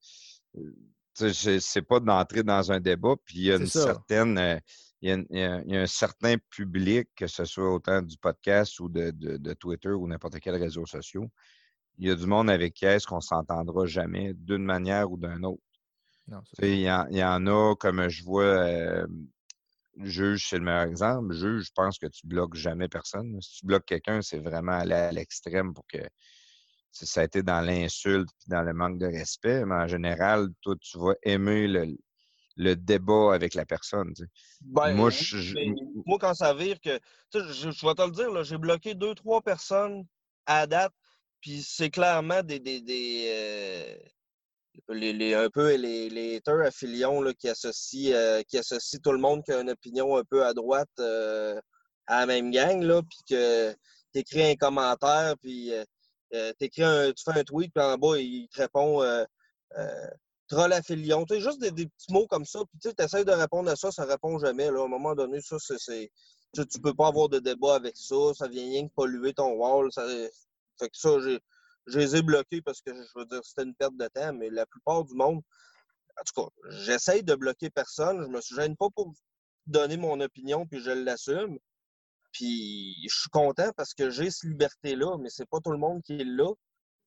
c'est- 1.14 1.82
pas 1.82 2.00
d'entrer 2.00 2.44
dans 2.44 2.72
un 2.72 2.80
débat. 2.80 3.16
Puis 3.26 3.40
il 3.40 3.44
y 3.46 3.52
a 3.52 3.58
une 3.58 3.68
ça. 3.68 3.84
certaine. 3.84 4.38
euh, 4.38 4.58
il 5.02 5.10
y, 5.10 5.12
a, 5.12 5.16
une- 5.16 5.28
il 5.30 5.40
y 5.40 5.44
a- 5.44 5.62
il 5.66 5.74
y 5.74 5.78
a 5.78 5.82
un 5.82 5.88
certain 5.88 6.36
public, 6.50 7.10
que 7.16 7.28
ce 7.28 7.46
soit 7.46 7.74
autant 7.74 8.02
du 8.02 8.18
podcast 8.18 8.80
ou 8.80 8.90
de, 8.90 9.12
de- 9.12 9.38
de 9.38 9.54
Twitter 9.54 9.90
ou 9.90 10.08
n'importe 10.08 10.40
quel 10.40 10.56
réseau 10.56 10.86
social. 10.86 11.24
Il 12.00 12.08
y 12.08 12.12
a 12.12 12.16
du 12.16 12.26
monde 12.26 12.50
avec 12.50 12.74
qui 12.74 12.86
est-ce 12.86 13.06
qu'on 13.06 13.20
s'entendra 13.22 13.86
jamais 13.86 14.34
d'une 14.34 14.64
manière 14.64 15.12
ou 15.12 15.18
d'une 15.18 15.46
autre. 15.46 15.62
Il 16.62 16.80
y, 16.80 16.92
en, 16.92 17.06
il 17.10 17.18
y 17.18 17.24
en 17.24 17.46
a, 17.48 17.76
comme 17.76 18.08
je 18.10 18.24
vois, 18.24 18.44
euh, 18.44 19.08
juge, 19.98 20.48
c'est 20.48 20.58
le 20.58 20.64
meilleur 20.64 20.84
exemple. 20.84 21.34
Juge, 21.34 21.66
je 21.68 21.72
pense 21.74 21.98
que 21.98 22.08
tu 22.08 22.26
bloques 22.26 22.56
jamais 22.56 22.88
personne. 22.88 23.40
Si 23.42 23.60
tu 23.60 23.66
bloques 23.66 23.86
quelqu'un, 23.86 24.22
c'est 24.22 24.40
vraiment 24.40 24.74
aller 24.74 24.94
à 24.96 25.12
l'extrême 25.12 25.74
pour 25.74 25.86
que 25.88 25.98
ça 26.92 27.22
a 27.22 27.24
été 27.26 27.44
dans 27.44 27.62
l'insulte 27.62 28.30
et 28.48 28.52
dans 28.52 28.62
le 28.64 28.74
manque 28.74 28.98
de 29.00 29.06
respect. 29.06 29.66
Mais 29.66 29.76
en 29.76 29.88
général, 29.88 30.48
toi, 30.62 30.76
tu 30.80 30.98
vas 30.98 31.14
aimer 31.24 31.68
le, 31.68 31.88
le 32.58 32.76
débat 32.76 33.34
avec 33.34 33.54
la 33.54 33.66
personne. 33.66 34.14
tu 34.14 34.24
sais. 34.24 34.30
Ben, 34.62 34.96
Moi, 34.96 35.10
oui, 35.10 35.16
je- 35.16 35.38
je- 35.38 35.56
mais 35.56 35.74
moi, 36.06 36.18
quand 36.20 36.34
ça 36.34 36.54
vire 36.54 36.80
que. 36.82 37.00
Je, 37.34 37.72
je 37.72 37.86
vais 37.86 37.94
te 37.96 38.02
le 38.02 38.12
dire, 38.12 38.32
là, 38.32 38.44
j'ai 38.44 38.58
bloqué 38.58 38.96
deux, 38.96 39.16
trois 39.16 39.42
personnes 39.42 40.06
à 40.46 40.68
date, 40.68 40.94
puis 41.42 41.64
c'est 41.64 41.90
clairement 41.90 42.44
des. 42.44 42.60
des, 42.60 42.82
des, 42.82 43.26
euh, 43.34 43.96
les, 44.90 45.34
un 45.34 45.50
peu 45.50 45.76
les, 45.76 46.10
les 46.10 46.38
haters 46.38 46.62
à 46.62 46.72
Filion 46.72 47.22
qui, 47.38 47.50
associent, 47.50 48.14
euh, 48.14 48.42
qui 48.48 48.60
tout 49.04 49.12
le 49.12 49.18
monde 49.18 49.44
qui 49.44 49.52
a 49.52 49.62
une 49.62 49.70
opinion 49.70 50.16
un 50.18 50.24
peu 50.24 50.46
à 50.46 50.54
droite 50.54 50.90
euh, 51.00 51.60
à 52.08 52.22
la 52.22 52.26
même 52.26 52.50
gang, 52.52 52.82
là, 52.82 53.02
puis 53.02 53.20
que 53.30 53.72
tu 54.14 54.20
écris 54.20 54.52
un 54.52 54.56
commentaire, 54.56 55.36
puis 55.42 55.72
t'écris 56.58 56.84
un, 56.84 57.12
tu 57.12 57.24
fais 57.24 57.40
un 57.40 57.44
tweet, 57.44 57.72
puis 57.74 57.84
en 57.84 57.98
bas, 57.98 58.18
il 58.18 58.48
te 58.50 58.62
répond 58.62 59.04
troll 60.50 60.74
à. 60.74 60.82
Tu 60.82 61.06
sais, 61.06 61.40
juste 61.40 61.62
des, 61.62 61.72
petits 61.72 62.12
mots 62.12 62.28
comme 62.28 62.46
ça, 62.46 62.60
puis 62.70 62.94
tu 62.96 63.04
essaies 63.04 63.24
de 63.24 63.32
répondre 63.32 63.70
à 63.70 63.76
ça, 63.76 63.92
ça 63.92 64.06
répond 64.06 64.38
jamais. 64.40 64.70
Là. 64.70 64.82
À 64.82 64.86
un 64.86 64.88
moment 64.88 65.16
donné, 65.16 65.40
ça, 65.42 65.58
c'est. 65.60 66.12
Tu, 66.54 66.68
tu 66.68 66.82
peux 66.82 66.94
pas 66.94 67.08
avoir 67.08 67.30
de 67.30 67.40
débat 67.40 67.76
avec 67.76 67.96
ça, 67.96 68.34
ça 68.34 68.48
vient 68.48 68.64
rien 68.64 68.88
que 68.88 68.94
polluer 68.94 69.34
ton 69.34 69.54
wall. 69.54 69.90
Fait 70.80 70.90
que 70.90 70.98
ça. 70.98 71.20
Je 71.20 71.98
les 71.98 72.16
ai 72.16 72.22
bloqués 72.22 72.62
parce 72.62 72.82
que 72.82 72.94
je 72.94 73.20
veux 73.20 73.26
dire, 73.26 73.42
c'était 73.44 73.64
une 73.64 73.76
perte 73.76 73.98
de 73.98 74.08
temps, 74.08 74.34
mais 74.34 74.50
la 74.50 74.66
plupart 74.66 75.04
du 75.06 75.16
monde, 75.16 75.42
en 76.20 76.24
tout 76.24 76.42
cas, 76.44 76.70
j'essaye 76.70 77.24
de 77.24 77.36
bloquer 77.36 77.70
personne. 77.70 78.22
Je 78.22 78.28
me 78.28 78.42
gêne 78.42 78.76
pas 78.76 78.90
pour 78.96 79.14
donner 79.66 79.98
mon 79.98 80.20
opinion, 80.20 80.66
puis 80.68 80.82
je 80.82 80.92
l'assume. 80.92 81.58
Puis 82.32 82.96
je 83.10 83.20
suis 83.22 83.30
content 83.30 83.72
parce 83.76 83.94
que 83.94 84.10
j'ai 84.10 84.30
cette 84.30 84.50
liberté-là, 84.50 85.18
mais 85.20 85.30
c'est 85.30 85.50
pas 85.50 85.60
tout 85.64 85.72
le 85.72 85.78
monde 85.78 86.02
qui 86.04 86.14
est 86.14 86.26
là. 86.26 86.54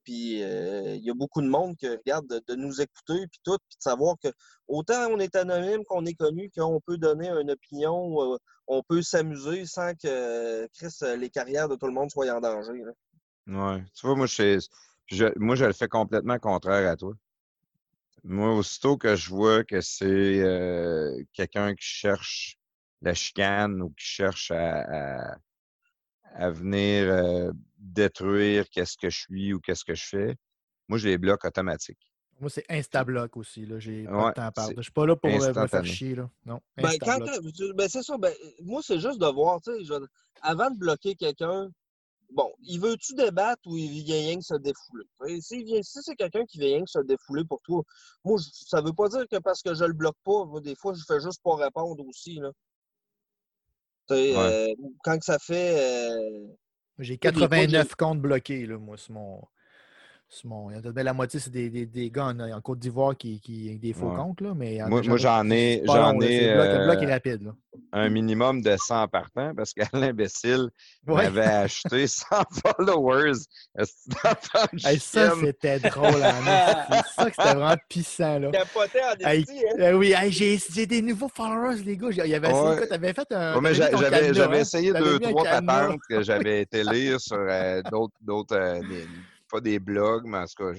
Puis 0.05 0.43
euh, 0.43 0.97
il 0.97 1.05
y 1.05 1.11
a 1.11 1.14
beaucoup 1.14 1.43
de 1.43 1.49
monde 1.49 1.77
qui 1.77 1.89
regarde 1.89 2.27
de, 2.27 2.55
nous 2.57 2.81
écouter, 2.81 3.27
puis 3.29 3.41
tout, 3.45 3.57
puis 3.68 3.77
de 3.77 3.83
savoir 3.83 4.16
que 4.23 4.29
autant 4.66 5.07
on 5.11 5.20
est 5.20 5.37
anonyme 5.37 5.85
qu'on 5.85 6.05
est 6.07 6.14
connu, 6.14 6.51
qu'on 6.51 6.81
peut 6.81 6.99
donner 6.99 7.29
une 7.29 7.53
opinion, 7.53 8.35
euh, 8.35 8.37
on 8.66 8.83
peut 8.83 9.03
s'amuser 9.03 9.64
sans 9.64 9.93
que 9.95 10.66
Chris, 10.75 10.97
euh, 11.03 11.16
les 11.16 11.31
carrières 11.31 11.68
de 11.68 11.77
tout 11.77 11.87
le 11.87 11.93
monde 11.93 12.11
soient 12.11 12.31
en 12.35 12.41
danger. 12.41 12.83
Ouais. 13.47 13.82
Tu 13.95 14.07
vois, 14.07 14.16
moi, 14.16 14.26
je, 14.26 14.59
je- 15.07 15.38
moi, 15.38 15.57
je 15.57 15.64
le 15.64 15.72
fais 15.72 15.88
complètement 15.88 16.38
contraire 16.38 16.90
à 16.90 16.97
toi. 16.97 17.14
Moi, 18.24 18.55
aussitôt 18.55 18.97
que 18.97 19.16
je 19.16 19.28
vois 19.30 19.64
que 19.64 19.80
c'est 19.80 20.40
euh, 20.40 21.22
quelqu'un 21.32 21.74
qui 21.74 21.84
cherche 21.84 22.57
la 23.01 23.14
chicane 23.14 23.82
ou 23.82 23.90
qui 23.90 24.05
cherche 24.05 24.51
à, 24.53 25.32
à- 25.32 25.36
à 26.34 26.51
venir 26.51 27.11
euh, 27.12 27.53
détruire 27.78 28.68
qu'est-ce 28.70 28.97
que 28.97 29.11
je 29.11 29.18
suis 29.18 29.53
ou 29.53 29.61
qu'est-ce 29.61 29.84
que 29.84 29.95
je 29.95 30.05
fais, 30.07 30.36
moi, 30.88 30.99
je 30.99 31.09
les 31.09 31.18
bloque 31.18 31.45
automatiques. 31.45 32.12
Moi, 32.40 32.49
c'est 32.49 32.64
Instablock 32.68 33.36
aussi. 33.36 33.66
Là. 33.66 33.78
J'ai 33.78 34.05
pas 34.05 34.11
Ouais, 34.24 34.28
de 34.30 34.34
temps 34.34 34.43
à 34.43 34.53
perdre. 34.53 34.70
c'est 34.70 34.76
Je 34.76 34.82
suis 34.82 34.93
pas 34.93 35.07
là 35.07 35.16
pour 35.16 35.30
euh, 35.30 35.53
me 35.53 35.66
faire 35.66 35.84
chier. 35.84 36.14
Là. 36.14 36.30
Non. 36.47 36.61
Ben, 36.76 36.82
ben, 36.82 37.88
c'est 37.88 38.03
ça. 38.03 38.18
Ben, 38.18 38.32
moi, 38.62 38.80
c'est 38.82 38.99
juste 38.99 39.20
de 39.20 39.26
voir, 39.26 39.61
tu 39.61 39.72
sais, 39.72 39.84
je- 39.84 40.07
avant 40.40 40.70
de 40.70 40.76
bloquer 40.78 41.14
quelqu'un, 41.14 41.70
bon, 42.35 42.53
il 42.62 42.80
veut-tu 42.80 43.14
débattre 43.14 43.62
ou 43.66 43.76
il 43.76 44.03
vient 44.05 44.16
rien 44.16 44.37
que 44.39 44.45
se 44.45 44.55
défouler? 44.55 45.05
Si 45.41 45.85
c'est 46.03 46.16
quelqu'un 46.16 46.45
qui 46.47 46.59
vient 46.59 46.68
rien 46.76 46.85
que 46.85 46.91
se 46.91 46.99
défouler 47.01 47.45
pour 47.45 47.61
toi, 47.62 47.83
moi, 48.24 48.39
je- 48.39 48.49
ça 48.66 48.80
veut 48.80 48.93
pas 48.93 49.09
dire 49.09 49.26
que 49.30 49.39
parce 49.39 49.62
que 49.62 49.74
je 49.74 49.85
le 49.85 49.93
bloque 49.93 50.16
pas, 50.24 50.45
moi, 50.45 50.61
des 50.61 50.74
fois, 50.74 50.95
je 50.95 51.03
fais 51.07 51.20
juste 51.20 51.41
pas 51.43 51.57
répondre 51.57 52.05
aussi, 52.07 52.37
là. 52.37 52.51
Ouais. 54.11 54.16
euh, 54.16 54.74
quand 55.05 55.18
que 55.18 55.24
ça 55.24 55.39
fait... 55.39 55.78
euh, 55.78 56.47
J'ai 56.99 57.16
pas 57.16 57.30
des- 57.30 57.41
pas 57.41 57.47
des- 57.49 57.62
89 57.72 57.95
comptes 57.95 58.20
bloqués, 58.20 58.66
là, 58.66 58.78
moi, 58.78 58.97
sur 58.97 59.14
mon. 59.14 59.43
Mon- 60.45 60.70
il 60.70 60.76
y 60.76 60.80
en 60.80 60.83
a- 60.89 60.93
ben, 60.93 61.03
la 61.05 61.12
moitié, 61.12 61.39
c'est 61.41 61.51
des, 61.51 61.68
des, 61.68 61.87
des 61.87 62.11
gars 62.11 62.26
en, 62.26 62.41
en 62.41 62.61
Côte 62.61 62.78
d'Ivoire 62.78 63.16
qui, 63.16 63.41
qui 63.41 63.70
ont 63.74 63.78
des 63.78 63.93
faux 63.93 64.09
Ouais. 64.11 64.16
comptes, 64.16 64.41
là, 64.41 64.55
mais 64.57 64.78
Moi, 64.89 65.03
j'en 65.16 65.49
ai, 65.51 65.83
j'en 65.85 66.18
ai 66.20 66.49
le 66.49 66.55
bloc, 66.55 66.66
le 66.66 66.85
bloc 66.85 66.97
euh, 66.97 67.01
est 67.09 67.12
rapide. 67.12 67.43
Là. 67.43 67.51
un 67.93 68.09
minimum 68.09 68.62
de 68.62 68.74
100 68.78 69.09
par 69.09 69.30
temps 69.30 69.53
parce 69.55 69.72
que 69.74 69.83
l'imbécile 69.93 70.68
Ouais. 71.07 71.24
m'avait 71.24 71.43
acheté 71.43 72.07
100 72.07 72.26
followers. 72.64 73.33
Hey, 74.85 74.99
ça, 74.99 75.33
c'était 75.41 75.78
drôle. 75.80 76.12
C'est 76.12 76.22
ça 77.16 77.24
que 77.30 77.30
c'était 77.37 77.55
vraiment 77.55 77.76
pissant. 77.89 78.39
Là. 78.39 78.51
capotait 78.51 79.01
en 79.03 79.28
Hey, 79.28 79.45
hein? 79.49 79.80
euh, 79.80 79.93
oui, 79.93 80.12
hey, 80.16 80.30
j'ai 80.33 80.59
j'ai 80.70 80.87
des 80.87 81.03
nouveaux 81.03 81.28
followers, 81.35 81.83
les 81.85 81.97
gars. 81.97 82.09
Il 82.11 82.16
y 82.30 82.35
avait 82.35 82.49
essayé, 82.51 82.62
Ouais. 82.68 82.76
quoi, 82.76 82.87
t'avais 82.87 83.12
fait 83.12 83.33
un. 83.33 83.55
Ouais, 83.55 83.61
mais 83.61 83.72
t'avais 83.72 83.74
j'a- 83.74 83.85
mis 83.87 83.91
ton 83.93 83.99
j'avais 83.99 84.16
cadenas, 84.16 84.33
j'avais 84.35 84.57
hein? 84.57 84.61
essayé 84.61 84.93
deux, 84.93 85.18
trois 85.20 85.45
patentes 85.45 86.01
que 86.09 86.22
j'avais 86.22 86.62
été 86.62 86.85
lire 86.85 87.20
sur 87.20 87.37
euh, 87.39 87.83
d'autres, 87.91 88.14
d'autres 88.20 88.57
euh, 88.57 88.80
des- 88.80 89.07
pas 89.53 89.61
des 89.61 89.78
blogs, 89.78 90.24
mais 90.24 90.38
en 90.38 90.46
tout 90.46 90.64
cas, 90.64 90.72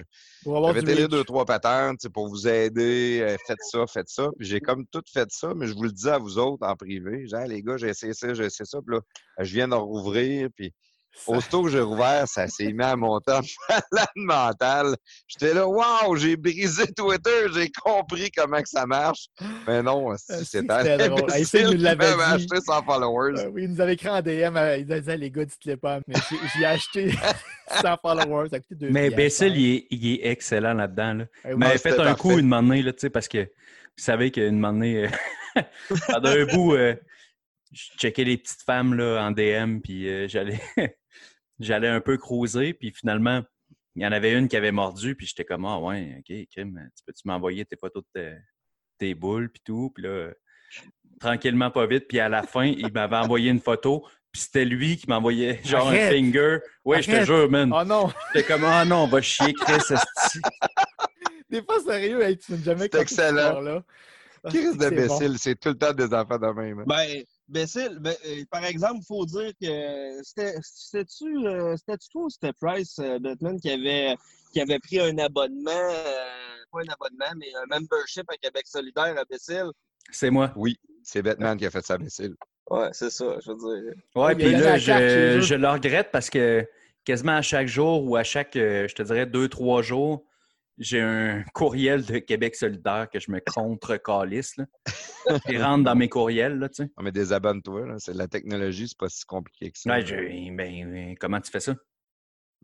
j'avais 0.46 0.82
reach. 0.82 1.10
deux, 1.10 1.24
trois 1.24 1.46
patentes 1.46 2.10
pour 2.10 2.28
vous 2.28 2.48
aider, 2.48 3.20
euh, 3.22 3.38
faites 3.46 3.62
ça, 3.62 3.86
faites 3.88 4.10
ça. 4.10 4.30
Puis 4.38 4.48
j'ai 4.48 4.60
comme 4.60 4.86
tout 4.88 5.04
fait 5.14 5.30
ça, 5.32 5.54
mais 5.56 5.68
je 5.68 5.76
vous 5.76 5.84
le 5.84 5.92
dis 5.92 6.10
à 6.10 6.18
vous 6.18 6.40
autres 6.40 6.68
en 6.68 6.76
privé. 6.76 7.28
Genre, 7.28 7.46
les 7.46 7.62
gars, 7.62 7.78
j'ai 7.78 7.90
essayé 7.90 8.14
ça, 8.14 8.34
j'ai 8.34 8.46
essayé 8.46 8.66
ça. 8.66 8.80
Puis 8.86 8.96
là, 8.96 9.02
je 9.40 9.54
viens 9.54 9.68
de 9.68 9.76
rouvrir, 9.76 10.50
puis 10.56 10.74
Aussitôt 11.28 11.64
que 11.64 11.70
j'ai 11.70 11.80
rouvert, 11.80 12.28
ça 12.28 12.48
s'est 12.48 12.74
mis 12.74 12.84
à 12.84 12.96
monter 12.96 13.32
en 13.34 13.42
malade 13.70 14.08
mental. 14.16 14.96
J'étais 15.28 15.54
là, 15.54 15.68
waouh, 15.68 16.16
j'ai 16.16 16.36
brisé 16.36 16.86
Twitter, 16.94 17.48
j'ai 17.54 17.70
compris 17.70 18.30
comment 18.36 18.62
que 18.62 18.68
ça 18.68 18.86
marche. 18.86 19.28
Mais 19.68 19.82
non, 19.84 20.12
Ah, 20.12 20.18
c'était 20.44 20.64
drôle. 21.08 21.32
Hey, 21.32 21.46
il 21.54 21.66
nous 21.78 21.82
l'avait 21.84 22.14
acheté 22.22 22.60
100 22.60 22.84
followers. 22.84 23.40
Euh, 23.40 23.50
oui, 23.54 23.64
il 23.64 23.70
nous 23.72 23.82
avait 23.82 23.94
écrit 23.94 24.10
en 24.10 24.22
DM, 24.22 24.58
euh, 24.58 24.78
il 24.78 24.86
disait 24.86 25.18
les 25.18 25.32
gars, 25.32 25.46
dites-le 25.46 25.78
pas, 25.78 26.00
mais 26.08 26.16
j'ai 26.58 26.66
acheté 26.66 27.12
100 27.82 27.98
followers, 28.02 28.50
ça 28.50 28.60
coûté 28.60 28.76
2 28.76 28.90
Mais 28.90 29.10
Bessel, 29.10 29.56
il 29.56 29.76
est, 29.76 29.88
il 29.92 30.14
est 30.14 30.28
excellent 30.28 30.74
là-dedans. 30.74 31.14
Là. 31.14 31.26
Eh 31.46 31.48
oui. 31.50 31.54
Il 31.54 31.58
m'avait 31.58 31.74
Ah, 31.76 31.78
fait 31.78 31.92
c'était 31.92 32.02
un 32.04 32.16
coup 32.16 32.38
une 32.38 32.54
année, 32.54 32.82
là, 32.82 32.92
tu 32.92 33.00
sais, 33.00 33.10
parce 33.10 33.28
que 33.28 33.40
vous 33.40 34.04
savez 34.04 34.32
qu'une 34.32 34.66
année, 34.66 35.08
euh, 35.56 35.62
pendant 36.10 36.30
un 36.30 36.46
bout, 36.46 36.74
euh, 36.74 36.96
je 37.72 37.84
checkais 37.98 38.24
les 38.24 38.38
petites 38.38 38.62
femmes 38.64 38.94
là, 38.96 39.20
en 39.24 39.32
DM, 39.32 39.80
puis 39.80 40.08
euh, 40.10 40.28
j'allais 40.28 40.60
j'allais 41.60 41.88
un 41.88 42.02
peu 42.02 42.18
cruiser, 42.18 42.74
puis 42.74 42.92
finalement, 42.92 43.42
il 43.96 44.02
y 44.04 44.06
en 44.08 44.12
avait 44.12 44.34
une 44.34 44.48
qui 44.48 44.58
avait 44.58 44.72
mordu, 44.72 45.16
puis 45.16 45.28
j'étais 45.28 45.46
comme, 45.46 45.66
ah 45.66 45.80
ouais, 45.80 46.16
ok, 46.20 46.48
Kim, 46.50 46.90
tu 46.96 47.04
peux-tu 47.06 47.22
m'envoyer 47.26 47.64
tes 47.66 47.76
photos 47.78 48.04
de 48.16 48.22
tes, 48.22 48.36
tes 48.98 49.14
boules, 49.16 49.50
puis 49.52 49.62
tout, 49.64 49.92
puis 49.94 50.04
là, 50.04 50.32
tranquillement, 51.20 51.70
pas 51.72 51.86
vite, 51.86 52.08
puis 52.08 52.20
à 52.20 52.28
la 52.30 52.44
fin, 52.44 52.66
il 52.66 52.92
m'avait 52.92 53.18
envoyé 53.18 53.52
une 53.52 53.60
photo, 53.60 54.06
puis 54.32 54.42
c'était 54.42 54.66
lui 54.66 54.98
qui 54.98 55.08
m'envoyait 55.08 55.62
genre 55.64 55.88
Arrête! 55.88 56.12
un 56.12 56.16
finger. 56.16 56.58
Oui, 56.84 57.02
je 57.04 57.12
te 57.12 57.24
jure, 57.26 57.50
man. 57.52 57.72
Oh 57.74 57.84
non! 57.86 58.12
J'étais 58.34 58.48
comme, 58.48 58.64
ah 58.66 58.84
non, 58.84 59.04
on 59.04 59.08
va 59.08 59.22
chier, 59.22 59.54
Chris, 59.54 59.76
esti. 59.76 60.40
Des 61.50 61.62
fois, 61.62 61.80
sérieux, 61.82 62.22
hey, 62.24 62.36
tu 62.38 62.52
n'as 62.54 62.64
jamais 62.64 62.90
C'est 62.92 63.02
excellent. 63.02 63.62
là. 63.62 63.84
Qui 64.50 64.58
risque 64.58 64.72
c'est 64.82 64.90
bon. 64.90 64.96
d'imbécile? 64.96 65.38
C'est 65.38 65.56
tout 65.60 65.70
le 65.70 65.78
temps 65.78 65.94
des 65.94 66.12
enfants 66.14 66.40
de 66.40 66.48
même. 66.48 66.80
hein. 66.80 66.84
Ben, 66.88 67.24
Bécile, 67.48 67.98
ben, 68.00 68.16
euh, 68.26 68.44
par 68.50 68.64
exemple, 68.64 69.00
il 69.02 69.06
faut 69.06 69.26
dire 69.26 69.52
que 69.62 70.24
c'était-tu 70.24 71.46
euh, 71.46 71.76
c'était-tu 71.76 72.10
toi 72.10 72.24
ou 72.24 72.30
c'était 72.30 72.54
Price 72.54 72.98
euh, 73.00 73.20
Batman 73.20 73.60
qui 73.60 73.70
avait, 73.70 74.16
qui 74.54 74.62
avait 74.62 74.80
pris 74.80 75.00
un 75.00 75.18
abonnement, 75.18 75.72
euh, 75.72 76.64
pas 76.72 76.80
un 76.80 76.94
abonnement, 76.94 77.34
mais 77.38 77.48
un 77.56 77.66
membership 77.68 78.24
à 78.30 78.38
Québec 78.38 78.66
solidaire 78.66 79.16
à 79.18 79.26
Bécile? 79.26 79.72
C'est 80.10 80.30
moi. 80.30 80.54
Oui, 80.56 80.78
c'est 81.04 81.22
Batman 81.22 81.58
qui 81.58 81.66
a 81.66 81.72
fait 81.72 81.86
ça, 81.86 81.96
imbécile. 81.96 82.36
Ouais, 82.70 82.90
c'est 82.94 83.10
ça, 83.10 83.38
je 83.46 83.52
veux 83.52 83.58
dire. 83.58 83.94
Ouais, 84.16 84.36
puis 84.36 84.52
là, 84.52 84.78
je, 84.78 85.42
je 85.42 85.56
le 85.56 85.68
regrette 85.68 86.12
parce 86.12 86.30
que 86.30 86.66
quasiment 87.04 87.36
à 87.36 87.42
chaque 87.42 87.68
jour 87.68 88.06
ou 88.06 88.16
à 88.16 88.24
chaque, 88.24 88.56
euh, 88.56 88.88
je 88.88 88.96
te 88.96 89.04
dirais, 89.04 89.26
deux, 89.26 89.50
trois 89.50 89.82
jours, 89.82 90.24
j'ai 90.78 91.02
un 91.02 91.44
courriel 91.54 92.04
de 92.06 92.18
Québec 92.20 92.56
solidaire 92.56 93.08
que 93.12 93.20
je 93.20 93.32
me 93.32 93.40
contre-calisse. 93.40 94.58
là. 94.58 94.66
Il 95.48 95.62
rentre 95.62 95.84
dans 95.84 95.96
mes 95.96 96.10
courriels, 96.10 96.58
là, 96.60 96.70
tu 96.70 96.84
sais. 96.84 96.92
Non, 96.98 97.04
mais 97.04 97.12
désabonne-toi. 97.12 97.86
là. 97.88 97.96
C'est 98.00 98.14
la 98.14 98.28
technologie, 98.28 98.88
c'est 98.88 98.98
pas 98.98 99.10
si 99.10 99.26
compliqué 99.26 99.72
que 99.72 99.78
ça. 99.80 99.92
Ouais, 99.92 100.06
je- 100.06 100.16
ben, 100.56 100.92
ben, 100.92 101.16
comment 101.20 101.40
tu 101.40 101.52
fais 101.52 101.60
ça? 101.60 101.76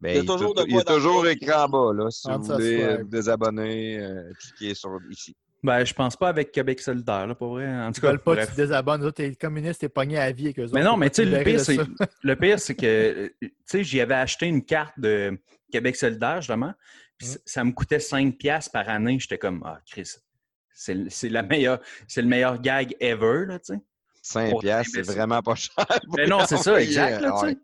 Ben, 0.01 0.11
Il 0.11 0.15
y 0.15 0.19
a 0.19 0.21
il, 0.21 0.25
toujours 0.25 0.53
il 0.55 0.59
y 0.59 0.63
a 0.63 0.81
quoi 0.81 0.83
dans 0.83 0.93
toujours 0.95 1.23
le- 1.23 1.31
écrit 1.31 1.51
en 1.51 1.67
bas. 1.69 1.91
Là, 1.93 2.09
si 2.09 2.29
vous 2.31 2.41
voulez 2.43 2.97
vous 2.97 3.07
désabonner, 3.09 3.99
euh, 3.99 4.31
cliquez 4.39 4.73
sur 4.73 4.97
ici. 5.09 5.35
Ben, 5.61 5.83
je 5.83 5.93
pense 5.93 6.15
pas 6.15 6.29
avec 6.29 6.53
Québec 6.53 6.79
solidaire, 6.79 7.27
là, 7.27 7.35
pour 7.35 7.49
vrai. 7.55 7.67
En 7.67 7.91
tout 7.91 7.99
Ils 7.99 8.01
cas, 8.01 8.07
veulent 8.11 8.19
pas 8.19 8.31
que 8.31 8.35
bref. 8.37 8.49
tu 8.49 8.55
te 8.55 8.61
désabonnes. 8.61 9.11
T'es 9.11 9.35
communiste, 9.35 9.81
t'es 9.81 9.89
pogné 9.89 10.17
à 10.17 10.31
vie 10.31 10.45
avec 10.45 10.59
eux 10.59 10.63
autres. 10.63 10.73
Mais 10.73 10.83
non, 10.83 10.95
mais 10.95 11.09
tu 11.09 11.17
sais, 11.17 11.25
le 11.25 11.43
pire, 11.43 11.59
c'est, 11.59 11.77
le 12.23 12.35
pire, 12.37 12.59
c'est 12.61 12.75
que, 12.75 12.85
euh, 12.85 13.29
tu 13.41 13.51
sais, 13.65 13.83
j'y 13.83 13.99
avais 13.99 14.15
acheté 14.15 14.45
une 14.45 14.63
carte 14.63 14.97
de 14.97 15.37
Québec 15.69 15.97
solidaire, 15.97 16.37
justement, 16.39 16.73
puis 17.19 17.27
Mm. 17.27 17.31
c- 17.33 17.39
ça 17.45 17.63
me 17.63 17.71
coûtait 17.71 17.99
5 17.99 18.35
piastres 18.37 18.71
par 18.71 18.89
année. 18.89 19.19
J'étais 19.19 19.37
comme, 19.37 19.61
ah, 19.65 19.79
Chris, 19.85 20.09
c'est, 20.73 21.29
la 21.29 21.43
meilleure, 21.43 21.79
c'est 22.07 22.21
le 22.23 22.27
meilleur 22.27 22.59
gag 22.59 22.95
ever, 22.99 23.45
là, 23.47 23.59
tu 23.59 23.73
sais. 23.75 23.79
5 24.23 24.49
Pour 24.51 24.61
piastres, 24.61 24.91
c'est 24.95 25.01
vraiment 25.01 25.41
pas 25.41 25.55
cher. 25.55 25.73
Mais 26.17 26.25
non, 26.25 26.39
c'est 26.47 26.57
ça, 26.57 26.81
exact, 26.81 27.21
là, 27.21 27.35
tu 27.39 27.45
ouais. 27.45 27.51
sais. 27.51 27.57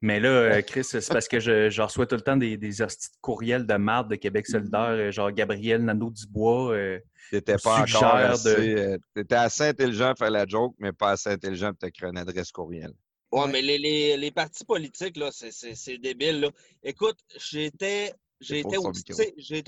Mais 0.00 0.20
là, 0.20 0.28
euh, 0.28 0.62
Chris, 0.62 0.84
c'est 0.84 1.06
parce 1.08 1.26
que 1.26 1.40
je, 1.40 1.70
je 1.70 1.82
reçois 1.82 2.06
tout 2.06 2.14
le 2.14 2.20
temps 2.20 2.36
des, 2.36 2.56
des 2.56 2.82
hosties 2.82 3.08
de 3.10 3.16
courriels 3.20 3.66
de 3.66 3.74
marde 3.74 4.08
de 4.08 4.14
Québec 4.14 4.46
solidaire, 4.46 4.90
euh, 4.90 5.10
genre 5.10 5.32
Gabriel 5.32 5.84
Nadeau-Dubois. 5.84 6.72
euh, 6.72 6.98
T'étais 7.32 7.56
pas 7.56 7.78
encore 7.80 7.86
suggère 7.88 8.28
de- 8.28 8.50
assez... 8.50 8.74
euh, 8.76 8.98
T'étais 9.12 9.34
assez 9.34 9.64
intelligent 9.64 10.10
pour 10.10 10.18
faire 10.18 10.30
la 10.30 10.46
joke, 10.46 10.76
mais 10.78 10.92
pas 10.92 11.10
assez 11.10 11.30
intelligent 11.30 11.70
pour 11.70 11.78
t'écrire 11.78 12.10
une 12.10 12.18
adresse 12.18 12.52
courriel. 12.52 12.92
Ouais, 13.32 13.40
Ouais. 13.42 13.48
mais 13.50 13.60
les, 13.60 13.76
les, 13.78 14.16
les 14.16 14.30
partis 14.30 14.64
politiques, 14.64 15.16
là, 15.16 15.30
c'est- 15.32 15.50
c'est 15.50 15.74
c'est 15.74 15.98
débile. 15.98 16.40
Là. 16.42 16.50
Écoute, 16.84 17.18
j'étais 17.50 18.14
J'étais 18.40 18.76
son 18.76 18.92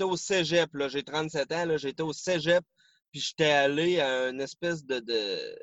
au, 0.05 0.11
au 0.11 0.17
cégep, 0.17 0.69
j'ai 0.87 1.03
37 1.03 1.51
ans, 1.51 1.77
j'étais 1.77 2.03
au 2.03 2.13
cégep, 2.13 2.63
puis 3.11 3.19
j'étais 3.19 3.51
allé 3.51 3.99
à 3.99 4.29
une 4.29 4.39
espèce 4.41 4.85
de, 4.85 4.99
de, 4.99 5.55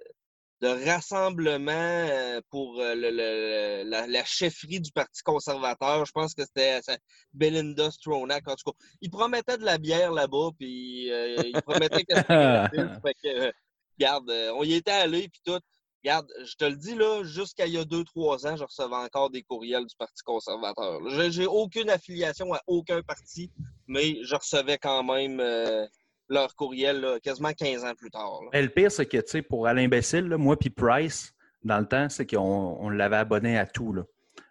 de 0.60 0.66
rassemblement 0.86 1.72
euh, 1.72 2.40
pour 2.50 2.80
euh, 2.80 2.94
le, 2.94 3.10
le- 3.10 3.88
la, 3.88 4.06
la 4.06 4.24
chefferie 4.24 4.80
du 4.80 4.92
Parti 4.92 5.22
conservateur. 5.22 6.04
Je 6.04 6.12
pense 6.12 6.34
que 6.34 6.42
c'était 6.44 6.82
ça- 6.82 6.98
Belinda 7.32 7.90
Stronach, 7.90 8.42
en 8.46 8.56
tout 8.56 8.72
cas. 8.72 8.78
Ils 9.00 9.10
promettaient 9.10 9.56
de 9.58 9.64
la 9.64 9.78
bière 9.78 10.12
là-bas, 10.12 10.50
puis 10.58 11.10
euh, 11.10 11.42
ils 11.46 11.62
promettaient 11.62 12.04
que 12.04 13.28
euh, 13.28 13.52
regarde, 13.98 14.30
euh, 14.30 14.52
on 14.56 14.64
y 14.64 14.74
était 14.74 14.90
allé, 14.90 15.28
puis 15.28 15.40
tout. 15.44 15.58
Regarde, 16.04 16.28
je 16.44 16.54
te 16.54 16.64
le 16.64 16.76
dis, 16.76 16.94
là, 16.94 17.24
jusqu'à 17.24 17.66
il 17.66 17.72
y 17.74 17.78
a 17.78 17.84
deux, 17.84 18.04
trois 18.04 18.46
ans, 18.46 18.56
je 18.56 18.62
recevais 18.64 18.94
encore 18.94 19.30
des 19.30 19.42
courriels 19.42 19.84
du 19.84 19.96
Parti 19.96 20.22
conservateur. 20.22 21.00
J'ai- 21.30 21.46
aucune 21.46 21.90
affiliation 21.90 22.52
à 22.54 22.60
aucun 22.68 23.02
parti, 23.02 23.50
mais 23.88 24.22
je 24.22 24.34
recevais 24.36 24.78
quand 24.78 25.02
même 25.02 25.40
euh, 25.40 25.84
leur 26.28 26.54
courriel 26.54 27.00
là, 27.00 27.18
quasiment 27.20 27.52
15 27.52 27.84
ans 27.84 27.94
plus 27.96 28.10
tard. 28.10 28.40
là. 28.44 28.50
Mais 28.52 28.62
le 28.62 28.68
pire, 28.68 28.92
c'est 28.92 29.06
que, 29.06 29.16
tu 29.16 29.24
sais, 29.28 29.42
pour 29.42 29.66
Alain 29.66 29.84
Imbécile, 29.86 30.28
là, 30.28 30.36
moi 30.38 30.56
puis 30.56 30.70
Price, 30.70 31.32
dans 31.64 31.78
le 31.80 31.86
temps, 31.86 32.08
c'est 32.08 32.26
qu'on 32.26 32.76
on 32.80 32.88
l'avait 32.90 33.16
abonné 33.16 33.58
à 33.58 33.66
tout. 33.66 33.92
Là. 33.92 34.02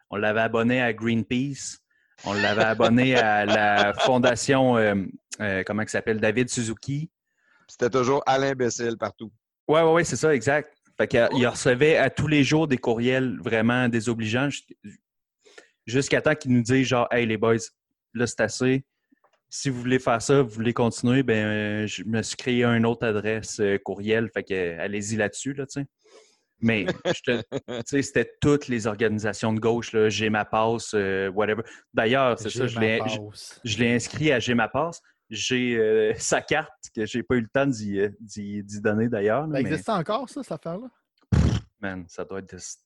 On 0.09 0.17
l'avait 0.17 0.41
abonné 0.41 0.81
à 0.81 0.91
Greenpeace. 0.93 1.77
On 2.25 2.33
l'avait 2.33 2.63
abonné 2.63 3.15
à 3.15 3.45
la 3.45 3.93
fondation, 3.93 4.75
euh, 4.77 4.95
euh, 5.39 5.63
comment 5.65 5.83
ça 5.83 5.89
s'appelle, 5.99 6.19
David 6.19 6.49
Suzuki. 6.49 7.09
C'était 7.67 7.89
toujours 7.89 8.21
à 8.25 8.37
l'imbécile 8.37 8.97
partout. 8.97 9.31
Ouais, 9.67 9.81
ouais, 9.81 9.91
ouais, 9.93 10.03
c'est 10.03 10.15
ça, 10.15 10.33
exact. 10.33 10.76
Fait 10.97 11.07
qu'il 11.07 11.27
il 11.35 11.47
recevait 11.47 11.97
à 11.97 12.09
tous 12.09 12.27
les 12.27 12.43
jours 12.43 12.67
des 12.67 12.77
courriels 12.77 13.37
vraiment 13.39 13.87
désobligeants 13.87 14.49
jus- 14.49 14.63
jusqu'à 15.85 16.21
temps 16.21 16.35
qu'il 16.35 16.51
nous 16.51 16.63
dise 16.63 16.87
genre, 16.87 17.07
hey 17.11 17.25
les 17.25 17.37
boys, 17.37 17.57
là 18.13 18.25
c'est 18.27 18.41
assez. 18.41 18.83
Si 19.49 19.69
vous 19.69 19.79
voulez 19.79 19.99
faire 19.99 20.21
ça, 20.21 20.41
vous 20.41 20.49
voulez 20.49 20.73
continuer, 20.73 21.23
ben 21.23 21.45
euh, 21.45 21.87
je 21.87 22.03
me 22.03 22.21
suis 22.21 22.35
créé 22.35 22.65
une 22.65 22.85
autre 22.85 23.05
adresse 23.07 23.59
euh, 23.61 23.77
courriel, 23.77 24.29
fait 24.33 24.43
que 24.43 24.77
allez-y 24.79 25.15
là-dessus, 25.15 25.53
là, 25.53 25.65
tu 25.65 25.81
sais. 25.81 25.87
Mais 26.59 26.87
c'était 27.85 28.29
toutes 28.41 28.67
les 28.67 28.87
organisations 28.87 29.53
de 29.53 29.59
gauche, 29.59 29.93
là, 29.93 30.09
J'ai 30.09 30.29
ma 30.31 30.43
passe, 30.43 30.91
euh, 30.95 31.29
whatever. 31.29 31.61
D'ailleurs, 31.93 32.37
c'est 32.39 32.49
ça, 32.49 32.65
je 33.63 33.77
l'ai 33.77 33.93
inscrit 33.93 34.31
à 34.31 34.39
J'ai 34.39 34.55
ma 34.55 34.67
passe. 34.67 35.01
J'ai 35.30 35.78
euh, 35.78 36.13
sa 36.17 36.41
carte 36.41 36.71
que 36.95 37.05
j'ai 37.05 37.23
pas 37.23 37.36
eu 37.36 37.41
le 37.41 37.49
temps 37.49 37.65
d'y, 37.65 37.99
euh, 37.99 38.09
donner 38.82 39.09
d'ailleurs. 39.09 39.43
Ça 39.43 39.47
mais- 39.47 39.61
existe 39.61 39.89
encore, 39.89 40.30
ça, 40.30 40.43
cette 40.43 40.51
affaire-là? 40.53 40.88
Man, 41.80 42.05
ça 42.07 42.25
doit 42.25 42.39
être 42.39 42.49
des 42.49 42.57
petites 42.57 42.80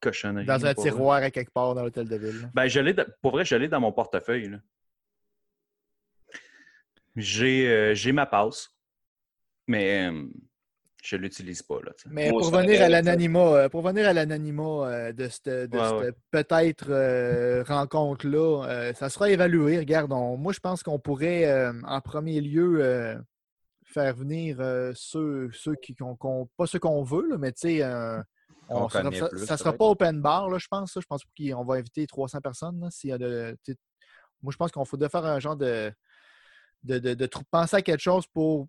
cochonneries. 0.00 0.46
Dans 0.46 0.54
un 0.66 0.72
vrai. 0.72 0.74
tiroir 0.74 1.22
à 1.22 1.30
quelque 1.30 1.52
part 1.52 1.74
dans 1.74 1.82
l'hôtel 1.82 2.08
de 2.08 2.16
ville. 2.16 2.42
là. 2.42 2.50
Ben, 2.54 2.66
je 2.66 2.80
de- 2.80 3.06
pour 3.22 3.32
vrai, 3.32 3.44
je 3.44 3.54
l'ai 3.54 3.68
dans 3.68 3.80
mon 3.80 3.92
portefeuille. 3.92 4.58
J'ai 7.14 7.68
euh, 7.68 7.94
j'ai 7.94 8.12
ma 8.12 8.26
passe, 8.26 8.70
mais 9.66 10.10
euh, 10.10 10.26
je 11.06 11.16
l'utilise 11.16 11.62
pas. 11.62 11.76
Là. 11.84 11.92
Mais 12.10 12.30
Moi, 12.30 12.40
pour 12.40 12.50
venir 12.50 12.82
à 12.82 12.88
l'anonymat, 12.88 13.40
euh, 13.54 13.68
pour 13.68 13.82
venir 13.82 14.08
à 14.08 14.12
l'anonymat 14.12 14.88
euh, 14.88 15.12
de 15.12 15.28
cette, 15.28 15.48
de 15.48 15.78
Ouais, 15.78 16.04
cette 16.06 16.16
peut-être 16.30 16.86
euh, 16.90 17.62
rencontre-là, 17.66 18.64
euh, 18.68 18.92
ça 18.94 19.08
sera 19.08 19.30
évalué. 19.30 19.78
Regarde, 19.78 20.12
on- 20.12 20.36
moi 20.36 20.52
je 20.52 20.60
pense 20.60 20.82
qu'on 20.82 20.98
pourrait 20.98 21.44
euh, 21.44 21.72
en 21.84 22.00
premier 22.00 22.40
lieu 22.40 22.78
euh, 22.82 23.16
faire 23.84 24.16
venir 24.16 24.56
euh, 24.60 24.92
ceux, 24.94 25.50
ceux 25.52 25.76
qui 25.76 25.94
qu'on, 25.94 26.16
qu'on- 26.16 26.48
pas 26.56 26.66
ceux 26.66 26.80
qu'on 26.80 27.02
veut, 27.04 27.28
là, 27.28 27.38
mais 27.38 27.52
tu 27.52 27.60
sais, 27.68 27.82
euh, 27.82 28.20
on 28.68 28.88
sera- 28.88 29.12
ça, 29.12 29.28
ça 29.46 29.56
sera 29.56 29.72
pas 29.72 29.84
open 29.84 30.20
bar, 30.20 30.50
là, 30.50 30.58
je 30.58 30.66
pense. 30.68 30.92
Je 31.00 31.06
pense 31.06 31.22
qu'on 31.24 31.64
va 31.64 31.74
inviter 31.76 32.04
300 32.06 32.40
personnes. 32.40 32.80
là, 32.80 32.88
s'il 32.90 33.10
y 33.10 33.12
a 33.12 33.18
de- 33.18 33.56
tu 33.64 33.72
sais, 33.72 33.78
moi, 34.42 34.50
je 34.52 34.56
pense 34.56 34.72
qu'on 34.72 34.84
faudrait 34.84 35.08
faire 35.08 35.24
un 35.24 35.38
genre 35.38 35.56
de, 35.56 35.92
de, 36.82 36.98
de, 36.98 37.28
penser 37.50 37.76
à 37.76 37.82
quelque 37.82 38.00
chose 38.02 38.26
pour 38.26 38.68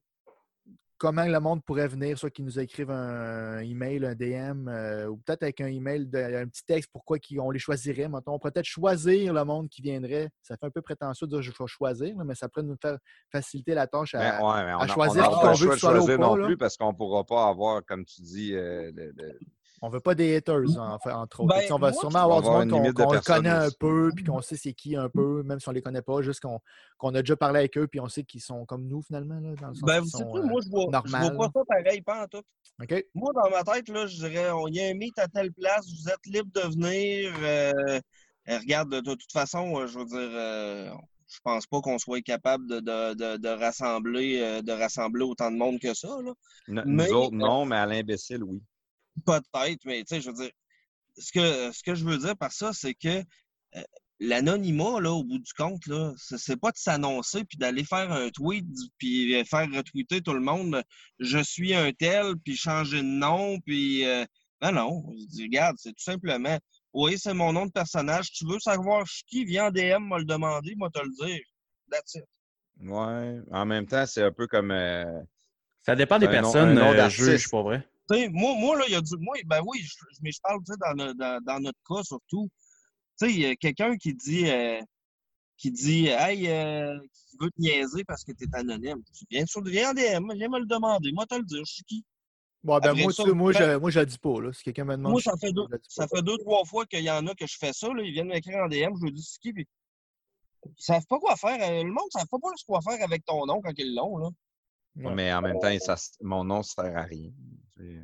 comment 0.97 1.25
le 1.25 1.39
monde 1.39 1.63
pourrait 1.63 1.87
venir, 1.87 2.17
soit 2.17 2.29
qu'ils 2.29 2.45
nous 2.45 2.59
écrivent 2.59 2.89
un 2.91 3.59
email, 3.59 4.03
un 4.05 4.15
DM, 4.15 4.67
euh, 4.67 5.07
ou 5.07 5.17
peut-être 5.17 5.43
avec 5.43 5.61
un 5.61 5.67
email, 5.67 6.07
de- 6.07 6.17
un 6.17 6.47
petit 6.47 6.63
texte, 6.65 6.89
pourquoi 6.91 7.17
on 7.39 7.51
les 7.51 7.59
choisirait. 7.59 8.07
Mettons, 8.09 8.33
on 8.33 8.39
pourrait 8.39 8.51
peut-être 8.51 8.65
choisir 8.65 9.33
le 9.33 9.43
monde 9.43 9.69
qui 9.69 9.81
viendrait. 9.81 10.29
Ça 10.41 10.57
fait 10.57 10.65
un 10.65 10.71
peu 10.71 10.81
prétentieux 10.81 11.27
de 11.27 11.31
dire 11.33 11.41
je 11.41 11.51
vais 11.51 11.67
choisir, 11.67 12.15
mais 12.25 12.35
ça 12.35 12.49
pourrait 12.49 12.65
nous 12.65 12.77
faire 12.81 12.97
faciliter 13.31 13.73
la 13.73 13.87
tâche 13.87 14.15
Mais, 14.15 14.21
à. 14.25 14.37
ouais, 14.39 14.73
on 14.73 14.79
a- 14.79 14.87
choisir 14.87 15.27
on 15.29 15.33
qu'on 15.35 15.41
pas 15.41 15.49
veut 15.51 15.55
choix 15.55 15.75
de 15.75 15.79
choisir 15.79 16.17
pas, 16.17 16.23
non 16.27 16.35
là. 16.35 16.45
plus 16.47 16.57
parce 16.57 16.75
qu'on 16.77 16.91
ne 16.91 16.97
pourra 16.97 17.23
pas 17.23 17.47
avoir, 17.49 17.85
comme 17.85 18.03
tu 18.05 18.21
dis, 18.21 18.53
euh, 18.55 18.91
le- 18.95 19.13
le- 19.15 19.39
On 19.81 19.89
veut 19.89 19.99
pas 19.99 20.15
des 20.15 20.35
haters, 20.35 20.77
en 20.79 20.97
fait, 20.97 21.11
entre 21.11 21.41
autres. 21.41 21.49
Ben, 21.53 21.61
Tu 21.61 21.67
sais, 21.67 21.73
on 21.73 21.77
va 21.77 21.91
moi, 21.91 21.99
sûrement 21.99 22.19
avoir 22.19 22.41
du 22.41 22.49
monde 22.71 22.93
qu'on 22.93 23.19
connaît 23.19 23.49
un 23.49 23.69
peu, 23.79 24.11
puis 24.15 24.25
qu'on 24.25 24.41
sait 24.41 24.57
c'est 24.57 24.73
qui 24.73 24.95
un 24.95 25.07
peu, 25.07 25.43
même 25.43 25.59
si 25.59 25.69
on 25.69 25.71
les 25.71 25.81
connaît 25.81 26.01
pas, 26.01 26.21
juste 26.21 26.39
qu'on 26.39 26.59
qu'on 26.97 27.13
a 27.13 27.21
déjà 27.21 27.35
parlé 27.35 27.59
avec 27.59 27.77
eux, 27.77 27.87
puis 27.87 27.99
on 27.99 28.07
sait 28.07 28.23
qu'ils 28.23 28.41
sont 28.41 28.65
comme 28.65 28.87
nous, 28.87 29.01
finalement. 29.03 29.39
Là, 29.39 29.53
dans 29.61 29.67
le 29.67 29.75
sens 29.75 29.83
Ben, 29.83 29.99
vous 29.99 30.09
savez 30.09 30.23
sont, 30.23 30.43
moi, 30.47 30.61
je 30.63 30.69
vois, 30.69 30.85
je 31.05 31.35
vois 31.35 31.49
pas 31.49 31.59
ça 31.59 31.65
pareil, 31.67 32.01
pas 32.01 32.23
en 32.23 32.27
tout. 32.27 32.41
OK? 32.81 33.05
Moi, 33.13 33.31
dans 33.33 33.49
ma 33.51 33.63
tête, 33.63 33.87
là, 33.89 34.07
je 34.07 34.15
dirais, 34.15 34.49
on 34.51 34.67
y 34.67 34.79
a 34.81 34.87
un 34.89 34.93
meet 34.95 35.17
à 35.19 35.27
telle 35.27 35.51
place, 35.53 35.85
vous 35.87 36.09
êtes 36.09 36.25
libre 36.25 36.49
de 36.53 36.61
venir. 36.61 37.33
euh, 37.43 37.99
euh, 38.49 38.57
regarde, 38.59 38.89
de, 38.89 38.99
de 39.01 39.13
toute 39.13 39.31
façon, 39.31 39.77
euh, 39.77 39.87
je 39.87 39.99
veux 39.99 40.05
dire, 40.05 40.17
euh, 40.17 40.89
je 41.27 41.39
pense 41.43 41.67
pas 41.67 41.81
qu'on 41.81 41.99
soit 41.99 42.21
capable 42.21 42.67
de, 42.67 42.79
de, 42.79 43.13
de, 43.13 43.37
de 43.37 43.49
rassembler, 43.49 44.61
de 44.63 44.71
rassembler 44.71 45.23
autant 45.23 45.51
de 45.51 45.57
monde 45.57 45.79
que 45.79 45.93
ça. 45.93 46.07
Là. 46.23 46.33
Mais, 46.67 46.81
Nous 46.85 47.13
autres, 47.13 47.35
non, 47.35 47.65
mais 47.65 47.75
à 47.75 47.85
l'imbécile, 47.85 48.43
oui. 48.43 48.61
Peut-être, 49.25 49.85
mais 49.85 49.99
tu 50.03 50.15
sais, 50.15 50.21
je 50.21 50.29
veux 50.29 50.35
dire, 50.35 50.51
ce 51.17 51.31
que, 51.31 51.71
ce 51.71 51.83
que 51.83 51.95
je 51.95 52.05
veux 52.05 52.17
dire 52.17 52.37
par 52.37 52.51
ça, 52.51 52.71
c'est 52.73 52.93
que 52.93 53.23
euh, 53.75 53.81
l'anonymat, 54.19 54.99
là, 54.99 55.11
au 55.11 55.23
bout 55.23 55.39
du 55.39 55.53
compte, 55.53 55.85
là, 55.87 56.13
c'est 56.17 56.37
c'est 56.37 56.57
pas 56.57 56.71
de 56.71 56.77
s'annoncer 56.77 57.43
puis 57.43 57.57
d'aller 57.57 57.83
faire 57.83 58.11
un 58.11 58.29
tweet 58.29 58.65
puis 58.97 59.43
faire 59.45 59.67
retweeter 59.71 60.21
tout 60.21 60.33
le 60.33 60.39
monde 60.41 60.75
euh, 60.75 60.81
je 61.19 61.39
suis 61.39 61.73
un 61.73 61.91
tel 61.93 62.35
puis 62.43 62.55
changer 62.55 62.97
de 62.97 63.01
nom 63.03 63.59
puis 63.61 64.05
euh, 64.05 64.25
non, 64.61 64.71
non. 64.71 65.03
Je 65.19 65.25
dis, 65.27 65.43
regarde, 65.43 65.75
c'est 65.79 65.91
tout 65.91 66.03
simplement 66.03 66.57
oui, 66.93 67.19
c'est 67.19 67.33
mon 67.35 67.53
nom 67.53 67.67
de 67.67 67.71
personnage. 67.71 68.31
Tu 68.31 68.43
veux 68.47 68.59
savoir 68.59 69.05
qui? 69.27 69.45
Viens 69.45 69.67
en 69.67 69.71
DM, 69.71 70.03
m'a 70.07 70.17
le 70.17 70.25
demander, 70.25 70.73
moi 70.75 70.89
te 70.89 70.99
le 70.99 71.27
dire. 71.27 71.41
That's 71.91 72.15
it. 72.15 72.23
Ouais. 72.81 73.39
En 73.51 73.65
même 73.67 73.85
temps, 73.85 74.05
c'est 74.07 74.23
un 74.23 74.31
peu 74.31 74.47
comme. 74.47 74.71
euh, 74.71 75.21
Ça 75.85 75.95
dépend 75.95 76.17
des 76.17 76.25
Un 76.25 76.41
nom- 76.41 76.41
personnes, 76.41 76.69
un 76.69 76.73
nom 76.73 76.93
euh, 76.93 77.09
juge, 77.09 77.49
pas 77.51 77.61
vrai. 77.61 77.87
Moi, 78.09 78.55
moi, 78.57 78.77
là, 78.77 78.85
il 78.87 78.93
y 78.93 78.95
a 78.95 79.01
du. 79.01 79.15
Moi, 79.19 79.37
ben 79.45 79.61
oui, 79.65 79.79
je, 79.81 79.93
mais 80.21 80.31
je 80.31 80.39
parle, 80.41 80.59
tu 80.65 80.71
sais, 80.73 80.77
dans, 80.79 81.03
le- 81.05 81.13
dans, 81.13 81.43
dans 81.43 81.59
notre 81.59 81.79
cas 81.87 82.03
surtout. 82.03 82.49
Tu 83.19 83.27
sais, 83.27 83.33
il 83.33 83.39
y 83.39 83.45
a 83.45 83.55
quelqu'un 83.55 83.97
qui 83.97 84.13
dit. 84.13 84.49
euh, 84.49 84.79
qui 85.59 85.71
dit, 85.71 86.05
hey, 86.07 86.47
euh, 86.49 86.99
qui 87.11 87.35
veut 87.41 87.49
te 87.49 87.59
niaiser 87.59 88.03
parce 88.03 88.23
que 88.23 88.31
tu 88.31 88.43
es 88.43 88.55
anonyme. 88.55 89.01
Tu 89.11 89.25
viens 89.31 89.43
sur 89.47 89.63
viens 89.63 89.89
en 89.89 89.93
DM, 89.95 90.31
viens 90.35 90.49
me 90.49 90.59
le 90.59 90.67
demander. 90.67 91.11
Moi, 91.11 91.25
te 91.25 91.33
le 91.33 91.43
dire, 91.43 91.65
je 91.65 91.73
suis 91.73 91.83
qui? 91.83 92.05
Bon, 92.63 92.77
ben, 92.77 92.89
Après 92.91 93.01
moi, 93.01 93.11
ça, 93.11 93.23
tu 93.23 93.29
sais, 93.29 93.35
moi, 93.35 93.51
ben- 93.53 93.59
je, 93.73 93.77
moi, 93.77 93.89
je 93.89 93.99
le 93.99 94.05
dis 94.05 94.19
pas. 94.19 94.39
Là. 94.39 94.53
Si 94.53 94.61
quelqu'un 94.63 94.85
me 94.85 94.95
demande. 94.95 95.13
Moi, 95.13 95.21
ça 95.21 95.33
fait 95.41 95.51
deux, 95.51 95.65
ça 95.87 96.07
pas. 96.07 96.17
fait 96.17 96.21
deux, 96.21 96.37
trois 96.37 96.63
fois 96.65 96.85
qu'il 96.85 97.01
y 97.03 97.09
en 97.09 97.25
a 97.25 97.33
que 97.33 97.47
je 97.47 97.57
fais 97.57 97.73
ça. 97.73 97.87
Là, 97.91 98.03
ils 98.03 98.11
viennent 98.13 98.27
m'écrire 98.27 98.59
en 98.59 98.67
DM, 98.67 98.95
je 98.99 99.03
leur 99.03 99.11
dis, 99.11 99.23
c'est 99.23 99.39
qui. 99.39 99.51
Puis... 99.51 99.67
Ils 100.65 100.73
savent 100.77 101.05
pas 101.09 101.17
quoi 101.17 101.35
faire. 101.35 101.57
euh, 101.59 101.83
Le 101.83 101.89
monde 101.89 102.05
ne 102.13 102.19
savent 102.19 102.27
pas 102.29 102.37
quoi 102.67 102.81
faire 102.81 103.03
avec 103.03 103.25
ton 103.25 103.43
nom 103.47 103.59
quand 103.59 103.73
ils 103.77 103.95
l'ont. 103.95 104.17
Là. 104.17 104.29
Ouais. 104.97 105.13
Mais 105.15 105.33
en 105.33 105.41
même 105.41 105.59
temps, 105.59 105.75
ça, 105.79 105.95
mon 106.21 106.43
nom 106.43 106.59
ne 106.59 106.63
sert 106.63 106.95
à 106.95 107.01
rien. 107.01 107.31
C'est- 107.77 108.01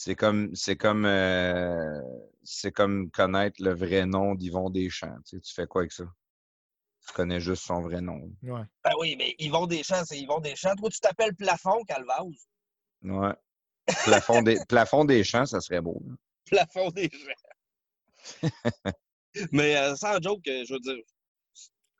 C'est 0.00 0.14
comme, 0.14 0.54
c'est 0.54 0.76
comme, 0.76 1.04
euh, 1.06 2.00
c'est 2.44 2.70
comme 2.70 3.10
connaître 3.10 3.60
le 3.60 3.74
vrai 3.74 4.06
nom 4.06 4.36
d'Yvon 4.36 4.70
Deschamps. 4.70 5.16
Tu, 5.26 5.36
sais, 5.36 5.40
tu 5.40 5.52
fais 5.52 5.66
quoi 5.66 5.80
avec 5.82 5.90
ça? 5.92 6.04
Tu 7.04 7.12
connais 7.14 7.40
juste 7.40 7.64
son 7.64 7.82
vrai 7.82 8.00
nom. 8.00 8.30
Ouais. 8.42 8.62
Ben 8.84 8.92
oui, 9.00 9.16
mais 9.16 9.34
Yvon 9.40 9.66
Deschamps, 9.66 10.04
c'est 10.04 10.20
Yvon 10.20 10.38
Deschamps. 10.38 10.76
Toi, 10.76 10.88
tu 10.90 11.00
t'appelles 11.00 11.34
Plafond, 11.34 11.82
Calvaz. 11.84 12.26
Ouais. 13.02 13.34
Plafond 14.04 14.42
des, 14.42 14.56
plafond 14.68 15.04
des 15.04 15.24
champs, 15.24 15.46
ça 15.46 15.60
serait 15.60 15.80
beau. 15.80 16.00
là. 16.06 16.14
Plafond 16.44 16.90
des 16.90 17.10
gens. 17.12 18.48
mais 19.52 19.76
euh, 19.78 19.96
sans 19.96 20.22
joke, 20.22 20.46
euh, 20.46 20.64
je 20.64 20.74
veux 20.74 20.80
dire, 20.80 21.02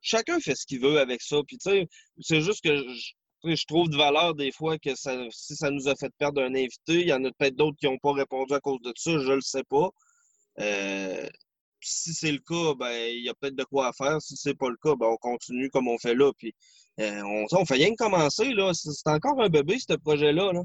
chacun 0.00 0.38
fait 0.38 0.54
ce 0.54 0.66
qu'il 0.66 0.80
veut 0.80 1.00
avec 1.00 1.20
ça. 1.20 1.38
Puis, 1.46 1.58
tu 1.58 1.70
sais, 1.70 1.88
c'est 2.20 2.42
juste 2.42 2.62
que 2.62 2.76
je, 2.76 3.12
je 3.44 3.64
trouve 3.66 3.88
de 3.88 3.96
valeur 3.96 4.34
des 4.34 4.52
fois 4.52 4.78
que 4.78 4.94
ça, 4.94 5.16
si 5.30 5.54
ça 5.56 5.70
nous 5.70 5.88
a 5.88 5.94
fait 5.94 6.12
perdre 6.18 6.42
un 6.42 6.54
invité, 6.54 7.00
il 7.00 7.08
y 7.08 7.12
en 7.12 7.24
a 7.24 7.30
peut-être 7.32 7.56
d'autres 7.56 7.76
qui 7.78 7.86
n'ont 7.86 7.98
pas 7.98 8.12
répondu 8.12 8.54
à 8.54 8.60
cause 8.60 8.80
de 8.82 8.92
ça, 8.96 9.18
je 9.18 9.32
le 9.32 9.40
sais 9.40 9.64
pas. 9.64 9.90
Euh, 10.60 11.28
si 11.80 12.12
c'est 12.12 12.32
le 12.32 12.38
cas, 12.38 12.74
ben 12.74 12.90
il 12.90 13.24
y 13.24 13.28
a 13.28 13.34
peut-être 13.34 13.54
de 13.54 13.64
quoi 13.64 13.88
à 13.88 13.92
faire. 13.92 14.20
Si 14.20 14.36
c'est 14.36 14.56
pas 14.56 14.68
le 14.68 14.76
cas, 14.82 14.96
ben 14.96 15.06
on 15.06 15.16
continue 15.16 15.70
comme 15.70 15.88
on 15.88 15.98
fait 15.98 16.14
là. 16.14 16.32
Puis 16.36 16.52
euh, 17.00 17.22
on, 17.22 17.46
on 17.52 17.64
fait 17.64 17.74
rien 17.74 17.90
que 17.90 17.96
commencer, 17.96 18.52
là. 18.52 18.72
C'est 18.74 19.08
encore 19.08 19.40
un 19.40 19.48
bébé, 19.48 19.76
ce 19.78 19.94
projet-là. 19.94 20.52
Là. 20.52 20.62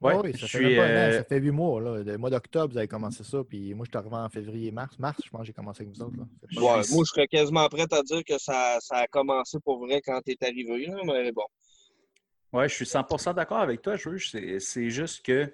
Ouais, 0.00 0.16
oui, 0.16 0.36
ça 0.36 0.48
fait 0.48 0.76
pas 0.76 0.82
an, 0.82 0.88
euh, 0.88 1.18
ça 1.18 1.24
fait 1.24 1.38
huit 1.38 1.52
mois. 1.52 1.80
Là. 1.80 2.02
Le 2.02 2.18
mois 2.18 2.30
d'octobre, 2.30 2.72
vous 2.72 2.78
avez 2.78 2.88
commencé 2.88 3.22
ça. 3.22 3.44
Puis 3.48 3.72
moi, 3.72 3.86
je 3.86 3.90
suis 3.90 3.98
arrivé 3.98 4.16
en 4.16 4.28
février, 4.28 4.72
mars. 4.72 4.98
Mars, 4.98 5.20
je 5.24 5.30
pense 5.30 5.42
que 5.42 5.46
j'ai 5.46 5.52
commencé 5.52 5.82
avec 5.82 5.94
vous 5.94 6.02
autres. 6.02 6.16
Là. 6.16 6.24
Ouais, 6.60 6.82
moi, 6.90 7.04
je 7.04 7.10
serais 7.10 7.28
quasiment 7.28 7.68
prêt 7.68 7.86
à 7.92 8.02
dire 8.02 8.24
que 8.24 8.36
ça, 8.38 8.78
ça 8.80 8.96
a 8.96 9.06
commencé 9.06 9.58
pour 9.64 9.78
vrai 9.78 10.00
quand 10.04 10.20
tu 10.26 10.32
es 10.32 10.44
arrivé. 10.44 10.86
Là, 10.86 11.00
mais 11.06 11.30
bon. 11.30 11.44
Ouais, 12.52 12.68
je 12.68 12.74
suis 12.74 12.84
100% 12.84 13.34
d'accord 13.34 13.58
avec 13.58 13.80
toi, 13.82 13.96
Juge. 13.96 14.30
C'est 14.30 14.60
c'est 14.60 14.90
juste 14.90 15.24
que 15.24 15.52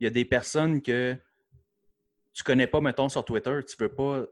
il 0.00 0.04
y 0.04 0.06
a 0.06 0.10
des 0.10 0.24
personnes 0.24 0.82
que 0.82 1.16
tu 2.32 2.42
connais 2.42 2.66
pas, 2.66 2.80
mettons, 2.80 3.08
sur 3.08 3.24
Twitter, 3.24 3.60
tu 3.68 3.76
veux 3.78 3.94
pas 3.94 4.24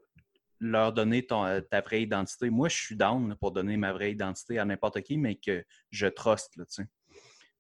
leur 0.61 0.93
donner 0.93 1.27
ton, 1.27 1.61
ta 1.71 1.81
vraie 1.81 2.03
identité. 2.03 2.51
Moi, 2.51 2.69
je 2.69 2.77
suis 2.77 2.97
down 2.97 3.29
là, 3.29 3.37
pour 3.37 3.53
donner 3.53 3.77
ma 3.77 3.93
vraie 3.93 4.13
identité 4.13 4.59
à 4.59 4.65
n'importe 4.65 5.03
qui, 5.03 5.19
mais 5.19 5.37
que 5.37 5.65
je 5.91 6.07
truste, 6.07 6.57
là, 6.57 6.65
tu 6.65 6.83
sais. 6.83 6.89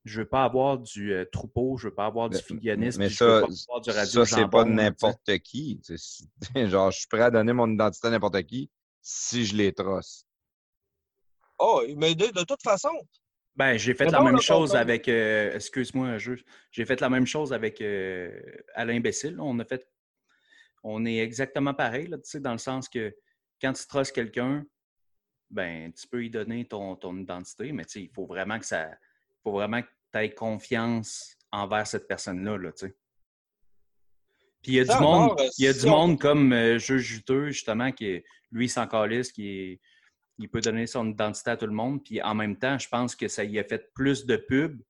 Je 0.04 0.20
veux 0.20 0.28
pas 0.28 0.44
avoir 0.44 0.78
du 0.78 1.12
euh, 1.12 1.26
troupeau, 1.26 1.76
je 1.76 1.88
veux 1.88 1.94
pas 1.94 2.06
avoir 2.06 2.30
du 2.30 2.38
filianisme, 2.38 3.00
mais 3.00 3.08
puis 3.08 3.16
je 3.16 3.24
veux 3.24 3.40
ça, 3.40 3.46
pas 3.46 3.52
avoir 3.68 3.80
du 3.82 3.90
radio 3.90 4.24
Ça, 4.24 4.36
c'est 4.36 4.48
pas 4.48 4.64
n'importe 4.64 5.38
qui. 5.40 5.82
Genre, 6.54 6.90
je 6.90 6.98
suis 6.98 7.08
prêt 7.08 7.22
à 7.22 7.30
donner 7.30 7.52
mon 7.52 7.68
identité 7.68 8.06
à 8.06 8.10
n'importe 8.10 8.42
qui 8.44 8.70
si 9.02 9.44
je 9.44 9.54
les 9.54 9.72
trosse. 9.72 10.24
Oh, 11.58 11.82
mais 11.96 12.14
de, 12.14 12.26
de 12.26 12.44
toute 12.44 12.62
façon, 12.62 12.90
Ben, 13.58 13.76
j'ai 13.76 13.92
fait 13.92 14.04
la 14.04 14.22
même 14.22 14.40
chose 14.40 14.76
avec. 14.76 15.08
euh, 15.08 15.52
Excuse-moi, 15.54 16.16
je- 16.18 16.34
j'ai 16.70 16.84
fait 16.84 17.00
la 17.00 17.10
même 17.10 17.26
chose 17.26 17.52
avec 17.52 17.80
euh, 17.80 18.40
Alain 18.74 19.00
Bécile. 19.00 19.36
On 19.40 19.58
a 19.58 19.64
fait. 19.64 19.84
On 20.84 21.04
est 21.04 21.16
exactement 21.18 21.74
pareil, 21.74 22.06
là, 22.06 22.18
tu 22.18 22.30
sais, 22.30 22.38
dans 22.40 22.52
le 22.52 22.58
sens 22.58 22.88
que 22.88 23.12
quand 23.60 23.72
tu 23.72 23.84
trosses 23.88 24.12
quelqu'un, 24.12 24.64
ben, 25.50 25.92
tu 25.92 26.06
peux 26.06 26.18
lui 26.18 26.30
donner 26.30 26.66
ton, 26.66 26.94
ton 26.94 27.16
identité, 27.16 27.72
mais 27.72 27.84
tu 27.84 27.90
sais, 27.94 28.02
il 28.02 28.10
faut 28.10 28.26
vraiment 28.26 28.60
que 28.60 28.64
ça. 28.64 28.90
Il 28.92 29.42
faut 29.42 29.50
vraiment 29.52 29.82
que 29.82 29.88
tu 30.12 30.18
aies 30.20 30.32
confiance 30.32 31.36
envers 31.50 31.84
cette 31.84 32.06
personne-là, 32.06 32.56
là, 32.58 32.70
tu 32.70 32.86
sais. 32.86 32.96
Puis 34.62 34.72
il 34.72 34.74
y 34.74 34.80
a 34.80 34.84
du 34.84 35.02
monde, 35.02 35.32
euh, 35.40 35.48
il 35.58 35.64
y 35.64 35.68
a 35.68 35.72
du 35.72 35.86
on- 35.86 35.90
monde 35.90 36.20
comme 36.20 36.52
euh, 36.52 36.78
Juge 36.78 37.02
Juteux, 37.02 37.50
justement, 37.50 37.90
qui 37.90 38.06
est, 38.06 38.24
lui, 38.52 38.68
sans 38.68 38.86
calice, 38.86 39.32
qui 39.32 39.48
est, 39.48 39.80
il 40.38 40.48
peut 40.48 40.60
donner 40.60 40.86
son 40.86 41.08
identité 41.08 41.50
à 41.50 41.56
tout 41.56 41.66
le 41.66 41.72
monde. 41.72 42.02
Puis 42.04 42.20
en 42.22 42.34
même 42.34 42.56
temps, 42.56 42.78
je 42.78 42.88
pense 42.88 43.14
que 43.16 43.28
ça 43.28 43.44
y 43.44 43.58
a 43.58 43.64
fait 43.64 43.92
plus 43.94 44.24
de 44.26 44.36
pub 44.36 44.80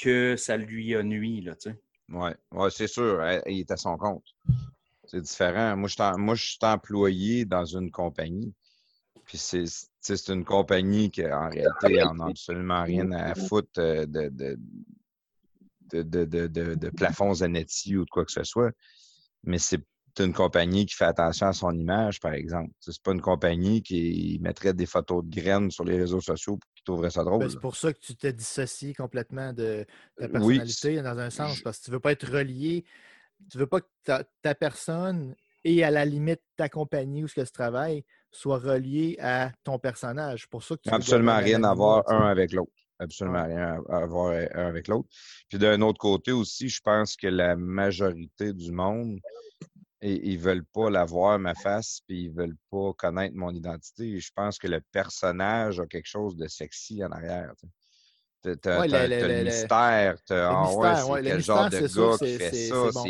que 0.00 0.36
ça 0.36 0.56
lui 0.56 0.94
a 0.94 1.02
nuit, 1.02 1.40
là, 1.42 1.54
tu 1.56 1.70
sais. 1.70 1.80
Ouais, 2.08 2.34
ouais 2.52 2.70
c'est 2.70 2.86
sûr. 2.86 3.20
hein, 3.22 3.40
Il 3.46 3.60
est 3.60 3.70
à 3.70 3.76
son 3.76 3.96
compte. 3.96 4.24
C'est 5.06 5.20
différent. 5.20 5.76
Moi, 5.76 5.88
je 5.88 5.94
suis 5.94 6.02
en- 6.02 6.18
moi, 6.18 6.34
je 6.34 6.44
suis 6.44 6.58
employé 6.62 7.44
dans 7.44 7.64
une 7.64 7.90
compagnie. 7.90 8.54
Puis 9.24 9.38
c'est 9.38 10.28
une 10.28 10.44
compagnie 10.44 11.10
qui, 11.10 11.24
en 11.24 11.48
réalité, 11.48 12.02
en 12.02 12.18
a 12.20 12.28
absolument 12.30 12.82
rien 12.82 13.10
à 13.12 13.34
foutre 13.34 13.78
euh, 13.78 14.04
de, 14.06 14.28
de, 14.28 14.58
de, 15.92 16.02
de, 16.02 16.24
de, 16.24 16.46
de- 16.46 16.74
de 16.74 16.90
plafonds 16.90 17.34
Zanetti 17.34 17.96
ou 17.96 18.04
de 18.04 18.10
quoi 18.10 18.24
que 18.24 18.32
ce 18.32 18.44
soit. 18.44 18.72
Mais 19.44 19.58
c'est 19.58 19.82
une 20.20 20.32
compagnie 20.32 20.86
qui 20.86 20.94
fait 20.94 21.04
attention 21.04 21.46
à 21.46 21.52
son 21.52 21.72
image, 21.72 22.20
par 22.20 22.32
exemple. 22.32 22.70
C'est 22.80 23.02
pas 23.02 23.12
une 23.12 23.20
compagnie 23.20 23.82
qui 23.82 24.38
mettrait 24.42 24.74
des 24.74 24.86
photos 24.86 25.24
de 25.24 25.30
graines 25.30 25.70
sur 25.70 25.84
les 25.84 25.96
réseaux 25.96 26.20
sociaux 26.20 26.56
pour 26.56 26.70
qu'ils 26.74 26.84
trouveraient 26.84 27.10
ça 27.10 27.24
drôle. 27.24 27.40
Ben, 27.40 27.50
c'est 27.50 27.60
pour 27.60 27.76
ça 27.76 27.92
que 27.92 27.98
tu 27.98 28.14
t'es 28.14 28.32
dissocié 28.32 28.94
complètement 28.94 29.52
de 29.52 29.86
ta 30.18 30.24
Euh, 30.24 30.28
oui, 30.40 30.58
personnalité 30.58 31.02
dans 31.02 31.18
un 31.18 31.30
sens, 31.30 31.60
parce 31.62 31.78
que 31.78 31.84
tu 31.84 31.90
veux 31.90 32.00
pas 32.00 32.12
être 32.12 32.30
relié, 32.30 32.84
tu 33.50 33.58
veux 33.58 33.66
pas 33.66 33.80
que 33.80 33.88
ta, 34.04 34.24
ta 34.42 34.54
personne 34.54 35.34
et 35.64 35.84
à 35.84 35.90
la 35.90 36.04
limite 36.04 36.40
ta 36.56 36.68
compagnie 36.68 37.24
ou 37.24 37.28
ce 37.28 37.34
que 37.34 37.40
tu 37.40 37.52
travailles 37.52 38.04
soit 38.30 38.58
relié 38.58 39.16
à 39.20 39.52
ton 39.62 39.78
personnage. 39.78 40.42
C'est 40.42 40.50
pour 40.50 40.62
ça 40.62 40.76
que 40.76 40.82
tu 40.82 40.90
Absolument 40.90 41.38
rien 41.38 41.62
à 41.64 41.74
voir 41.74 42.02
un 42.10 42.26
avec 42.26 42.52
l'autre. 42.52 42.72
Absolument 42.98 43.44
rien 43.44 43.82
à 43.88 44.06
voir 44.06 44.32
un 44.32 44.66
avec 44.66 44.88
l'autre. 44.88 45.08
Puis 45.48 45.58
d'un 45.58 45.80
autre 45.80 45.98
côté 45.98 46.32
aussi, 46.32 46.68
je 46.68 46.80
pense 46.80 47.16
que 47.16 47.26
la 47.26 47.56
majorité 47.56 48.52
du 48.52 48.72
monde, 48.72 49.18
i- 50.02 50.20
ils 50.32 50.38
veulent 50.38 50.64
pas 50.64 50.90
la 50.90 51.04
voir, 51.04 51.38
ma 51.38 51.54
face, 51.54 52.00
puis 52.06 52.24
ils 52.24 52.32
veulent 52.32 52.56
pas 52.70 52.92
connaître 52.94 53.34
mon 53.36 53.50
identité. 53.54 54.18
Je 54.18 54.30
pense 54.34 54.58
que 54.58 54.66
le 54.66 54.80
personnage 54.92 55.80
a 55.80 55.86
quelque 55.86 56.08
chose 56.08 56.36
de 56.36 56.48
sexy 56.48 57.04
en 57.04 57.10
arrière. 57.12 57.52
tu. 57.58 57.66
T'as 58.60 58.80
Ouais, 58.80 58.88
le- 58.88 59.44
mystère, 59.44 60.16
t'as 60.26 60.50
ah 60.52 61.06
ouais, 61.06 61.22
quel 61.22 61.42
genre 61.42 61.70
de 61.70 61.80
gars 61.96 62.18
qui 62.18 62.38
fait 62.38 62.50
ça. 62.50 62.90
bon. 62.92 63.04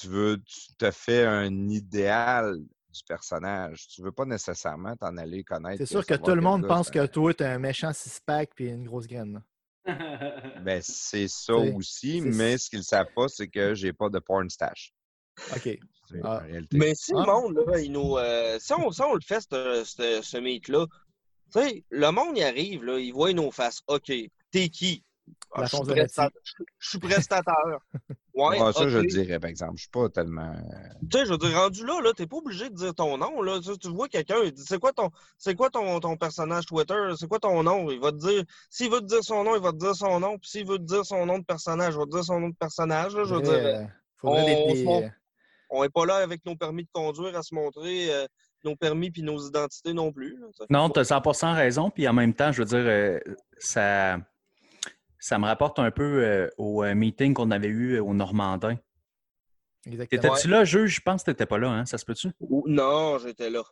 tu, 0.00 0.08
veux, 0.08 0.38
tu 0.44 0.74
te 0.78 0.90
fais 0.90 1.26
un 1.26 1.68
idéal 1.68 2.58
du 2.58 3.02
personnage. 3.06 3.88
Tu 3.88 4.02
veux 4.02 4.12
pas 4.12 4.24
nécessairement 4.24 4.96
t'en 4.96 5.16
aller 5.16 5.42
connaître. 5.42 5.78
C'est 5.78 5.86
sûr 5.86 6.06
que 6.06 6.14
tout 6.14 6.34
le 6.34 6.40
monde 6.40 6.66
pense 6.66 6.90
que 6.90 7.04
toi, 7.06 7.34
tu 7.34 7.42
es 7.42 7.46
un 7.46 7.58
méchant 7.58 7.92
six-pack 7.92 8.50
puis 8.54 8.68
une 8.68 8.84
grosse 8.84 9.06
graine. 9.08 9.42
Ben, 10.64 10.80
c'est 10.82 11.28
ça 11.28 11.54
aussi, 11.54 12.20
mais 12.20 12.56
ce 12.58 12.70
qu'ils 12.70 12.78
ne 12.80 12.84
savent 12.84 13.12
pas, 13.14 13.28
c'est 13.28 13.48
que 13.48 13.74
j'ai 13.74 13.92
pas 13.92 14.08
de 14.08 14.18
porn 14.18 14.48
stash. 14.48 14.92
OK. 15.56 15.78
Ah. 16.22 16.42
Mais 16.72 16.94
si 16.94 17.12
Ah. 17.16 17.20
le 17.20 17.32
monde, 17.32 17.64
là, 17.66 17.80
il 17.80 17.90
nous. 17.92 18.16
euh, 18.18 18.58
si, 18.60 18.72
on, 18.74 18.90
si 18.92 19.00
on 19.02 19.14
le 19.14 19.20
fait, 19.20 19.40
ce, 19.40 19.82
ce, 19.84 20.20
ce 20.22 20.36
meet-là, 20.36 20.86
tu 21.52 21.60
sais, 21.60 21.84
le 21.90 22.10
monde 22.10 22.36
y 22.38 22.42
arrive, 22.42 22.84
là, 22.84 22.98
il 22.98 23.12
voit 23.12 23.32
nos 23.32 23.50
faces. 23.50 23.80
OK, 23.86 24.12
t'es 24.50 24.68
qui? 24.68 25.02
Ah, 25.54 25.64
je, 25.64 25.76
suis 25.76 25.84
prestataire. 25.84 26.30
Je- 26.44 26.64
je 26.78 26.88
suis 26.88 26.98
prestataire. 26.98 27.78
Ouais, 28.34 28.58
Ah, 28.60 28.72
ça, 28.72 28.88
je 28.88 28.98
le 28.98 29.06
dirais, 29.06 29.38
par 29.38 29.50
exemple. 29.50 29.74
Je 29.76 29.82
suis 29.82 29.90
pas 29.90 30.08
tellement. 30.08 30.54
Tu 31.10 31.18
sais, 31.18 31.26
je 31.26 31.30
veux 31.32 31.38
dire, 31.38 31.54
rendu 31.54 31.84
là, 31.84 32.00
là, 32.02 32.12
t'es 32.16 32.26
pas 32.26 32.38
obligé 32.38 32.70
de 32.70 32.74
dire 32.74 32.94
ton 32.94 33.18
nom. 33.18 33.42
Là. 33.42 33.60
Tu, 33.60 33.76
tu 33.78 33.88
vois 33.90 34.08
quelqu'un, 34.08 34.36
il 34.44 34.52
dit 34.52 34.64
c'est 34.66 34.78
quoi 34.78 34.92
ton 34.92 35.10
c'est 35.36 35.54
quoi 35.54 35.68
ton, 35.68 36.00
ton 36.00 36.16
personnage 36.16 36.64
Twitter, 36.66 36.94
c'est 37.18 37.28
quoi 37.28 37.38
ton 37.38 37.62
nom? 37.62 37.90
Il 37.90 38.00
va 38.00 38.12
te 38.12 38.16
dire. 38.16 38.44
S'il 38.70 38.90
veut 38.90 39.00
te 39.00 39.06
dire 39.06 39.22
son 39.22 39.44
nom, 39.44 39.54
il 39.54 39.62
va 39.62 39.72
te 39.72 39.76
dire 39.78 39.94
son 39.94 40.18
nom. 40.20 40.38
Puis 40.38 40.50
s'il 40.50 40.66
veut 40.66 40.78
te 40.78 40.84
dire 40.84 41.04
son 41.04 41.26
nom 41.26 41.38
de 41.38 41.44
personnage, 41.44 41.94
il 41.94 41.98
va 41.98 42.04
te 42.06 42.10
dire 42.10 42.24
son 42.24 42.40
nom 42.40 42.48
de 42.48 42.56
personnage. 42.56 43.14
là. 43.14 43.24
je 43.24 43.34
veux 43.34 43.42
dire, 43.42 43.52
euh, 43.52 43.84
on 44.22 45.10
on 45.74 45.82
n'est 45.82 45.88
pas 45.88 46.04
là 46.04 46.16
avec 46.16 46.44
nos 46.44 46.54
permis 46.54 46.84
de 46.84 46.90
conduire 46.92 47.36
à 47.36 47.42
se 47.42 47.54
montrer 47.54 48.12
euh, 48.12 48.26
nos 48.62 48.76
permis 48.76 49.10
puis 49.10 49.22
nos 49.22 49.38
identités 49.38 49.94
non 49.94 50.12
plus. 50.12 50.38
là. 50.38 50.66
Non, 50.70 50.90
tu 50.90 51.00
as 51.00 51.04
100 51.04 51.54
raison. 51.54 51.90
Puis 51.90 52.06
en 52.06 52.12
même 52.12 52.34
temps, 52.34 52.52
je 52.52 52.62
veux 52.62 52.66
dire, 52.66 52.84
euh, 52.84 53.18
ça, 53.58 54.18
ça 55.22 55.38
me 55.38 55.46
rapporte 55.46 55.78
un 55.78 55.92
peu 55.92 56.24
euh, 56.24 56.48
au 56.58 56.82
euh, 56.82 56.96
meeting 56.96 57.32
qu'on 57.32 57.52
avait 57.52 57.68
eu 57.68 58.00
au 58.00 58.12
Normandin. 58.12 58.76
Exactement. 59.86 60.20
T'étais-tu 60.20 60.48
là, 60.48 60.64
juge? 60.64 60.96
Je 60.96 61.00
pense 61.00 61.22
que 61.22 61.30
t'étais 61.30 61.46
pas 61.46 61.58
là, 61.58 61.70
hein? 61.70 61.86
Ça 61.86 61.96
se 61.96 62.04
peut-tu? 62.04 62.28
Non, 62.66 63.18
j'étais 63.18 63.48
là. 63.48 63.62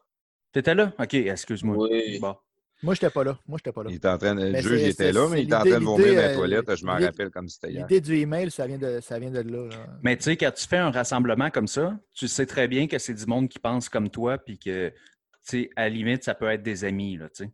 T'étais 0.53 0.77
là? 0.77 0.93
OK, 0.97 1.13
excuse-moi. 1.15 1.77
Oui. 1.77 2.21
Bon. 2.21 2.37
Moi, 2.85 2.95
j'étais 2.95 3.11
pas 3.11 3.25
là. 3.25 3.37
Moi, 3.49 3.59
j'étais 3.59 3.73
pas 3.73 3.83
là. 3.83 3.91
Il 3.91 3.97
était 3.97 4.09
en 4.09 4.17
train 4.17 4.37
de. 4.37 4.45
Le 4.45 4.53
Mais 4.53 4.63
juge 4.63 4.83
était 4.85 5.13
là, 5.13 5.29
mais 5.29 5.43
il 5.43 5.47
était 5.47 5.55
en 5.55 5.65
train 5.65 5.81
de 5.81 5.85
vomir 5.85 6.15
dans 6.15 6.21
euh, 6.21 6.35
toilettes. 6.37 6.77
Je 6.77 6.87
m'en 6.87 6.99
rappelle 6.99 7.31
comme 7.31 7.49
c'était 7.49 7.73
hier. 7.73 7.87
L'idée 7.89 8.01
du 8.01 8.17
email, 8.17 8.51
ça 8.53 8.69
vient 8.69 8.79
de, 8.79 9.01
ça 9.01 9.19
vient 9.19 9.31
de 9.31 9.41
là. 9.41 9.67
là. 9.67 9.87
Mais 10.03 10.17
tu 10.17 10.23
sais, 10.23 10.37
quand 10.37 10.53
tu 10.53 10.69
fais 10.69 10.79
un 10.79 10.93
rassemblement 10.93 11.51
comme 11.51 11.67
ça, 11.67 11.99
tu 12.15 12.29
sais 12.29 12.47
très 12.47 12.69
bien 12.69 12.87
que 12.87 12.99
c'est 12.99 13.15
du 13.15 13.27
monde 13.27 13.49
qui 13.49 13.59
pense 13.59 13.89
comme 13.89 14.09
toi, 14.09 14.39
puis 14.39 14.57
que, 14.57 14.91
tu 14.91 14.95
sais, 15.43 15.71
à 15.75 15.83
la 15.83 15.89
limite, 15.89 16.23
ça 16.23 16.35
peut 16.37 16.49
être 16.49 16.63
des 16.63 16.85
amis, 16.85 17.17
là, 17.17 17.29
tu 17.29 17.45
sais. 17.45 17.51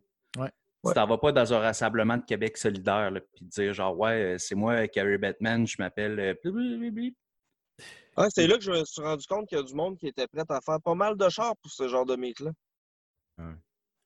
Ouais. 0.83 0.93
Tu 0.93 0.95
t'en 0.95 1.07
vas 1.07 1.17
pas 1.17 1.31
dans 1.31 1.53
un 1.53 1.59
rassemblement 1.59 2.17
de 2.17 2.23
Québec 2.23 2.57
solidaire, 2.57 3.11
là, 3.11 3.19
puis 3.19 3.45
dire 3.45 3.73
genre, 3.73 3.97
ouais, 3.97 4.35
c'est 4.37 4.55
moi, 4.55 4.87
Carrie 4.87 5.17
Batman, 5.17 5.65
je 5.65 5.75
m'appelle. 5.79 6.37
Ah, 8.15 8.27
c'est 8.29 8.47
là 8.47 8.57
que 8.57 8.63
je 8.63 8.71
me 8.71 8.83
suis 8.85 9.01
rendu 9.01 9.25
compte 9.27 9.47
qu'il 9.47 9.57
y 9.57 9.61
a 9.61 9.63
du 9.63 9.73
monde 9.73 9.97
qui 9.97 10.07
était 10.07 10.27
prêt 10.27 10.43
à 10.49 10.61
faire 10.61 10.81
pas 10.81 10.95
mal 10.95 11.17
de 11.17 11.29
chars 11.29 11.55
pour 11.61 11.71
ce 11.71 11.87
genre 11.87 12.05
de 12.05 12.15
meet-là. 12.15 12.51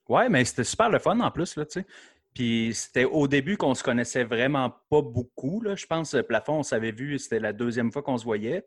Ouais, 0.09 0.27
mais 0.27 0.43
c'était 0.43 0.65
super 0.65 0.89
le 0.89 0.99
fun 0.99 1.19
en 1.19 1.31
plus, 1.31 1.55
là, 1.55 1.65
tu 1.65 1.79
sais. 1.79 1.85
Puis 2.33 2.71
c'était 2.73 3.05
au 3.05 3.27
début 3.27 3.57
qu'on 3.57 3.75
se 3.75 3.83
connaissait 3.83 4.23
vraiment 4.23 4.69
pas 4.89 5.01
beaucoup, 5.01 5.61
là. 5.61 5.75
Je 5.75 5.85
pense, 5.85 6.13
euh, 6.13 6.21
Plafond, 6.21 6.59
on 6.59 6.63
s'avait 6.63 6.91
vu, 6.91 7.19
c'était 7.19 7.39
la 7.39 7.53
deuxième 7.53 7.91
fois 7.91 8.03
qu'on 8.03 8.17
se 8.17 8.23
voyait. 8.23 8.65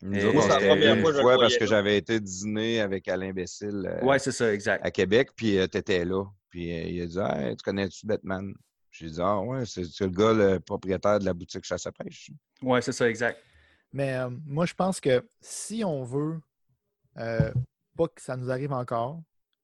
Nous 0.00 0.24
autres, 0.26 0.38
on 0.38 0.42
c'est 0.42 0.48
la 0.48 0.54
s'était 0.54 0.68
première 0.68 0.94
vu 0.94 1.00
fois 1.02 1.10
une 1.10 1.12
que 1.12 1.12
je 1.12 1.16
le 1.16 1.22
fois 1.22 1.38
parce 1.40 1.56
que 1.56 1.66
j'avais 1.66 1.96
été 1.96 2.20
dîner 2.20 2.80
avec 2.80 3.08
Alain 3.08 3.32
Bécile 3.32 3.84
euh, 3.86 4.04
Ouais, 4.04 4.18
c'est 4.20 4.32
ça, 4.32 4.52
exact. 4.52 4.84
à 4.84 4.92
Québec, 4.92 5.30
puis 5.34 5.58
tu 5.70 5.78
étais 5.78 6.04
là. 6.04 6.24
Puis 6.50 6.72
euh, 6.72 6.82
il 6.84 7.02
a 7.02 7.06
dit 7.06 7.18
Hey, 7.18 7.56
Tu 7.56 7.62
connais-tu 7.62 8.06
Batman? 8.06 8.54
J'ai 8.90 9.10
dit 9.10 9.20
Ah, 9.20 9.40
ouais, 9.40 9.64
c'est 9.66 9.82
le 10.00 10.08
gars, 10.08 10.32
le 10.32 10.60
propriétaire 10.60 11.18
de 11.18 11.24
la 11.24 11.34
boutique 11.34 11.64
Chasse 11.64 11.86
à 11.86 11.92
pêche. 11.92 12.30
Ouais, 12.62 12.80
c'est 12.82 12.92
ça, 12.92 13.08
exact. 13.08 13.38
Mais 13.92 14.14
euh, 14.16 14.30
moi, 14.44 14.66
je 14.66 14.74
pense 14.74 15.00
que 15.00 15.26
si 15.40 15.82
on 15.84 16.02
veut 16.04 16.40
euh, 17.18 17.52
pas 17.96 18.08
que 18.08 18.20
ça 18.20 18.36
nous 18.36 18.50
arrive 18.50 18.72
encore, 18.72 19.22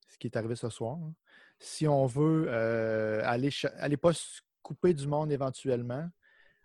ce 0.09 0.17
qui 0.17 0.27
est 0.27 0.37
arrivé 0.37 0.55
ce 0.55 0.69
soir. 0.69 0.97
hein. 0.97 1.13
Si 1.59 1.87
on 1.87 2.05
veut 2.05 2.45
euh, 2.49 3.21
aller, 3.23 3.49
aller 3.77 3.97
pas 3.97 4.13
se 4.13 4.41
couper 4.61 4.93
du 4.93 5.07
monde 5.07 5.31
éventuellement, 5.31 6.09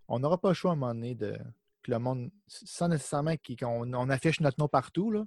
on 0.09 0.19
n'aura 0.19 0.41
pas 0.41 0.49
le 0.49 0.55
choix 0.55 0.71
à 0.73 0.75
un 0.75 0.77
moment 0.77 0.95
donné 0.95 1.15
de 1.15 1.39
que 1.83 1.91
le 1.93 1.99
monde, 1.99 2.31
sans 2.47 2.89
nécessairement 2.89 3.35
qu'on 3.59 3.95
on 3.95 4.11
affiche 4.11 4.41
notre 4.41 4.59
nom 4.59 4.69
partout, 4.69 5.11
là, 5.11 5.25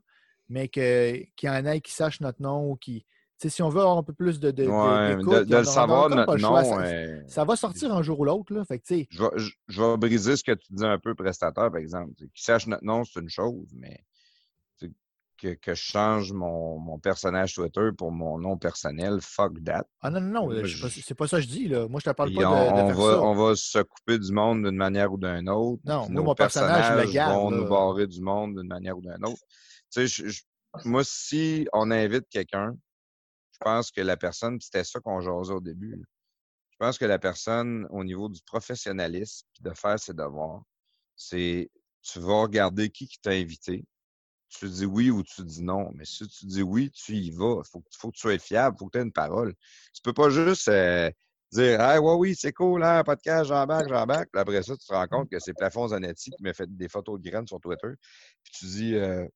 mais 0.50 0.68
que- 0.68 1.24
qu'il 1.36 1.48
y 1.48 1.50
en 1.50 1.66
ait 1.66 1.82
qui 1.82 1.91
sachent 1.94 2.20
notre 2.22 2.41
nom 2.41 2.70
ou 2.70 2.76
qui. 2.76 3.06
Si 3.50 3.62
on 3.62 3.70
veut 3.70 3.82
avoir 3.82 3.98
un 3.98 4.04
peu 4.04 4.14
plus 4.14 4.39
de, 4.39 4.52
de, 4.52 4.64
de- 4.64 4.70
Ouais, 4.70 5.16
de, 5.16 5.22
le 6.30 6.39
savoir. 6.39 6.66
Ça- 6.66 6.82
euh, 6.82 7.22
Ça 7.28 7.44
va 7.46 7.56
sortir 7.56 7.94
un 7.94 8.02
jour 8.02 8.20
ou 8.20 8.26
l'autre. 8.26 8.54
là. 8.54 8.64
Fait 8.66 8.80
que, 8.80 8.86
je, 9.10 9.22
vais, 9.24 9.30
je, 9.38 9.52
je 9.68 9.82
vais 9.82 9.98
briser 9.98 10.36
ce 10.36 10.44
que 10.44 10.52
tu 10.54 10.68
dis 10.74 10.86
un 10.86 11.00
peu, 11.00 11.16
prestataire, 11.16 11.72
par 11.72 11.78
exemple. 11.78 12.14
Qui 12.34 12.44
sache 12.44 12.68
notre 12.68 12.84
nom, 12.84 13.04
c'est 13.04 13.20
une 13.20 13.30
chose, 13.30 13.68
mais 13.76 14.04
que, 15.38 15.56
que 15.56 15.74
je 15.74 15.82
change 15.82 16.32
mon, 16.32 16.80
mon 16.80 17.00
personnage 17.00 17.56
Twitter 17.56 17.89
pour 17.98 18.12
mon 18.12 18.38
nom 18.38 18.58
personnel, 18.58 19.18
fuck 19.20 19.62
that. 19.66 19.86
Ah 20.00 20.10
non, 20.10 20.22
non, 20.22 20.48
non, 20.50 20.64
je- 20.64 20.88
c'est 20.88 21.16
pas 21.16 21.28
ça 21.28 21.38
que 21.38 21.44
je 21.44 21.48
dis. 21.50 21.68
Là. 21.68 21.88
Moi, 21.89 22.00
je 22.00 22.10
te 22.10 22.16
parle 22.16 22.34
pas 22.34 22.48
on, 22.48 22.72
de, 22.72 22.78
de 22.78 22.82
on 22.84 22.88
faire 22.88 22.96
va, 22.98 23.12
ça. 23.14 23.22
on 23.22 23.34
va 23.36 23.56
se 23.56 23.80
couper 23.80 24.20
du 24.20 24.32
monde 24.32 24.64
d'une 24.64 24.78
manière 24.78 25.12
ou 25.12 25.18
d'une 25.18 25.50
autre. 25.50 25.82
Non, 25.86 26.08
nos 26.10 26.24
mon 26.24 26.34
personnage, 26.36 26.86
je 26.86 26.91
le 26.91 26.96
personnages 26.98 27.14
garde, 27.14 27.34
vont 27.36 27.50
là. 27.50 27.58
nous 27.58 27.68
barrer 27.68 28.08
du 28.08 28.22
monde 28.22 28.58
d'une 28.58 28.68
manière 28.70 28.98
ou 28.98 29.02
d'une 29.02 29.26
autre. 29.26 29.41
Tu 29.91 30.08
sais, 30.08 30.08
je- 30.08 30.30
je- 30.30 30.41
moi, 30.86 31.02
si 31.04 31.68
on 31.74 31.91
invite 31.91 32.30
quelqu'un, 32.30 32.76
je 33.54 33.58
pense 33.60 33.91
que 33.91 34.01
la 34.01 34.18
personne, 34.18 34.60
c'était 34.60 34.84
ça 34.84 34.99
qu'on 34.99 35.22
jasait 35.22 35.54
au 35.54 35.62
début, 35.62 36.04
je 36.72 36.78
pense 36.80 36.97
que 36.97 37.06
la 37.06 37.20
personne, 37.20 37.88
au 37.91 38.04
niveau 38.04 38.30
du 38.30 38.41
professionnalisme, 38.41 39.47
de 39.62 39.72
faire 39.74 39.99
ses 39.99 40.14
devoirs, 40.14 40.64
c'est 41.16 41.70
tu 42.01 42.20
vas 42.20 42.41
regarder 42.41 42.89
qui 42.89 43.08
qui 43.08 43.20
t'a 43.20 43.32
invité, 43.32 43.86
tu 44.49 44.70
dis 44.70 44.86
oui 44.86 45.10
ou 45.10 45.24
tu 45.24 45.43
dis 45.43 45.64
non. 45.64 45.91
Mais 45.95 46.06
si 46.06 46.28
tu 46.28 46.45
dis 46.45 46.62
oui, 46.64 46.91
tu 46.91 47.14
y 47.16 47.32
vas. 47.32 47.62
Il 47.66 47.70
faut, 47.70 47.82
que- 47.82 48.14
tu 48.14 48.20
sois 48.20 48.38
fiable, 48.39 48.76
il 48.78 48.80
faut 48.80 48.86
que 48.88 48.91
tu 48.91 48.99
aies 48.99 49.04
une 49.04 49.12
parole. 49.12 49.54
Tu 49.93 50.01
peux 50.04 50.14
pas 50.14 50.30
juste 50.30 50.68
euh, 50.68 51.10
dire 51.51 51.82
Hey, 51.82 51.99
ouais, 51.99 52.14
oui, 52.16 52.36
c'est 52.36 52.54
cool, 52.54 52.84
hein, 52.84 53.04
podcast, 53.04 53.45
j'embarque, 53.45 53.89
j'embarque. 53.89 54.30
Puis 54.32 54.41
après 54.41 54.64
ça, 54.64 54.76
tu 54.78 54.86
te 54.86 54.93
rends 54.93 55.08
compte 55.08 55.30
que 55.30 55.39
c'est 55.39 55.54
Plafond 55.54 55.88
Zanetti 55.89 56.32
qui 56.32 56.43
m'a 56.43 56.54
fait 56.54 56.68
des 56.76 56.89
photos 56.89 57.20
de 57.20 57.30
graines 57.30 57.47
sur 57.47 57.60
Twitter. 57.60 57.89
Puis 58.43 58.54
tu 58.54 58.66
dis 58.66 58.95
euh, 58.95 59.28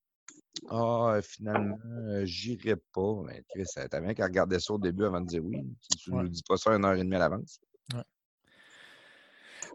Ah, 0.70 1.20
finalement, 1.22 1.78
euh, 2.10 2.26
j'irai 2.26 2.76
pas. 2.94 3.14
Mais 3.26 3.44
Chris, 3.50 3.66
t'as 3.90 4.02
bien 4.02 4.14
qu'à 4.14 4.26
regarder 4.26 4.60
ça 4.60 4.74
au 4.74 4.78
début 4.80 5.06
avant 5.06 5.22
de 5.22 5.28
dire 5.28 5.44
oui. 5.44 5.64
Tu, 5.82 5.98
tu 5.98 6.12
Ouais. 6.12 6.24
nous 6.24 6.30
dis 6.30 6.44
pas 6.48 6.58
ça 6.58 6.72
une 6.72 6.84
heure 6.86 6.94
et 6.96 7.00
demie 7.04 7.16
à 7.16 7.20
l'avance. 7.20 7.60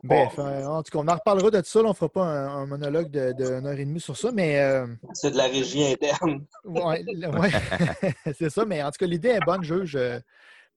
Bref, 0.05 0.35
euh, 0.39 0.65
en 0.67 0.83
tout 0.83 0.91
cas, 0.91 0.99
on 0.99 1.09
en 1.09 1.15
reparlera 1.15 1.51
de 1.51 1.63
ça. 1.65 1.81
là. 1.81 1.87
on 1.87 1.91
ne 1.91 1.95
fera 1.95 2.09
pas 2.09 2.25
un, 2.25 2.63
un 2.63 2.67
monologue 2.67 3.11
de, 3.11 3.33
de 3.33 3.45
une 3.45 3.67
heure 3.67 3.79
et 3.79 3.85
demie 3.85 4.01
sur 4.01 4.17
ça, 4.17 4.33
mais 4.33 4.61
euh, 4.61 4.87
C'est 5.15 5.31
de 5.31 5.37
la 5.37 5.47
régie 5.47 5.85
interne. 5.85 6.45
ouais, 6.65 7.05
le- 7.07 7.29
ouais, 7.39 7.51
c'est 8.39 8.51
ça. 8.51 8.65
Mais 8.65 8.83
en 8.83 8.91
tout 8.91 8.99
cas, 8.99 9.07
l'idée 9.07 9.29
est 9.29 9.41
bonne, 9.45 9.63
juge. 9.63 9.95
euh, 9.97 10.19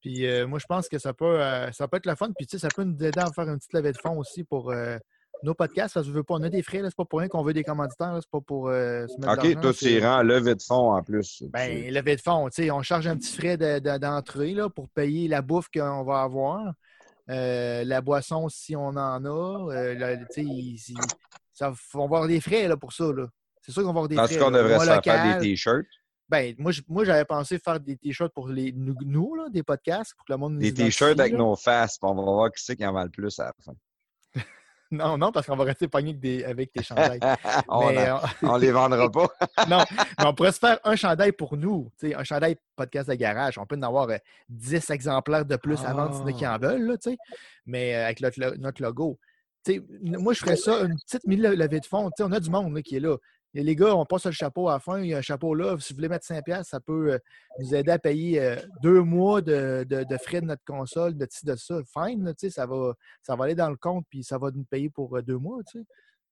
puis 0.02 0.28
euh, 0.28 0.46
moi, 0.46 0.60
je 0.60 0.66
pense 0.68 0.88
que 0.88 1.00
ça 1.00 1.14
peut, 1.14 1.42
euh, 1.42 1.72
ça 1.72 1.88
peut 1.88 1.98
être 1.98 2.06
le 2.06 2.16
fun. 2.16 2.30
Puis 2.38 2.46
tu 2.46 2.58
sais, 2.58 2.60
ça 2.62 2.68
peut 2.74 2.84
nous 2.84 3.04
aider 3.04 3.20
à 3.20 3.32
faire 3.32 3.50
une 3.50 3.58
petite 3.58 3.74
levée 3.74 3.92
de 3.92 3.98
fonds 3.98 4.18
aussi 4.20 4.44
pour 4.44 4.72
euh, 4.72 4.98
nos 5.46 5.54
podcasts. 5.54 5.96
Que 5.96 6.04
je 6.04 6.12
veux 6.12 6.24
pas, 6.24 6.34
on 6.36 6.44
a 6.44 6.50
des 6.50 6.62
frais, 6.64 6.82
c'est 6.84 6.96
pas 6.96 7.06
pour 7.06 7.20
rien 7.20 7.30
qu'on 7.30 7.44
veut 7.44 7.54
des 7.54 7.64
commanditaires, 7.64 8.18
c'est 8.20 8.30
pas 8.30 8.42
pour 8.42 8.68
euh, 8.68 9.08
se 9.08 9.18
mettre 9.20 9.34
OK, 9.34 9.62
toi, 9.62 9.74
tu 9.74 10.00
rends 10.00 10.22
levée 10.24 10.56
de 10.56 10.62
fonds 10.62 10.92
en 10.94 11.02
plus. 11.04 11.44
Ben, 11.54 11.90
levée 11.94 12.16
de 12.18 12.22
fonds, 12.22 12.50
tu 12.50 12.64
sais, 12.64 12.72
on 12.72 12.82
charge 12.82 13.08
un 13.08 13.16
petit 13.16 13.36
frais 13.36 13.56
de- 13.58 13.80
de- 13.80 13.98
d'entrée 13.98 14.56
pour 14.76 14.90
payer 14.90 15.28
la 15.28 15.42
bouffe 15.42 15.68
qu'on 15.74 16.04
va 16.04 16.22
avoir. 16.22 16.74
Euh, 17.30 17.84
la 17.86 18.02
boisson, 18.02 18.50
si 18.50 18.76
on 18.76 18.88
en 18.90 19.26
a. 19.26 19.72
euh, 19.74 20.18
tu 20.34 20.78
sais, 20.78 20.94
ça- 21.54 21.74
on 21.94 22.00
va 22.00 22.04
avoir 22.04 22.28
des 22.28 22.42
frais 22.42 22.68
là, 22.68 22.78
pour 22.78 22.94
ça. 22.94 23.06
là. 23.06 23.28
C'est 23.62 23.72
sûr 23.72 23.82
qu'on 23.82 23.88
va 23.94 24.00
avoir 24.02 24.08
des 24.10 24.16
Parce 24.16 24.32
frais. 24.32 24.40
qu'on 24.44 24.52
devrait 24.52 24.80
se 24.80 25.02
faire 25.02 25.40
des 25.40 25.50
t-shirts? 25.50 25.88
ben, 26.30 26.56
moi, 26.58 27.04
j'avais 27.04 27.26
pensé 27.26 27.58
faire 27.60 27.80
des 27.80 27.98
t-shirts 27.98 28.34
pour 28.34 28.48
les, 28.50 28.72
nous, 28.74 29.36
là, 29.36 29.48
des 29.50 29.64
podcasts, 29.64 30.14
pour 30.16 30.26
que 30.26 30.34
le 30.34 30.38
monde 30.38 30.54
nous 30.54 30.60
Des 30.60 30.74
t-shirts 30.74 31.20
avec 31.20 31.32
là. 31.34 31.38
nos 31.40 31.56
faces, 31.56 31.98
puis 31.98 32.10
on 32.10 32.16
va 32.16 32.22
voir 32.24 32.52
qui 32.52 32.64
c'est 32.64 32.76
qui 32.76 32.86
en 32.86 32.94
vend 32.94 33.04
le 33.04 33.10
plus 33.10 33.40
à 33.40 33.46
la 33.46 33.54
fin. 33.64 33.74
Non, 34.92 35.18
non, 35.18 35.32
parce 35.32 35.48
qu'on 35.48 35.56
va 35.56 35.64
rester 35.64 35.88
pogné 35.88 36.10
avec, 36.12 36.20
des- 36.20 36.44
avec 36.44 36.72
tes 36.72 36.84
chandails. 36.84 37.20
on, 37.68 37.90
euh, 37.90 38.18
on 38.44 38.56
les 38.58 38.72
vendra 38.72 39.10
pas. 39.12 39.28
non, 39.70 39.84
mais 40.20 40.26
on 40.26 40.34
pourrait 40.34 40.52
se 40.52 40.60
faire 40.60 40.80
un 40.84 40.96
chandail 40.96 41.32
pour 41.32 41.58
nous. 41.58 41.92
un 42.04 42.24
chandail 42.24 42.56
podcast 42.76 43.10
de 43.10 43.16
garage. 43.16 43.58
On 43.58 43.66
peut 43.66 43.76
en 43.78 43.82
avoir 43.82 44.10
euh, 44.10 44.18
10 44.50 44.90
exemplaires 44.92 45.46
de 45.46 45.56
plus 45.56 45.84
à 45.84 45.94
vendre 45.94 46.14
s'il 46.14 46.22
y 46.22 46.26
en 46.26 46.28
a 46.28 46.34
qui 46.34 46.48
en 46.48 46.58
veulent, 46.60 46.86
là, 46.88 46.96
mais 47.66 47.96
euh, 47.96 48.06
avec 48.06 48.22
notre, 48.22 48.40
lo- 48.40 48.56
notre 48.58 48.82
logo. 48.84 49.20
Moi, 50.02 50.34
je 50.34 50.40
ferais 50.40 50.56
ça, 50.58 50.82
une 50.82 50.96
petite 50.96 51.24
levée 51.26 51.80
de 51.80 51.86
fond. 51.88 52.12
On 52.20 52.32
a 52.32 52.40
du 52.40 52.50
monde 52.52 52.76
là, 52.76 52.82
qui 52.84 52.98
est 52.98 53.00
là. 53.00 53.18
Et 53.58 53.64
les 53.64 53.76
gars, 53.76 53.96
on 53.96 54.06
passe 54.06 54.26
le 54.26 54.32
chapeau 54.34 54.68
à 54.70 54.74
la 54.74 54.80
fin. 54.80 55.00
Il 55.00 55.08
y 55.08 55.14
a 55.14 55.18
un 55.20 55.22
chapeau 55.22 55.56
là. 55.56 55.78
Si 55.80 55.94
vous 55.94 55.98
voulez 55.98 56.10
mettre 56.10 56.26
5$, 56.28 56.64
ça 56.64 56.80
peut 56.82 57.14
euh, 57.14 57.20
nous 57.60 57.74
aider 57.74 57.92
à 57.92 57.98
payer 58.00 58.42
euh, 58.42 58.58
deux 58.84 59.02
mois 59.02 59.42
de, 59.42 59.86
de- 59.90 60.04
de 60.04 60.18
frais 60.18 60.42
de 60.42 60.46
notre 60.46 60.64
console, 60.66 61.16
de 61.18 61.26
ci, 61.30 61.46
de 61.46 61.56
ça. 61.56 61.80
Fine, 61.94 62.26
là, 62.26 62.34
tu 62.34 62.48
sais, 62.48 62.50
ça 62.50 62.66
va, 62.66 62.94
ça 63.24 63.36
va 63.36 63.46
aller 63.46 63.56
dans 63.56 63.70
le 63.70 63.78
compte, 63.78 64.06
puis 64.10 64.24
ça 64.24 64.38
va 64.38 64.52
nous 64.52 64.66
payer 64.66 64.90
pour 64.90 65.16
euh, 65.18 65.22
deux 65.22 65.38
mois. 65.38 65.60
tu 65.64 65.80
sais. 65.80 65.86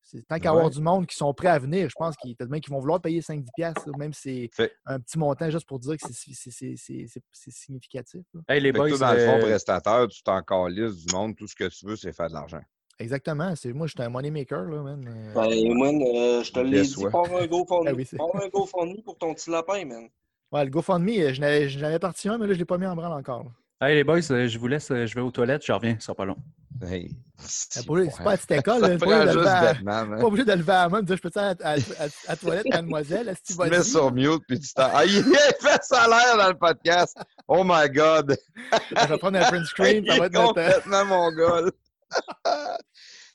C'est 0.06 0.28
tant 0.28 0.38
qu'à 0.38 0.50
avoir 0.50 0.66
Ouais. 0.66 0.72
du 0.72 0.82
monde 0.82 1.08
qui 1.08 1.16
sont 1.16 1.34
prêts 1.34 1.48
à 1.48 1.58
venir, 1.60 1.90
je 1.90 1.96
pense 1.98 2.18
qu'il 2.18 2.32
y 2.32 2.34
a 2.34 2.36
peut-être 2.46 2.60
qui 2.62 2.70
vont 2.70 2.80
vouloir 2.82 3.00
payer 3.00 3.22
5-10$, 3.22 3.46
là, 3.58 3.74
même 3.98 4.12
si 4.12 4.50
c'est 4.54 4.70
un 4.86 5.00
petit 5.00 5.18
montant 5.18 5.50
juste 5.50 5.66
pour 5.66 5.80
dire 5.80 5.96
que 5.96 6.12
c'est- 6.12 7.22
significatif. 7.50 8.22
Hey, 8.50 8.60
les 8.60 8.74
boys, 8.74 8.90
toi, 8.90 8.98
dans 8.98 9.14
le 9.14 9.20
fond, 9.26 9.40
prestataire, 9.40 10.08
tu 10.10 10.22
t'en 10.24 10.42
calisses 10.42 11.06
du 11.06 11.16
monde, 11.16 11.36
tout 11.38 11.48
ce 11.48 11.56
que 11.56 11.70
tu 11.70 11.86
veux, 11.86 11.96
c'est 11.96 12.12
faire 12.12 12.28
de 12.28 12.34
l'argent. 12.34 12.62
Exactement. 13.00 13.54
C'est, 13.56 13.74
moi, 13.74 13.88
je 13.88 13.94
suis 13.94 14.02
un 14.04 14.10
money 14.10 14.30
maker. 14.32 14.64
Là, 14.64 14.82
man. 14.84 15.06
Euh, 15.08 15.34
Ben, 15.34 15.74
moi, 15.74 15.88
euh, 15.90 16.44
je 16.44 16.52
te 16.52 16.60
l'ai 16.60 16.82
dit, 16.84 16.96
pars 17.12 17.26
un 17.36 17.46
GoFundMe. 17.48 17.88
Ah 18.20 18.24
oui, 18.34 18.42
un 18.46 18.50
GoFundMe 18.50 19.02
pour 19.04 19.18
ton 19.18 19.34
petit 19.34 19.50
lapin, 19.50 19.84
man. 19.86 20.08
ouais, 20.52 20.66
le 20.66 20.70
GoFundMe, 20.72 21.10
euh, 21.10 21.34
je 21.34 21.42
n'avais, 21.42 21.70
je 21.70 21.80
n'avais 21.80 22.00
parti 22.00 22.30
un, 22.30 22.38
mais 22.38 22.46
là, 22.48 22.54
je 22.54 22.58
ne 22.58 22.60
l'ai 22.60 22.66
pas 22.66 22.78
mis 22.78 22.86
en 22.86 22.96
branle 22.96 23.14
encore. 23.14 23.46
hey, 23.82 23.96
les 23.96 24.04
boys, 24.04 24.20
euh, 24.32 24.48
je 24.48 24.58
vous 24.60 24.68
laisse, 24.68 24.88
je 24.90 25.14
vais 25.16 25.22
aux 25.22 25.32
toilettes, 25.32 25.66
je 25.66 25.72
reviens, 25.74 25.96
ça 25.96 26.06
sera 26.08 26.16
pas 26.16 26.26
long. 26.26 26.38
Hey, 26.82 27.12
C'est 27.38 27.86
pas, 27.86 27.94
c'est 28.10 28.24
pas 28.24 28.32
à 28.32 28.38
petite 28.38 28.52
école. 28.52 28.82
Là, 28.82 28.98
pas, 28.98 29.28
juste 29.32 29.46
à- 29.48 29.62
Batman. 29.74 30.14
hein. 30.14 30.18
pas 30.20 30.26
obligé 30.28 30.44
de 30.44 30.52
lever 30.54 30.72
à 30.72 30.84
la 30.84 30.90
main 30.90 31.00
et 31.00 31.04
dire 31.04 31.16
Je 31.18 31.22
peux 31.22 31.32
à, 31.36 31.50
à, 31.50 31.74
à, 31.74 31.76
à 32.28 32.36
toilette, 32.36 32.66
mademoiselle, 32.70 33.30
est-ce 33.30 33.42
que 33.42 33.46
Tu 33.48 33.54
vas 33.54 33.70
mets 33.70 33.84
sur 33.84 34.12
mute, 34.12 34.42
puis 34.48 34.60
tu 34.60 34.74
t'en... 34.74 34.90
Ah, 34.94 35.06
il 35.06 35.24
fait 35.24 35.84
ça 35.84 36.08
l'air 36.08 36.38
dans 36.38 36.50
le 36.50 36.58
podcast! 36.58 37.18
Oh 37.48 37.64
my 37.64 37.90
God! 37.90 38.36
Je 39.00 39.08
vais 39.08 39.18
prendre 39.18 39.38
un 39.40 39.44
print 39.44 39.66
screen, 39.66 40.06
ça 40.08 40.18
va 40.18 40.26
être 40.26 40.34
notre. 40.34 40.58
euh, 40.60 40.72
complètement 40.74 41.06
mongol! 41.06 41.72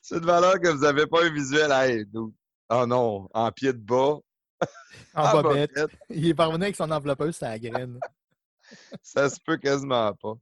C'est 0.02 0.16
une 0.16 0.24
valeur 0.26 0.58
que 0.60 0.68
vous 0.68 0.80
n'avez 0.80 1.06
pas 1.06 1.24
un 1.24 1.30
visuel. 1.30 1.70
Hey. 1.70 2.04
Oh 2.70 2.86
non, 2.86 3.28
en 3.34 3.52
pied 3.52 3.72
de 3.72 3.78
bas. 3.78 4.16
en 5.14 5.32
bobette. 5.42 5.70
bobette. 5.74 5.90
Il 6.10 6.28
est 6.28 6.34
parvenu 6.34 6.64
avec 6.64 6.76
son 6.76 6.90
enveloppeuse, 6.90 7.36
c'est 7.36 7.46
la 7.46 7.58
graine. 7.58 7.98
Ça 9.02 9.28
se 9.30 9.38
peut 9.44 9.56
quasiment 9.56 10.12
pas. 10.14 10.34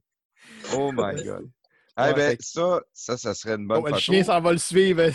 Oh 0.73 0.91
my 0.93 1.23
God. 1.23 1.49
Eh 1.97 2.01
Ouais, 2.01 2.13
ben, 2.13 2.29
fait 2.31 2.41
ça, 2.41 2.81
ça, 2.93 3.17
ça 3.17 3.33
serait 3.33 3.55
une 3.55 3.67
bonne 3.67 3.79
Oh, 3.81 3.85
le 3.87 3.93
photo. 3.93 3.99
chien 4.01 4.23
s'en 4.23 4.39
va 4.39 4.51
le 4.51 4.57
suivre. 4.59 5.09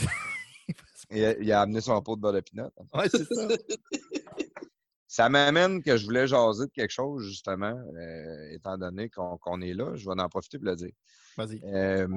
Il 1.10 1.24
a, 1.24 1.38
il 1.38 1.52
a 1.52 1.60
amené 1.60 1.80
son 1.80 2.00
pot 2.02 2.16
de 2.16 2.22
beurre 2.22 2.32
de 2.32 2.40
pinot. 2.40 2.70
ouais, 2.94 3.08
c'est 3.08 3.24
ça. 3.24 3.48
Ça 5.06 5.28
m'amène 5.28 5.82
que 5.82 5.98
je 5.98 6.06
voulais 6.06 6.26
jaser 6.26 6.64
de 6.64 6.70
quelque 6.70 6.90
chose, 6.90 7.22
justement, 7.26 7.78
euh, 7.98 8.48
étant 8.50 8.78
donné 8.78 9.10
qu'on 9.10 9.36
qu'on 9.36 9.60
est 9.60 9.74
là. 9.74 9.94
Je 9.94 10.06
vais 10.08 10.18
en 10.18 10.28
profiter 10.30 10.58
pour 10.58 10.68
le 10.68 10.76
dire. 10.76 10.92
Vas-y. 11.36 11.60
Euh, 11.64 12.08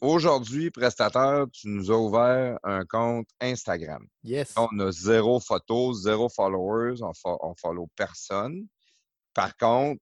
Aujourd'hui, 0.00 0.70
prestataire, 0.70 1.44
tu 1.52 1.68
nous 1.68 1.90
as 1.90 1.96
ouvert 1.96 2.58
un 2.62 2.84
compte 2.86 3.26
Instagram. 3.40 4.06
Yes. 4.24 4.54
On 4.56 4.78
a 4.78 4.90
zéro 4.90 5.40
photo, 5.40 5.92
zéro 5.92 6.28
followers, 6.30 7.02
on, 7.02 7.10
fo- 7.12 7.38
on 7.42 7.54
follow 7.54 7.86
personne. 7.96 8.66
Par 9.34 9.54
contre, 9.58 10.00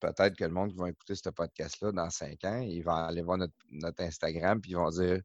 peut-être 0.00 0.36
que 0.36 0.44
le 0.44 0.50
monde 0.50 0.72
qui 0.72 0.76
va 0.78 0.90
écouter 0.90 1.14
ce 1.14 1.30
podcast-là 1.30 1.92
dans 1.92 2.10
cinq 2.10 2.44
ans, 2.44 2.58
ils 2.60 2.82
vont 2.82 2.92
aller 2.92 3.22
voir 3.22 3.38
notre, 3.38 3.54
notre 3.70 4.02
Instagram 4.02 4.60
puis 4.60 4.72
ils 4.72 4.76
vont 4.76 4.90
dire 4.90 5.20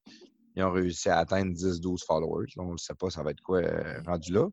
ils 0.56 0.64
ont 0.64 0.72
réussi 0.72 1.10
à 1.10 1.18
atteindre 1.20 1.52
10-12 1.52 2.06
followers. 2.06 2.48
On 2.58 2.72
ne 2.74 2.78
sait 2.78 2.96
pas 2.96 3.10
ça 3.10 3.22
va 3.24 3.32
être 3.32 3.42
quoi 3.42 3.60
euh, 3.60 4.02
rendu 4.08 4.32
là. 4.32 4.48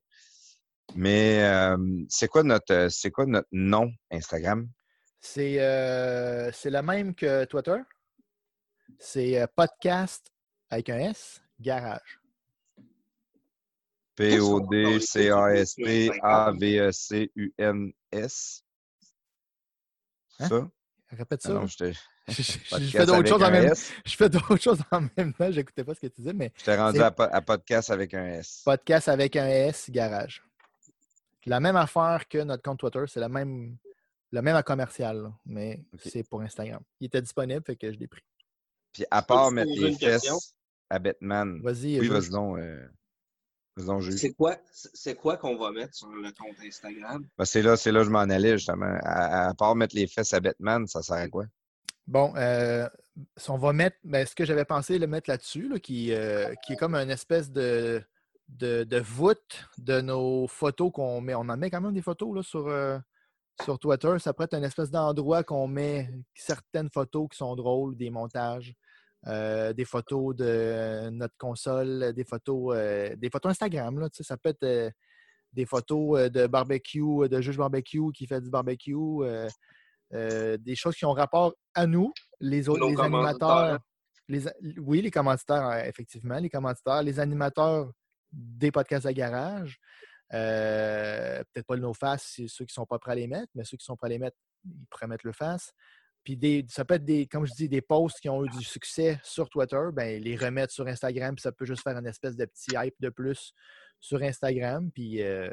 Mais 0.94 1.42
euh, 1.44 1.76
c'est 2.08 2.28
quoi 2.28 2.42
notre 2.42 2.74
euh, 2.74 2.88
c'est 2.90 3.10
quoi 3.10 3.24
notre 3.24 3.48
nom 3.52 3.90
Instagram? 4.10 4.68
C'est 5.20 5.60
euh, 5.60 6.50
c'est 6.52 6.68
le 6.70 6.82
même 6.82 7.14
que 7.14 7.44
Twitter? 7.46 7.78
C'est 8.98 9.40
euh, 9.40 9.46
podcast 9.54 10.30
avec 10.70 10.88
un 10.90 10.98
S, 10.98 11.42
garage. 11.60 12.20
P-O-D-C-A-S-P-A-V-E-C-U-N-S. 16.94 18.64
Hein? 20.40 20.48
Ça? 20.48 20.68
Répète 21.10 21.40
Ah 21.44 21.48
ça. 21.48 21.54
non, 21.54 21.66
je 22.28 22.74
fais 22.90 23.04
d'autres 23.06 23.28
choses 23.28 23.42
en 23.42 23.50
même 23.50 23.66
S. 23.70 23.92
Je 24.06 24.16
fais 24.16 24.28
d'autres 24.30 24.56
choses 24.56 24.82
en 24.90 25.02
même 25.16 25.32
temps. 25.34 25.50
J'écoutais 25.52 25.84
pas 25.84 25.94
ce 25.94 26.00
que 26.00 26.06
tu 26.06 26.22
disais, 26.22 26.32
mais 26.32 26.50
Je 26.58 26.64
t'ai 26.64 26.74
rendu 26.74 27.00
à, 27.00 27.10
po- 27.10 27.22
à 27.30 27.40
podcast 27.42 27.90
avec 27.90 28.14
un 28.14 28.26
S. 28.26 28.62
podcast 28.64 29.08
avec 29.08 29.36
un 29.36 29.46
S, 29.46 29.90
garage. 29.90 30.42
La 31.46 31.60
même 31.60 31.76
affaire 31.76 32.26
que 32.28 32.38
notre 32.38 32.62
compte 32.62 32.78
Twitter, 32.78 33.04
c'est 33.06 33.20
la 33.20 33.28
même, 33.28 33.76
le 34.30 34.40
même 34.42 34.56
à 34.56 34.62
commercial, 34.62 35.22
là, 35.24 35.32
mais 35.44 35.84
c'est 36.02 36.26
pour 36.26 36.40
Instagram. 36.40 36.80
Il 37.00 37.06
était 37.08 37.20
disponible, 37.20 37.62
fait 37.64 37.76
que 37.76 37.92
je 37.92 37.98
l'ai 37.98 38.06
pris. 38.08 38.22
Puis 38.94 39.04
à 39.10 39.20
part 39.20 39.50
mettre 39.50 39.72
les 39.76 39.92
fesses 39.92 40.54
à 40.88 40.98
Batman. 40.98 41.60
Vas-y, 41.62 42.00
Oui, 42.00 42.08
vas-y 42.08 42.30
donc. 42.30 42.58
euh, 42.58 42.86
Faisons 43.76 44.00
juste. 44.00 44.18
C'est 44.18 44.32
quoi, 44.32 44.56
c'est 44.72 45.16
quoi 45.16 45.36
qu'on 45.36 45.56
va 45.58 45.72
mettre 45.72 45.94
sur 45.94 46.08
le 46.08 46.30
compte 46.30 46.56
Instagram? 46.64 47.26
Ben, 47.36 47.44
c'est 47.44 47.60
là, 47.60 47.76
c'est 47.76 47.90
là 47.90 48.00
que 48.00 48.06
je 48.06 48.10
m'en 48.10 48.20
allais, 48.20 48.52
justement. 48.52 48.96
À, 49.02 49.48
à 49.48 49.54
part 49.54 49.74
mettre 49.74 49.96
les 49.96 50.06
fesses 50.06 50.32
à 50.32 50.38
Batman, 50.38 50.86
ça 50.86 51.02
sert 51.02 51.16
à 51.16 51.28
quoi? 51.28 51.46
Bon, 52.06 52.32
euh, 52.36 52.88
si 53.36 53.50
on 53.50 53.58
va 53.58 53.72
mettre 53.72 53.96
ben, 54.04 54.24
ce 54.24 54.34
que 54.36 54.44
j'avais 54.44 54.64
pensé 54.64 54.96
le 54.98 55.08
mettre 55.08 55.28
là-dessus, 55.28 55.68
là, 55.68 55.80
qui, 55.80 56.12
euh, 56.12 56.54
qui 56.64 56.74
est 56.74 56.76
comme 56.76 56.94
une 56.94 57.10
espèce 57.10 57.50
de, 57.50 58.00
de, 58.48 58.84
de 58.84 58.98
voûte 59.00 59.68
de 59.78 60.00
nos 60.00 60.46
photos 60.46 60.92
qu'on 60.92 61.20
met. 61.20 61.34
On 61.34 61.40
en 61.48 61.56
met 61.56 61.68
quand 61.70 61.80
même 61.80 61.94
des 61.94 62.02
photos 62.02 62.32
là, 62.32 62.42
sur, 62.44 62.68
euh, 62.68 62.98
sur 63.64 63.80
Twitter. 63.80 64.16
Ça 64.20 64.32
pourrait 64.32 64.44
être 64.44 64.54
une 64.54 64.64
espèce 64.64 64.92
d'endroit 64.92 65.42
qu'on 65.42 65.66
met 65.66 66.10
certaines 66.34 66.90
photos 66.90 67.26
qui 67.28 67.38
sont 67.38 67.56
drôles, 67.56 67.96
des 67.96 68.10
montages, 68.10 68.72
euh, 69.26 69.72
des 69.72 69.86
photos 69.86 70.36
de 70.36 71.08
notre 71.10 71.34
console, 71.38 72.12
des 72.12 72.24
photos, 72.24 72.76
euh, 72.76 73.16
des 73.16 73.30
photos 73.30 73.52
Instagram. 73.52 73.98
Là, 73.98 74.08
ça 74.12 74.36
peut 74.36 74.50
être 74.50 74.64
euh, 74.64 74.90
des 75.52 75.64
photos 75.64 76.30
de 76.30 76.46
barbecue, 76.46 77.28
de 77.28 77.40
juge 77.40 77.56
barbecue 77.56 78.12
qui 78.12 78.26
fait 78.26 78.40
du 78.42 78.50
barbecue, 78.50 78.94
des 80.10 80.74
choses 80.74 80.96
qui 80.96 81.06
ont 81.06 81.12
rapport 81.12 81.54
à 81.74 81.86
nous, 81.86 82.12
les 82.40 82.68
autres, 82.68 82.80
Nos 82.80 82.90
les 82.90 82.96
commanditaires. 82.96 83.48
animateurs. 83.48 83.78
Les, 84.28 84.44
oui, 84.78 85.00
les 85.00 85.10
commanditaires, 85.10 85.86
effectivement, 85.86 86.38
les 86.38 86.50
commanditaires, 86.50 87.02
les 87.02 87.20
animateurs 87.20 87.90
des 88.32 88.72
podcasts 88.72 89.06
à 89.06 89.12
garage. 89.12 89.78
Peut-être 90.28 91.66
pas 91.66 91.76
le 91.76 91.82
no-face, 91.82 92.40
ceux 92.48 92.64
qui 92.64 92.74
sont 92.74 92.86
pas 92.86 92.98
prêts 92.98 93.12
à 93.12 93.16
les 93.16 93.28
mettre, 93.28 93.52
mais 93.54 93.64
ceux 93.64 93.76
qui 93.76 93.84
sont 93.84 93.96
prêts 93.96 94.08
à 94.08 94.10
les 94.10 94.18
mettre, 94.18 94.36
ils 94.64 94.86
pourraient 94.90 95.06
mettre 95.06 95.26
le 95.26 95.32
face. 95.32 95.72
Puis 96.24 96.66
ça 96.68 96.84
peut 96.84 96.94
être 96.94 97.04
des, 97.04 97.26
comme 97.26 97.46
je 97.46 97.52
dis, 97.52 97.68
des 97.68 97.82
posts 97.82 98.18
qui 98.20 98.30
ont 98.30 98.44
eu 98.44 98.48
du 98.48 98.64
succès 98.64 99.20
sur 99.22 99.48
Twitter, 99.50 99.82
ben, 99.92 100.22
les 100.22 100.36
remettre 100.36 100.72
sur 100.72 100.86
Instagram, 100.86 101.34
puis 101.34 101.42
ça 101.42 101.52
peut 101.52 101.66
juste 101.66 101.82
faire 101.82 101.96
une 101.98 102.06
espèce 102.06 102.34
de 102.34 102.46
petit 102.46 102.70
hype 102.74 102.94
de 102.98 103.10
plus 103.10 103.52
sur 104.00 104.22
Instagram. 104.22 104.90
Puis 104.90 105.22
euh, 105.22 105.50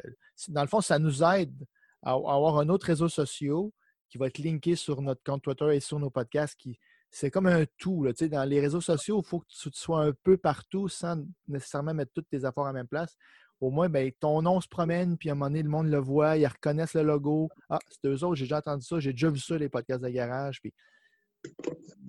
dans 0.48 0.62
le 0.62 0.68
fond, 0.68 0.80
ça 0.80 0.98
nous 0.98 1.22
aide 1.22 1.54
à, 2.02 2.12
avoir 2.12 2.58
un 2.58 2.68
autre 2.70 2.86
réseau 2.86 3.08
social 3.08 3.70
qui 4.08 4.18
va 4.18 4.26
être 4.26 4.38
linké 4.38 4.74
sur 4.76 5.00
notre 5.02 5.22
compte 5.22 5.42
Twitter 5.42 5.76
et 5.76 5.80
sur 5.80 5.98
nos 5.98 6.10
podcasts. 6.10 6.58
Qui, 6.58 6.78
c'est 7.10 7.30
comme 7.30 7.46
un 7.46 7.64
tout. 7.78 8.06
Tu 8.16 8.28
dans 8.28 8.44
les 8.44 8.60
réseaux 8.60 8.80
sociaux, 8.80 9.22
il 9.24 9.28
faut 9.28 9.40
que 9.40 9.46
tu 9.48 9.70
sois 9.74 10.04
un 10.04 10.12
peu 10.22 10.38
partout 10.38 10.88
sans 10.88 11.22
nécessairement 11.48 11.92
mettre 11.92 12.12
toutes 12.14 12.28
tes 12.28 12.44
affaires 12.44 12.64
à 12.64 12.68
la 12.68 12.72
même 12.72 12.88
place. 12.88 13.14
Au 13.62 13.70
moins, 13.70 13.88
ben, 13.88 14.10
ton 14.18 14.42
nom 14.42 14.60
se 14.60 14.66
promène, 14.66 15.16
puis 15.16 15.28
à 15.28 15.32
un 15.32 15.34
moment 15.36 15.48
donné, 15.48 15.62
le 15.62 15.68
monde 15.68 15.86
le 15.86 15.98
voit, 15.98 16.36
ils 16.36 16.46
reconnaissent 16.46 16.94
le 16.94 17.02
logo. 17.02 17.48
Ah, 17.70 17.78
c'est 17.88 18.08
eux 18.08 18.24
autres, 18.24 18.34
j'ai 18.34 18.44
déjà 18.46 18.58
entendu 18.58 18.84
ça, 18.84 18.98
j'ai 18.98 19.12
déjà 19.12 19.30
vu 19.30 19.38
ça, 19.38 19.56
les 19.56 19.68
podcasts 19.68 20.02
de 20.02 20.08
garage. 20.08 20.60
Puis... 20.60 20.74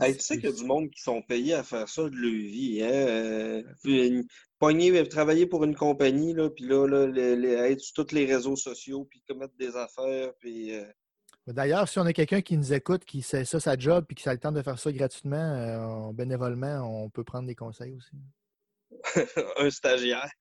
Hey, 0.01 0.16
tu 0.18 0.22
sais 0.22 0.36
qu'il 0.38 0.49
y 0.49 0.51
a 0.51 0.56
du 0.56 0.66
monde 0.66 0.89
qui 0.89 0.99
sont 0.99 1.22
payés 1.22 1.54
à 1.54 1.64
faire 1.64 1.88
ça 1.88 2.10
de 2.10 2.16
leur 2.16 2.32
vie. 2.32 2.82
Hein? 2.82 3.64
Euh, 3.86 4.24
pogner, 4.58 4.97
euh, 4.97 5.06
travailler 5.06 5.45
pour 5.45 5.64
une 5.64 5.76
compagnie, 5.76 6.34
là, 6.34 6.49
puis 6.49 6.66
là, 6.66 6.88
là 6.88 7.06
les- 7.06 7.36
les- 7.36 7.54
être 7.54 7.82
sur 7.82 8.04
tous 8.04 8.16
les 8.16 8.26
réseaux 8.26 8.56
sociaux, 8.56 9.06
puis 9.06 9.22
commettre 9.28 9.54
des 9.60 9.76
affaires, 9.76 10.34
puis 10.39 10.76
euh, 10.76 10.86
D'ailleurs, 11.45 11.88
si 11.88 11.99
on 11.99 12.06
a 12.06 12.14
quelqu'un 12.14 12.41
qui 12.41 12.58
nous 12.58 12.74
écoute, 12.74 13.06
qui 13.06 13.22
sait 13.22 13.45
ça 13.45 13.60
sa 13.60 13.78
job, 13.78 14.06
puis 14.08 14.16
qui 14.16 14.28
a 14.28 14.34
le 14.34 14.39
temps 14.39 14.51
de 14.51 14.62
faire 14.64 14.80
ça 14.80 14.91
gratuitement, 14.91 15.36
euh, 15.36 16.14
bénévolement, 16.14 17.04
on 17.04 17.10
peut 17.12 17.24
prendre 17.24 17.47
des 17.47 17.56
conseils 17.56 17.93
aussi. 17.93 18.16
un 19.58 19.70
stagiaire. 19.70 20.32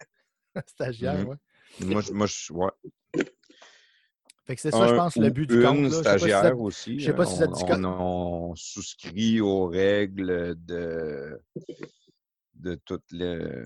Stagiaire, 0.66 1.18
Mhm. 1.18 1.28
ouais. 1.28 1.36
Moi, 1.80 2.00
je- 2.02 2.12
moi, 2.12 2.26
je- 2.26 2.52
ouais. 2.52 2.70
Fait 4.44 4.56
que 4.56 4.60
c'est 4.60 4.70
ça, 4.72 4.88
je 4.88 4.94
pense, 4.94 5.16
le 5.16 5.30
but 5.30 5.46
du 5.48 5.62
compte. 5.62 5.78
Là. 5.82 5.88
Je 5.88 5.94
sais 5.94 6.02
pas 6.02 6.18
si 6.18 6.28
ça- 6.30 6.54
aussi. 6.56 6.98
je 7.00 7.06
sais 7.06 7.12
pas 7.14 7.26
si 7.26 7.36
ça 7.36 7.46
on, 7.48 7.52
dit 7.52 7.64
quoi. 7.64 7.76
on- 7.78 8.50
on 8.50 8.54
souscrit 8.56 9.40
aux 9.40 9.66
règles 9.66 10.56
de, 10.64 11.40
de 12.54 12.74
toutes 12.84 13.10
les. 13.12 13.62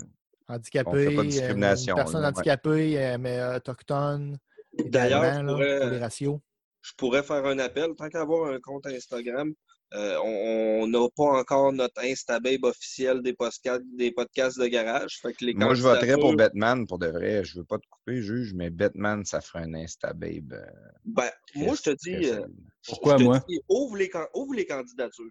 handicapé, 0.49 0.89
On 0.91 0.93
fait 0.95 1.05
pas 1.07 1.11
de 1.11 1.19
euh, 1.19 1.23
discrimination, 1.31 1.95
une 1.97 2.03
personne 2.03 2.23
là, 2.23 2.29
ouais. 2.29 2.35
handicapée, 2.37 3.05
euh, 3.05 3.19
mais 3.19 3.43
autochtone, 3.57 4.39
D'ailleurs, 4.85 5.25
je 5.35 5.41
pourrais- 5.47 5.81
pour 5.81 5.89
les 5.91 5.99
ratios. 5.99 6.39
je 6.83 6.93
pourrais 6.97 7.23
faire 7.23 7.45
un 7.47 7.59
appel. 7.59 7.95
Tant 7.97 8.09
qu'avoir 8.11 8.53
un 8.53 8.61
compte 8.61 8.87
Instagram, 8.87 9.53
euh, 9.95 10.19
on 10.25 10.87
n'a 10.89 11.09
pas 11.15 11.39
encore 11.41 11.73
notre 11.73 12.03
Instababe 12.03 12.65
officiel 12.65 13.23
des 13.23 13.33
podcasts, 13.33 13.83
des 13.97 14.11
podcasts 14.13 14.59
de 14.59 14.67
garage. 14.67 15.19
Fait 15.23 15.33
que 15.33 15.45
les 15.45 15.55
Moi, 15.55 15.75
je 15.75 15.83
voterais 15.83 16.19
pour 16.19 16.35
Batman 16.35 16.87
pour 16.87 16.99
de 16.99 17.07
vrai. 17.07 17.45
Je 17.45 17.59
veux 17.59 17.65
pas 17.65 17.79
te 17.79 17.87
couper, 17.89 18.21
juge, 18.21 18.53
mais 18.55 18.71
Batman, 18.71 19.25
ça 19.25 19.41
ferait 19.41 19.65
un 19.65 19.75
Insta-babe. 19.75 20.53
euh, 20.53 20.67
Ben, 21.05 21.31
moi, 21.55 21.75
je 21.77 21.83
te 21.83 21.91
dis, 21.91 22.29
euh. 22.29 22.47
Pourquoi 22.87 23.15
je 23.15 23.19
te 23.19 23.23
moi? 23.25 23.45
dis, 23.49 23.61
ouvre, 23.69 23.97
les, 23.97 24.09
can- 24.09 24.29
ouvre 24.35 24.55
les 24.55 24.67
candidatures. 24.67 25.31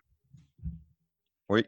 Oui. 1.49 1.65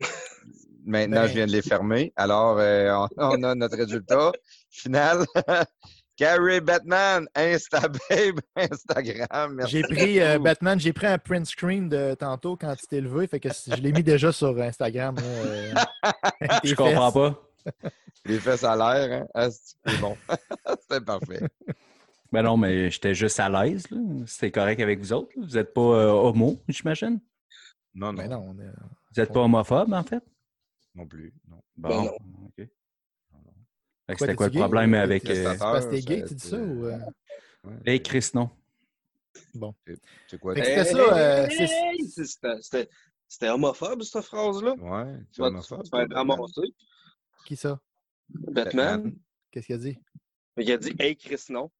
Maintenant, 0.84 1.22
Ben- 1.22 1.26
je 1.28 1.32
viens 1.34 1.46
de 1.46 1.52
les 1.52 1.62
fermer. 1.62 2.12
Alors, 2.16 2.58
euh, 2.58 2.92
on, 3.16 3.38
on 3.38 3.42
a 3.44 3.54
notre 3.54 3.76
résultat 3.76 4.32
final. 4.70 5.24
Carrie 6.16 6.60
Batman, 6.60 7.26
Instababe, 7.34 8.40
Instagram. 8.56 9.54
Merci 9.54 9.70
J'ai 9.72 9.82
pris 9.82 10.20
euh, 10.20 10.32
beaucoup. 10.34 10.44
Batman, 10.44 10.80
j'ai 10.80 10.92
pris 10.92 11.06
un 11.06 11.18
print 11.18 11.46
screen 11.46 11.88
de 11.88 12.14
tantôt 12.14 12.56
quand 12.56 12.74
tu 12.74 12.86
t'es 12.86 13.00
levé, 13.00 13.26
fait 13.26 13.38
que 13.40 13.50
je 13.50 13.74
l'ai 13.80 13.92
mis 13.92 14.02
déjà 14.02 14.32
sur 14.32 14.58
Instagram. 14.60 15.14
là, 15.16 15.22
euh, 15.22 15.74
Je 16.64 16.74
comprends 16.74 17.12
pas. 17.12 17.42
Les 18.24 18.38
fesses 18.40 18.64
à 18.64 18.74
l'air, 18.74 19.22
hein? 19.22 19.26
Ah, 19.34 19.48
c'est 19.50 20.00
bon. 20.00 20.16
C'était 20.80 21.00
parfait. 21.04 21.42
Ben 22.32 22.42
non, 22.42 22.56
mais 22.56 22.90
j'étais 22.90 23.14
juste 23.14 23.38
à 23.38 23.48
l'aise. 23.48 23.84
C'était 24.26 24.50
correct 24.50 24.80
avec 24.80 24.98
vous 24.98 25.12
autres. 25.12 25.30
là. 25.36 25.44
Vous 25.46 25.54
n'êtes 25.54 25.72
pas 25.72 25.80
euh, 25.80 26.10
homo, 26.10 26.58
j'imagine? 26.68 27.20
Non, 27.94 28.12
non, 28.12 28.22
Mais 28.22 28.28
non, 28.28 28.38
on 28.48 28.60
est- 28.60 28.66
Vous 28.66 29.20
n'êtes 29.20 29.32
pas 29.32 29.40
homophobe, 29.40 29.92
en 29.92 30.02
fait? 30.02 30.22
non 30.94 31.06
plus. 31.06 31.32
Non. 31.48 31.60
Bon. 31.76 31.88
Ben 31.88 31.96
non. 32.04 32.16
OK. 32.46 32.68
Fait 34.06 34.12
que 34.14 34.18
Quoi, 34.18 34.26
C'était 34.26 34.36
quoi 34.36 34.46
le 34.46 34.52
gay? 34.52 34.58
problème 34.60 34.94
Euh, 34.94 35.02
avec. 35.02 35.24
euh, 35.30 35.50
c'est 35.52 35.58
parce 35.58 35.84
que 35.86 35.90
t'es 35.90 36.00
gay, 36.00 36.24
tu 36.24 36.34
dis 36.34 36.48
ça? 36.48 36.56
c'est- 36.56 36.62
Ou, 36.62 36.86
euh, 36.86 36.98
Ouais. 37.64 37.72
Hey, 37.84 38.02
Chris, 38.02 38.30
non. 38.34 38.50
C'est 40.28 40.38
quoi? 40.38 40.54
C'était 40.54 40.84
ça, 40.84 41.44
Hey, 41.48 41.56
c'est- 41.56 41.64
hey, 41.64 42.08
c'est- 42.08 42.88
c'était- 43.28 43.48
homophobe, 43.48 44.02
cette 44.02 44.22
phrase-là. 44.24 44.74
Ouais, 44.74 45.18
tu 45.32 45.32
Tu 45.32 45.40
vas 45.42 45.50
faire 45.50 46.06
ramasser. 46.12 46.74
Qui 47.44 47.56
ça? 47.56 47.80
Batman. 48.28 49.12
Qu'est-ce 49.50 49.66
qu'il 49.66 49.74
a 49.74 49.78
dit? 49.78 49.98
Il 50.58 50.70
a 50.70 50.76
dit 50.76 50.94
Hey 50.98 51.16
Chris, 51.16 51.44
non. 51.50 51.70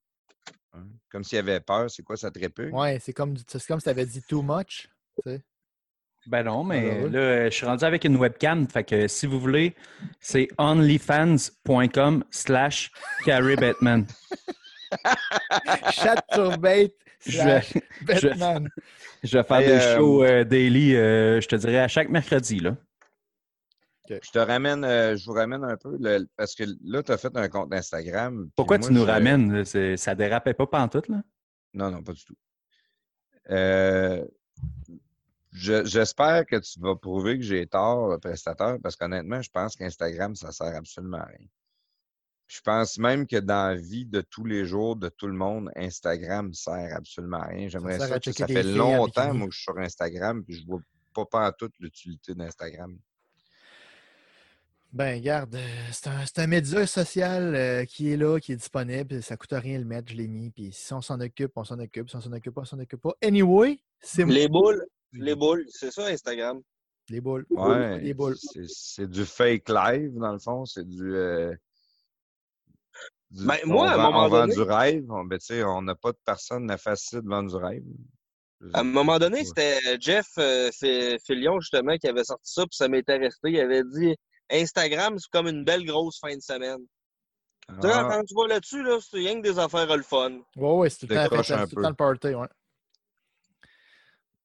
Comme 1.09 1.23
s'il 1.23 1.37
avait 1.39 1.59
peur, 1.61 1.89
c'est 1.89 2.03
quoi, 2.03 2.17
ça 2.17 2.29
te 2.29 2.37
répugne? 2.39 2.73
Ouais, 2.73 2.99
c'est 2.99 3.13
comme, 3.13 3.35
c'est 3.47 3.65
comme 3.65 3.79
si 3.79 3.85
tu 3.85 3.89
avais 3.89 4.05
dit 4.05 4.21
too 4.21 4.41
much. 4.41 4.89
tu 5.23 5.31
sais. 5.31 5.43
Ben 6.27 6.43
non, 6.43 6.63
mais 6.63 6.81
Malheureux. 6.81 7.09
là, 7.09 7.49
je 7.49 7.55
suis 7.55 7.65
rendu 7.65 7.85
avec 7.85 8.03
une 8.03 8.17
webcam. 8.17 8.67
Fait 8.67 8.83
que 8.83 9.07
si 9.07 9.25
vous 9.25 9.39
voulez, 9.39 9.75
c'est 10.19 10.47
onlyfans.com 10.57 12.23
slash 12.31 12.91
Carrie 13.25 13.55
Batman. 13.55 14.05
Je 17.25 17.31
slash 17.31 17.73
je- 18.05 18.27
Batman. 18.27 18.69
Je 19.23 19.37
vais 19.37 19.43
faire 19.43 19.59
des 19.59 19.71
euh, 19.71 19.95
shows 19.97 20.23
euh, 20.23 20.43
daily, 20.43 20.95
euh, 20.95 21.41
je 21.41 21.47
te 21.47 21.55
dirais, 21.55 21.79
à 21.79 21.87
chaque 21.87 22.09
mercredi. 22.09 22.59
Là. 22.59 22.75
Je 24.09 24.31
te 24.31 24.39
ramène, 24.39 24.85
euh, 24.85 25.17
je 25.17 25.25
vous 25.25 25.33
ramène 25.33 25.63
un 25.63 25.75
peu, 25.75 25.97
le- 25.99 26.27
parce 26.37 26.55
que 26.55 26.63
là, 26.83 27.03
tu 27.03 27.11
as 27.11 27.17
fait 27.17 27.35
un 27.35 27.49
compte 27.49 27.73
Instagram. 27.73 28.49
Pourquoi 28.55 28.77
moi, 28.77 28.87
tu 28.87 28.93
nous 28.93 29.01
je- 29.05 29.11
ramènes? 29.11 29.65
Ça 29.97 30.15
dérapait 30.15 30.53
pas 30.53 30.67
pantoute, 30.67 31.09
là? 31.09 31.21
Non, 31.73 31.91
non, 31.91 32.03
pas 32.03 32.13
du 32.13 32.23
tout. 32.23 32.35
Euh, 33.49 34.23
je- 35.57 35.85
J'espère 35.85 36.45
que 36.45 36.55
tu 36.57 36.79
vas 36.79 36.95
prouver 36.95 37.37
que 37.37 37.43
j'ai 37.43 37.65
tort, 37.67 38.09
le 38.09 38.17
prestateur, 38.17 38.77
parce 38.81 38.95
qu'honnêtement, 38.95 39.41
je 39.41 39.49
pense 39.49 39.75
qu'Instagram, 39.75 40.35
ça 40.35 40.51
sert 40.51 40.75
absolument 40.75 41.17
à 41.17 41.25
rien. 41.25 41.47
Je 42.47 42.61
pense 42.61 42.97
même 42.97 43.27
que 43.27 43.35
dans 43.37 43.69
la 43.69 43.75
vie 43.75 44.05
de 44.05 44.21
tous 44.21 44.45
les 44.45 44.65
jours 44.65 44.95
de 44.95 45.09
tout 45.09 45.27
le 45.27 45.33
monde, 45.33 45.69
Instagram 45.75 46.53
sert 46.53 46.95
absolument 46.95 47.41
à 47.41 47.47
rien. 47.47 47.67
J'aimerais 47.67 47.99
ça, 47.99 48.07
sais, 48.07 48.19
checker 48.19 48.39
ça 48.39 48.47
fait 48.47 48.63
en 48.63 48.97
longtemps, 48.97 49.33
moi, 49.33 49.47
que 49.47 49.53
je 49.53 49.57
suis 49.57 49.63
sur 49.65 49.77
Instagram, 49.77 50.43
puis 50.45 50.53
je 50.55 50.65
vois 50.65 50.79
pas 51.13 51.25
pas 51.25 51.51
toute 51.51 51.73
l'utilité 51.79 52.33
d'Instagram. 52.35 52.97
Ben, 54.93 55.15
regarde, 55.17 55.55
euh, 55.55 55.67
c'est 55.91 56.07
un, 56.07 56.25
c'est 56.25 56.39
un 56.39 56.47
média 56.47 56.87
social 56.87 57.53
euh, 57.53 57.83
qui 57.85 58.11
est 58.13 58.17
là, 58.17 58.39
qui 58.39 58.53
est 58.53 58.55
disponible. 58.55 59.21
Ça 59.21 59.35
coûte 59.35 59.51
rien 59.51 59.75
de 59.77 59.83
le 59.83 59.87
mettre, 59.87 60.09
je 60.11 60.15
l'ai 60.15 60.27
mis. 60.29 60.49
Puis 60.49 60.71
si 60.71 60.93
on 60.93 61.01
s'en 61.01 61.19
occupe, 61.19 61.51
on 61.55 61.65
s'en 61.65 61.77
occupe. 61.79 62.09
Si 62.09 62.15
on 62.15 62.21
s'en 62.21 62.31
occupe 62.31 62.53
pas, 62.53 62.61
on 62.61 62.65
s'en 62.65 62.79
occupe 62.79 63.01
pas. 63.01 63.13
Anyway, 63.21 63.79
c'est 63.99 64.23
moi. 64.23 64.33
Les 64.33 64.47
boules, 64.47 64.85
les 65.19 65.35
boules, 65.35 65.65
c'est 65.69 65.91
ça 65.91 66.05
Instagram. 66.07 66.61
Les 67.09 67.21
boules. 67.21 67.45
Ouais, 67.49 67.99
Les 67.99 68.13
boules. 68.13 68.35
c'est- 68.67 69.07
du 69.07 69.25
fake 69.25 69.69
live, 69.69 70.13
dans 70.17 70.33
le 70.33 70.39
fond. 70.39 70.65
C'est 70.65 70.87
du. 70.87 71.15
euh, 71.15 71.53
du- 73.31 73.45
Ben, 73.45 73.57
on 73.65 73.67
moi, 73.67 73.89
à 73.89 73.93
un 73.93 73.97
moment 73.97 74.25
on 74.25 74.29
vend 74.29 74.41
donné- 74.41 74.55
du 74.55 74.61
rêve. 74.61 75.05
On, 75.09 75.23
ben, 75.25 75.37
tu 75.39 75.45
sais, 75.47 75.63
on 75.63 75.81
n'a 75.81 75.95
pas 75.95 76.11
de 76.11 76.17
personne 76.25 76.69
à 76.71 76.77
facile 76.77 77.21
de 77.21 77.29
vendre 77.29 77.49
du 77.49 77.55
rêve. 77.55 77.83
À 78.73 78.79
un 78.79 78.83
moment 78.83 79.19
donné, 79.19 79.39
Ouais. 79.39 79.45
c'était 79.45 79.79
Jeff 80.01 80.25
euh, 80.39 80.71
Fi- 80.71 81.17
Fillion, 81.25 81.59
justement, 81.59 81.95
qui 81.97 82.07
avait 82.07 82.23
sorti 82.23 82.51
ça, 82.51 82.63
puis 82.63 82.75
ça 82.75 82.87
m'était 82.87 83.17
resté. 83.17 83.51
Il 83.51 83.59
avait 83.59 83.83
dit 83.83 84.15
Instagram, 84.49 85.17
c'est 85.19 85.29
comme 85.31 85.47
une 85.47 85.63
belle 85.63 85.85
grosse 85.85 86.19
fin 86.19 86.35
de 86.35 86.41
semaine. 86.41 86.79
Tu 87.69 87.75
sais, 87.81 87.89
Ah, 87.93 88.07
quand 88.09 88.23
tu 88.23 88.33
vas 88.33 88.47
là-dessus, 88.47 88.81
là, 88.81 88.97
c'est 89.01 89.17
rien 89.17 89.35
que 89.41 89.47
des 89.47 89.59
affaires 89.59 89.95
le 89.95 90.01
fun. 90.03 90.39
Ouais, 90.55 90.71
ouais, 90.71 90.89
c'est 90.89 90.99
tout 91.01 91.07
tout 91.07 91.13
le 91.13 91.81
temps 91.83 91.89
le 91.89 91.95
party, 91.95 92.27
ouais. 92.33 92.47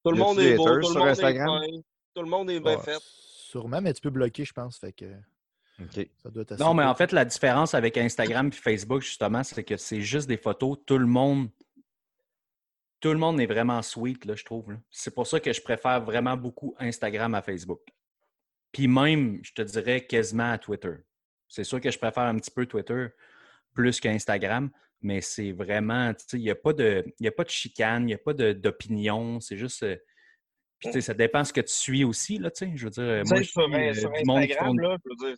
Tout 0.05 0.11
le 0.11 0.19
monde 0.19 0.39
est 0.41 0.57
beau, 0.57 0.65
tout 0.69 0.75
le 0.77 0.83
sur 0.83 0.99
monde 0.99 1.09
Instagram? 1.09 1.63
est 1.63 1.71
fin, 1.71 1.83
tout 2.15 2.23
le 2.23 2.29
monde 2.29 2.51
est 2.51 2.61
bien 2.61 2.77
Ouais, 2.77 2.83
fait. 2.83 2.99
Sûrement, 3.01 3.81
mais 3.81 3.93
tu 3.93 4.01
peux 4.01 4.11
bloquer, 4.11 4.45
je 4.45 4.53
pense. 4.53 4.79
Fait 4.79 4.93
que... 4.93 5.05
OK. 5.81 6.09
Ça 6.23 6.31
doit 6.31 6.43
être 6.43 6.53
assez 6.53 6.63
Non, 6.63 6.75
mais 6.75 6.85
en 6.85 6.95
fait, 6.95 7.13
la 7.13 7.25
différence 7.25 7.75
avec 7.75 7.97
Instagram 7.97 8.49
et 8.49 8.53
Facebook, 8.53 9.03
justement, 9.03 9.43
c'est 9.43 9.65
que 9.65 9.77
c'est 9.77 10.01
juste 10.01 10.29
des 10.29 10.37
photos. 10.37 10.79
Tout 10.87 10.99
le 10.99 11.07
monde. 11.07 11.49
Tout 13.01 13.11
le 13.13 13.19
monde 13.19 13.41
est 13.41 13.47
vraiment 13.47 13.83
sweet, 13.83 14.25
là, 14.27 14.37
je 14.37 14.45
trouve. 14.45 14.77
C'est 14.91 15.13
pour 15.13 15.27
ça 15.27 15.41
que 15.41 15.53
je 15.53 15.61
préfère 15.61 16.01
vraiment 16.05 16.37
beaucoup 16.37 16.75
Instagram 16.79 17.35
à 17.35 17.43
Facebook. 17.43 17.81
Puis 18.71 18.87
même, 18.87 19.41
je 19.43 19.53
te 19.53 19.63
dirais 19.63 20.07
quasiment 20.07 20.53
à 20.53 20.59
Twitter. 20.59 20.95
C'est 21.49 21.65
sûr 21.65 21.81
que 21.81 21.91
je 21.91 21.99
préfère 21.99 22.25
un 22.25 22.37
petit 22.37 22.51
peu 22.51 22.65
Twitter 22.65 23.09
plus 23.75 24.01
qu'Instagram, 24.01 24.71
mais 25.03 25.21
c'est 25.21 25.53
vraiment, 25.53 26.13
tu 26.15 26.25
sais, 26.27 26.39
il 26.39 26.43
n'y 26.43 26.51
a, 26.51 26.55
pas 26.55 26.73
de- 26.73 27.05
y 27.21 27.29
a 27.29 27.33
pas 27.33 27.45
de 27.45 27.51
chicane, 27.51 28.03
il 28.05 28.07
n'y 28.07 28.15
a 28.15 28.19
pas 28.19 28.33
d'opinion. 28.35 29.41
C'est 29.41 29.57
juste. 29.57 29.83
euh, 29.83 29.97
Puis, 30.79 30.89
tu 30.89 30.93
sais, 30.95 31.01
ça 31.01 31.15
dépend 31.15 31.45
ce 31.45 31.53
que 31.53 31.61
tu 31.61 31.73
suis 31.73 32.05
aussi, 32.05 32.39
là, 32.39 32.51
tu 32.51 32.67
sais. 32.67 32.73
Je 32.77 32.85
veux 32.85 32.91
dire, 32.91 33.03
euh, 33.05 33.23
moi, 33.27 33.43
je 33.43 33.49
sur, 33.51 33.63
suis 33.65 33.75
euh, 33.75 33.95
sur 33.95 34.11
monde 34.11 34.43
qui 34.47 34.53
Instagram, 34.53 34.67
font- 34.67 34.75
là, 34.77 34.97
je 35.05 35.09
veux 35.11 35.29
dire, 35.29 35.37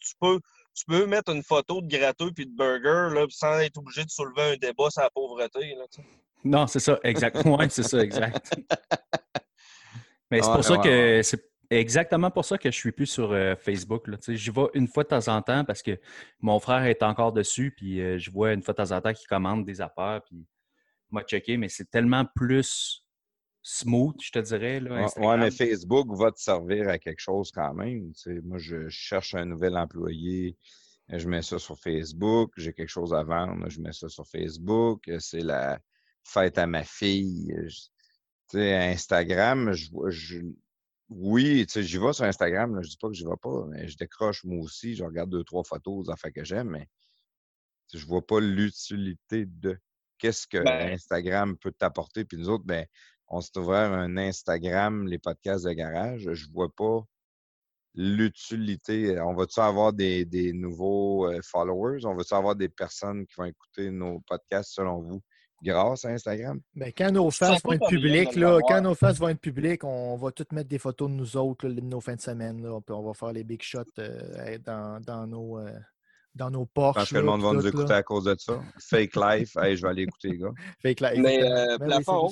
tu 0.00 0.14
peux, 0.20 0.40
tu 0.74 0.84
peux 0.86 1.06
mettre 1.06 1.32
une 1.32 1.42
photo 1.42 1.80
de 1.80 1.88
gratteux 1.88 2.30
puis 2.32 2.46
de 2.46 2.54
burger 2.56 3.14
là, 3.14 3.26
sans 3.30 3.58
être 3.60 3.78
obligé 3.78 4.04
de 4.04 4.10
soulever 4.10 4.52
un 4.52 4.56
débat 4.56 4.90
sur 4.90 5.02
la 5.02 5.10
pauvreté. 5.10 5.74
Là, 5.74 5.84
tu 5.90 6.02
sais. 6.02 6.08
Non, 6.44 6.66
c'est 6.68 6.78
ça, 6.80 7.00
exact. 7.02 7.38
Oui, 7.44 7.66
c'est 7.70 7.82
ça, 7.82 7.98
exact. 8.00 8.54
Mais 10.30 10.40
c'est 10.42 10.48
Ouais, 10.48 10.54
pour 10.54 10.64
ça 10.64 10.74
ouais, 10.74 10.80
que 10.84 10.88
ouais. 11.16 11.22
c'est 11.22 11.42
exactement 11.70 12.30
pour 12.30 12.44
ça 12.44 12.58
que 12.58 12.70
je 12.70 12.76
suis 12.76 12.92
plus 12.92 13.06
sur 13.06 13.32
euh, 13.32 13.54
Facebook. 13.56 14.06
J'y 14.28 14.50
vais 14.50 14.66
une 14.74 14.88
fois 14.88 15.02
de 15.04 15.08
temps 15.08 15.28
en 15.28 15.42
temps 15.42 15.64
parce 15.64 15.82
que 15.82 15.98
mon 16.40 16.58
frère 16.60 16.84
est 16.84 17.02
encore 17.02 17.32
dessus, 17.32 17.72
puis 17.76 18.00
euh, 18.00 18.18
je 18.18 18.30
vois 18.30 18.52
une 18.52 18.62
fois 18.62 18.72
de 18.74 18.76
temps 18.76 18.92
en 18.92 19.00
temps 19.00 19.12
qu'il 19.12 19.26
commande 19.28 19.64
des 19.64 19.80
affaires, 19.80 20.22
puis 20.24 20.46
m'a 21.10 21.22
checké, 21.22 21.56
mais 21.56 21.68
c'est 21.68 21.90
tellement 21.90 22.24
plus 22.34 23.04
smooth, 23.62 24.16
je 24.22 24.30
te 24.30 24.38
dirais. 24.38 24.80
Là, 24.80 25.06
Ouais, 25.16 25.36
mais 25.38 25.50
Facebook 25.50 26.08
va 26.16 26.30
te 26.32 26.40
servir 26.40 26.88
à 26.88 26.98
quelque 26.98 27.20
chose 27.20 27.50
quand 27.52 27.74
même. 27.74 28.12
Moi, 28.44 28.58
je 28.58 28.88
cherche 28.88 29.34
un 29.34 29.44
nouvel 29.44 29.76
employé, 29.76 30.56
je 31.08 31.28
mets 31.28 31.42
ça 31.42 31.58
sur 31.58 31.78
Facebook. 31.78 32.52
J'ai 32.56 32.72
quelque 32.72 32.88
chose 32.88 33.12
à 33.14 33.22
vendre, 33.22 33.68
je 33.68 33.80
mets 33.80 33.92
ça 33.92 34.08
sur 34.08 34.26
Facebook. 34.26 35.10
C'est 35.18 35.40
la 35.42 35.78
fête 36.24 36.58
à 36.58 36.66
ma 36.66 36.82
fille. 36.84 37.54
Instagram, 38.54 39.72
je, 39.72 39.90
vois- 39.90 40.10
je- 40.10 40.38
oui, 41.08 41.66
tu 41.66 41.72
sais, 41.74 41.82
j'y 41.82 41.98
vais 41.98 42.12
sur 42.12 42.24
Instagram, 42.24 42.74
là, 42.74 42.82
je 42.82 42.88
dis 42.88 42.96
pas 42.96 43.08
que 43.08 43.14
j'y 43.14 43.24
vais 43.24 43.36
pas, 43.40 43.64
mais 43.68 43.88
je 43.88 43.96
décroche 43.96 44.44
moi 44.44 44.62
aussi, 44.64 44.94
je 44.94 45.04
regarde 45.04 45.30
deux, 45.30 45.44
trois 45.44 45.62
photos 45.64 46.06
des 46.06 46.12
affaires 46.12 46.32
que 46.32 46.44
j'aime, 46.44 46.70
mais 46.70 46.88
je 47.94 48.04
vois 48.04 48.26
pas 48.26 48.40
l'utilité 48.40 49.46
de 49.46 49.78
qu'est-ce 50.18 50.46
que 50.46 50.58
Ben- 50.58 50.92
Instagram 50.92 51.56
peut 51.56 51.72
t'apporter. 51.72 52.24
Puis 52.24 52.36
nous 52.38 52.48
autres, 52.48 52.64
ben, 52.64 52.86
on 53.28 53.40
s'est 53.40 53.56
ouvert 53.58 53.92
un 53.92 54.16
Instagram, 54.16 55.06
les 55.06 55.18
podcasts 55.18 55.64
de 55.64 55.72
garage. 55.72 56.32
Je 56.32 56.50
vois 56.50 56.72
pas 56.74 57.04
l'utilité. 57.94 59.18
On 59.20 59.34
va-tu 59.34 59.60
avoir 59.60 59.92
des, 59.92 60.24
des 60.24 60.52
nouveaux 60.52 61.30
euh, 61.30 61.40
followers? 61.42 62.04
On 62.04 62.14
va-tu 62.14 62.34
avoir 62.34 62.56
des 62.56 62.68
personnes 62.68 63.26
qui 63.26 63.34
vont 63.36 63.44
écouter 63.44 63.90
nos 63.90 64.20
podcasts 64.20 64.72
selon 64.72 65.00
vous? 65.00 65.22
Grâce 65.62 66.04
à 66.04 66.08
Instagram? 66.10 66.60
Ben, 66.74 66.92
quand 66.96 67.10
nos 67.10 67.30
faces 67.30 67.62
vont 67.64 67.72
être 67.72 67.82
de 67.82 67.88
publiques, 67.88 68.34
là, 68.36 68.58
quand 68.68 68.80
nos 68.80 68.94
faces 68.94 69.18
vont 69.18 69.28
être 69.28 69.40
publiques, 69.40 69.84
on 69.84 70.16
va 70.16 70.30
toutes 70.32 70.52
mettre 70.52 70.68
des 70.68 70.78
photos 70.78 71.08
de 71.08 71.14
nous 71.14 71.36
autres, 71.36 71.66
là, 71.68 71.74
de 71.74 71.80
nos 71.80 72.00
fins 72.00 72.16
de 72.16 72.20
semaine. 72.20 72.62
Là, 72.62 72.78
on 72.88 73.02
va 73.02 73.14
faire 73.14 73.32
les 73.32 73.44
big 73.44 73.62
shots 73.62 73.82
euh, 73.98 74.58
dans, 74.58 75.00
dans 75.00 75.26
nos, 75.26 75.58
euh, 75.58 75.72
dans 76.34 76.50
nos 76.50 76.64
Je 76.64 76.70
Porsche. 76.74 76.94
pense 77.00 77.10
que 77.10 77.16
le 77.16 77.22
monde 77.22 77.42
va 77.42 77.52
nous 77.52 77.58
tout, 77.60 77.64
là. 77.66 77.70
écouter 77.70 77.92
à 77.94 78.02
cause 78.02 78.24
de 78.24 78.36
ça. 78.38 78.62
Fake 78.78 79.16
life. 79.16 79.56
Hey, 79.56 79.76
je 79.76 79.82
vais 79.82 79.88
aller 79.88 80.02
écouter, 80.02 80.28
les 80.30 80.38
gars. 80.38 80.52
Que 80.94 81.02
là, 81.02 81.12
Mais, 81.16 81.42
euh, 81.42 81.76
Ben 81.78 81.86
plafond. 81.86 82.28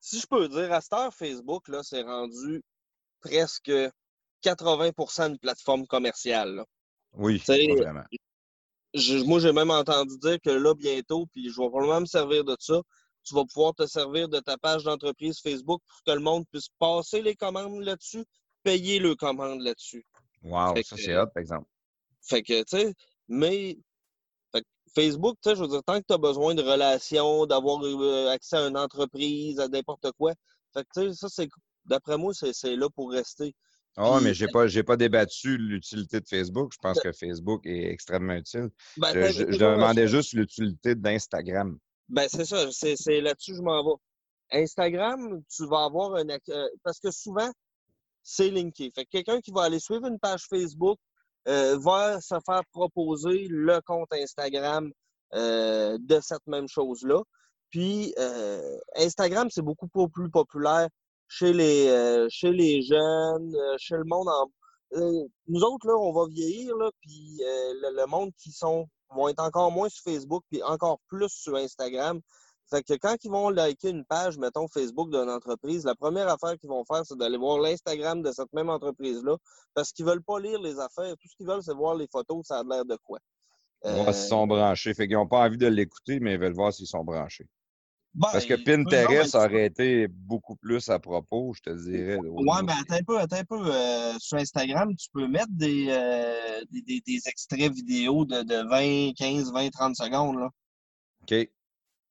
Si 0.00 0.18
je 0.20 0.26
peux 0.26 0.48
dire, 0.48 0.72
à 0.72 0.80
cette 0.80 0.92
heure, 0.94 1.14
Facebook, 1.14 1.68
là, 1.68 1.80
c'est 1.82 2.02
rendu 2.02 2.62
presque 3.20 3.70
80% 4.44 5.28
une 5.30 5.38
plateforme 5.38 5.86
commerciale. 5.86 6.56
là. 6.56 6.64
Oui, 7.14 7.40
vraiment. 7.46 8.02
Je- 8.94 9.24
moi, 9.24 9.40
j'ai 9.40 9.52
même 9.52 9.70
entendu 9.70 10.18
dire 10.18 10.38
que 10.40 10.50
là, 10.50 10.74
bientôt, 10.74 11.26
puis 11.32 11.44
je 11.50 11.60
vais 11.60 11.68
probablement 11.68 12.00
me 12.00 12.06
servir 12.06 12.44
de 12.44 12.56
ça, 12.58 12.80
tu 13.24 13.34
vas 13.34 13.44
pouvoir 13.44 13.74
te 13.74 13.86
servir 13.86 14.28
de 14.28 14.40
ta 14.40 14.58
page 14.58 14.84
d'entreprise 14.84 15.40
Facebook 15.40 15.80
pour 15.86 16.02
que 16.04 16.10
le 16.12 16.20
monde 16.20 16.44
puisse 16.50 16.68
passer 16.78 17.22
les 17.22 17.34
commandes 17.36 17.82
là-dessus, 17.82 18.24
payer 18.62 18.98
le 18.98 19.14
commandes 19.14 19.60
là-dessus. 19.62 20.04
Wow, 20.42 20.74
Fait 20.74 20.82
ça 20.82 20.96
que- 20.96 21.02
c'est 21.02 21.16
hot, 21.16 21.26
par 21.32 21.40
exemple. 21.40 21.66
Fait 22.20 22.42
que, 22.42 22.62
tu 22.64 22.78
sais, 22.78 22.94
mais 23.28 23.78
fait 24.52 24.60
que 24.60 24.66
Facebook, 24.94 25.36
tu 25.42 25.48
sais, 25.50 25.56
je 25.56 25.62
veux 25.62 25.68
dire, 25.68 25.82
tant 25.84 26.00
que 26.00 26.06
tu 26.06 26.12
as 26.14 26.18
besoin 26.18 26.54
de 26.54 26.62
relations, 26.62 27.46
d'avoir 27.46 27.82
euh, 27.84 28.28
accès 28.28 28.56
à 28.56 28.66
une 28.68 28.76
entreprise, 28.76 29.58
à 29.60 29.68
n'importe 29.68 30.10
quoi, 30.18 30.34
fait 30.74 30.84
que, 30.84 30.88
tu 31.00 31.08
sais, 31.08 31.14
ça, 31.14 31.28
c'est, 31.30 31.48
d'après 31.86 32.18
moi, 32.18 32.34
c'est, 32.34 32.52
c'est 32.52 32.76
là 32.76 32.88
pour 32.90 33.10
rester. 33.12 33.54
Ah, 33.96 34.14
Puis- 34.16 34.24
mais 34.24 34.34
j'ai 34.34 34.48
pas, 34.48 34.66
j'ai 34.66 34.82
pas 34.82 34.96
débattu 34.96 35.58
l'utilité 35.58 36.20
de 36.20 36.26
Facebook. 36.28 36.72
Je 36.72 36.78
pense 36.82 36.98
que 37.00 37.12
Facebook 37.12 37.66
est 37.66 37.90
extrêmement 37.90 38.34
utile. 38.34 38.70
Ben, 38.96 39.08
Je, 39.08 39.42
t'as- 39.44 39.52
je- 39.52 39.58
demandais 39.58 40.08
juste 40.08 40.32
l'utilité 40.32 40.94
d'Instagram. 40.94 41.78
Ben, 42.08 42.26
c'est 42.30 42.44
ça, 42.44 42.70
c'est, 42.72 42.96
c'est 42.96 43.20
là-dessus 43.20 43.52
que 43.52 43.58
je 43.58 43.62
m'en 43.62 43.82
vais. 43.84 44.62
Instagram, 44.62 45.42
tu 45.54 45.66
vas 45.66 45.84
avoir 45.84 46.14
un. 46.16 46.26
euh, 46.28 46.68
parce 46.82 47.00
que 47.00 47.10
souvent, 47.10 47.50
c'est 48.22 48.50
linké. 48.50 48.90
Fait 48.94 49.04
que 49.04 49.10
quelqu'un 49.10 49.40
qui 49.40 49.50
va 49.50 49.62
aller 49.64 49.78
suivre 49.80 50.06
une 50.06 50.18
page 50.18 50.44
Facebook 50.48 50.98
euh, 51.48 51.76
va 51.78 52.20
se 52.20 52.34
faire 52.46 52.62
proposer 52.72 53.46
le 53.50 53.80
compte 53.84 54.12
Instagram 54.12 54.90
euh, 55.34 55.98
de 56.00 56.20
cette 56.20 56.46
même 56.46 56.68
chose-là. 56.68 57.20
Puis, 57.70 58.14
euh, 58.18 58.76
Instagram, 58.96 59.48
c'est 59.50 59.62
beaucoup 59.62 59.88
plus 60.08 60.30
populaire 60.30 60.88
chez 61.34 61.52
les, 61.54 61.88
euh, 61.88 62.26
chez 62.30 62.52
les 62.52 62.82
jeunes, 62.82 63.54
euh, 63.54 63.74
chez 63.78 63.96
le 63.96 64.04
monde 64.04 64.28
en. 64.28 64.46
euh, 64.98 65.24
nous 65.48 65.62
autres, 65.62 65.86
là, 65.86 65.94
on 65.96 66.12
va 66.12 66.26
vieillir, 66.28 66.76
là, 66.76 66.90
puis 67.00 67.38
le, 67.40 67.96
le 68.00 68.06
monde 68.06 68.30
qui 68.42 68.52
sont 68.52 68.86
vont 69.14 69.28
être 69.28 69.42
encore 69.42 69.70
moins 69.70 69.88
sur 69.88 70.04
Facebook, 70.04 70.42
puis 70.50 70.62
encore 70.62 70.98
plus 71.08 71.30
sur 71.30 71.54
Instagram. 71.56 72.20
Fait 72.70 72.82
que 72.82 72.94
quand 72.94 73.16
ils 73.24 73.30
vont 73.30 73.48
liker 73.50 73.90
une 73.90 74.04
page, 74.04 74.38
mettons, 74.38 74.66
Facebook 74.68 75.10
d'une 75.10 75.28
entreprise, 75.28 75.84
la 75.84 75.94
première 75.94 76.28
affaire 76.28 76.56
qu'ils 76.58 76.70
vont 76.70 76.84
faire, 76.84 77.02
c'est 77.04 77.18
d'aller 77.18 77.36
voir 77.38 77.58
l'Instagram 77.58 78.22
de 78.22 78.32
cette 78.32 78.52
même 78.52 78.70
entreprise-là, 78.70 79.36
parce 79.74 79.92
qu'ils 79.92 80.06
veulent 80.06 80.22
pas 80.22 80.38
lire 80.38 80.60
les 80.60 80.78
affaires. 80.78 81.14
Tout 81.20 81.28
ce 81.28 81.36
qu'ils 81.36 81.46
veulent, 81.46 81.62
c'est 81.62 81.74
voir 81.74 81.94
les 81.94 82.08
photos, 82.08 82.46
ça 82.46 82.58
a 82.58 82.62
l'air 82.62 82.84
de 82.84 82.96
quoi. 83.02 83.18
Voir 83.84 84.08
Euh, 84.08 84.12
s'ils 84.12 84.28
sont 84.28 84.46
branchés. 84.46 84.94
Fait 84.94 85.06
qu'ils 85.06 85.16
n'ont 85.16 85.28
pas 85.28 85.40
envie 85.46 85.58
de 85.58 85.66
l'écouter, 85.66 86.20
mais 86.20 86.34
ils 86.34 86.40
veulent 86.40 86.54
voir 86.54 86.72
s'ils 86.72 86.86
sont 86.86 87.04
branchés. 87.04 87.46
Ben, 88.14 88.28
Parce 88.32 88.44
que 88.44 88.54
Pinterest 88.54 89.34
aurait 89.34 89.66
été 89.66 90.06
beaucoup 90.08 90.56
plus 90.56 90.88
à 90.90 90.98
propos, 90.98 91.54
je 91.54 91.60
te 91.62 91.70
dirais. 91.70 92.18
niveau 92.18 92.36
mais 92.62 92.72
attends 92.72 92.94
un 92.96 93.02
peu, 93.02 93.18
attends 93.18 93.36
un 93.36 93.44
peu. 93.44 93.60
euh, 93.72 94.12
sur 94.18 94.36
Instagram, 94.38 94.94
tu 94.96 95.08
peux 95.12 95.26
mettre 95.26 95.50
des, 95.50 95.86
euh, 95.88 96.60
des, 96.70 96.82
des- 96.82 97.00
des 97.06 97.28
extraits 97.28 97.72
vidéo 97.72 98.24
de, 98.24 98.42
de 98.42 98.68
20, 98.68 99.12
15, 99.16 99.52
20, 99.52 99.70
30 99.70 99.96
secondes. 99.96 100.38
Là. 100.38 100.50
OK. 101.22 101.48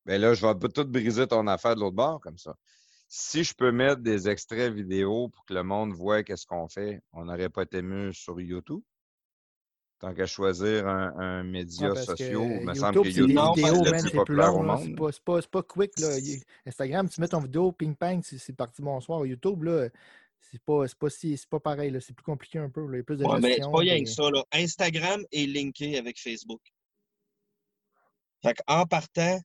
Ben 0.06 0.20
là, 0.20 0.34
je 0.34 0.46
vais 0.46 0.70
tout 0.70 0.86
briser 0.86 1.28
ton 1.28 1.46
affaire 1.48 1.76
de 1.76 1.82
l'autre 1.82 1.96
bord 1.96 2.20
comme 2.20 2.38
ça. 2.40 2.56
Si 3.08 3.44
je 3.44 3.54
peux 3.54 3.72
mettre 3.72 4.02
des 4.02 4.28
extraits 4.30 4.74
vidéo 4.74 5.28
pour 5.30 5.46
que 5.46 5.54
le 5.54 5.64
monde 5.64 5.92
voit 5.94 6.24
qu'est-ce 6.24 6.46
qu'on 6.48 6.68
fait, 6.68 7.02
on 7.14 7.26
n'aurait 7.26 7.50
pas 7.50 7.64
été 7.64 7.82
mieux 7.82 8.12
sur 8.14 8.40
YouTube? 8.42 8.82
Tant 10.02 10.14
qu'à 10.16 10.26
choisir 10.26 10.88
un, 10.88 11.14
un 11.20 11.44
média 11.44 11.90
Ouais, 11.90 11.94
parce 11.94 12.08
que, 12.08 12.12
social, 12.18 12.32
il 12.32 12.66
me 12.66 12.72
euh, 12.72 12.74
semble 12.74 13.02
que 13.04 13.08
YouTube, 13.10 13.28
c'est 13.28 13.34
Non, 13.34 13.54
plus 13.54 13.62
c'est 13.64 14.02
plus 14.02 14.12
populaire 14.18 14.56
au 14.56 14.64
long. 14.64 14.74
là. 14.74 14.78
C'est 14.82 14.88
monde. 14.88 14.98
pas, 14.98 15.40
pas, 15.40 15.42
pas 15.48 15.64
quick. 15.64 15.92
Là. 16.00 16.18
Instagram, 16.66 17.08
tu 17.08 17.22
mets 17.22 17.28
ton 17.28 17.40
vidéo, 17.40 17.72
ping 17.72 17.96
pang, 17.96 18.20
c'est 18.24 18.40
c'est 18.40 18.54
parti 18.54 18.82
bonsoir. 18.82 19.24
YouTube, 19.28 19.64
là, 19.64 19.90
c'est 20.40 20.60
pas, 20.64 20.88
c'est 20.88 20.98
pas, 20.98 21.10
si, 21.12 21.38
c'est 21.38 21.48
pas 21.50 21.60
pareil. 21.60 21.92
là. 21.92 22.00
C'est 22.02 22.14
plus 22.16 22.24
compliqué 22.24 22.58
un 22.58 22.70
peu. 22.72 22.82
là. 22.82 22.94
Il 22.94 22.98
y 22.98 23.00
a 23.02 23.04
plus 23.04 23.18
de 23.18 23.26
Ouais, 23.26 23.40
mais 23.40 23.54
c'est 23.62 23.72
pas 23.72 23.78
rien 23.78 24.04
que 24.04 24.10
ça. 24.10 24.24
Là. 24.32 24.44
Instagram 24.52 25.24
est 25.32 25.46
linké 25.46 25.98
avec 26.00 26.20
Facebook. 26.20 26.62
Fait 28.44 28.58
en 28.68 28.86
partant, 28.88 29.38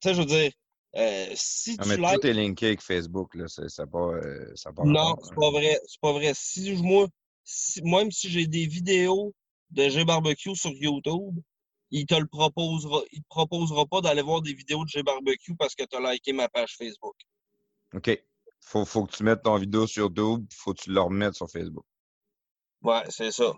tu 0.00 0.08
sais, 0.08 0.14
je 0.14 0.20
veux 0.20 0.26
dire, 0.26 0.52
euh, 0.96 1.26
si 1.34 1.76
Non, 1.78 1.84
tu 1.84 1.88
mais 1.88 1.96
likes 1.96 2.20
tout 2.20 2.26
est 2.26 2.32
linké 2.34 2.66
avec 2.66 2.82
Facebook, 2.82 3.34
là. 3.34 3.46
C'est 3.48 3.68
c'est 3.70 3.90
pas, 3.90 3.98
euh, 4.12 4.52
ça 4.54 4.72
pas 4.72 4.84
Non, 4.84 5.16
c'est 5.22 5.34
pas 5.34 5.50
vrai. 5.50 5.80
C'est 5.86 6.00
pas 6.02 6.12
vrai. 6.12 6.32
Si 6.34 6.74
moi, 6.82 7.06
si- 7.44 7.82
même 7.82 8.10
si 8.10 8.28
j'ai 8.28 8.46
des 8.46 8.66
vidéos 8.66 9.32
de 9.70 9.88
G 9.88 10.04
Barbecue 10.04 10.54
sur 10.54 10.70
YouTube, 10.72 11.40
il 11.90 12.06
te 12.06 12.14
le 12.14 12.26
proposera, 12.26 13.00
il 13.12 13.22
te 13.22 13.28
proposera 13.28 13.86
pas 13.86 14.00
d'aller 14.00 14.22
voir 14.22 14.42
des 14.42 14.54
vidéos 14.54 14.84
de 14.84 14.88
G 14.88 15.02
Barbecue 15.02 15.54
parce 15.56 15.74
que 15.74 15.84
tu 15.84 15.96
as 15.96 16.12
liké 16.12 16.32
ma 16.32 16.48
page 16.48 16.76
Facebook. 16.76 17.16
OK. 17.94 18.22
Faut, 18.60 18.84
faut 18.84 19.04
que 19.04 19.14
tu 19.14 19.22
mettes 19.22 19.42
ton 19.42 19.58
vidéo 19.58 19.86
sur 19.86 20.04
YouTube, 20.04 20.46
faut 20.52 20.72
que 20.72 20.82
tu 20.82 20.90
le 20.90 21.00
remettes 21.00 21.34
sur 21.34 21.50
Facebook. 21.50 21.84
Ouais, 22.82 23.02
c'est 23.08 23.30
ça. 23.30 23.52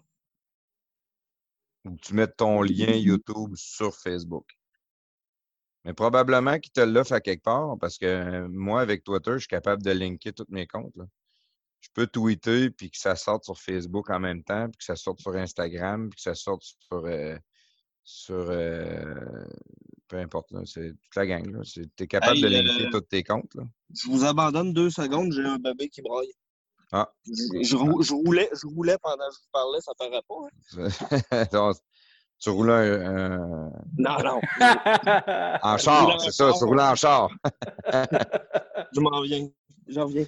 Ou 1.84 1.96
que 1.96 2.00
tu 2.00 2.14
mettes 2.14 2.36
ton 2.36 2.62
lien 2.62 2.92
YouTube 2.92 3.54
sur 3.54 3.94
Facebook. 3.94 4.46
Mais 5.84 5.94
probablement 5.94 6.58
qu'il 6.58 6.72
te 6.72 6.80
l'offre 6.80 7.12
à 7.12 7.20
quelque 7.20 7.44
part 7.44 7.78
parce 7.78 7.96
que 7.96 8.06
euh, 8.06 8.48
moi, 8.48 8.80
avec 8.80 9.04
Twitter, 9.04 9.34
je 9.34 9.38
suis 9.38 9.48
capable 9.48 9.82
de 9.82 9.92
linker 9.92 10.34
tous 10.34 10.46
mes 10.48 10.66
comptes. 10.66 10.96
là. 10.96 11.04
Je 11.80 11.88
peux 11.94 12.06
tweeter 12.06 12.70
puis 12.70 12.90
que 12.90 12.98
ça 12.98 13.14
sorte 13.16 13.44
sur 13.44 13.58
Facebook 13.58 14.10
en 14.10 14.18
même 14.20 14.42
temps, 14.42 14.64
puis 14.68 14.78
que 14.78 14.84
ça 14.84 14.96
sorte 14.96 15.20
sur 15.20 15.34
Instagram, 15.36 16.08
puis 16.10 16.16
que 16.16 16.22
ça 16.22 16.34
sorte 16.34 16.62
sur. 16.62 17.04
euh, 17.06 17.36
sur 18.08 18.46
euh, 18.50 19.44
peu 20.08 20.18
importe, 20.18 20.50
c'est 20.64 20.90
toute 20.90 21.16
la 21.16 21.26
gang. 21.26 21.60
Tu 21.64 21.88
es 21.98 22.06
capable 22.06 22.36
Hey, 22.36 22.42
de 22.42 22.48
linker 22.48 22.86
euh, 22.86 22.90
tous 22.92 23.00
tes 23.00 23.24
comptes. 23.24 23.52
Là. 23.56 23.64
Je 23.94 24.08
vous 24.08 24.24
abandonne 24.24 24.72
deux 24.72 24.90
secondes, 24.90 25.32
j'ai 25.32 25.42
un 25.44 25.58
bébé 25.58 25.88
qui 25.88 26.02
braille. 26.02 26.32
Ah. 26.92 27.10
Je, 27.26 27.64
je 27.64 27.74
rou- 27.76 28.02
je 28.02 28.12
roulais, 28.14 28.48
je 28.52 28.66
roulais 28.68 28.96
pendant 29.02 29.26
que 29.28 29.34
je 29.34 29.40
vous 29.40 29.50
parlais, 29.52 29.80
ça 29.80 29.92
paraît 29.98 30.22
pas. 30.28 31.34
hein? 31.34 31.44
Donc, 31.52 31.76
tu 32.38 32.50
roules 32.50 32.70
un, 32.70 33.70
Non, 33.98 34.16
non. 34.22 34.40
en 35.62 35.76
char, 35.78 36.04
roulais 36.04 36.18
c'est 36.20 36.30
ça, 36.30 36.52
tu 36.56 36.64
roules 36.64 36.80
en 36.80 36.94
char. 36.94 37.28
Je 38.92 39.00
m'en 39.00 39.20
viens. 39.22 39.48
J'en 39.88 40.04
reviens. 40.06 40.26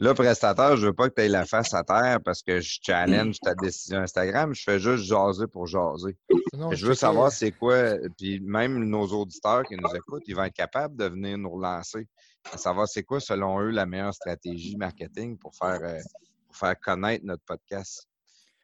Là, 0.00 0.14
prestataire, 0.14 0.76
je 0.76 0.86
veux 0.86 0.92
pas 0.92 1.08
que 1.08 1.14
tu 1.16 1.22
aies 1.22 1.28
la 1.28 1.44
face 1.44 1.74
à 1.74 1.82
terre 1.82 2.20
parce 2.24 2.40
que 2.42 2.60
je 2.60 2.78
challenge 2.80 3.40
ta 3.40 3.56
décision 3.56 3.98
Instagram. 3.98 4.54
Je 4.54 4.62
fais 4.62 4.78
juste 4.78 5.02
jaser 5.04 5.48
pour 5.48 5.66
jaser. 5.66 6.16
Non, 6.52 6.70
je 6.70 6.86
veux 6.86 6.94
savoir 6.94 7.32
c'est 7.32 7.50
quoi, 7.50 7.94
puis 8.16 8.38
même 8.38 8.84
nos 8.84 9.06
auditeurs 9.08 9.64
qui 9.64 9.74
nous 9.76 9.90
écoutent, 9.96 10.22
ils 10.28 10.36
vont 10.36 10.44
être 10.44 10.54
capables 10.54 10.96
de 10.96 11.06
venir 11.06 11.36
nous 11.36 11.50
relancer, 11.50 12.06
à 12.52 12.58
savoir 12.58 12.86
c'est 12.86 13.02
quoi, 13.02 13.18
selon 13.18 13.60
eux, 13.60 13.70
la 13.70 13.86
meilleure 13.86 14.14
stratégie 14.14 14.76
marketing 14.76 15.36
pour 15.36 15.52
faire, 15.56 15.80
euh, 15.82 15.98
pour 16.46 16.56
faire 16.56 16.78
connaître 16.78 17.24
notre 17.24 17.42
podcast. 17.44 18.08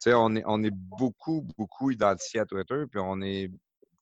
Tu 0.01 0.09
sais, 0.09 0.13
on 0.13 0.35
est, 0.35 0.43
on 0.45 0.63
est 0.63 0.73
beaucoup, 0.73 1.45
beaucoup 1.57 1.91
identifié 1.91 2.39
à 2.39 2.45
Twitter, 2.45 2.85
puis 2.89 3.01
on 3.03 3.21
est 3.21 3.51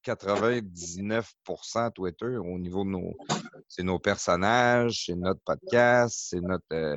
99% 0.05 1.93
Twitter 1.93 2.37
au 2.37 2.59
niveau 2.59 2.83
de 2.83 2.89
nos, 2.89 3.17
c'est 3.67 3.83
nos 3.83 3.97
personnages, 3.97 5.05
c'est 5.07 5.15
notre 5.15 5.41
podcast, 5.41 6.15
c'est 6.29 6.41
notre, 6.41 6.65
euh, 6.73 6.95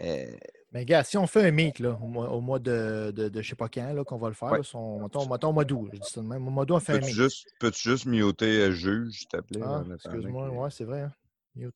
euh, 0.00 0.36
Mais 0.72 0.84
gars, 0.84 1.04
si 1.04 1.18
on 1.18 1.26
fait 1.26 1.46
un 1.46 1.50
meet 1.50 1.78
là, 1.78 1.98
au 2.00 2.06
mois, 2.06 2.30
au 2.30 2.40
mois 2.40 2.58
de, 2.58 3.12
de, 3.14 3.28
de 3.28 3.42
je 3.42 3.48
sais 3.48 3.54
pas 3.56 3.68
quand 3.68 4.04
qu'on 4.04 4.16
va 4.18 4.28
le 4.28 4.34
faire, 4.34 4.52
Ouais. 4.52 4.58
là, 4.58 4.62
son, 4.64 5.00
mettons, 5.00 5.26
mettons 5.26 5.48
au 5.50 5.52
mois 5.52 5.64
d'août, 5.64 5.90
je 5.92 5.98
dis 5.98 6.08
ça 6.10 6.20
de 6.22 6.26
même. 6.26 6.46
Au 6.46 6.50
mois 6.50 6.64
d'août, 6.64 6.76
on 6.76 6.80
fait 6.80 6.92
un 6.92 6.94
peux-tu 6.96 7.06
meet. 7.08 7.14
juste, 7.16 7.48
peux-tu 7.58 7.88
juste 7.90 8.06
muter 8.06 8.60
euh, 8.62 8.70
juge, 8.72 9.18
s'il 9.18 9.28
te 9.28 9.36
plaît? 9.40 9.60
Ah, 9.62 9.82
excuse-moi, 9.94 10.50
ouais, 10.50 10.70
c'est 10.70 10.84
vrai. 10.84 11.02
hein. 11.02 11.12
Mute. 11.54 11.74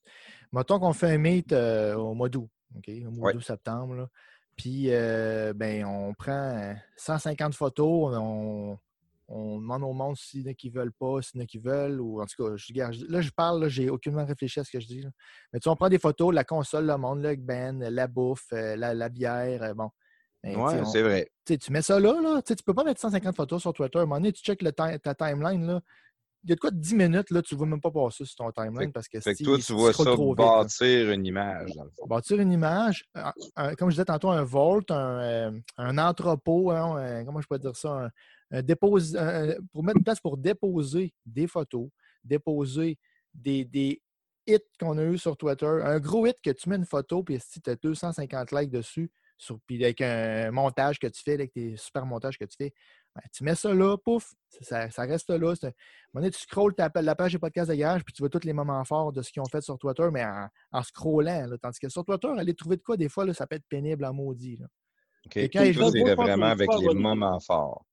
Mettons 0.53 0.79
qu'on 0.79 0.93
fait 0.95 1.11
un 1.15 1.19
meet 1.19 1.53
euh, 1.53 1.95
au 1.97 2.15
mois 2.15 2.29
d'août, 2.31 2.49
OK? 2.77 2.89
Au 3.07 3.11
mois 3.11 3.27
Ouais. 3.27 3.33
d'août, 3.35 3.41
septembre. 3.43 3.95
là. 3.95 4.09
Puis, 4.57 4.87
ben, 4.87 5.85
on 5.85 6.15
prend 6.15 6.33
euh, 6.33 6.73
150 6.97 7.55
photos, 7.55 8.15
on, 8.17 8.79
on 9.29 9.59
demande 9.59 9.83
au 9.83 9.93
monde 9.93 10.17
s'il 10.17 10.43
y 10.43 10.49
en 10.49 10.51
a 10.53 10.55
qui 10.55 10.71
veulent 10.71 10.93
pas, 10.93 11.21
s'il 11.23 11.39
y 11.39 11.43
en 11.43 11.45
a 11.45 11.47
qui 11.47 11.59
veulent, 11.59 12.01
ou 12.01 12.21
en 12.23 12.27
tout 12.27 12.45
cas, 12.45 12.57
je, 12.57 12.73
là, 13.09 13.21
je 13.21 13.31
parle, 13.31 13.69
j'ai 13.69 13.91
aucunement 13.91 14.25
réfléchi 14.25 14.61
à 14.61 14.65
ce 14.65 14.71
que 14.71 14.79
je 14.81 14.87
dis. 14.87 15.03
là. 15.03 15.11
Mais 15.53 15.59
tu 15.61 15.65
sais, 15.65 15.71
on 15.71 15.77
prend 15.77 15.89
des 15.89 15.99
photos, 15.99 16.33
la 16.35 16.45
console, 16.45 16.87
le 16.87 16.97
monde, 16.97 17.23
le 17.23 17.35
Ben, 17.37 17.79
la 17.79 18.07
bouffe, 18.07 18.47
euh, 18.53 18.77
la, 18.77 18.95
la 18.95 19.09
bière, 19.09 19.63
euh, 19.63 19.75
bon. 19.75 19.91
Ben, 20.45 20.57
Ouais, 20.57 20.85
c'est 20.85 21.03
vrai. 21.03 21.31
tu 21.45 21.55
sais, 21.55 21.59
tu 21.59 21.73
mets 21.73 21.83
ça 21.83 21.99
là, 21.99 22.21
là. 22.23 22.41
Tu 22.43 22.55
peux 22.65 22.75
pas 22.75 22.85
mettre 22.85 23.01
150 23.01 23.35
photos 23.35 23.61
sur 23.63 23.73
Twitter. 23.73 23.99
À 23.99 24.03
un 24.03 24.05
moment 24.05 24.17
donné, 24.21 24.33
tu 24.33 24.43
checkes 24.43 24.63
le 24.63 24.71
ta 24.73 25.15
timeline, 25.15 25.67
là. 25.67 25.81
Il 26.45 26.51
y 26.51 26.53
a 26.53 26.55
de 26.55 26.61
quoi 26.61 26.71
de 26.71 26.77
10 26.79 26.95
minutes, 26.95 27.31
là, 27.31 27.43
tu 27.43 27.55
ne 27.55 27.59
vois 27.59 27.67
même 27.67 27.81
pas 27.81 27.91
passer 27.91 28.25
sur 28.25 28.37
ton 28.37 28.53
timeline 28.53 28.93
parce 28.93 29.09
que 29.09 29.19
Fait 29.19 29.33
que 29.33 29.39
si- 29.39 29.43
toi, 29.43 29.59
tu 29.59 29.73
vois 29.73 29.93
ça 29.93 30.05
trop 30.05 30.29
vite, 30.33 30.39
là. 30.39 30.59
bâtir 30.63 31.11
une 31.11 31.27
image, 31.27 31.75
dans 31.75 31.83
le 31.83 31.91
fond. 31.91 32.07
Bâtir 32.07 32.39
une 32.39 32.53
image, 32.53 33.05
un- 33.17 33.33
un- 33.57 33.75
comme 33.75 33.91
je 33.91 33.95
disais 33.95 34.05
tantôt, 34.05 34.31
un 34.31 34.45
vault, 34.45 34.83
un, 34.91 35.19
euh, 35.19 35.51
un 35.77 35.99
entrepôt, 35.99 36.71
hein, 36.71 37.25
comment 37.25 37.41
je 37.41 37.49
peux 37.49 37.59
dire 37.59 37.75
ça, 37.75 38.09
dépose- 38.53 39.17
un- 39.17 39.51
un- 39.51 39.55
pour 39.73 39.83
mettre 39.85 39.99
une 39.99 40.05
place 40.05 40.21
pour 40.21 40.37
déposer 40.37 41.15
des 41.25 41.47
photos, 41.47 41.89
déposer 42.25 42.99
des, 43.35 43.65
des 43.65 44.03
hits 44.47 44.59
qu'on 44.79 44.97
a 44.99 45.05
eu 45.05 45.19
sur 45.19 45.37
Twitter. 45.37 45.67
Un 45.67 45.99
gros 46.01 46.27
hit 46.27 46.37
que 46.43 46.51
tu 46.51 46.69
mets 46.69 46.77
une 46.77 46.85
photo, 46.87 47.23
puis 47.23 47.39
si 47.41 47.61
tu 47.61 47.71
as 47.71 47.77
250 47.77 48.53
likes 48.53 48.71
dessus, 48.71 49.11
sur, 49.39 49.59
puis 49.67 49.83
avec 49.85 50.01
un 50.01 50.51
montage 50.51 50.99
que 50.99 51.07
tu 51.09 51.23
fais, 51.23 51.35
avec 51.35 51.53
tes 51.53 51.77
super 51.77 52.07
montages 52.07 52.39
que 52.39 52.47
tu 52.47 52.57
fais, 52.57 52.73
ben, 53.15 53.21
tu 53.35 53.45
mets 53.45 53.55
ça 53.55 53.75
là, 53.75 53.99
pouf, 53.99 54.33
ça, 54.63 54.89
ça 54.91 55.03
reste 55.03 55.29
là. 55.29 55.53
Un- 55.63 55.71
donné, 56.15 56.31
tu 56.31 56.39
scrolles 56.39 56.75
ta- 56.75 56.91
la 57.03 57.15
page 57.15 57.33
des 57.33 57.39
podcasts 57.39 57.69
de 57.71 57.75
garage, 57.75 58.03
puis 58.03 58.15
tu 58.15 58.23
vois 58.23 58.31
tous 58.31 58.45
les 58.47 58.55
moments 58.55 58.83
forts 58.85 59.13
de 59.13 59.21
ce 59.21 59.31
qu'ils 59.31 59.43
ont 59.43 59.49
fait 59.53 59.61
sur 59.61 59.77
Twitter, 59.77 60.09
mais 60.11 60.25
en, 60.25 60.49
en 60.73 60.83
scrollant. 60.83 61.47
là. 61.49 61.59
Tandis 61.59 61.79
que 61.79 61.89
sur 61.91 62.03
Twitter, 62.05 62.29
aller 62.29 62.55
trouver 62.55 62.77
de 62.79 62.83
quoi, 62.83 62.97
des 62.97 63.11
fois, 63.11 63.27
là, 63.27 63.35
ça 63.35 63.47
peut 63.47 63.57
être 63.57 63.67
pénible 63.69 64.07
en 64.07 64.15
maudit. 64.15 64.57
là. 64.57 64.67
OK. 65.27 65.37
Et 65.37 65.51
quand 65.51 65.59
Toi, 65.75 65.91
c'est 65.93 65.99
vraiment 66.23 66.47
avec 66.53 66.69
les 66.81 66.87
moments 67.03 67.41
forts. 67.41 67.85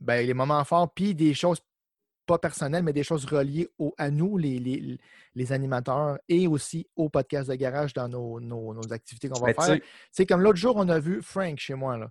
Ben, 0.00 0.26
les 0.26 0.34
moments 0.34 0.62
forts, 0.64 0.92
puis 0.92 1.14
des 1.14 1.34
choses 1.34 1.60
pas 2.26 2.38
personnelles, 2.38 2.82
mais 2.82 2.92
des 2.92 3.04
choses 3.04 3.24
reliées 3.24 3.68
au- 3.78 3.94
à 3.98 4.10
nous, 4.10 4.36
les, 4.36 4.58
les, 4.58 4.98
les 5.34 5.52
animateurs, 5.52 6.18
et 6.28 6.46
aussi 6.48 6.86
au 6.96 7.08
podcast 7.08 7.48
de 7.48 7.54
garage 7.54 7.94
dans 7.94 8.08
nos, 8.08 8.40
nos- 8.40 8.74
nos 8.74 8.92
activités 8.92 9.28
qu'on 9.28 9.38
va 9.40 9.52
Ben, 9.52 9.62
faire. 9.62 9.78
C'est 10.10 10.26
comme 10.26 10.42
l'autre 10.42 10.58
jour, 10.58 10.74
on 10.76 10.88
a 10.88 10.98
vu 10.98 11.22
Frank 11.22 11.56
chez 11.58 11.74
moi. 11.74 11.96
Là. 11.96 12.10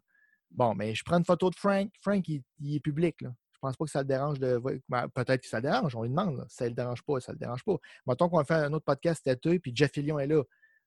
Bon, 0.52 0.74
mais 0.74 0.96
je 0.96 1.04
prends 1.04 1.18
une 1.18 1.26
photo 1.26 1.50
de 1.50 1.56
Frank. 1.56 1.90
Frank, 2.02 2.26
il, 2.30 2.42
il 2.62 2.76
est 2.76 2.80
public. 2.80 3.22
Là. 3.22 3.32
Je 3.52 3.60
pense 3.60 3.76
pas 3.76 3.86
que 3.86 3.92
ça 3.92 4.00
le 4.00 4.06
dérange 4.06 4.40
de. 4.40 4.62
ben, 4.88 5.10
Peut-être 5.10 5.42
que 5.42 5.48
ça 5.50 5.58
le 5.58 5.64
dérange, 5.64 5.96
on 5.96 6.04
lui 6.04 6.10
demande. 6.10 6.38
là. 6.38 6.46
Ça 6.48 6.66
le 6.66 6.74
dérange 6.74 7.04
pas, 7.04 7.20
ça 7.20 7.34
le 7.34 7.38
dérange 7.38 7.64
pas. 7.66 7.76
Mettons 8.08 8.30
qu'on 8.30 8.44
fait 8.46 8.54
un 8.54 8.72
autre 8.72 8.86
podcast 8.86 9.22
cet 9.26 9.46
été, 9.46 9.60
puis 9.60 9.74
Jeff 9.76 9.92
Fillion 9.92 10.18
est 10.20 10.28
là. 10.28 10.42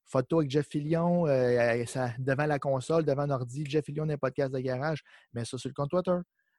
Photo 0.06 0.38
avec 0.38 0.50
Jeff 0.50 0.66
Fillion, 0.68 1.26
euh, 1.26 1.84
ça- 1.84 2.12
devant 2.18 2.46
la 2.46 2.58
console, 2.58 3.04
devant 3.04 3.26
l'ordi, 3.26 3.66
Jeff 3.68 3.84
Fillion 3.84 4.06
d'un 4.06 4.16
podcast 4.16 4.50
de 4.54 4.58
garage. 4.60 5.02
Mais 5.34 5.44
ça 5.44 5.58
sur 5.58 5.68
le 5.68 5.74
compte 5.74 5.90
Twitter. 5.90 6.16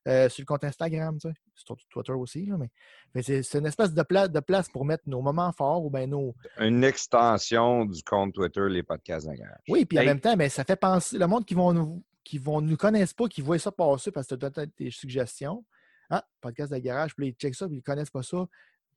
Euh, 0.07 0.29
sur 0.29 0.41
le 0.41 0.45
compte 0.45 0.63
Instagram, 0.63 1.17
tu 1.19 1.27
sais. 1.29 1.35
Sur 1.55 1.75
Twitter 1.89 2.13
aussi, 2.13 2.45
là, 2.45 2.57
mais, 2.57 2.69
mais 3.13 3.21
c'est 3.21 3.55
une 3.57 3.65
espèce 3.65 3.93
de, 3.93 4.01
pla- 4.03 4.27
de 4.27 4.39
place 4.39 4.69
pour 4.69 4.85
mettre 4.85 5.03
nos 5.07 5.21
moments 5.21 5.51
forts 5.51 5.83
ou 5.85 5.89
bien 5.89 6.07
nos, 6.07 6.33
Une 6.57 6.83
extension 6.83 7.85
du 7.85 8.01
compte 8.03 8.33
Twitter, 8.33 8.67
les 8.69 8.83
podcasts 8.83 9.27
de 9.27 9.33
garage. 9.33 9.59
Oui, 9.67 9.85
puis 9.85 9.97
en 9.97 10.01
Hey. 10.01 10.07
même 10.07 10.21
temps, 10.21 10.35
ben, 10.37 10.49
ça 10.49 10.63
fait 10.63 10.77
penser. 10.77 11.17
Le 11.17 11.27
monde 11.27 11.45
qui 11.45 11.53
vont 11.53 11.73
nous 11.73 12.03
qui 12.23 12.37
vont 12.37 12.61
nous 12.61 12.77
connaissent 12.77 13.13
pas, 13.13 13.27
qui 13.27 13.41
voient 13.41 13.57
ça 13.57 13.71
passer 13.71 14.11
parce 14.11 14.27
que 14.27 14.35
tu 14.35 14.45
as 14.45 14.51
peut-être 14.51 14.71
des 14.77 14.91
suggestions. 14.91 15.65
Ah, 16.11 16.23
podcast 16.41 16.71
de 16.71 16.77
garage, 16.77 17.15
puis 17.15 17.29
ils 17.29 17.33
checkent 17.33 17.55
ça, 17.55 17.65
puis 17.67 17.77
ils 17.77 17.79
ne 17.79 17.83
connaissent 17.83 18.11
pas 18.11 18.21
ça. 18.21 18.45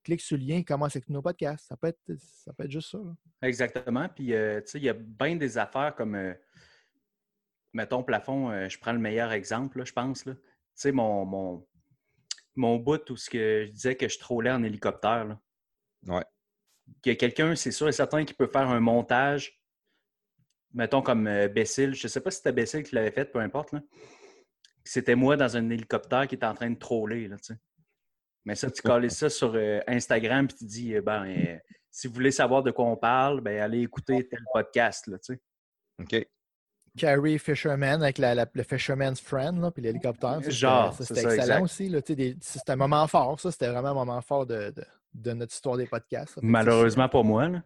Clique 0.05 0.21
sur 0.21 0.37
le 0.37 0.45
lien, 0.45 0.63
commence 0.63 0.97
avec 0.97 1.09
nos 1.09 1.23
podcasts. 1.23 1.67
Ça 1.69 1.77
peut 1.77 1.87
être, 1.87 2.01
ça 2.19 2.53
peut 2.53 2.65
être 2.65 2.71
juste 2.71 2.91
ça. 2.91 2.99
là. 2.99 3.13
Exactement. 3.43 4.07
Puis, 4.09 4.35
euh, 4.35 4.61
tu 4.61 4.67
sais, 4.73 4.79
il 4.79 4.85
y 4.85 4.89
a 4.91 4.95
bien 4.95 5.37
des 5.37 5.57
affaires 5.57 5.95
comme, 5.95 6.15
euh, 6.15 6.35
mettons, 7.73 8.03
plafond, 8.03 8.51
euh, 8.51 8.69
je 8.69 8.79
prends 8.79 8.93
le 8.93 8.99
meilleur 8.99 9.33
exemple, 9.33 9.79
là, 9.79 9.85
je 9.85 9.93
pense. 9.93 10.27
là. 10.27 10.35
Sais, 10.83 10.93
mon, 10.93 11.25
mon, 11.25 11.67
mon 12.57 12.77
bout 12.77 13.09
où 13.11 13.17
ce 13.17 13.31
que 13.31 13.67
je 13.67 13.71
disais 13.71 13.97
que 13.97 14.09
je 14.09 14.19
trollais 14.19 14.51
en 14.51 14.65
hélicoptère. 14.65 15.25
Là. 15.25 15.41
Ouais. 16.09 16.25
Qu'il 17.01 17.13
y 17.13 17.15
a 17.15 17.17
quelqu'un, 17.17 17.55
c'est 17.55 17.71
sûr 17.71 17.89
et 17.89 17.93
certain, 17.93 18.25
qui 18.25 18.35
peut 18.35 18.49
faire 18.49 18.69
un 18.69 18.81
montage, 18.81 19.61
mettons 20.75 21.01
comme 21.01 21.29
euh, 21.29 21.47
Bécile. 21.47 21.95
Je 21.95 22.07
ne 22.07 22.09
sais 22.09 22.21
pas 22.21 22.33
si 22.33 22.39
c'était 22.39 22.53
Bécile 22.53 22.83
qui 22.83 22.97
l'avait 22.97 23.13
fait, 23.13 23.27
peu 23.27 23.39
importe. 23.39 23.75
C'était 24.85 25.15
moi 25.15 25.37
dans 25.37 25.57
un 25.57 25.71
hélicoptère 25.71 26.27
qui 26.27 26.35
était 26.35 26.47
en 26.47 26.55
train 26.55 26.71
de 26.71 26.79
troller. 26.79 27.29
Là. 27.29 27.37
Mais 28.45 28.57
ça, 28.57 28.69
tu 28.71 28.83
colles 28.83 29.09
ça 29.11 29.31
sur 29.31 29.55
euh, 29.55 29.81
Instagram 29.87 30.49
puis 30.49 30.57
tu 30.57 30.65
dis, 30.65 30.95
euh, 30.97 31.01
ben, 31.01 31.25
euh, 31.27 31.59
si 31.91 32.09
vous 32.09 32.15
voulez 32.15 32.33
savoir 32.33 32.65
de 32.65 32.73
quoi 32.73 32.87
on 32.87 32.97
parle, 32.97 33.41
ben, 33.41 33.61
allez 33.61 33.83
écouter 33.83 34.27
tel 34.29 34.41
podcast. 34.53 35.07
Là. 35.07 35.19
OK. 36.01 36.27
Carrie 36.97 37.39
Fisherman 37.39 38.03
avec 38.03 38.19
la, 38.19 38.35
la- 38.35 38.47
le 38.53 38.63
Fisherman's 38.63 39.21
Friend, 39.21 39.61
là, 39.61 39.71
puis 39.71 39.83
l'hélicoptère. 39.83 40.35
ça, 40.37 40.41
c'était- 40.43 40.51
Genre, 40.53 40.95
c'était 40.95 41.21
excellent 41.21 41.33
exact. 41.43 41.63
aussi. 41.63 42.37
C'était 42.41 42.73
un 42.73 42.77
moment 42.77 43.07
fort, 43.07 43.41
ça. 43.41 43.51
C'était 43.51 43.69
vraiment 43.69 43.89
un 43.91 43.95
moment 43.95 44.21
fort 44.21 44.47
de, 44.47 44.71
de- 44.71 44.85
de 45.15 45.33
notre 45.33 45.53
histoire 45.53 45.77
des 45.77 45.87
podcasts. 45.87 46.39
Malheureusement 46.43 47.09
pour 47.09 47.25
moi. 47.25 47.49
Là. 47.49 47.63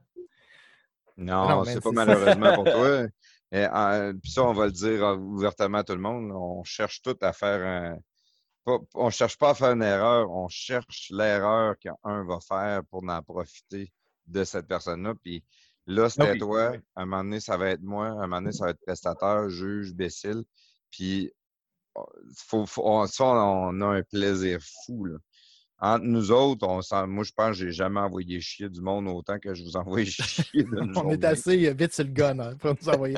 Non, 1.16 1.64
c'est 1.64 1.80
pas 1.82 1.90
malheureusement 1.92 2.54
pour 2.54 2.64
toi. 2.64 3.06
Et, 3.52 3.64
euh, 3.64 4.12
Puis 4.20 4.32
ça, 4.32 4.42
on 4.42 4.52
va 4.52 4.66
le 4.66 4.72
dire 4.72 5.04
euh, 5.04 5.16
ouvertement 5.16 5.78
à 5.78 5.84
tout 5.84 5.94
le 5.94 6.00
monde. 6.00 6.32
On 6.32 6.64
cherche 6.64 7.00
tout 7.00 7.16
à 7.22 7.32
faire 7.32 7.64
un. 7.64 7.98
pas- 8.64 8.78
on 8.94 9.08
cherche 9.10 9.38
pas 9.38 9.50
à 9.50 9.54
faire 9.54 9.70
une 9.72 9.82
erreur, 9.82 10.30
on 10.30 10.48
cherche 10.48 11.08
l'erreur 11.10 11.76
qu'un 11.78 11.94
va 12.04 12.38
faire 12.46 12.82
pour 12.90 13.04
en 13.08 13.22
profiter 13.22 13.92
de 14.26 14.42
cette 14.44 14.66
personne-là. 14.66 15.14
Puis 15.22 15.44
là, 15.86 16.08
c'était 16.08 16.28
Ah 16.28 16.32
oui, 16.32 16.38
toi. 16.38 16.72
À 16.94 17.02
un 17.02 17.06
moment 17.06 17.24
donné, 17.24 17.40
ça 17.40 17.56
va 17.56 17.70
être 17.70 17.82
moi. 17.82 18.08
À 18.08 18.10
un 18.10 18.14
moment 18.26 18.40
donné, 18.40 18.52
ça 18.52 18.64
va 18.64 18.70
être 18.70 18.80
prestataire, 18.80 19.48
juge, 19.48 19.94
bécile. 19.94 20.44
Puis 20.90 21.32
oh, 21.94 22.06
faut, 22.36 22.66
faut- 22.66 22.86
on, 22.86 23.06
ça, 23.06 23.24
on 23.24 23.80
a 23.80 23.86
un 23.86 24.02
plaisir 24.02 24.60
fou. 24.84 25.04
Là. 25.06 25.18
Entre 25.78 26.04
nous 26.06 26.32
autres, 26.32 26.66
on 26.66 27.06
moi, 27.06 27.22
je 27.22 27.32
pense 27.32 27.48
que 27.50 27.52
j'ai 27.66 27.70
jamais 27.70 28.00
envoyé 28.00 28.40
chier 28.40 28.70
du 28.70 28.80
monde 28.80 29.08
autant 29.08 29.38
que 29.38 29.52
je 29.54 29.62
vous 29.62 29.76
envoie 29.76 30.02
chier 30.04 30.64
On 30.94 31.10
est 31.10 31.22
assez 31.22 31.68
euh, 31.68 31.74
vite 31.78 31.92
sur 31.92 32.04
le 32.04 32.10
gun 32.10 32.38
hein, 32.38 32.54
pour 32.58 32.74
nous 32.80 32.88
envoyer, 32.88 33.16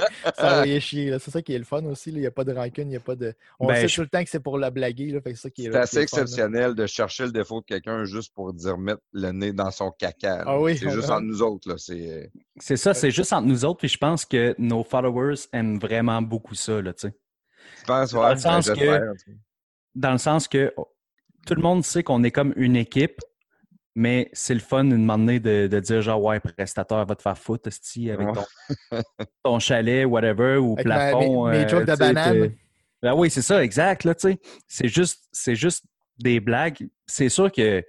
chier. 0.80 1.16
C'est 1.20 1.30
ça 1.30 1.40
qui 1.40 1.55
est 1.55 1.59
le 1.59 1.64
fun 1.64 1.85
aussi. 1.85 2.10
Il 2.10 2.18
n'y 2.18 2.26
a 2.26 2.32
pas 2.32 2.43
de 2.43 2.52
rancune, 2.52 2.89
il 2.89 2.90
n'y 2.90 2.97
a 2.97 3.01
pas 3.01 3.14
de. 3.14 3.32
On 3.60 3.68
Ben, 3.68 3.76
sait 3.76 3.86
je- 3.89 3.94
tout 3.94 4.01
le 4.01 4.09
temps 4.09 4.24
que 4.24 4.30
c'est 4.30 4.40
pour 4.40 4.59
la 4.59 4.70
blaguer. 4.70 5.16
C'est 5.24 5.74
assez 5.76 5.97
fun, 5.98 6.02
exceptionnel 6.02 6.74
de 6.74 6.86
chercher 6.86 7.26
le 7.26 7.32
défaut 7.32 7.60
de 7.60 7.66
quelqu'un 7.66 8.05
juste 8.05 8.35
pour 8.35 8.52
dire 8.52 8.76
mettre 8.76 9.02
le 9.12 9.30
nez 9.30 9.52
dans 9.52 9.70
son 9.70 9.93
caca. 9.93 10.43
Ah 10.44 10.60
oui, 10.60 10.76
c'est 10.76 10.90
juste 10.90 11.10
entre 11.10 11.22
nous 11.26 11.43
autres. 11.43 11.68
Là. 11.68 11.76
C'est... 11.78 12.30
Ça, 12.76 12.93
c'est 12.93 13.12
juste 13.12 13.32
entre 13.32 13.47
nous 13.47 13.64
autres. 13.64 13.78
Puis 13.78 13.89
je 13.89 13.98
pense 13.98 14.24
que 14.24 14.56
nos 14.59 14.82
followers 14.82 15.36
aiment 15.52 15.78
vraiment 15.78 16.20
beaucoup 16.22 16.56
ça. 16.56 16.82
Là, 16.82 16.93
tu 16.93 17.02
sais. 17.09 17.14
Tu 17.80 17.85
penses, 17.86 18.12
Dans 18.12 18.22
ouais, 18.22 18.28
le 18.30 18.35
ben, 18.35 18.40
sens 18.40 18.68
que- 18.68 18.74
j'espère, 18.74 19.12
tu 19.24 19.30
sais. 19.32 19.39
Dans 19.94 20.12
le 20.12 20.18
sens 20.18 20.48
que 20.48 20.74
tout 21.49 21.55
le 21.55 21.62
monde 21.62 21.83
sait 21.85 22.03
qu'on 22.03 22.23
est 22.25 22.31
comme 22.31 22.53
une 22.57 22.77
équipe, 22.77 23.20
mais 23.95 24.29
c'est 24.33 24.55
le 24.55 24.61
fun 24.61 24.85
une 24.85 25.07
donné 25.07 25.41
de, 25.41 25.66
de 25.66 25.81
dire 25.81 26.03
genre 26.03 26.23
ouais, 26.23 26.39
prestataire 26.41 27.05
va 27.07 27.15
te 27.16 27.23
faire 27.23 27.39
foutre 27.39 27.69
esti, 27.69 28.11
avec 28.11 28.29
Ouais. 28.29 28.33
ton, 28.91 29.03
ton 29.43 29.59
chalet, 29.59 30.05
whatever, 30.07 30.59
ou 30.59 30.75
Avec 30.75 30.87
ma- 30.87 30.95
plafond. 31.11 31.47
mes- 31.49 31.59
mes 31.59 31.65
euh, 31.65 31.69
jokes 31.69 31.87
de 31.87 31.97
banane. 31.97 32.53
Ben 33.03 33.15
oui, 33.15 33.31
c'est 33.31 33.43
ça, 33.43 33.62
exact. 33.65 34.05
Là, 34.05 34.15
tu 34.15 34.29
sais. 34.33 34.39
c'est 34.66 34.89
juste, 34.89 35.29
c'est 35.33 35.55
juste 35.55 35.85
des 36.19 36.39
blagues. 36.41 36.89
C'est 37.07 37.29
sûr 37.29 37.51
que 37.51 37.83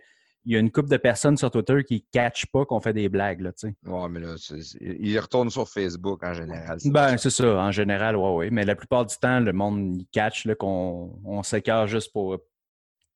il 0.45 0.53
y 0.53 0.55
a 0.55 0.59
une 0.59 0.71
couple 0.71 0.89
de 0.89 0.97
personnes 0.97 1.35
sur 1.35 1.51
Twitter 1.51 1.83
qui 1.83 1.95
ne 1.95 1.99
catchent 2.19 2.45
pas 2.47 2.65
qu'on 2.65 2.79
fait 2.79 2.93
des 2.93 3.09
blagues, 3.09 3.41
là. 3.41 3.51
Ouais, 3.85 4.09
mais 4.09 4.19
là, 4.21 4.35
c'est- 4.37 4.61
c'est- 4.61 4.79
il 4.81 5.19
retourne 5.19 5.49
sur 5.49 5.67
Facebook 5.67 6.23
en 6.23 6.33
général. 6.33 6.77
Ben, 6.85 7.17
c'est 7.17 7.29
ça, 7.29 7.45
en 7.55 7.71
général, 7.71 8.15
oui, 8.15 8.29
oui. 8.35 8.49
Mais 8.51 8.63
la 8.65 8.75
plupart 8.75 9.05
du 9.05 9.15
temps, 9.17 9.39
le 9.41 9.51
monde, 9.51 9.95
il 9.97 10.07
catch 10.11 10.47
qu'on 10.55 11.19
on 11.25 11.43
s'écarte 11.43 11.87
juste 11.89 12.11
pour, 12.13 12.37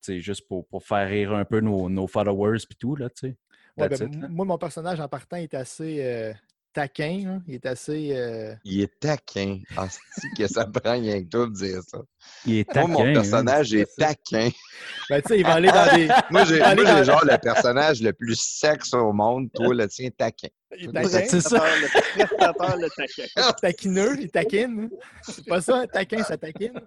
juste 0.09 0.47
pour, 0.47 0.67
pour 0.67 0.83
faire 0.83 1.07
rire 1.07 1.33
un 1.33 1.45
peu 1.45 1.59
nos, 1.59 1.89
nos 1.89 2.07
followers 2.07 2.59
puis 2.67 2.77
tout, 2.77 2.95
là, 2.95 3.09
tu 3.09 3.27
sais. 3.29 3.35
Ouais, 3.77 3.89
ben, 3.89 3.95
it, 3.95 4.21
là. 4.21 4.27
moi, 4.29 4.45
mon 4.45 4.57
personnage 4.57 4.99
en 4.99 5.07
partant 5.07 5.37
est 5.37 5.53
assez 5.55 5.97
euh, 6.03 6.31
taquin. 6.73 7.21
là. 7.25 7.39
Il 7.47 7.55
est 7.55 7.65
assez. 7.65 8.11
euh, 8.15 8.53
Il 8.63 8.81
est 8.81 8.99
taquin. 8.99 9.59
Ah, 9.75 9.87
c'est 9.89 10.27
que 10.37 10.47
ça 10.47 10.65
prend 10.67 10.91
rien 10.91 11.23
que 11.23 11.27
toi 11.29 11.47
de 11.47 11.53
dire 11.53 11.79
ça. 11.87 11.99
Il 12.45 12.57
est 12.59 12.75
Moi, 12.75 12.87
mon 12.87 13.03
hein. 13.07 13.13
personnage 13.13 13.73
est 13.73 13.87
taquin. 13.97 14.49
Ben, 15.09 15.21
tu 15.23 15.29
sais, 15.29 15.39
il 15.39 15.43
va 15.43 15.53
aller 15.53 15.69
dans 15.69 15.95
des. 15.95 16.07
Moi, 16.29 16.45
j'ai 16.45 16.61
Allez 16.61 16.83
moi, 16.83 16.91
j'ai 16.91 16.97
dans- 16.99 17.03
genre 17.03 17.25
le 17.25 17.37
personnage 17.39 18.01
le 18.03 18.13
plus 18.13 18.39
sexe 18.39 18.93
au 18.93 19.11
monde. 19.11 19.49
Toi, 19.53 19.73
le 19.73 19.87
tien, 19.87 20.09
taquin. 20.15 20.49
Il 20.77 20.89
est 20.89 20.91
taquin. 20.93 21.25
C'est 21.27 21.41
ça. 21.41 21.57
Le 21.57 21.87
prestataire, 22.15 22.77
le 22.77 22.89
taquin. 22.95 23.51
Taquineux, 23.59 24.17
il 24.21 24.29
taquine. 24.29 24.89
C'est 25.23 25.45
pas 25.47 25.61
ça, 25.61 25.77
un 25.77 25.87
taquin, 25.87 26.23
ça 26.23 26.37
taquine. 26.37 26.79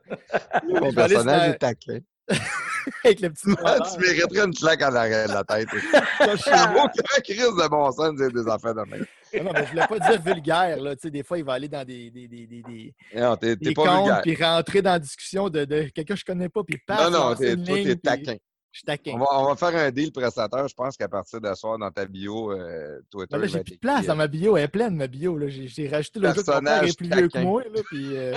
Mon 0.68 0.92
personnage 0.92 1.50
est 1.50 1.58
taquin. 1.58 1.98
Avec 3.04 3.20
le 3.20 3.30
petit. 3.30 3.50
Ah, 3.64 3.78
tu 3.92 4.00
mériterais 4.00 4.44
une 4.46 4.54
claque 4.54 4.82
en 4.82 4.94
arrière 4.94 5.28
de 5.28 5.34
la 5.34 5.44
tête. 5.44 5.68
Je 5.72 6.76
Aucun 6.84 7.20
crise 7.22 7.38
de 7.40 7.68
bon 7.68 7.90
sens 7.92 8.14
de 8.14 8.28
dire 8.28 8.42
des 8.44 8.48
affaires 8.50 8.74
de 8.74 8.82
même. 8.88 9.04
Non, 9.34 9.44
non, 9.44 9.52
mais 9.52 9.64
je 9.66 9.70
voulais 9.70 9.86
pas 9.88 9.98
dire 9.98 10.22
vulgaire. 10.22 10.80
Là. 10.80 10.94
Tu 10.94 11.02
sais, 11.02 11.10
des 11.10 11.22
fois, 11.24 11.36
il 11.38 11.44
va 11.44 11.54
aller 11.54 11.68
dans 11.68 11.84
des, 11.84 12.10
des, 12.10 12.28
des, 12.28 12.46
des, 12.46 12.62
des, 12.62 12.94
Non, 13.16 13.36
t'es 13.36 13.56
pas 13.56 13.72
comptes, 13.74 13.96
vulgaire. 14.04 14.20
puis 14.22 14.36
rentrer 14.42 14.82
dans 14.82 14.92
la 14.92 14.98
discussion 15.00 15.48
de, 15.50 15.64
de 15.64 15.82
quelqu'un 15.94 16.14
que 16.14 16.20
je 16.20 16.24
connais 16.24 16.48
pas, 16.48 16.62
puis 16.62 16.78
paf, 16.86 17.10
Non, 17.10 17.30
non, 17.30 17.34
t'es- 17.34 17.54
une 17.54 17.64
toi, 17.64 17.76
ligne, 17.76 17.86
t'es 17.86 17.92
puis 17.96 18.00
taquin. 18.02 18.36
Je 18.72 18.78
suis 18.78 18.84
taquin. 18.84 19.12
On 19.14 19.18
va, 19.18 19.26
on 19.32 19.48
va 19.48 19.56
faire 19.56 19.76
un 19.80 19.90
deal 19.90 20.12
prestataire. 20.12 20.68
Je 20.68 20.74
pense 20.74 20.96
qu'à 20.96 21.08
partir 21.08 21.40
de 21.40 21.48
ce 21.48 21.54
soir, 21.54 21.78
dans 21.78 21.90
ta 21.90 22.04
bio, 22.06 22.52
euh, 22.52 23.00
Twitter. 23.10 23.28
Ben 23.32 23.38
là, 23.38 23.46
va 23.46 23.52
j'ai 23.52 23.64
plus 23.64 23.74
de 23.74 23.78
place 23.80 24.06
dans 24.06 24.16
ma 24.16 24.26
bio. 24.28 24.56
Elle 24.56 24.64
est 24.64 24.68
pleine, 24.68 24.94
ma 24.96 25.06
bio. 25.06 25.36
là. 25.38 25.48
J'ai 25.48 25.66
j'ai 25.66 25.88
rajouté 25.88 26.20
le 26.20 26.32
jour 26.32 26.44
que 26.44 26.50
mon 26.52 26.60
père 26.60 26.82
est 26.84 26.96
plus 26.96 27.08
vieux 27.08 27.28
que 27.28 27.38
moi. 27.38 27.62
Là, 27.64 27.80
puis, 27.88 28.16
euh, 28.16 28.34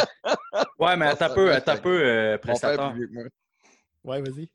Ouais, 0.79 0.95
mais 0.97 1.07
attends 1.07 1.25
un 1.25 1.29
peu, 1.35 1.53
attends 1.53 1.73
un 1.73 1.77
peu, 1.77 2.01
euh, 2.03 2.37
prestataire. 2.39 2.95
Ouais, 4.03 4.21
vas-y. 4.21 4.49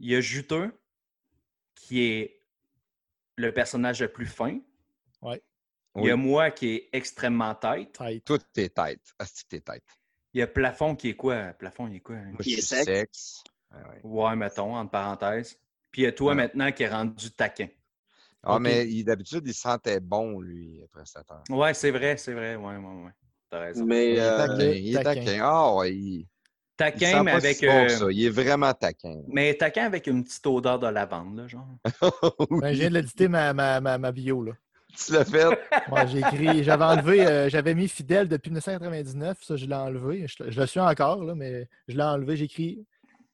Il 0.00 0.10
y 0.10 0.16
a 0.16 0.20
Juteux, 0.20 0.72
qui 1.74 2.02
est 2.02 2.42
le 3.36 3.52
personnage 3.52 4.00
le 4.02 4.08
plus 4.12 4.26
fin. 4.26 4.58
Il 5.94 6.04
y 6.04 6.10
a 6.10 6.14
Oui. 6.14 6.20
moi, 6.22 6.50
qui 6.50 6.68
est 6.70 6.88
extrêmement 6.92 7.54
tête. 7.54 7.92
Tight. 7.92 8.24
Toutes 8.24 8.50
tes 8.52 8.70
têtes. 8.70 9.12
Ah, 9.18 9.24
c'est 9.26 9.46
tes 9.46 9.60
têtes. 9.60 9.84
Il 10.32 10.40
y 10.40 10.42
a 10.42 10.46
Plafond, 10.46 10.96
qui 10.96 11.10
est 11.10 11.16
quoi? 11.16 11.52
Plafond, 11.52 11.86
il 11.88 11.96
est 11.96 12.00
quoi? 12.00 12.16
Moi, 12.16 12.38
Qui 12.38 12.52
je 12.52 12.58
est 12.58 12.62
sexe. 12.62 13.44
Ah, 13.70 13.76
ouais. 13.90 14.00
Ouais, 14.02 14.36
mettons, 14.36 14.74
entre 14.74 14.90
parenthèses. 14.90 15.58
Puis 15.90 16.02
il 16.02 16.04
y 16.06 16.08
a 16.08 16.12
toi, 16.12 16.30
Ouais. 16.30 16.36
maintenant, 16.36 16.72
qui 16.72 16.82
est 16.84 16.88
rendu 16.88 17.30
taquin. 17.32 17.68
Ah, 18.42 18.58
mais 18.58 18.88
il- 18.88 19.04
d'habitude, 19.04 19.46
il 19.46 19.54
sentait 19.54 20.00
bon, 20.00 20.40
lui, 20.40 20.78
le 20.80 20.86
prestataire. 20.88 21.42
Ouais, 21.50 21.74
c'est 21.74 21.90
vrai, 21.90 22.16
c'est 22.16 22.32
vrai. 22.32 22.56
Ouais, 22.56 22.76
ouais, 22.76 23.04
ouais. 23.04 23.10
T'as 23.50 23.60
raison. 23.60 23.84
Il 23.84 23.86
Mais 23.86 24.14
est 24.14 24.20
euh, 24.20 24.36
taquin. 24.38 24.70
Il 24.70 24.96
est 24.96 25.02
taquin. 25.02 25.24
taquin. 25.24 25.40
Ah, 25.42 25.74
ouais. 25.76 25.94
Il, 25.94 26.20
il 26.20 26.28
Taquin, 26.82 27.22
mais 27.22 27.30
avec. 27.30 27.56
si 27.56 27.66
bon 27.66 27.84
euh, 27.84 27.88
ça. 27.88 28.06
Il 28.10 28.24
est 28.24 28.30
vraiment 28.30 28.72
taquin. 28.72 29.22
mais 29.28 29.54
taquin 29.54 29.84
avec 29.84 30.08
une 30.08 30.24
petite 30.24 30.44
odeur 30.46 30.80
de 30.80 30.88
lavande, 30.88 31.36
là, 31.36 31.46
genre. 31.46 31.68
Ben, 32.50 32.72
je 32.72 32.80
viens 32.80 32.88
de 32.88 32.94
l'éditer 32.94 33.28
ma, 33.28 33.52
ma, 33.52 33.80
ma, 33.80 33.98
ma 33.98 34.10
bio. 34.10 34.42
Là. 34.42 34.52
Tu 34.96 35.12
l'as 35.12 35.24
fait? 35.24 35.44
Ouais, 35.92 36.08
j'ai 36.08 36.18
écrit, 36.18 36.64
j'avais 36.64 36.84
enlevé, 36.84 37.24
euh, 37.24 37.48
j'avais 37.48 37.74
mis 37.74 37.86
fidèle 37.86 38.28
depuis 38.28 38.50
1999, 38.50 39.38
ça 39.42 39.56
je 39.56 39.66
l'ai 39.66 39.74
enlevé. 39.76 40.26
Je, 40.26 40.50
je 40.50 40.60
le 40.60 40.66
suis 40.66 40.80
encore, 40.80 41.22
là, 41.24 41.36
mais 41.36 41.68
je 41.86 41.96
l'ai 41.96 42.02
enlevé. 42.02 42.36
J'ai 42.36 42.44
écrit 42.46 42.84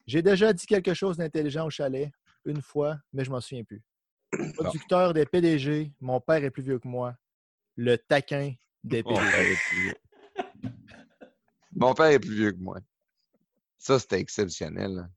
J'ai 0.07 0.21
déjà 0.21 0.53
dit 0.53 0.67
quelque 0.67 0.93
chose 0.93 1.17
d'intelligent 1.17 1.67
au 1.67 1.71
chalet, 1.71 2.11
une 2.45 2.61
fois, 2.61 2.99
mais 3.15 3.25
je 3.25 3.31
m'en 3.31 3.41
souviens 3.41 3.65
plus. 3.65 3.83
Producteur 4.59 5.15
des 5.15 5.25
PDG, 5.25 5.91
mon 6.03 6.21
père 6.21 6.45
est 6.45 6.51
plus 6.51 6.63
vieux 6.63 6.79
que 6.79 6.89
moi. 6.89 7.15
Le 7.77 7.97
taquin 7.97 8.53
des 8.85 9.03
PDG. 9.03 9.95
Mon 11.75 11.95
père 11.95 12.07
est 12.07 12.19
plus 12.19 12.35
vieux 12.35 12.53
que 12.53 12.59
moi. 12.59 12.79
Ça, 13.79 13.99
c'était 13.99 14.21
exceptionnel. 14.21 14.91
là. 14.95 15.09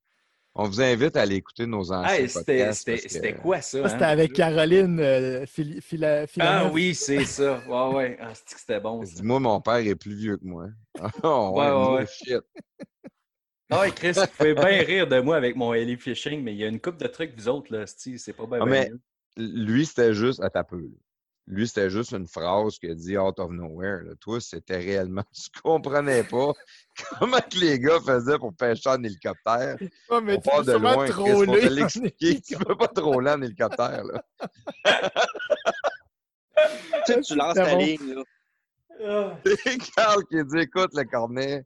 On 0.53 0.65
vous 0.65 0.81
invite 0.81 1.15
à 1.15 1.21
aller 1.21 1.35
écouter 1.35 1.65
nos 1.65 1.93
anciens 1.93 2.03
Hey, 2.13 2.27
c'était 2.27 2.57
podcasts. 2.57 2.79
c'était- 2.79 2.91
parce 2.91 3.03
que- 3.03 3.09
c'était 3.09 3.33
quoi 3.35 3.61
ça? 3.61 3.81
Ça, 3.83 3.89
c'était 3.89 4.03
hein? 4.03 4.07
avec 4.09 4.33
Caroline 4.33 4.99
euh, 4.99 5.45
Phil- 5.45 5.81
Ah 6.39 6.69
oui, 6.71 6.93
c'est 6.93 7.23
ça. 7.23 7.61
Ouais, 7.69 7.95
ouais. 7.95 8.17
Ah, 8.19 8.33
c'est 8.33 8.53
que 8.55 8.59
c'était 8.59 8.79
bon. 8.81 9.05
ça? 9.05 9.13
Dis-moi, 9.15 9.39
mon 9.39 9.61
père 9.61 9.75
est 9.77 9.95
plus 9.95 10.13
vieux 10.13 10.35
que 10.37 10.43
moi. 10.45 10.67
Oh, 11.23 11.53
Ouais, 11.55 11.71
ouais, 11.71 11.99
ouais. 11.99 12.05
shit. 12.07 12.41
Ah 13.69 13.89
Chris, 13.91 14.11
vous 14.13 14.27
pouvez 14.37 14.53
bien 14.53 14.83
rire 14.83 15.07
de 15.07 15.21
moi 15.21 15.37
avec 15.37 15.55
mon 15.55 15.73
Ellie 15.73 15.95
Fishing, 15.95 16.43
mais 16.43 16.51
il 16.53 16.57
y 16.57 16.65
a 16.65 16.67
une 16.67 16.81
coupe 16.81 16.97
de 16.97 17.07
trucs, 17.07 17.33
vous 17.37 17.47
autres, 17.47 17.73
là, 17.73 17.85
c'est 17.87 18.33
pas 18.33 18.45
bien. 18.45 18.59
Ah, 18.61 18.65
mais- 18.65 18.89
mieux. 18.89 18.99
Lui, 19.37 19.85
c'était 19.85 20.13
juste. 20.13 20.41
Peu. 20.69 20.77
là. 20.77 20.87
Lui, 21.47 21.67
c'était 21.67 21.89
juste 21.89 22.11
une 22.11 22.27
phrase 22.27 22.77
qu'il 22.77 22.91
a 22.91 22.95
dit 22.95 23.17
out 23.17 23.39
of 23.39 23.49
nowhere. 23.51 24.03
là. 24.03 24.13
Toi, 24.19 24.39
c'était 24.39 24.77
réellement. 24.77 25.23
Tu 25.33 25.61
comprenais 25.61 26.23
pas 26.23 26.53
comment 27.19 27.37
que 27.39 27.57
les 27.59 27.79
gars 27.79 27.99
faisaient 27.99 28.37
pour 28.37 28.53
pêcher 28.55 28.89
en 28.89 29.03
hélicoptère. 29.03 29.75
Ouais, 30.09 30.21
mais 30.21 30.37
On 30.45 30.59
tu 30.61 30.65
de 30.67 30.71
loin. 30.73 31.07
Faut 31.07 31.45
te 31.45 31.49
en 31.49 31.73
l'expliquer. 31.73 32.41
Tu 32.41 32.55
peux 32.57 32.75
pas 32.77 32.87
troller 32.87 33.31
en 33.31 33.41
hélicoptère. 33.41 34.03
Là. 34.03 34.23
tu 37.05 37.13
sais, 37.13 37.21
tu 37.21 37.35
lances 37.35 37.55
C'est 37.55 37.63
ta 37.63 37.71
bon. 37.71 37.77
ligne. 37.79 38.13
Là. 38.99 39.37
C'est 39.43 39.77
Carl 39.95 40.23
qui 40.29 40.43
dit 40.45 40.59
écoute, 40.59 40.91
le 40.93 41.03
cornet, 41.05 41.63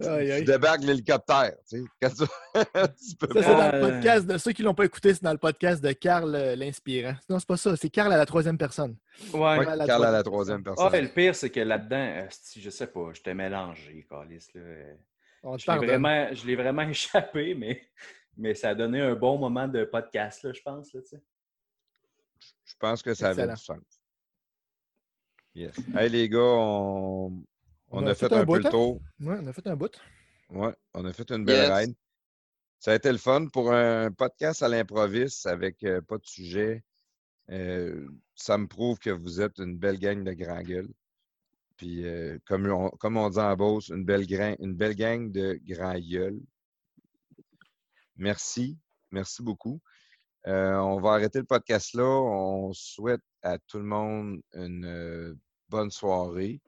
Aïe, 0.00 0.26
tu 0.26 0.32
aïe. 0.32 0.44
débarques 0.44 0.82
l'hélicoptère. 0.82 1.52
Tu, 1.68 1.78
sais. 1.78 1.84
Quand 2.00 2.10
tu... 2.10 2.24
tu 3.10 3.16
peux 3.16 3.42
Ça, 3.42 3.48
c'est 3.48 3.56
dans 3.56 3.72
le 3.72 3.80
podcast 3.80 4.26
de 4.26 4.38
ceux 4.38 4.52
qui 4.52 4.62
l'ont 4.62 4.74
pas 4.74 4.84
écouté, 4.84 5.14
c'est 5.14 5.22
dans 5.22 5.32
le 5.32 5.38
podcast 5.38 5.82
de 5.82 5.92
Carl 5.92 6.34
euh, 6.34 6.56
l'inspirant. 6.56 7.14
Non, 7.28 7.38
c'est 7.38 7.48
pas 7.48 7.56
ça, 7.56 7.76
c'est 7.76 7.90
Carl 7.90 8.12
à 8.12 8.16
la 8.16 8.26
troisième 8.26 8.58
personne. 8.58 8.96
Ouais. 9.32 9.40
Ouais, 9.58 9.66
à 9.66 9.76
la 9.76 9.86
Carl 9.86 10.04
à 10.04 10.10
la 10.10 10.22
troisième 10.22 10.62
Ah, 10.66 10.74
personne. 10.74 10.94
et 10.94 11.02
le 11.02 11.08
pire, 11.08 11.34
c'est 11.34 11.50
que 11.50 11.60
là-dedans, 11.60 12.24
asti, 12.26 12.60
je 12.60 12.70
sais 12.70 12.86
pas, 12.86 13.10
j'étais 13.12 13.34
mélangé, 13.34 14.06
Calis. 14.08 14.46
Là. 14.54 14.62
On 15.42 15.56
te 15.56 15.62
Je 15.62 15.70
l'ai 15.70 15.86
vraiment, 15.86 16.28
je 16.32 16.46
l'ai 16.46 16.56
vraiment 16.56 16.82
échappé, 16.88 17.54
mais, 17.54 17.82
mais 18.36 18.54
ça 18.54 18.70
a 18.70 18.74
donné 18.74 19.00
un 19.00 19.14
bon 19.14 19.38
moment 19.38 19.68
de 19.68 19.84
podcast, 19.84 20.42
là, 20.42 20.52
je 20.52 20.62
pense. 20.62 20.92
Là, 20.94 21.00
tu 21.02 21.08
sais. 21.08 21.22
Je 22.64 22.74
pense 22.78 23.02
que 23.02 23.14
ça 23.14 23.28
avait 23.30 23.42
Excellent. 23.42 23.76
du 23.76 23.82
sens. 23.84 24.00
Yes. 25.54 25.76
Hey 25.96 26.08
les 26.08 26.28
gars, 26.28 26.40
on, 26.40 27.44
on 27.90 28.06
a, 28.06 28.14
fait, 28.14 28.32
un, 28.32 28.40
peu 28.40 28.44
bout, 28.44 28.54
le 28.56 28.66
hein? 28.66 28.70
tour. 28.70 29.00
Ouais, 29.20 29.36
on 29.40 29.46
a 29.46 29.52
fait 29.52 29.66
un 29.66 29.76
bout. 29.76 30.00
Ouais, 30.50 30.74
on 30.94 31.04
a 31.04 31.12
fait 31.12 31.30
une 31.30 31.44
belle 31.44 31.68
Yes. 31.68 31.78
ride. 31.78 31.94
Ça 32.78 32.92
a 32.92 32.94
été 32.96 33.10
le 33.10 33.18
fun 33.18 33.46
pour 33.46 33.72
un 33.72 34.10
podcast 34.10 34.62
à 34.62 34.68
l'improviste 34.68 35.46
avec 35.46 35.82
euh, 35.84 36.00
pas 36.02 36.18
de 36.18 36.26
sujet. 36.26 36.84
Euh, 37.50 38.08
ça 38.34 38.58
me 38.58 38.66
prouve 38.66 38.98
que 38.98 39.10
vous 39.10 39.40
êtes 39.40 39.58
une 39.58 39.76
belle 39.76 39.98
gang 39.98 40.22
de 40.22 40.32
grands 40.32 40.62
gueules. 40.62 40.92
Puis, 41.76 42.06
euh, 42.06 42.38
comme, 42.46 42.70
on, 42.70 42.90
comme 42.90 43.16
on 43.16 43.30
dit 43.30 43.38
en 43.38 43.56
Beauce, 43.56 43.88
une 43.88 44.04
belle, 44.04 44.26
grain, 44.26 44.54
une 44.60 44.74
belle 44.74 44.94
gang 44.94 45.30
de 45.30 45.58
grands 45.66 45.98
gueules. 45.98 46.40
Merci. 48.16 48.78
Merci 49.10 49.42
beaucoup. 49.42 49.80
Euh, 50.46 50.74
on 50.74 51.00
va 51.00 51.12
arrêter 51.12 51.38
le 51.38 51.44
podcast 51.46 51.94
là. 51.94 52.04
On 52.04 52.72
souhaite 52.72 53.22
à 53.42 53.58
tout 53.58 53.78
le 53.78 53.84
monde 53.84 54.40
une 54.52 54.84
euh, 54.84 55.34
bonne 55.68 55.90
soirée. 55.90 56.60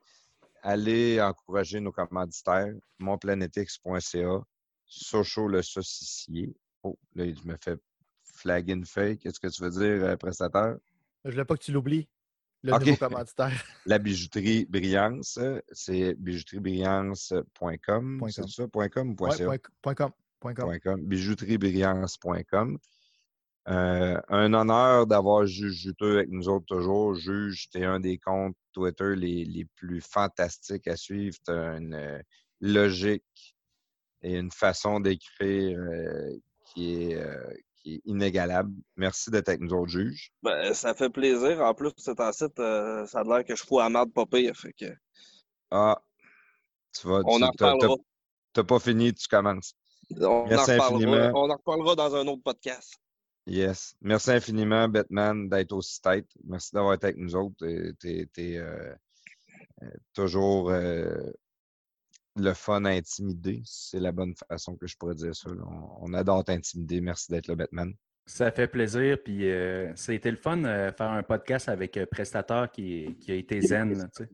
Allez 0.69 1.21
encourager 1.21 1.79
nos 1.79 1.93
commanditaires, 1.93 2.73
monplanetix.ca, 2.99 4.41
Socho 4.85 5.47
le 5.47 5.61
saucissier. 5.61 6.53
Oh, 6.83 6.99
là, 7.15 7.23
je 7.23 7.47
me 7.47 7.55
fais 7.55 7.77
flag 8.35 8.69
une 8.69 8.85
feuille. 8.85 9.17
Qu'est-ce 9.17 9.39
que 9.39 9.47
tu 9.47 9.63
veux 9.63 9.69
dire, 9.69 10.03
euh, 10.03 10.17
prestataire? 10.17 10.75
Je 11.23 11.31
voulais 11.31 11.45
pas 11.45 11.55
que 11.55 11.63
tu 11.63 11.71
l'oublies. 11.71 12.09
Le 12.63 12.77
nouveau 12.77 12.97
commanditaire. 12.97 13.63
La 13.85 13.97
bijouterie 13.97 14.65
Brillance, 14.65 15.39
c'est 15.71 16.15
bijouteriebrillance.com. 16.15 18.27
C'est 18.29 18.49
ça, 18.49 18.67
point 18.67 18.89
.com 18.89 19.15
ou 19.17 19.23
Ouais, 19.23 19.37
.ca? 19.37 19.45
point 19.81 19.95
com. 19.95 20.11
Point 20.41 20.53
com. 20.53 20.65
Point 20.65 20.79
.com, 20.79 21.01
bijouteriebrillance.com. 21.01 22.77
Euh, 23.69 24.17
un 24.29 24.53
honneur 24.53 25.07
d'avoir 25.07 25.45
Juge 25.45 25.73
Juteux 25.73 26.17
avec 26.19 26.29
nous 26.29 26.47
autres 26.47 26.65
toujours. 26.67 27.15
Juge, 27.15 27.67
tu 27.69 27.79
es 27.79 27.83
un 27.85 27.99
des 27.99 28.17
comptes 28.17 28.55
Twitter 28.71 29.13
les, 29.15 29.43
les 29.43 29.65
plus 29.75 29.99
fantastiques 30.01 30.87
à 30.87 30.95
suivre. 30.95 31.35
Tu 31.45 31.51
as 31.51 31.75
une 31.77 31.93
euh, 31.93 32.19
logique 32.61 33.55
et 34.21 34.35
une 34.37 34.51
façon 34.51 34.99
d'écrire 35.01 35.77
euh, 35.79 36.31
qui, 36.65 37.11
est, 37.11 37.15
euh, 37.15 37.43
qui 37.75 37.95
est 37.95 38.01
inégalable. 38.05 38.71
Merci 38.95 39.31
d'être 39.31 39.49
avec 39.49 39.59
nous 39.61 39.73
autres, 39.73 39.91
Juge. 39.91 40.31
Ben, 40.43 40.73
ça 40.73 40.93
fait 40.93 41.09
plaisir. 41.09 41.59
En 41.61 41.73
plus, 41.73 41.91
c'est 41.97 42.19
en 42.21 42.31
site, 42.31 42.55
ça 42.57 43.19
a 43.19 43.23
l'air 43.25 43.43
que 43.43 43.53
je 43.55 43.63
fous 43.63 43.79
à 43.81 43.89
marde 43.89 44.13
pas 44.13 44.25
pire. 44.25 44.55
Fait 44.55 44.71
que 44.73 44.85
Ah, 45.71 46.01
tu 46.97 47.05
vas. 47.05 47.21
on 47.25 47.37
tu- 47.37 47.43
en 47.43 47.49
t'as- 47.51 47.51
t'as- 47.57 47.71
reparlera. 47.73 47.95
T'as 48.53 48.63
pas 48.63 48.79
fini, 48.79 49.13
tu 49.13 49.27
commences. 49.27 49.73
On 50.15 50.23
en, 50.25 50.47
Merci 50.47 50.71
reparlera. 50.71 50.95
infiniment. 50.95 51.31
on 51.43 51.49
en 51.51 51.55
reparlera 51.57 51.95
dans 51.95 52.15
un 52.15 52.25
autre 52.27 52.41
podcast. 52.43 52.93
Yes. 53.47 53.95
Merci 54.01 54.31
infiniment, 54.31 54.89
Batman, 54.89 55.47
d'être 55.47 55.71
aussi 55.71 56.01
tête. 56.01 56.27
Merci 56.43 56.73
d'avoir 56.73 56.93
été 56.93 57.07
avec 57.07 57.17
nous 57.17 57.35
autres. 57.35 57.65
T'es, 57.99 58.27
t'es, 58.33 58.57
euh, 58.57 58.93
euh, 59.83 59.89
toujours 60.13 60.69
euh, 60.69 61.31
le 62.35 62.53
fun 62.53 62.83
à 62.83 62.89
intimider. 62.89 63.61
C'est 63.63 64.01
la 64.01 64.11
bonne 64.11 64.35
façon 64.49 64.75
que 64.75 64.85
je 64.85 64.97
pourrais 64.97 65.15
dire 65.15 65.33
ça. 65.33 65.49
On, 65.49 66.09
on 66.09 66.13
adore 66.13 66.43
t'intimider. 66.43 66.99
Merci 66.99 67.31
d'être 67.31 67.47
là, 67.47 67.55
Batman. 67.55 67.93
Ça 68.25 68.51
fait 68.51 68.67
plaisir. 68.67 69.17
Puis 69.23 69.49
euh, 69.49 69.95
c'était 69.95 70.31
le 70.31 70.37
fun 70.37 70.57
de 70.57 70.91
faire 70.97 71.11
un 71.11 71.23
podcast 71.23 71.69
avec 71.69 71.95
un 71.95 72.05
prestateur 72.05 72.69
qui, 72.69 73.17
qui 73.21 73.31
a 73.31 73.35
été 73.35 73.61
zen. 73.61 73.97
là, 73.97 74.09
tu 74.13 74.23
sais. 74.23 74.29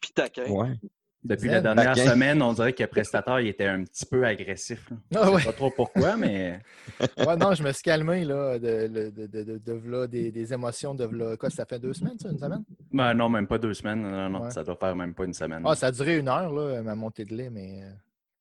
Puis 0.00 0.12
taquin. 0.14 0.48
Ouais. 0.48 0.78
Depuis 1.24 1.48
la 1.48 1.60
dernière 1.60 1.96
semaine, 1.96 2.40
on 2.42 2.52
dirait 2.52 2.72
que 2.72 2.82
le 2.82 2.88
prestateur 2.88 3.40
il 3.40 3.48
était 3.48 3.66
un 3.66 3.82
petit 3.84 4.06
peu 4.06 4.24
agressif. 4.24 4.88
là. 4.90 4.96
Ah 5.16 5.26
Je 5.26 5.30
ouais. 5.32 5.40
sais 5.40 5.46
pas 5.46 5.52
trop 5.52 5.70
pourquoi, 5.70 6.16
mais 6.16 6.60
Ouais, 7.18 7.36
non, 7.36 7.52
je 7.54 7.62
me 7.64 7.72
suis 7.72 7.82
calmé 7.82 8.24
là, 8.24 8.58
de, 8.58 8.86
de, 8.86 9.10
de, 9.10 9.26
de, 9.26 9.42
de- 9.42 9.58
de 9.58 9.72
v'là 9.72 10.06
des, 10.06 10.30
des 10.30 10.52
émotions 10.52 10.94
de 10.94 11.04
v'là- 11.04 11.36
quoi, 11.36 11.50
ça 11.50 11.66
fait 11.66 11.78
deux 11.80 11.92
semaines, 11.92 12.18
ça, 12.18 12.30
une 12.30 12.38
semaine? 12.38 12.64
ben, 12.92 13.14
non, 13.14 13.28
même 13.28 13.46
pas 13.48 13.58
deux 13.58 13.74
semaines. 13.74 14.02
Non, 14.02 14.28
non, 14.30 14.42
Ouais. 14.44 14.50
ça 14.52 14.62
doit 14.62 14.76
faire 14.76 14.94
même 14.94 15.12
pas 15.12 15.24
une 15.24 15.34
semaine. 15.34 15.62
Ah, 15.66 15.74
ça 15.74 15.88
a 15.88 15.92
duré 15.92 16.18
une 16.18 16.28
heure, 16.28 16.52
là, 16.52 16.82
ma 16.82 16.94
montée 16.94 17.24
de 17.24 17.34
lait, 17.34 17.50
mais 17.50 17.82
euh, 17.82 17.90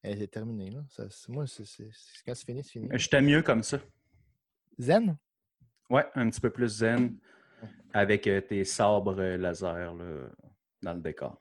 elle 0.03 0.21
est 0.21 0.27
terminée. 0.31 0.69
Là. 0.69 0.81
Ça, 0.89 1.03
moi, 1.29 1.45
c'est- 1.47 1.63
quand 2.25 2.35
c'est 2.35 2.45
fini, 2.45 2.63
c'est 2.63 2.71
fini. 2.73 2.89
J'étais 2.93 3.21
mieux 3.21 3.41
comme 3.41 3.63
ça. 3.63 3.79
Zen? 4.79 5.17
Ouais, 5.89 6.05
un 6.13 6.29
petit 6.29 6.39
peu 6.41 6.51
plus 6.51 6.67
zen 6.77 7.15
avec 7.91 8.27
euh, 8.27 8.39
tes 8.39 8.63
sabres 8.63 9.15
euh, 9.19 9.35
laser 9.37 9.93
là, 9.95 10.27
dans 10.83 10.93
le 10.93 11.01
décor. 11.01 11.39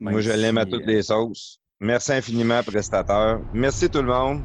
Même 0.00 0.12
Moi, 0.12 0.20
je 0.20 0.30
l'aime 0.30 0.58
à 0.58 0.64
toutes 0.64 0.82
euh, 0.82 0.86
les 0.86 1.02
sauces. 1.02 1.58
Merci 1.80 2.12
infiniment, 2.12 2.62
prestateur. 2.62 3.40
Merci 3.52 3.88
tout 3.88 4.02
le 4.02 4.08
monde. 4.08 4.42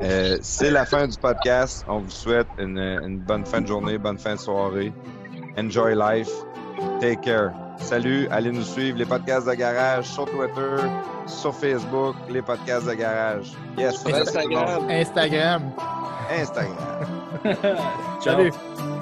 Euh, 0.00 0.38
c'est 0.42 0.70
la 0.70 0.84
fin 0.84 1.08
du 1.08 1.16
podcast. 1.16 1.84
On 1.88 2.00
vous 2.00 2.10
souhaite 2.10 2.46
une, 2.58 2.78
une 2.78 3.18
bonne 3.18 3.44
fin 3.44 3.60
de 3.60 3.66
journée, 3.66 3.98
bonne 3.98 4.18
fin 4.18 4.34
de 4.34 4.40
soirée. 4.40 4.92
Enjoy 5.56 5.94
life. 5.94 6.30
Take 7.00 7.20
care. 7.22 7.52
Salut. 7.78 8.28
Allez 8.30 8.50
nous 8.50 8.62
suivre 8.62 8.98
les 8.98 9.04
podcasts 9.04 9.46
de 9.46 9.54
garage 9.54 10.06
sur 10.06 10.26
Twitter, 10.26 10.76
sur 11.26 11.54
Facebook, 11.54 12.16
les 12.28 12.42
podcasts 12.42 12.86
de 12.86 12.94
garage. 12.94 13.52
Yes. 13.76 14.04
Instagram. 14.06 14.88
Instagram. 14.88 15.72
Instagram. 16.30 16.76
Ciao. 18.20 18.50
Salut! 18.50 18.97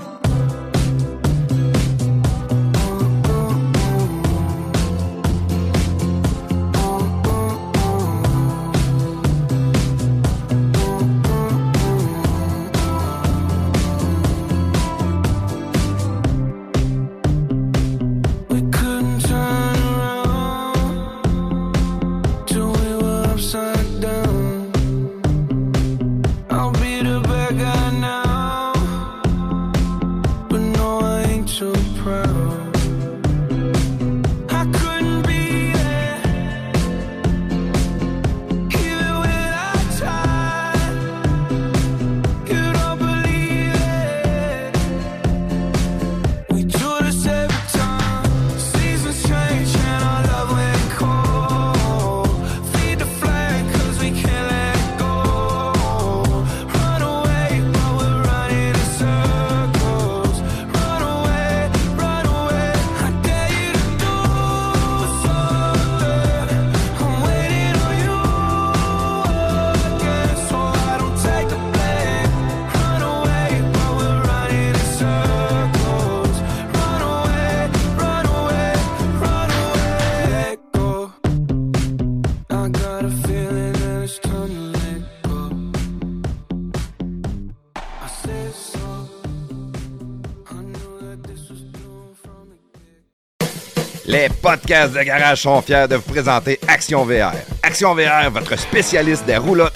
Podcasts 94.47 94.95
de 94.95 95.03
garage 95.03 95.43
sont 95.43 95.61
fiers 95.61 95.89
de 95.89 95.97
vous 95.97 96.13
présenter 96.13 96.61
Action 96.69 97.05
VR. 97.05 97.33
Action 97.65 97.97
VR, 97.97 98.31
votre 98.31 98.57
spécialiste 98.57 99.27
des 99.27 99.39
roulottes 99.39 99.76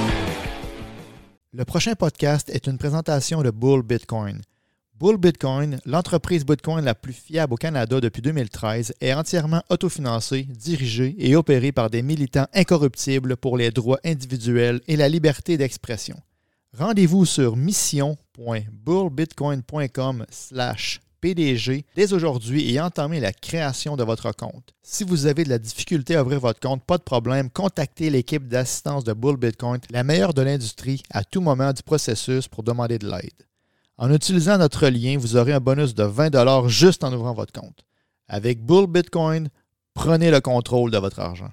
Le 1.53 1.65
prochain 1.65 1.95
podcast 1.95 2.49
est 2.49 2.65
une 2.65 2.77
présentation 2.77 3.41
de 3.41 3.51
Bull 3.51 3.83
Bitcoin. 3.83 4.39
Bull 4.97 5.17
Bitcoin, 5.17 5.81
l'entreprise 5.85 6.45
Bitcoin 6.45 6.85
la 6.85 6.95
plus 6.95 7.11
fiable 7.11 7.55
au 7.55 7.57
Canada 7.57 7.99
depuis 7.99 8.21
2013, 8.21 8.93
est 9.01 9.13
entièrement 9.13 9.61
autofinancée, 9.69 10.43
dirigée 10.43 11.13
et 11.17 11.35
opérée 11.35 11.73
par 11.73 11.89
des 11.89 12.03
militants 12.03 12.47
incorruptibles 12.53 13.35
pour 13.35 13.57
les 13.57 13.71
droits 13.71 13.99
individuels 14.05 14.79
et 14.87 14.95
la 14.95 15.09
liberté 15.09 15.57
d'expression. 15.57 16.15
Rendez-vous 16.73 17.25
sur 17.25 17.57
mission.bullbitcoin.com 17.57 20.25
PDG 21.21 21.85
dès 21.95 22.13
aujourd'hui 22.13 22.73
et 22.73 22.81
entamez 22.81 23.19
la 23.19 23.31
création 23.31 23.95
de 23.95 24.03
votre 24.03 24.31
compte. 24.31 24.73
Si 24.81 25.03
vous 25.03 25.27
avez 25.27 25.43
de 25.43 25.49
la 25.49 25.59
difficulté 25.59 26.15
à 26.15 26.23
ouvrir 26.23 26.39
votre 26.39 26.59
compte, 26.59 26.83
pas 26.83 26.97
de 26.97 27.03
problème, 27.03 27.49
contactez 27.49 28.09
l'équipe 28.09 28.47
d'assistance 28.47 29.03
de 29.03 29.13
Bull 29.13 29.37
Bitcoin, 29.37 29.79
la 29.91 30.03
meilleure 30.03 30.33
de 30.33 30.41
l'industrie, 30.41 31.03
à 31.11 31.23
tout 31.23 31.41
moment 31.41 31.71
du 31.71 31.83
processus 31.83 32.47
pour 32.47 32.63
demander 32.63 32.97
de 32.97 33.09
l'aide. 33.09 33.45
En 33.97 34.11
utilisant 34.11 34.57
notre 34.57 34.87
lien, 34.87 35.17
vous 35.19 35.37
aurez 35.37 35.53
un 35.53 35.59
bonus 35.59 35.93
de 35.93 36.03
20 36.03 36.67
juste 36.67 37.03
en 37.03 37.13
ouvrant 37.13 37.33
votre 37.33 37.53
compte. 37.53 37.85
Avec 38.27 38.65
Bull 38.65 38.87
Bitcoin, 38.87 39.49
prenez 39.93 40.31
le 40.31 40.41
contrôle 40.41 40.89
de 40.89 40.97
votre 40.97 41.19
argent. 41.19 41.51